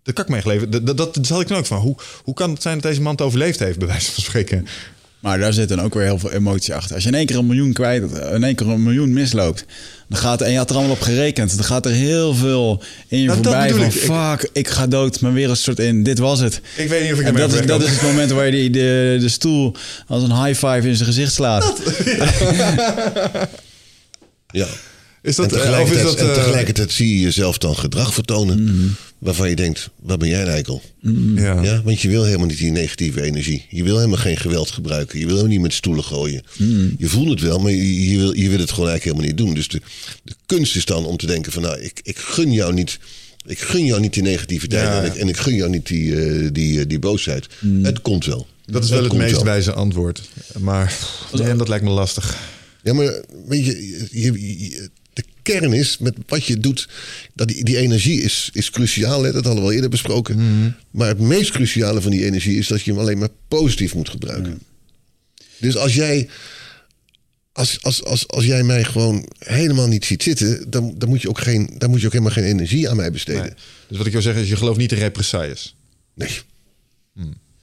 Dat 0.04 0.14
kan 0.14 0.24
ik 0.24 0.30
me 0.30 0.38
echt 0.38 0.46
leven. 0.46 0.70
Dat, 0.70 0.98
dat, 0.98 0.98
dat 0.98 1.28
zal 1.28 1.42
ik 1.42 1.48
dan 1.48 1.58
ook 1.58 1.66
van. 1.66 1.80
Hoe, 1.80 1.96
hoe 2.24 2.34
kan 2.34 2.50
het 2.52 2.62
zijn 2.62 2.74
dat 2.74 2.84
deze 2.84 3.02
man 3.02 3.12
het 3.12 3.22
overleefd 3.22 3.60
heeft, 3.60 3.78
bij 3.80 3.88
wijze 3.88 4.12
van 4.12 4.24
spreken? 4.24 4.68
Maar 5.20 5.40
daar 5.40 5.54
zit 5.54 5.70
dan 5.70 5.82
ook 5.82 5.94
weer 5.94 6.04
heel 6.04 6.20
veel 6.20 6.32
emotie 6.32 6.74
achter. 6.74 6.96
Als 6.96 7.04
je 7.04 7.10
in 7.10 7.16
één 7.16 7.26
keer 7.26 7.38
een 7.38 7.48
miljoen 7.48 7.74
kwijt, 7.74 8.04
in 8.34 8.44
één 8.44 8.56
keer 8.56 8.68
een 8.68 8.84
miljoen 8.84 9.14
misloopt, 9.14 9.66
dan 10.08 10.20
gaat 10.20 10.42
en 10.42 10.52
je 10.52 10.58
had 10.58 10.70
er 10.70 10.76
allemaal 10.76 10.96
op 10.96 11.02
gerekend, 11.02 11.56
dan 11.56 11.66
gaat 11.66 11.86
er 11.86 11.92
heel 11.92 12.34
veel 12.34 12.84
in 13.08 13.20
je 13.20 13.28
dat 13.28 13.36
voorbij 13.36 13.70
van 13.70 13.84
ik. 13.84 13.92
fuck, 13.92 14.50
ik 14.54 14.68
ga 14.68 14.88
dood, 14.88 15.22
mijn 15.22 15.34
wereld 15.34 15.58
stort 15.58 15.80
in, 15.80 16.04
dit 16.04 16.20
was 16.20 16.40
het. 16.40 16.62
Ik 16.76 16.90
weet 16.90 17.04
niet 17.04 17.14
of 17.14 17.20
ik 17.20 17.26
en 17.26 17.36
dat 17.36 17.54
is, 17.54 17.66
dat 17.66 17.82
is 17.82 17.90
het 17.90 18.02
moment 18.02 18.32
waar 18.32 18.46
je 18.46 18.52
die, 18.52 18.70
de, 18.70 19.18
de 19.20 19.30
stoel 19.30 19.76
als 20.08 20.24
een 20.24 20.46
high 20.46 20.66
five 20.66 20.88
in 20.88 20.96
zijn 20.96 21.08
gezicht 21.08 21.34
slaat. 21.34 21.74
ja. 24.52 24.68
Is 25.22 25.38
En 25.38 25.44
dat, 25.44 25.52
eh, 25.52 25.58
of 25.58 25.64
tegelijkertijd, 25.64 26.06
is 26.08 26.12
dat, 26.16 26.20
en 26.20 26.28
eh, 26.28 26.34
tegelijkertijd 26.34 26.92
zie 26.92 27.14
je 27.14 27.20
jezelf 27.20 27.58
dan 27.58 27.76
gedrag 27.76 28.14
vertonen. 28.14 28.98
Waarvan 29.18 29.50
je 29.50 29.56
denkt, 29.56 29.90
wat 30.02 30.20
ben 30.20 30.30
jij 30.30 30.42
een 30.42 30.48
eikel? 30.48 30.82
ja. 31.36 31.62
Ja, 31.64 31.82
want 31.84 32.02
je 32.02 32.08
wil 32.10 32.24
helemaal 32.24 32.48
niet 32.48 32.58
die 32.58 32.72
negatieve 32.72 33.22
energie. 33.22 33.66
Je 33.70 33.84
wil 33.84 33.96
helemaal 33.96 34.18
geen 34.18 34.38
geweld 34.38 34.72
gebruiken. 34.72 35.20
Je 35.20 35.26
wil 35.26 35.36
helemaal 35.36 35.56
niet 35.56 35.64
met 35.64 35.74
stoelen 35.74 36.04
gooien. 36.04 36.42
Je 36.98 37.08
voelt 37.08 37.30
het 37.30 37.42
wel, 37.42 37.60
maar 37.60 37.72
je, 37.72 38.10
je 38.10 38.18
wil, 38.18 38.36
je 38.36 38.50
wil 38.50 38.60
het 38.60 38.72
gewoon 38.72 38.90
eigenlijk 38.90 39.04
helemaal 39.04 39.26
niet 39.28 39.38
doen. 39.38 39.54
Dus 39.54 39.68
de, 39.68 39.82
de 40.24 40.34
kunst 40.46 40.76
is 40.76 40.86
dan 40.86 41.06
om 41.06 41.18
te 41.18 41.26
denken 41.26 41.52
van... 41.52 41.62
nou, 41.62 41.80
ik, 41.82 42.00
ik 42.04 42.18
gun 42.18 42.52
jou 42.52 42.74
niet... 42.74 43.00
Ik 43.46 43.60
gun 43.60 43.86
jou 43.86 44.02
niet 44.02 44.14
die 44.14 44.24
negativiteit 44.24 44.84
Ja, 44.84 45.00
en, 45.02 45.06
ik, 45.06 45.16
en 45.16 45.28
ik 45.28 45.38
gun 45.38 45.56
jou 45.56 45.70
niet 45.70 45.88
die, 45.88 46.16
eh, 46.26 46.50
die, 46.52 46.80
eh, 46.80 46.86
die 46.88 47.00
boosheid. 47.00 47.48
Het 47.82 48.02
komt 48.02 48.26
wel. 48.26 48.48
Dat 48.66 48.84
is 48.84 48.90
wel 48.90 49.04
het 49.04 49.14
meest 49.14 49.32
wel. 49.32 49.44
wijze 49.44 49.74
antwoord. 49.74 50.22
Maar 50.60 50.98
nee, 51.34 51.56
dat 51.56 51.68
lijkt 51.68 51.84
me 51.84 51.90
lastig. 51.90 52.38
Ja, 52.84 52.94
maar 52.94 53.24
weet 53.48 53.66
je, 53.66 54.08
je, 54.12 54.32
je- 54.32 54.70
de 54.70 54.90
kern 55.42 55.74
is 55.74 55.98
met 55.98 56.16
wat 56.28 56.46
je 56.46 56.58
doet, 56.58 56.90
dat 57.34 57.48
die, 57.48 57.64
die 57.64 57.78
energie 57.78 58.22
is, 58.22 58.50
is 58.54 58.70
cruciaal. 58.70 59.24
Hè? 59.24 59.32
Dat 59.32 59.46
hadden 59.46 59.64
we 59.64 59.70
al 59.70 59.76
eerder 59.76 59.90
besproken. 59.90 60.38
Maar 60.92 61.08
het 61.08 61.20
meest 61.20 61.52
cruciale 61.52 62.02
van 62.02 62.12
die 62.12 62.26
energie 62.26 62.58
is 62.58 62.68
dat 62.68 62.82
je 62.82 62.92
hem 62.92 63.00
alleen 63.00 63.18
maar 63.18 63.30
positief 63.48 63.94
moet 63.96 64.10
gebruiken. 64.10 64.62
Dus 65.58 65.78
als 65.78 65.94
jij, 65.94 66.30
als, 67.52 67.82
als, 67.82 68.04
als, 68.04 68.28
als 68.28 68.46
jij 68.46 68.64
mij 68.64 68.84
gewoon 68.84 69.30
helemaal 69.40 69.88
niet 69.88 70.06
ziet 70.06 70.24
zitten, 70.24 70.70
dan, 70.70 70.94
dan, 70.98 71.10
moet 71.10 71.22
je 71.22 71.30
ook 71.30 71.40
geen, 71.40 71.70
dan 71.78 71.90
moet 71.90 72.00
je 72.00 72.06
ook 72.06 72.12
helemaal 72.12 72.34
geen 72.34 72.44
energie 72.44 72.90
aan 72.90 72.96
mij 72.96 73.12
besteden. 73.12 73.42
Nee. 73.42 73.54
Dus 73.88 73.98
wat 73.98 74.06
ik 74.06 74.12
wil 74.12 74.22
zeggen 74.22 74.42
is, 74.42 74.50
je 74.50 74.56
gelooft 74.56 74.80
niet 74.80 74.92
in 74.92 74.98
represailles. 74.98 75.76
Nee. 76.14 76.30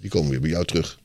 Die 0.00 0.10
komen 0.10 0.30
weer 0.30 0.40
bij 0.40 0.50
jou 0.50 0.64
terug. 0.64 0.98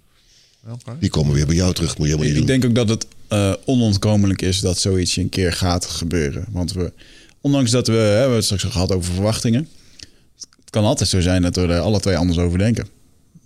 Die 0.99 1.09
komen 1.09 1.33
weer 1.33 1.45
bij 1.45 1.55
jou 1.55 1.73
terug. 1.73 1.97
Moet 1.97 2.07
je 2.07 2.13
helemaal 2.13 2.33
niet 2.33 2.41
Ik 2.41 2.47
doen. 2.47 2.59
denk 2.59 2.65
ook 2.65 2.88
dat 2.88 2.89
het 2.89 3.07
eh, 3.27 3.53
onontkomelijk 3.65 4.41
is 4.41 4.59
dat 4.59 4.77
zoiets 4.79 5.15
een 5.17 5.29
keer 5.29 5.53
gaat 5.53 5.85
gebeuren. 5.85 6.45
Want 6.51 6.71
we, 6.73 6.93
ondanks 7.41 7.71
dat 7.71 7.88
we, 7.88 7.93
hè, 7.93 7.99
we 7.99 8.17
hebben 8.17 8.35
het 8.35 8.43
straks 8.45 8.65
al 8.65 8.71
gehad 8.71 8.91
over 8.91 9.13
verwachtingen. 9.13 9.67
Het 10.39 10.69
kan 10.69 10.83
altijd 10.83 11.09
zo 11.09 11.21
zijn 11.21 11.41
dat 11.41 11.55
we 11.55 11.61
er 11.61 11.79
alle 11.79 11.99
twee 11.99 12.17
anders 12.17 12.38
over 12.39 12.57
denken. 12.57 12.88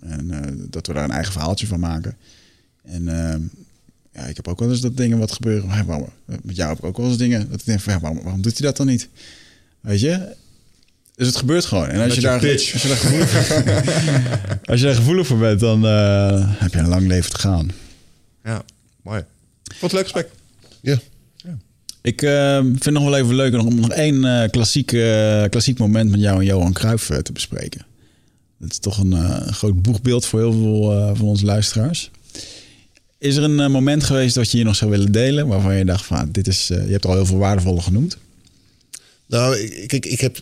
En 0.00 0.30
eh, 0.30 0.52
dat 0.70 0.86
we 0.86 0.92
daar 0.92 1.04
een 1.04 1.10
eigen 1.10 1.32
verhaaltje 1.32 1.66
van 1.66 1.80
maken. 1.80 2.16
En 2.82 3.08
eh, 3.08 3.40
ja, 4.12 4.22
ik 4.26 4.36
heb 4.36 4.48
ook 4.48 4.58
wel 4.60 4.70
eens 4.70 4.80
dat 4.80 4.96
dingen 4.96 5.18
wat 5.18 5.32
gebeuren. 5.32 5.68
Maar 5.68 5.86
waarom- 5.86 6.08
met 6.42 6.56
jou 6.56 6.68
heb 6.68 6.78
ik 6.78 6.84
ook 6.84 6.96
wel 6.96 7.06
eens 7.08 7.18
dingen 7.18 7.50
dat 7.50 7.60
ik 7.60 7.66
denk 7.66 7.80
van, 7.80 7.92
ja, 7.92 8.00
waarom, 8.00 8.22
waarom 8.22 8.42
doet 8.42 8.58
hij 8.58 8.66
dat 8.66 8.76
dan 8.76 8.86
niet? 8.86 9.08
Weet 9.80 10.00
je? 10.00 10.34
Dus 11.16 11.26
het 11.26 11.36
gebeurt 11.36 11.64
gewoon. 11.64 11.88
En 11.88 12.00
als 12.00 12.14
je, 12.14 12.20
je 12.20 12.26
daar, 12.26 12.38
pitch. 12.38 12.72
als 12.72 12.82
je 12.82 12.88
daar 12.88 12.96
gevoelig 12.96 13.32
als 14.70 14.80
je 14.80 14.86
daar 14.86 14.94
gevoelig 14.94 15.26
voor 15.26 15.38
bent, 15.38 15.60
dan 15.60 15.86
eh, 15.86 16.60
heb 16.60 16.72
je 16.72 16.78
een 16.78 16.88
lang 16.88 17.06
leven 17.06 17.30
te 17.30 17.38
gaan. 17.38 17.70
Ja, 18.44 18.64
mooi. 19.02 19.24
Het 19.78 19.92
leuk 19.92 20.02
gesprek. 20.02 20.28
Ja. 20.80 20.98
Ik 22.02 22.22
eh, 22.22 22.58
vind 22.58 22.84
het 22.84 22.94
nog 22.94 23.04
wel 23.04 23.16
even 23.16 23.34
leuk 23.34 23.54
om 23.54 23.80
nog 23.80 23.90
één 23.90 24.24
eh, 24.24 24.50
klassiek, 24.50 24.86
klassiek 25.50 25.78
moment 25.78 26.10
met 26.10 26.20
jou 26.20 26.38
en 26.38 26.44
Johan 26.44 26.72
Cruijff 26.72 27.06
te 27.22 27.32
bespreken. 27.32 27.86
Dat 28.58 28.70
is 28.70 28.78
toch 28.78 28.98
een 28.98 29.12
eh, 29.12 29.46
groot 29.46 29.82
boegbeeld 29.82 30.26
voor 30.26 30.40
heel 30.40 30.52
veel 30.52 30.92
eh, 30.92 31.10
van 31.14 31.26
onze 31.26 31.44
luisteraars. 31.44 32.10
Is 33.18 33.36
er 33.36 33.42
een 33.42 33.70
moment 33.70 34.04
geweest 34.04 34.34
dat 34.34 34.50
je 34.50 34.56
hier 34.56 34.66
nog 34.66 34.76
zou 34.76 34.90
willen 34.90 35.12
delen, 35.12 35.46
waarvan 35.46 35.74
je 35.76 35.84
dacht 35.84 36.04
van, 36.04 36.28
dit 36.32 36.46
is, 36.46 36.66
je 36.66 36.74
hebt 36.74 37.06
al 37.06 37.14
heel 37.14 37.26
veel 37.26 37.38
waardevolle 37.38 37.80
genoemd. 37.80 38.16
Nou, 39.26 39.56
ik, 39.58 39.92
ik, 39.92 40.06
ik 40.06 40.20
heb. 40.20 40.38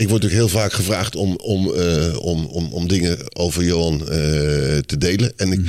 Ik 0.00 0.08
word 0.08 0.22
natuurlijk 0.22 0.52
heel 0.52 0.60
vaak 0.60 0.72
gevraagd 0.72 1.16
om, 1.16 1.36
om, 1.36 1.74
eh, 1.74 2.16
om, 2.18 2.44
om, 2.44 2.72
om 2.72 2.88
dingen 2.88 3.36
over 3.36 3.64
Johan 3.64 4.00
eh, 4.00 4.06
te 4.78 4.96
delen. 4.98 5.32
En 5.36 5.52
ik, 5.52 5.60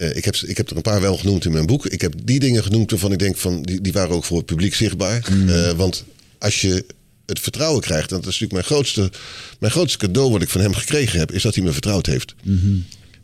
eh, 0.00 0.16
ik, 0.16 0.24
heb, 0.24 0.36
ik 0.36 0.56
heb 0.56 0.70
er 0.70 0.76
een 0.76 0.82
paar 0.82 1.00
wel 1.00 1.16
genoemd 1.16 1.44
in 1.44 1.52
mijn 1.52 1.66
boek. 1.66 1.86
Ik 1.86 2.00
heb 2.00 2.14
die 2.24 2.40
dingen 2.40 2.62
genoemd 2.62 2.90
waarvan 2.90 3.12
ik 3.12 3.18
denk 3.18 3.36
van 3.36 3.62
die, 3.62 3.80
die 3.80 3.92
waren 3.92 4.14
ook 4.14 4.24
voor 4.24 4.36
het 4.36 4.46
publiek 4.46 4.74
zichtbaar. 4.74 5.28
Eh, 5.48 5.70
want 5.70 6.04
als 6.38 6.60
je 6.60 6.84
het 7.26 7.40
vertrouwen 7.40 7.80
krijgt, 7.80 8.10
en 8.10 8.20
dat 8.20 8.26
is 8.26 8.40
natuurlijk 8.40 8.52
mijn 8.52 8.64
grootste, 8.64 9.10
mijn 9.58 9.72
grootste 9.72 9.98
cadeau 9.98 10.30
wat 10.30 10.42
ik 10.42 10.48
van 10.48 10.60
hem 10.60 10.74
gekregen 10.74 11.18
heb, 11.18 11.32
is 11.32 11.42
dat 11.42 11.54
hij 11.54 11.64
me 11.64 11.72
vertrouwd 11.72 12.06
heeft. 12.06 12.34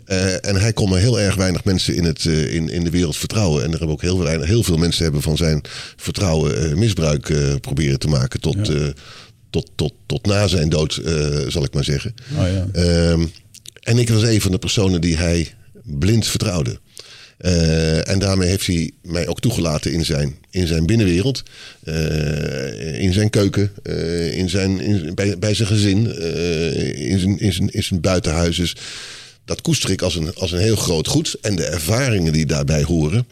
Eh, 0.04 0.46
en 0.46 0.56
hij 0.56 0.72
kon 0.72 0.88
maar 0.88 1.00
heel 1.00 1.20
erg 1.20 1.34
weinig 1.34 1.64
mensen 1.64 1.94
in, 1.94 2.04
het, 2.04 2.24
in, 2.24 2.68
in 2.68 2.84
de 2.84 2.90
wereld 2.90 3.16
vertrouwen. 3.16 3.62
En 3.62 3.72
er 3.72 3.78
hebben 3.78 3.96
ook 3.96 4.02
heel, 4.02 4.18
weinig, 4.18 4.46
heel 4.46 4.62
veel 4.62 4.76
mensen 4.76 5.02
hebben 5.02 5.22
van 5.22 5.36
zijn 5.36 5.60
vertrouwen 5.96 6.78
misbruik 6.78 7.32
proberen 7.60 7.98
te 7.98 8.08
maken. 8.08 8.40
Tot, 8.40 8.70
tot, 9.51 9.70
tot, 9.74 9.93
tot 10.06 10.27
na 10.27 10.47
zijn 10.47 10.68
dood, 10.68 10.97
eh, 10.97 11.39
zal 11.48 11.64
ik 11.64 11.74
maar 11.74 11.85
zeggen. 11.85 12.14
Oh 12.39 12.47
ja. 12.48 12.66
Ehm, 12.73 13.27
en 13.81 13.98
ik 13.98 14.09
was 14.09 14.23
een 14.23 14.40
van 14.40 14.51
de 14.51 14.59
personen 14.59 15.01
die 15.01 15.16
hij 15.16 15.55
blind 15.82 16.27
vertrouwde. 16.27 16.78
Eh, 17.36 18.09
en 18.09 18.18
daarmee 18.18 18.48
heeft 18.48 18.66
hij 18.66 18.90
mij 19.02 19.27
ook 19.27 19.40
toegelaten 19.40 19.93
in 19.93 20.05
zijn, 20.05 20.36
in 20.51 20.66
zijn 20.66 20.86
binnenwereld, 20.86 21.43
eh, 21.85 23.02
in 23.02 23.12
zijn 23.12 23.31
keuken, 23.31 23.73
in 24.32 24.48
zijn, 24.48 24.81
in, 24.81 25.14
bij, 25.14 25.39
bij 25.39 25.55
zijn 25.55 25.68
gezin, 25.68 25.98
in, 26.97 27.18
zijn, 27.18 27.39
in, 27.39 27.52
zijn, 27.52 27.70
in 27.70 27.82
zijn 27.82 28.01
buitenhuis. 28.01 28.56
Dus 28.56 28.77
dat 29.44 29.60
koester 29.60 29.90
ik 29.90 30.02
als 30.02 30.14
een, 30.14 30.35
als 30.35 30.52
een 30.52 30.59
heel 30.59 30.77
groot 30.77 31.09
goed. 31.09 31.36
En 31.40 31.56
de 31.56 31.64
ervaringen 31.64 32.32
die 32.32 32.47
daarbij 32.47 32.82
horen, 32.82 33.27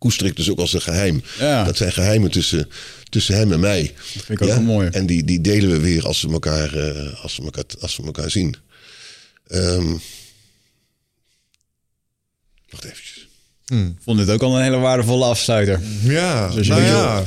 koester 0.00 0.26
ik 0.26 0.36
dus 0.36 0.50
ook 0.50 0.58
als 0.58 0.72
een 0.72 0.80
geheim. 0.82 1.22
Ja. 1.38 1.64
Dat 1.64 1.76
zijn 1.76 1.92
geheimen 1.92 2.30
tussen, 2.30 2.68
tussen 3.08 3.34
hem 3.34 3.52
en 3.52 3.60
mij. 3.60 3.82
Dat 3.82 4.24
vind 4.24 4.40
ik 4.40 4.42
ook 4.42 4.48
wel 4.48 4.62
mooi. 4.62 4.88
En 4.88 5.06
die, 5.06 5.24
die 5.24 5.40
delen 5.40 5.70
we 5.70 5.78
weer 5.78 6.06
als 6.06 6.22
we 6.22 6.32
elkaar, 6.32 6.74
eh, 6.74 7.22
als 7.22 7.36
we 7.36 7.42
elkaar, 7.42 7.64
als 7.80 7.96
we 7.96 8.02
elkaar 8.02 8.30
zien. 8.30 8.56
Ehm 9.46 9.96
wacht 12.70 12.84
eventjes. 12.84 13.28
Ik 13.66 14.02
vond 14.02 14.18
dit 14.18 14.30
ook 14.30 14.42
al 14.42 14.56
een 14.56 14.62
hele 14.62 14.76
waardevolle 14.76 15.24
afsluiter. 15.24 15.80
Ja, 16.02 16.48
Dus 16.48 16.68
nou 16.68 16.82
ja. 16.82 17.24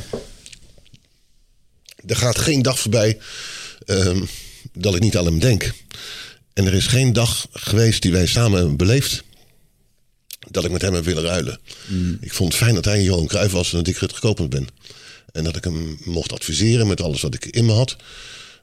Er 2.08 2.16
gaat 2.16 2.38
geen 2.38 2.62
dag 2.62 2.80
voorbij 2.80 3.20
ehm, 3.86 4.22
dat 4.74 4.95
ik 4.95 5.02
niet 5.02 5.18
aan 5.18 5.26
hem 5.26 5.40
denk. 5.40 5.74
En 6.54 6.66
er 6.66 6.74
is 6.74 6.88
geen 6.88 7.14
dag 7.14 7.48
geweest 7.52 8.02
die 8.02 8.12
wij 8.12 8.26
samen 8.28 8.58
hebben 8.58 8.78
beleefd. 8.78 9.24
Dat 10.54 10.66
ik 10.66 10.72
met 10.72 10.82
hem 10.82 10.94
heb 10.94 11.04
willen 11.04 11.24
ruilen. 11.24 11.60
Ik 12.22 12.34
vond 12.34 12.54
het 12.54 12.62
fijn 12.62 12.76
dat 12.76 12.86
hij 12.86 13.04
Johan 13.04 13.28
Cruijff 13.28 13.54
was 13.54 13.72
en 13.72 13.78
dat 13.78 13.88
ik 13.88 13.98
Rutger 13.98 14.20
Kopend 14.20 14.50
ben. 14.50 14.68
En 15.32 15.44
dat 15.44 15.56
ik 15.56 15.64
hem 15.64 16.00
mocht 16.04 16.32
adviseren 16.32 16.88
met 16.88 17.02
alles 17.02 17.22
wat 17.22 17.34
ik 17.34 17.46
in 17.46 17.66
me 17.66 17.72
had. 17.72 17.96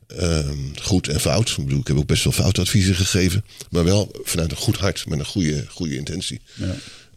Ehm, 0.07 0.59
goed 0.83 1.09
en 1.09 1.21
fout. 1.21 1.49
Ik 1.49 1.57
bedoel, 1.57 1.81
ik 1.81 1.87
heb 1.87 1.97
ook 1.97 2.07
best 2.07 2.25
wel 2.25 2.33
foute 2.33 2.61
adviezen 2.61 2.95
gegeven. 2.95 3.45
Maar 3.71 3.85
wel 3.85 4.11
vanuit 4.23 4.51
een 4.51 4.57
goed 4.57 4.77
hart, 4.77 5.07
met 5.07 5.19
een 5.19 5.27
goede, 5.27 5.65
goede 5.69 5.97
intentie. 5.97 6.41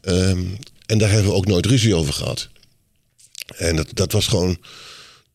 Ehm, 0.02 0.44
en 0.86 0.98
daar 0.98 1.10
hebben 1.12 1.32
we 1.32 1.38
ook 1.38 1.48
nooit 1.48 1.66
ruzie 1.66 1.96
over 1.96 2.14
gehad. 2.14 2.50
En 3.56 3.76
dat, 3.76 3.88
dat 3.94 4.12
was 4.12 4.28
gewoon, 4.28 4.58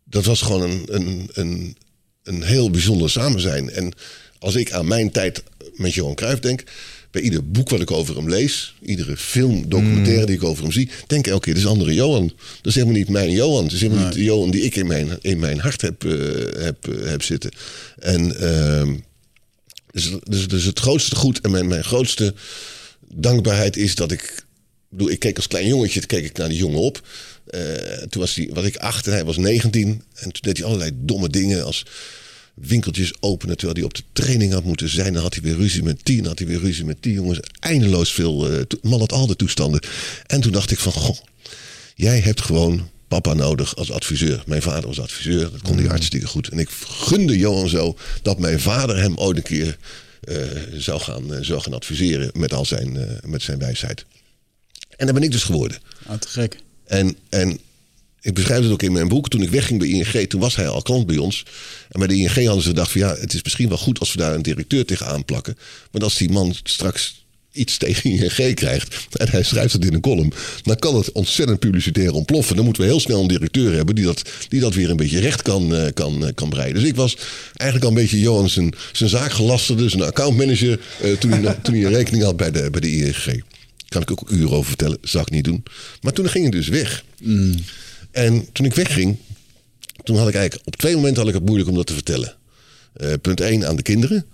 dat 0.05 0.25
was 0.25 0.43
gewoon 0.43 0.63
een, 0.63 0.85
een, 0.87 1.31
een, 1.33 1.77
een 2.23 2.43
heel 2.43 2.71
bijzonder 2.71 3.11
samen 3.11 3.41
zijn. 3.41 3.71
En 3.71 3.93
als 4.39 4.55
ik 4.55 4.73
aan 4.73 4.87
mijn 4.87 5.11
tijd 5.11 5.43
met 5.75 5.95
Johan 5.95 6.15
Cruijff 6.15 6.41
denk... 6.41 6.65
bij 7.11 7.23
ieder 7.23 7.51
boek 7.51 7.69
wat 7.69 7.81
ik 7.81 7.91
over 7.91 8.17
hem 8.17 8.29
lees... 8.29 8.75
iedere 8.83 9.17
film, 9.17 9.69
documentaire 9.69 10.27
die 10.27 10.35
ik 10.35 10.45
over 10.45 10.63
hem 10.63 10.73
zie... 10.73 10.91
denk 11.07 11.27
ik 11.27 11.33
elke 11.33 11.45
keer, 11.45 11.55
dat 11.55 11.63
is 11.63 11.69
een 11.69 11.75
andere 11.75 11.95
Johan. 11.95 12.27
Dat 12.27 12.67
is 12.67 12.75
helemaal 12.75 12.97
niet 12.97 13.09
mijn 13.09 13.31
Johan. 13.31 13.65
Het 13.65 13.73
is 13.73 13.81
helemaal 13.81 14.05
niet 14.05 14.15
de 14.15 14.25
Johan 14.25 14.51
die 14.51 14.63
ik 14.63 14.77
in 14.77 14.87
mijn, 14.87 15.19
in 15.21 15.39
mijn 15.39 15.59
hart 15.59 15.81
heb, 15.81 16.05
eh, 16.05 16.13
heb, 16.63 16.89
eh, 16.89 17.09
heb 17.09 17.23
zitten. 17.23 17.51
En... 17.99 18.41
ehm, 18.41 18.95
dus, 19.91 20.11
dus, 20.23 20.49
dus 20.49 20.65
het 20.65 20.79
grootste 20.79 21.17
goed 21.17 21.41
en 21.41 21.51
mijn, 21.51 21.69
mijn 21.69 21.85
grootste 21.85 22.35
dankbaarheid 23.15 23.77
is 23.77 23.95
dat 23.95 24.13
ik. 24.13 24.23
ik 24.23 24.45
bedoel, 24.89 25.11
ik 25.11 25.19
keek 25.19 25.37
als 25.37 25.47
klein 25.47 25.67
jongetje, 25.67 25.99
toen 25.99 26.09
keek 26.09 26.25
ik 26.25 26.37
naar 26.37 26.49
die 26.49 26.59
jongen 26.59 26.81
op. 26.81 27.03
Eh, 27.47 27.61
toen 28.09 28.21
was, 28.21 28.35
hij, 28.35 28.51
was 28.53 28.65
ik 28.65 28.77
acht 28.77 29.07
en 29.07 29.13
hij 29.13 29.25
was 29.25 29.37
19. 29.37 30.03
En 30.15 30.33
toen 30.33 30.41
deed 30.41 30.57
hij 30.57 30.67
allerlei 30.67 30.91
domme 30.95 31.29
dingen 31.29 31.65
als 31.65 31.87
winkeltjes 32.61 33.13
openen 33.21 33.57
terwijl 33.57 33.79
hij 33.79 33.87
op 33.87 33.95
de 33.95 34.03
training 34.13 34.53
had 34.53 34.65
moeten 34.65 34.89
zijn. 34.89 35.13
Dan 35.13 35.23
had 35.23 35.35
hij 35.35 35.43
weer 35.43 35.57
ruzie 35.57 35.83
met 35.83 36.01
die, 36.03 36.17
dan 36.17 36.27
had 36.27 36.39
hij 36.39 36.49
weer 36.49 36.61
ruzie 36.61 36.85
met 36.85 36.97
die 37.01 37.13
jongens. 37.13 37.41
Eindeloos 37.61 38.13
veel 38.13 38.53
uh, 38.53 38.63
mal 38.83 39.01
het 39.01 39.13
al 39.13 39.27
de 39.27 39.37
toestanden. 39.37 39.81
En 40.27 40.41
toen 40.41 40.53
dacht 40.53 40.71
ik 40.71 40.79
van, 40.79 40.93
goh, 40.93 41.17
jij 41.95 42.21
hebt 42.21 42.41
gewoon 42.41 42.89
papa 43.09 43.35
nodig 43.35 43.77
als 43.77 43.91
adviseur. 43.91 44.43
Mijn 44.47 44.63
vader 44.63 44.87
was 44.87 45.01
adviseur, 45.01 45.51
dat 45.51 45.63
kon 45.63 45.77
hij 45.77 45.87
hartstikke 45.87 46.27
goed. 46.27 46.49
En 46.49 46.59
ik 46.59 46.71
gunde 46.87 47.39
Johan 47.39 47.69
zo 47.69 47.97
dat 48.23 48.39
mijn 48.39 48.61
vader 48.61 49.01
hem 49.01 49.17
ooit 49.17 49.37
een 49.37 49.43
keer 49.43 49.79
eh, 50.21 50.37
zou, 50.73 51.01
gaan, 51.01 51.35
eh, 51.35 51.43
zou 51.43 51.61
gaan 51.61 51.75
adviseren 51.75 52.31
met 52.33 52.53
al 52.53 52.65
zijn, 52.65 52.97
eh, 52.97 53.05
met 53.23 53.43
zijn 53.43 53.59
wijsheid. 53.59 54.05
En 54.97 55.07
dat 55.07 55.15
ben 55.15 55.25
ik 55.25 55.33
dus 55.33 55.43
geworden. 55.43 55.79
Ah, 56.07 56.19
te 56.19 56.29
gek. 56.29 56.57
En, 56.85 57.17
en 57.29 57.59
ik 58.21 58.35
beschrijf 58.35 58.63
het 58.63 58.73
ook 58.73 58.83
in 58.83 58.93
mijn 58.93 59.09
boek. 59.09 59.29
Toen 59.29 59.43
ik 59.43 59.51
wegging 59.51 59.79
bij 59.79 59.89
ING, 59.89 60.29
toen 60.29 60.41
was 60.41 60.57
hij 60.57 60.69
al 60.69 60.83
klant 60.83 61.07
bij 61.07 61.17
ons. 61.17 61.45
En 61.89 61.99
bij 61.99 62.09
de 62.09 62.15
ING 62.15 62.35
hadden 62.35 62.63
ze 62.63 62.69
gedacht 62.69 62.91
van 62.91 63.01
ja, 63.01 63.17
het 63.17 63.35
is 63.35 63.43
misschien 63.43 63.69
wel 63.69 63.79
goed 63.79 63.99
als 64.01 64.13
we 64.13 64.19
daar 64.19 64.35
een 64.35 64.43
directeur 64.43 64.85
tegenaan 64.85 65.25
plakken. 65.25 65.59
Want 65.91 66.05
als 66.05 66.17
die 66.17 66.31
man 66.31 66.55
straks 66.63 67.27
iets 67.53 67.77
tegen 67.77 68.11
ING 68.11 68.55
krijgt 68.55 69.07
en 69.13 69.29
hij 69.29 69.43
schrijft 69.43 69.73
het 69.73 69.85
in 69.85 69.95
een 69.95 70.01
column, 70.01 70.33
dan 70.63 70.77
kan 70.77 70.97
het 70.97 71.13
ontzettend 71.13 71.59
publicitair 71.59 72.13
ontploffen. 72.13 72.57
Dan 72.57 72.65
moeten 72.65 72.83
we 72.83 72.89
heel 72.89 73.01
snel 73.01 73.21
een 73.21 73.29
directeur 73.29 73.75
hebben 73.75 73.95
die 73.95 74.05
dat, 74.05 74.23
die 74.49 74.61
dat 74.61 74.75
weer 74.75 74.91
een 74.91 74.97
beetje 74.97 75.21
recht 75.21 75.43
kan, 75.43 75.75
eh, 75.75 75.93
kan, 75.95 76.27
eh, 76.27 76.35
kan 76.35 76.49
breiden. 76.49 76.81
Dus 76.81 76.91
ik 76.91 76.97
was 76.97 77.17
eigenlijk 77.57 77.91
al 77.91 77.97
een 77.97 78.03
beetje 78.03 78.21
Johan 78.21 78.49
zijn, 78.49 78.75
zijn 78.93 79.11
zaakgelasterde, 79.11 79.89
zijn 79.89 80.03
accountmanager, 80.03 80.81
eh, 81.01 81.13
toen, 81.13 81.31
hij, 81.31 81.55
toen 81.63 81.75
hij 81.75 81.85
een 81.85 81.93
rekening 81.93 82.25
had 82.25 82.37
bij 82.37 82.51
de, 82.51 82.71
bij 82.71 82.81
de 82.81 82.97
ING. 82.97 83.45
Kan 83.89 84.03
ik 84.03 84.11
ook 84.11 84.31
uren 84.31 84.51
over 84.51 84.69
vertellen, 84.69 84.99
zou 85.03 85.25
ik 85.25 85.31
niet 85.31 85.45
doen. 85.45 85.63
Maar 86.01 86.13
toen 86.13 86.29
ging 86.29 86.45
hij 86.45 86.53
dus 86.53 86.69
weg. 86.69 87.05
En 88.19 88.53
toen 88.53 88.67
ik 88.67 88.75
wegging, 88.75 89.17
toen 90.03 90.17
had 90.17 90.29
ik 90.29 90.35
eigenlijk 90.35 90.67
op 90.67 90.77
twee 90.77 90.95
momenten 90.95 91.19
had 91.19 91.29
ik 91.29 91.35
het 91.35 91.45
moeilijk 91.45 91.69
om 91.71 91.77
dat 91.77 91.87
te 91.87 91.93
vertellen. 91.95 92.35
Eh, 92.93 93.13
punt 93.23 93.41
1 93.41 93.67
aan 93.67 93.77
de 93.77 93.83
kinderen. 93.83 94.27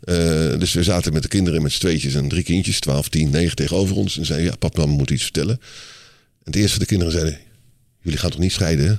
Eh, 0.00 0.58
dus 0.58 0.72
we 0.72 0.82
zaten 0.82 1.12
met 1.12 1.22
de 1.22 1.28
kinderen 1.28 1.62
met 1.62 1.72
z'n 1.72 1.78
tweetjes 1.80 2.14
en 2.14 2.28
drie 2.28 2.42
kindjes, 2.42 2.80
12, 2.80 3.08
10, 3.08 3.30
9 3.30 3.56
tegenover 3.56 3.96
ons. 3.96 4.18
En 4.18 4.26
zeiden, 4.26 4.48
ja, 4.50 4.56
papa, 4.56 4.80
mama 4.80 4.92
moet 4.92 5.10
iets 5.10 5.22
vertellen. 5.22 5.60
En 5.60 6.44
het 6.44 6.54
eerste 6.56 6.70
van 6.70 6.78
de 6.78 6.86
kinderen 6.86 7.12
zeiden, 7.12 7.38
jullie 8.02 8.18
gaan 8.18 8.30
toch 8.30 8.40
niet 8.40 8.52
scheiden, 8.52 8.86
hè? 8.86 8.92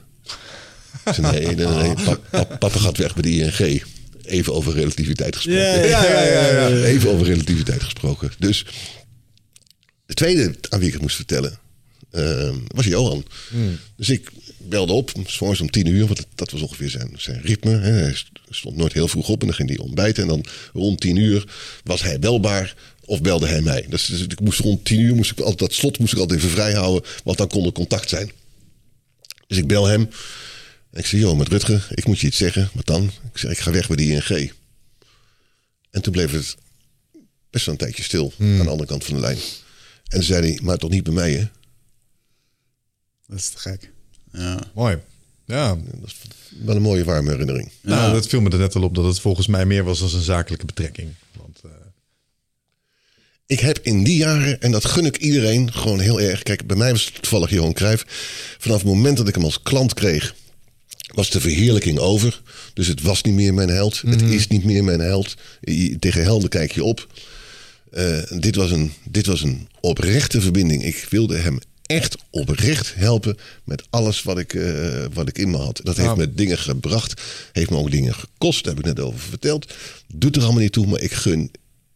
Ik 1.09 1.13
zei, 1.13 1.31
nee, 1.31 1.55
nee, 1.55 1.67
nee, 1.67 1.93
pap- 2.03 2.27
pap- 2.31 2.59
papa 2.59 2.79
gaat 2.79 2.97
weg 2.97 3.13
bij 3.13 3.21
de 3.21 3.29
ING. 3.37 3.83
Even 4.23 4.53
over 4.53 4.73
relativiteit 4.73 5.35
gesproken. 5.35 5.61
Ja, 5.61 6.03
ja, 6.03 6.03
ja, 6.03 6.23
ja, 6.23 6.67
ja. 6.67 6.83
Even 6.83 7.09
over 7.11 7.25
relativiteit 7.27 7.83
gesproken. 7.83 8.31
Dus 8.39 8.65
de 10.05 10.13
tweede 10.13 10.55
aan 10.69 10.79
wie 10.79 10.87
ik 10.87 10.93
het 10.93 11.01
moest 11.01 11.15
vertellen 11.15 11.59
ehm, 12.11 12.55
was 12.67 12.85
Johan. 12.85 13.25
Dus 13.95 14.09
ik 14.09 14.31
belde 14.57 14.93
op, 14.93 15.11
s 15.25 15.39
morgens 15.39 15.61
om 15.61 15.69
tien 15.69 15.87
uur, 15.87 16.05
want 16.07 16.25
dat, 16.35 16.51
was 16.51 16.61
ongeveer 16.61 16.89
zijn, 16.89 17.13
zijn 17.17 17.41
ritme. 17.41 17.71
Hè. 17.71 17.91
Hij 17.91 18.13
st- 18.13 18.29
stond 18.49 18.75
nooit 18.77 18.93
heel 18.93 19.07
vroeg 19.07 19.29
op 19.29 19.39
en 19.41 19.47
dan 19.47 19.55
ging 19.55 19.69
hij 19.69 19.77
ontbijten. 19.77 20.23
En 20.23 20.29
dan 20.29 20.45
rond 20.73 20.99
tien 20.99 21.15
uur 21.15 21.43
was 21.83 22.01
hij 22.01 22.19
belbaar 22.19 22.75
of 23.05 23.21
belde 23.21 23.47
hij 23.47 23.61
mij. 23.61 23.85
Dus, 23.89 24.05
dus 24.05 24.21
ik 24.21 24.39
moest 24.39 24.59
rond 24.59 24.85
tien 24.85 24.99
uur, 24.99 25.15
moest 25.15 25.31
ik 25.31 25.39
altijd, 25.39 25.59
dat 25.59 25.73
slot 25.73 25.99
moest 25.99 26.13
ik 26.13 26.19
altijd 26.19 26.39
even 26.39 26.51
vrij 26.51 26.73
houden, 26.73 27.09
want 27.23 27.37
dan 27.37 27.47
kon 27.47 27.65
er 27.65 27.71
contact 27.71 28.09
zijn. 28.09 28.31
Dus 29.47 29.57
ik 29.57 29.67
bel 29.67 29.85
hem. 29.85 30.09
En 30.91 30.99
ik 30.99 31.05
zeg, 31.05 31.19
joh, 31.19 31.37
met 31.37 31.47
Rutger, 31.47 31.87
ik 31.91 32.05
moet 32.07 32.19
je 32.19 32.27
iets 32.27 32.37
zeggen. 32.37 32.69
Wat 32.73 32.85
dan? 32.85 33.03
Ik 33.33 33.37
zeg, 33.37 33.51
ik 33.51 33.59
ga 33.59 33.71
weg 33.71 33.87
bij 33.87 33.95
de 33.95 34.03
ING. 34.05 34.51
En 35.91 36.01
toen 36.01 36.13
bleef 36.13 36.31
het 36.31 36.55
best 37.49 37.65
wel 37.65 37.73
een 37.73 37.79
tijdje 37.81 38.03
stil 38.03 38.33
aan 38.39 38.57
de 38.65 38.69
andere 38.69 38.85
kant 38.89 39.03
van 39.03 39.13
de 39.13 39.19
lijn. 39.21 39.37
En 39.37 40.17
toen 40.19 40.23
zei 40.23 40.41
hij, 40.47 40.59
maar 40.63 40.77
toch 40.77 40.89
niet 40.89 41.03
bij 41.03 41.13
mij, 41.13 41.31
hè? 41.33 41.45
Dat 43.31 43.39
is 43.39 43.49
te 43.49 43.57
gek. 43.59 43.91
Ja. 44.33 44.59
Mooi. 44.73 44.97
Ja, 45.45 45.75
Dat 45.75 46.05
is 46.09 46.15
wel 46.65 46.75
een 46.75 46.81
mooie 46.81 47.03
warme 47.03 47.29
herinnering. 47.31 47.71
nou, 47.81 48.13
dat 48.13 48.27
viel 48.27 48.41
me 48.41 48.49
er 48.49 48.57
net 48.57 48.75
al 48.75 48.83
op 48.83 48.95
dat 48.95 49.05
het 49.05 49.19
volgens 49.19 49.47
mij 49.47 49.65
meer 49.65 49.83
was 49.83 50.01
als 50.01 50.13
een 50.13 50.21
zakelijke 50.21 50.65
betrekking. 50.65 51.09
Want, 51.37 51.59
eh, 51.63 51.69
Ik 53.45 53.59
heb 53.59 53.79
in 53.81 54.03
die 54.03 54.17
jaren, 54.17 54.61
en 54.61 54.71
dat 54.71 54.85
gun 54.85 55.05
ik 55.05 55.17
iedereen 55.17 55.73
gewoon 55.73 55.99
heel 55.99 56.21
erg. 56.21 56.43
Kijk, 56.43 56.67
bij 56.67 56.77
mij 56.77 56.91
was 56.91 57.05
het 57.05 57.13
toevallig 57.13 57.49
Johan 57.49 57.73
Cruijff. 57.73 58.05
Vanaf 58.59 58.77
het 58.77 58.87
moment 58.87 59.17
dat 59.17 59.27
ik 59.27 59.35
hem 59.35 59.43
als 59.43 59.61
klant 59.61 59.93
kreeg, 59.93 60.35
was 61.13 61.29
de 61.29 61.41
verheerlijking 61.41 61.99
over. 61.99 62.41
Dus 62.73 62.87
het 62.87 63.01
was 63.01 63.21
niet 63.21 63.33
meer 63.33 63.53
mijn 63.53 63.69
held. 63.69 64.01
Het 64.01 64.21
is 64.21 64.47
niet 64.47 64.63
meer 64.63 64.83
mijn 64.83 64.99
held. 64.99 65.35
Tegen 65.99 66.23
helden 66.23 66.49
kijk 66.49 66.71
je 66.71 66.83
op. 66.83 67.07
Eh, 67.91 68.19
dit, 68.39 68.55
was 68.55 68.71
een, 68.71 68.93
dit 69.09 69.25
was 69.25 69.41
een 69.41 69.67
oprechte 69.81 70.41
verbinding. 70.41 70.83
Ik 70.83 71.07
wilde 71.09 71.37
hem 71.37 71.59
echt 71.91 72.17
oprecht 72.29 72.93
helpen 72.95 73.37
met 73.63 73.83
alles 73.89 74.23
wat 74.23 74.37
ik, 74.37 74.53
eh, 74.53 75.05
wat 75.13 75.27
ik 75.27 75.37
in 75.37 75.51
me 75.51 75.57
had. 75.57 75.79
Dat 75.83 75.97
heeft 75.97 76.15
me 76.15 76.33
dingen 76.33 76.57
gebracht. 76.57 77.21
Heeft 77.51 77.69
me 77.69 77.77
ook 77.77 77.91
dingen 77.91 78.13
gekost. 78.13 78.63
Daar 78.63 78.73
heb 78.75 78.85
ik 78.85 78.95
net 78.95 79.05
over 79.05 79.19
verteld. 79.19 79.73
Doet 80.15 80.35
er 80.35 80.41
allemaal 80.43 80.61
niet 80.61 80.71
toe. 80.71 80.87
Maar 80.87 81.01
ik 81.01 81.11
gun 81.11 81.51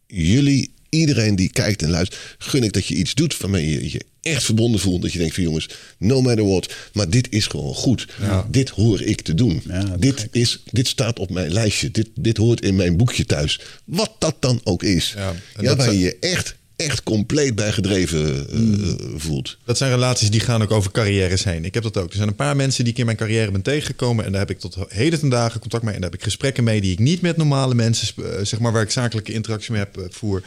jullie, 0.07 0.71
iedereen 0.89 1.35
die 1.35 1.49
kijkt 1.49 1.81
en 1.81 1.89
luistert, 1.89 2.21
gun 2.37 2.63
ik 2.63 2.73
dat 2.73 2.85
je 2.85 2.95
iets 2.95 3.13
doet 3.13 3.37
waarmee 3.37 3.71
je 3.71 3.91
je 3.91 4.01
echt 4.21 4.43
verbonden 4.43 4.79
voelt. 4.79 5.01
Dat 5.01 5.11
je 5.11 5.19
denkt 5.19 5.33
van 5.33 5.43
jongens, 5.43 5.69
no 5.97 6.21
matter 6.21 6.47
what, 6.47 6.73
maar 6.93 7.09
dit 7.09 7.27
is 7.31 7.47
gewoon 7.47 7.73
goed. 7.73 8.07
Dit 8.49 8.69
hoor 8.69 9.01
ik 9.01 9.21
te 9.21 9.33
doen. 9.33 9.61
Ja, 9.67 9.97
dit, 9.99 10.19
gek. 10.19 10.33
is, 10.33 10.63
dit 10.71 10.87
staat 10.87 11.19
op 11.19 11.29
mijn 11.29 11.51
lijstje. 11.51 11.91
Dit, 11.91 12.09
dit 12.15 12.37
hoort 12.37 12.61
in 12.61 12.75
mijn 12.75 12.97
boekje 12.97 13.25
thuis. 13.25 13.59
Wat 13.85 14.11
dat 14.19 14.35
dan 14.39 14.61
ook 14.63 14.83
is. 14.83 15.13
Ja, 15.15 15.35
Ja, 15.59 15.75
waar 15.75 15.93
je 15.93 16.17
echt, 16.19 16.55
echt 16.85 17.03
compleet 17.03 17.55
bij 17.55 17.71
gedreven 17.71 18.49
eh, 18.49 18.93
voelt. 19.15 19.57
Dat 19.63 19.77
zijn 19.77 19.91
relaties 19.91 20.29
die 20.29 20.39
gaan 20.39 20.61
ook 20.61 20.71
over 20.71 20.91
carrières 20.91 21.43
heen. 21.43 21.65
Ik 21.65 21.73
heb 21.73 21.83
dat 21.83 21.97
ook. 21.97 22.09
Er 22.09 22.15
zijn 22.15 22.27
een 22.27 22.35
paar 22.35 22.55
mensen 22.55 22.83
die 22.83 22.93
ik 22.93 22.99
in 22.99 23.05
mijn 23.05 23.17
carrière 23.17 23.51
ben 23.51 23.61
tegengekomen. 23.61 24.25
En 24.25 24.31
daar 24.31 24.41
heb 24.41 24.49
ik 24.49 24.59
tot 24.59 24.77
heden 24.87 25.19
ten 25.19 25.29
dagen 25.29 25.59
contact 25.59 25.83
mee. 25.83 25.93
En 25.93 26.01
daar 26.01 26.09
heb 26.09 26.19
ik 26.19 26.25
gesprekken 26.25 26.63
mee 26.63 26.81
die 26.81 26.91
ik 26.91 26.99
niet 26.99 27.21
met 27.21 27.37
normale 27.37 27.75
mensen, 27.75 28.07
eh, 28.17 28.45
zeg 28.45 28.59
maar, 28.59 28.71
waar 28.71 28.81
ik 28.81 28.91
zakelijke 28.91 29.33
interactie 29.33 29.71
mee 29.71 29.81
heb, 29.81 29.97
eh, 29.97 30.03
voer. 30.09 30.43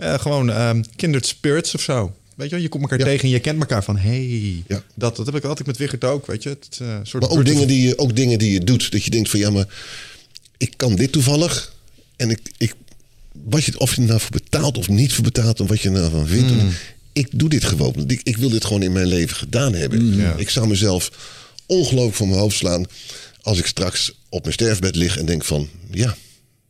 Gewoon 0.00 0.50
ehm 0.50 0.82
kindred 0.96 1.26
spirits 1.26 1.74
of 1.74 1.80
zo. 1.80 2.14
Weet 2.34 2.48
je, 2.48 2.54
wel, 2.54 2.64
je 2.64 2.68
komt 2.68 2.82
elkaar 2.82 2.98
Ja. 2.98 3.04
tegen 3.04 3.24
en 3.24 3.28
je 3.28 3.40
kent 3.40 3.60
elkaar 3.60 3.84
van 3.84 3.96
hey. 3.96 4.62
Ja. 4.66 4.82
Dat, 4.94 5.16
dat 5.16 5.26
heb 5.26 5.36
ik 5.36 5.44
altijd 5.44 5.66
met 5.66 5.76
Wiggert 5.76 6.04
ook. 6.04 6.26
Weet 6.26 6.42
je, 6.42 6.48
het, 6.48 6.80
soort 7.02 7.22
Maar 7.22 7.32
ook 7.32 7.44
dingen, 7.44 7.66
die 7.66 7.88
je, 7.88 7.98
ook 7.98 8.16
dingen 8.16 8.38
die 8.38 8.52
je 8.52 8.64
doet. 8.64 8.92
Dat 8.92 9.04
je 9.04 9.10
denkt 9.10 9.30
van 9.30 9.38
ja, 9.40 9.50
maar 9.50 9.66
ik 10.56 10.72
kan 10.76 10.94
dit 10.94 11.12
toevallig. 11.12 11.72
En 12.16 12.30
ik, 12.30 12.40
ik, 12.58 12.74
wat 13.44 13.64
je, 13.64 13.78
of 13.78 13.94
je 13.94 14.00
er 14.00 14.06
nou 14.06 14.20
voor 14.20 14.30
betaalt 14.30 14.78
of 14.78 14.88
niet 14.88 15.12
voor 15.12 15.24
betaalt. 15.24 15.60
En 15.60 15.66
wat 15.66 15.80
je 15.80 15.88
er 15.88 15.94
nou 15.94 16.10
van 16.10 16.26
vindt. 16.26 16.50
Mm. 16.50 16.70
Ik 17.12 17.28
doe 17.30 17.48
dit 17.48 17.64
gewoon. 17.64 18.04
Ik, 18.06 18.20
ik 18.22 18.36
wil 18.36 18.48
dit 18.48 18.64
gewoon 18.64 18.82
in 18.82 18.92
mijn 18.92 19.06
leven 19.06 19.36
gedaan 19.36 19.74
hebben. 19.74 20.04
Mm. 20.04 20.20
Ja. 20.20 20.34
Ik 20.36 20.50
zou 20.50 20.68
mezelf 20.68 21.10
ongelooflijk 21.66 22.16
voor 22.16 22.28
mijn 22.28 22.40
hoofd 22.40 22.56
slaan. 22.56 22.86
Als 23.40 23.58
ik 23.58 23.66
straks 23.66 24.12
op 24.28 24.40
mijn 24.42 24.52
sterfbed 24.52 24.96
lig 24.96 25.18
en 25.18 25.26
denk 25.26 25.44
van 25.44 25.68
ja, 25.90 26.16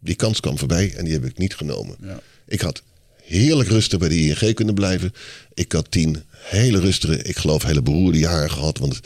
die 0.01 0.15
kans 0.15 0.41
kwam 0.41 0.59
voorbij 0.59 0.95
en 0.97 1.05
die 1.05 1.13
heb 1.13 1.25
ik 1.25 1.39
niet 1.39 1.55
genomen. 1.55 1.97
Ja. 2.03 2.21
Ik 2.47 2.61
had 2.61 2.83
heerlijk 3.25 3.69
rustig 3.69 3.99
bij 3.99 4.09
de 4.09 4.21
ING 4.21 4.55
kunnen 4.55 4.75
blijven. 4.75 5.13
Ik 5.55 5.73
had 5.73 5.91
tien 5.91 6.23
hele 6.31 6.81
rustige, 6.81 7.23
ik 7.23 7.37
geloof 7.37 7.63
hele 7.63 7.83
beroerde 7.83 8.19
jaren 8.19 8.51
gehad. 8.51 8.79
Want 8.79 9.01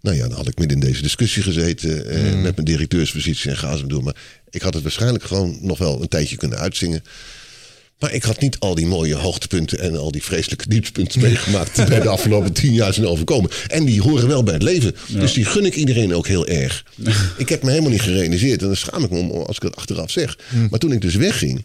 nou 0.00 0.16
ja, 0.16 0.28
dan 0.28 0.36
had 0.36 0.48
ik 0.48 0.58
midden 0.58 0.80
in 0.80 0.86
deze 0.86 1.02
discussie 1.02 1.42
gezeten 1.42 2.10
eh, 2.10 2.42
met 2.42 2.54
mijn 2.54 2.66
directeurspositie 2.66 3.50
en 3.50 3.56
ga 3.56 3.76
ze 3.76 3.86
doen. 3.86 4.04
Maar 4.04 4.16
ik 4.50 4.62
had 4.62 4.74
het 4.74 4.82
waarschijnlijk 4.82 5.24
gewoon 5.24 5.58
nog 5.60 5.78
wel 5.78 6.02
een 6.02 6.08
tijdje 6.08 6.36
kunnen 6.36 6.58
uitzingen. 6.58 7.02
Maar 7.98 8.12
ik 8.12 8.22
had 8.22 8.40
niet 8.40 8.58
al 8.58 8.74
die 8.74 8.86
mooie 8.86 9.14
hoogtepunten 9.14 9.78
en 9.78 9.96
al 9.96 10.10
die 10.10 10.22
vreselijke 10.22 10.68
dieptepunten 10.68 11.20
meegemaakt 11.20 11.76
die 11.76 11.84
bij 11.84 12.00
de 12.00 12.08
afgelopen 12.08 12.52
tien 12.52 12.72
jaar 12.72 12.94
zijn 12.94 13.06
overkomen. 13.06 13.50
En 13.66 13.84
die 13.84 14.02
horen 14.02 14.28
wel 14.28 14.42
bij 14.42 14.54
het 14.54 14.62
leven. 14.62 14.96
Dus 15.08 15.32
die 15.32 15.44
gun 15.44 15.64
ik 15.64 15.74
iedereen 15.74 16.14
ook 16.14 16.26
heel 16.26 16.46
erg. 16.46 16.84
ik 17.36 17.48
heb 17.48 17.62
me 17.62 17.70
helemaal 17.70 17.90
niet 17.90 18.02
gerealiseerd. 18.02 18.60
En 18.60 18.66
dan 18.66 18.76
schaam 18.76 19.04
ik 19.04 19.10
me 19.10 19.18
om 19.18 19.30
als 19.30 19.56
ik 19.56 19.62
het 19.62 19.76
achteraf 19.76 20.10
zeg. 20.10 20.38
Maar 20.70 20.78
toen 20.78 20.92
ik 20.92 21.00
dus 21.00 21.14
wegging, 21.14 21.64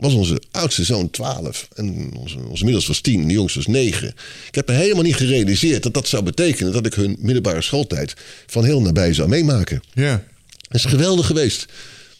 was 0.00 0.12
onze 0.12 0.42
oudste 0.50 0.84
zoon 0.84 1.10
12. 1.10 1.68
En 1.74 2.10
onze, 2.16 2.38
onze 2.48 2.64
middelste 2.64 2.90
was 2.90 3.00
10, 3.00 3.26
de 3.26 3.32
jongste 3.32 3.58
was 3.58 3.66
9. 3.66 4.08
Ik 4.48 4.54
heb 4.54 4.68
me 4.68 4.74
helemaal 4.74 5.02
niet 5.02 5.16
gerealiseerd 5.16 5.82
dat 5.82 5.94
dat 5.94 6.08
zou 6.08 6.22
betekenen 6.22 6.72
dat 6.72 6.86
ik 6.86 6.94
hun 6.94 7.16
middelbare 7.18 7.62
schooltijd 7.62 8.14
van 8.46 8.64
heel 8.64 8.80
nabij 8.80 9.14
zou 9.14 9.28
meemaken. 9.28 9.82
Ja. 9.92 10.24
Dat 10.68 10.76
is 10.76 10.84
geweldig 10.84 11.26
geweest. 11.26 11.66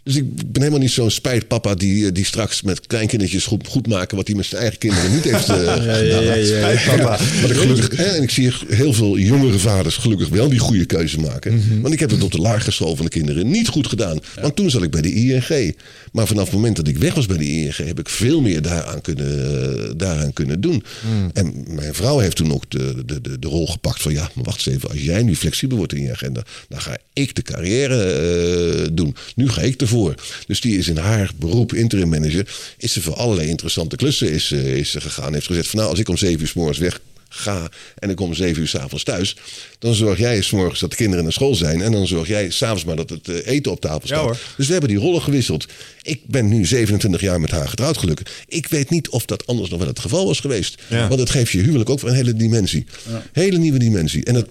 Dus 0.03 0.17
ik 0.17 0.37
ben 0.37 0.63
helemaal 0.63 0.79
niet 0.81 0.91
zo'n 0.91 1.11
spijtpapa 1.11 1.75
die, 1.75 2.13
die 2.13 2.25
straks 2.25 2.63
met 2.63 2.87
kleinkindertjes 2.87 3.45
goed, 3.45 3.67
goed 3.67 3.87
maken 3.87 4.17
wat 4.17 4.27
hij 4.27 4.37
met 4.37 4.47
zijn 4.47 4.61
eigen 4.61 4.79
kinderen 4.79 5.13
niet 5.15 5.25
heeft 5.25 5.49
uh, 5.49 5.57
gedaan. 5.57 5.85
ja, 5.85 5.97
ja. 5.97 6.45
Spijtpapa. 6.45 7.19
Maar 7.41 7.51
ik 7.51 7.57
gelukkig, 7.57 7.97
hè, 7.97 8.05
en 8.05 8.23
ik 8.23 8.31
zie 8.31 8.53
heel 8.69 8.93
veel 8.93 9.19
jongere 9.19 9.59
vaders 9.59 9.97
gelukkig 9.97 10.29
wel 10.29 10.49
die 10.49 10.59
goede 10.59 10.85
keuze 10.85 11.21
maken. 11.21 11.81
Want 11.83 11.95
ik 11.95 12.01
heb 12.01 12.11
het 12.11 12.23
op 12.23 12.33
de 12.33 12.39
lagere 12.39 12.71
school 12.71 12.97
van 12.97 13.05
de 13.05 13.11
kinderen 13.11 13.51
niet 13.51 13.69
goed 13.69 13.87
gedaan. 13.87 14.19
Want 14.41 14.57
toen 14.57 14.71
zat 14.71 14.83
ik 14.83 14.91
bij 14.91 15.03
de 15.03 15.13
ING. 15.13 15.77
Maar 16.13 16.27
vanaf 16.27 16.45
het 16.45 16.55
moment 16.55 16.77
dat 16.77 16.89
ik 16.89 16.99
weg 16.99 17.15
was 17.15 17.27
bij 17.27 17.37
de 17.37 17.51
ING 17.51 17.77
heb 17.77 17.99
ik 17.99 18.09
veel 18.09 18.41
meer 18.41 18.63
daaraan 18.63 19.01
kunnen, 19.01 19.99
daaraan 19.99 20.33
kunnen 20.33 20.61
doen. 20.61 20.85
En 21.33 21.65
mijn 21.69 21.95
vrouw 21.95 22.19
heeft 22.19 22.37
toen 22.37 22.53
ook 22.53 22.71
de, 22.71 23.03
de, 23.07 23.21
de, 23.21 23.39
de 23.39 23.49
rol 23.49 23.67
gepakt 23.67 24.03
van 24.03 24.13
ja, 24.13 24.31
maar 24.35 24.45
wacht 24.45 24.67
eens 24.67 24.77
even. 24.77 24.91
Als 24.91 25.03
jij 25.03 25.23
nu 25.23 25.37
flexibel 25.37 25.77
wordt 25.77 25.93
in 25.93 26.03
je 26.03 26.11
agenda, 26.11 26.43
dan 26.69 26.81
ga 26.81 26.97
ik 27.13 27.35
de 27.35 27.43
carrière 27.43 28.81
uh, 28.81 28.89
doen. 28.93 29.17
Nu 29.35 29.49
ga 29.49 29.61
ik 29.61 29.79
ervoor. 29.91 30.15
Dus 30.47 30.61
die 30.61 30.79
is 30.79 30.89
in 30.89 30.97
haar 30.97 31.31
beroep 31.37 31.75
interim 31.75 32.09
manager. 32.09 32.49
Is 32.77 32.93
ze 32.93 33.03
voor 33.03 33.15
allerlei 33.15 33.49
interessante 33.49 33.97
klussen 33.97 34.33
is, 34.33 34.51
uh, 34.51 34.77
is 34.77 34.91
ze 34.91 35.01
gegaan. 35.01 35.33
Heeft 35.33 35.47
gezegd 35.47 35.69
van 35.69 35.79
nou, 35.79 35.91
als 35.91 35.99
ik 35.99 36.09
om 36.09 36.17
zeven 36.17 36.41
uur 36.41 36.49
s 36.49 36.53
morgens 36.53 36.79
weg 36.79 37.01
ga 37.33 37.69
en 37.99 38.11
ik 38.11 38.17
kom 38.17 38.27
om 38.27 38.35
zeven 38.35 38.63
uur 38.63 38.69
s'avonds 38.69 39.05
thuis. 39.05 39.37
Dan 39.79 39.95
zorg 39.95 40.19
jij 40.19 40.43
s 40.43 40.51
morgens 40.51 40.81
dat 40.81 40.91
de 40.91 40.97
kinderen 40.97 41.25
naar 41.25 41.33
school 41.33 41.55
zijn. 41.55 41.83
En 41.83 41.93
dan 41.93 42.07
zorg 42.07 42.29
jij 42.29 42.51
s'avonds 42.51 42.85
maar 42.85 42.97
dat 42.97 43.11
het 43.11 43.29
uh, 43.29 43.47
eten 43.47 43.73
op 43.73 43.81
tafel 43.81 44.07
staat. 44.07 44.37
Ja, 44.37 44.41
dus 44.57 44.67
we 44.67 44.73
hebben 44.73 44.91
die 44.91 44.99
rollen 44.99 45.23
gewisseld. 45.23 45.67
Ik 46.03 46.21
ben 46.27 46.49
nu 46.49 46.67
27 46.67 47.21
jaar 47.21 47.41
met 47.41 47.51
haar 47.51 47.69
getrouwd 47.69 47.99
gelukkig. 47.99 48.45
Ik 48.47 48.67
weet 48.67 48.91
niet 48.91 49.09
of 49.09 49.25
dat 49.25 49.47
anders 49.47 49.71
nog 49.71 49.79
wel 49.79 49.89
het 49.89 49.99
geval 49.99 50.27
was 50.27 50.41
geweest. 50.41 50.83
Ja. 50.89 51.09
Want 51.09 51.21
het 51.21 51.31
geeft 51.31 51.53
je 51.53 51.61
huwelijk 51.61 51.91
ook 51.91 52.03
een 52.03 52.15
hele 52.15 52.35
dimensie. 52.35 52.87
Ja. 53.09 53.23
Hele 53.33 53.59
nieuwe 53.59 53.79
dimensie. 53.79 54.25
En 54.25 54.35
het, 54.35 54.47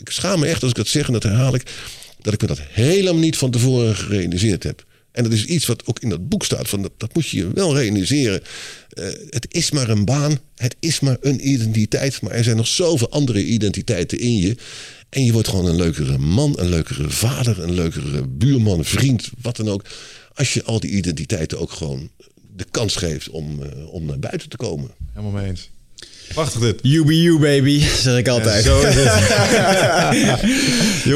ik 0.00 0.10
schaam 0.10 0.40
me 0.40 0.46
echt 0.46 0.62
als 0.62 0.70
ik 0.70 0.76
dat 0.76 0.88
zeg 0.88 1.06
en 1.06 1.12
dat 1.12 1.22
herhaal 1.22 1.54
ik. 1.54 1.62
Dat 2.24 2.32
ik 2.32 2.40
me 2.40 2.46
dat 2.46 2.60
helemaal 2.60 3.22
niet 3.22 3.36
van 3.36 3.50
tevoren 3.50 3.96
gerealiseerd 3.96 4.62
heb. 4.62 4.84
En 5.12 5.22
dat 5.22 5.32
is 5.32 5.44
iets 5.44 5.66
wat 5.66 5.86
ook 5.86 6.00
in 6.00 6.08
dat 6.08 6.28
boek 6.28 6.44
staat. 6.44 6.68
Van 6.68 6.90
dat, 6.96 7.14
moet 7.14 7.28
je 7.28 7.36
je 7.36 7.52
wel 7.52 7.76
realiseren. 7.76 8.42
Uh, 8.94 9.06
het 9.30 9.46
is 9.48 9.70
maar 9.70 9.88
een 9.88 10.04
baan. 10.04 10.38
Het 10.54 10.76
is 10.80 11.00
maar 11.00 11.16
een 11.20 11.48
identiteit. 11.48 12.22
Maar 12.22 12.32
er 12.32 12.44
zijn 12.44 12.56
nog 12.56 12.66
zoveel 12.66 13.10
andere 13.10 13.44
identiteiten 13.44 14.18
in 14.18 14.36
je. 14.36 14.56
En 15.08 15.24
je 15.24 15.32
wordt 15.32 15.48
gewoon 15.48 15.66
een 15.66 15.76
leukere 15.76 16.18
man, 16.18 16.58
een 16.58 16.68
leukere 16.68 17.10
vader, 17.10 17.62
een 17.62 17.74
leukere 17.74 18.28
buurman, 18.28 18.84
vriend, 18.84 19.30
wat 19.40 19.56
dan 19.56 19.68
ook. 19.68 19.84
Als 20.34 20.54
je 20.54 20.64
al 20.64 20.80
die 20.80 20.90
identiteiten 20.90 21.58
ook 21.58 21.72
gewoon 21.72 22.10
de 22.56 22.66
kans 22.70 22.96
geeft 22.96 23.28
om, 23.28 23.60
uh, 23.62 23.92
om 23.92 24.04
naar 24.04 24.18
buiten 24.18 24.48
te 24.48 24.56
komen. 24.56 24.90
Helemaal 25.12 25.40
mee 25.40 25.48
eens. 25.48 25.70
Prachtig 26.32 26.60
dit. 26.60 26.78
You 26.82 27.04
be 27.04 27.22
you, 27.22 27.38
baby, 27.38 27.80
zeg 28.02 28.18
ik 28.18 28.28
altijd. 28.28 28.64
Ja, 28.64 28.70
zo 28.70 28.80
is 28.80 28.94
het. 28.94 29.04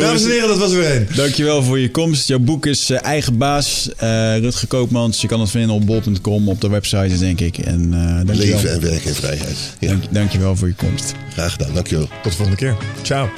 Dames 0.01 0.23
en 0.23 0.31
heren, 0.31 0.49
dat 0.49 0.59
was 0.59 0.73
weer 0.73 0.97
een. 0.97 1.09
Dankjewel 1.15 1.63
voor 1.63 1.79
je 1.79 1.91
komst. 1.91 2.29
Jouw 2.29 2.39
boek 2.39 2.67
is 2.67 2.91
uh, 2.91 3.03
Eigen 3.03 3.39
Baas, 3.39 3.89
uh, 4.03 4.39
Rutger 4.39 4.69
Koopmans. 4.69 5.21
Je 5.21 5.27
kan 5.27 5.41
het 5.41 5.51
vinden 5.51 5.71
op 5.71 5.87
bol.com, 5.87 6.49
op 6.49 6.61
de 6.61 6.69
website, 6.69 7.19
denk 7.19 7.41
ik. 7.41 7.59
En, 7.59 7.93
uh, 7.93 8.01
dankjewel. 8.01 8.35
Leven 8.35 8.73
en 8.73 8.81
werken 8.81 9.09
in 9.09 9.15
vrijheid. 9.15 9.57
Ja. 9.79 9.89
Dank, 9.89 10.03
dankjewel 10.11 10.57
voor 10.57 10.69
je 10.69 10.75
komst. 10.75 11.15
Graag 11.33 11.53
gedaan, 11.53 11.75
dankjewel. 11.75 12.09
Tot 12.23 12.33
de 12.33 12.37
volgende 12.37 12.57
keer. 12.57 12.77
Ciao. 13.03 13.29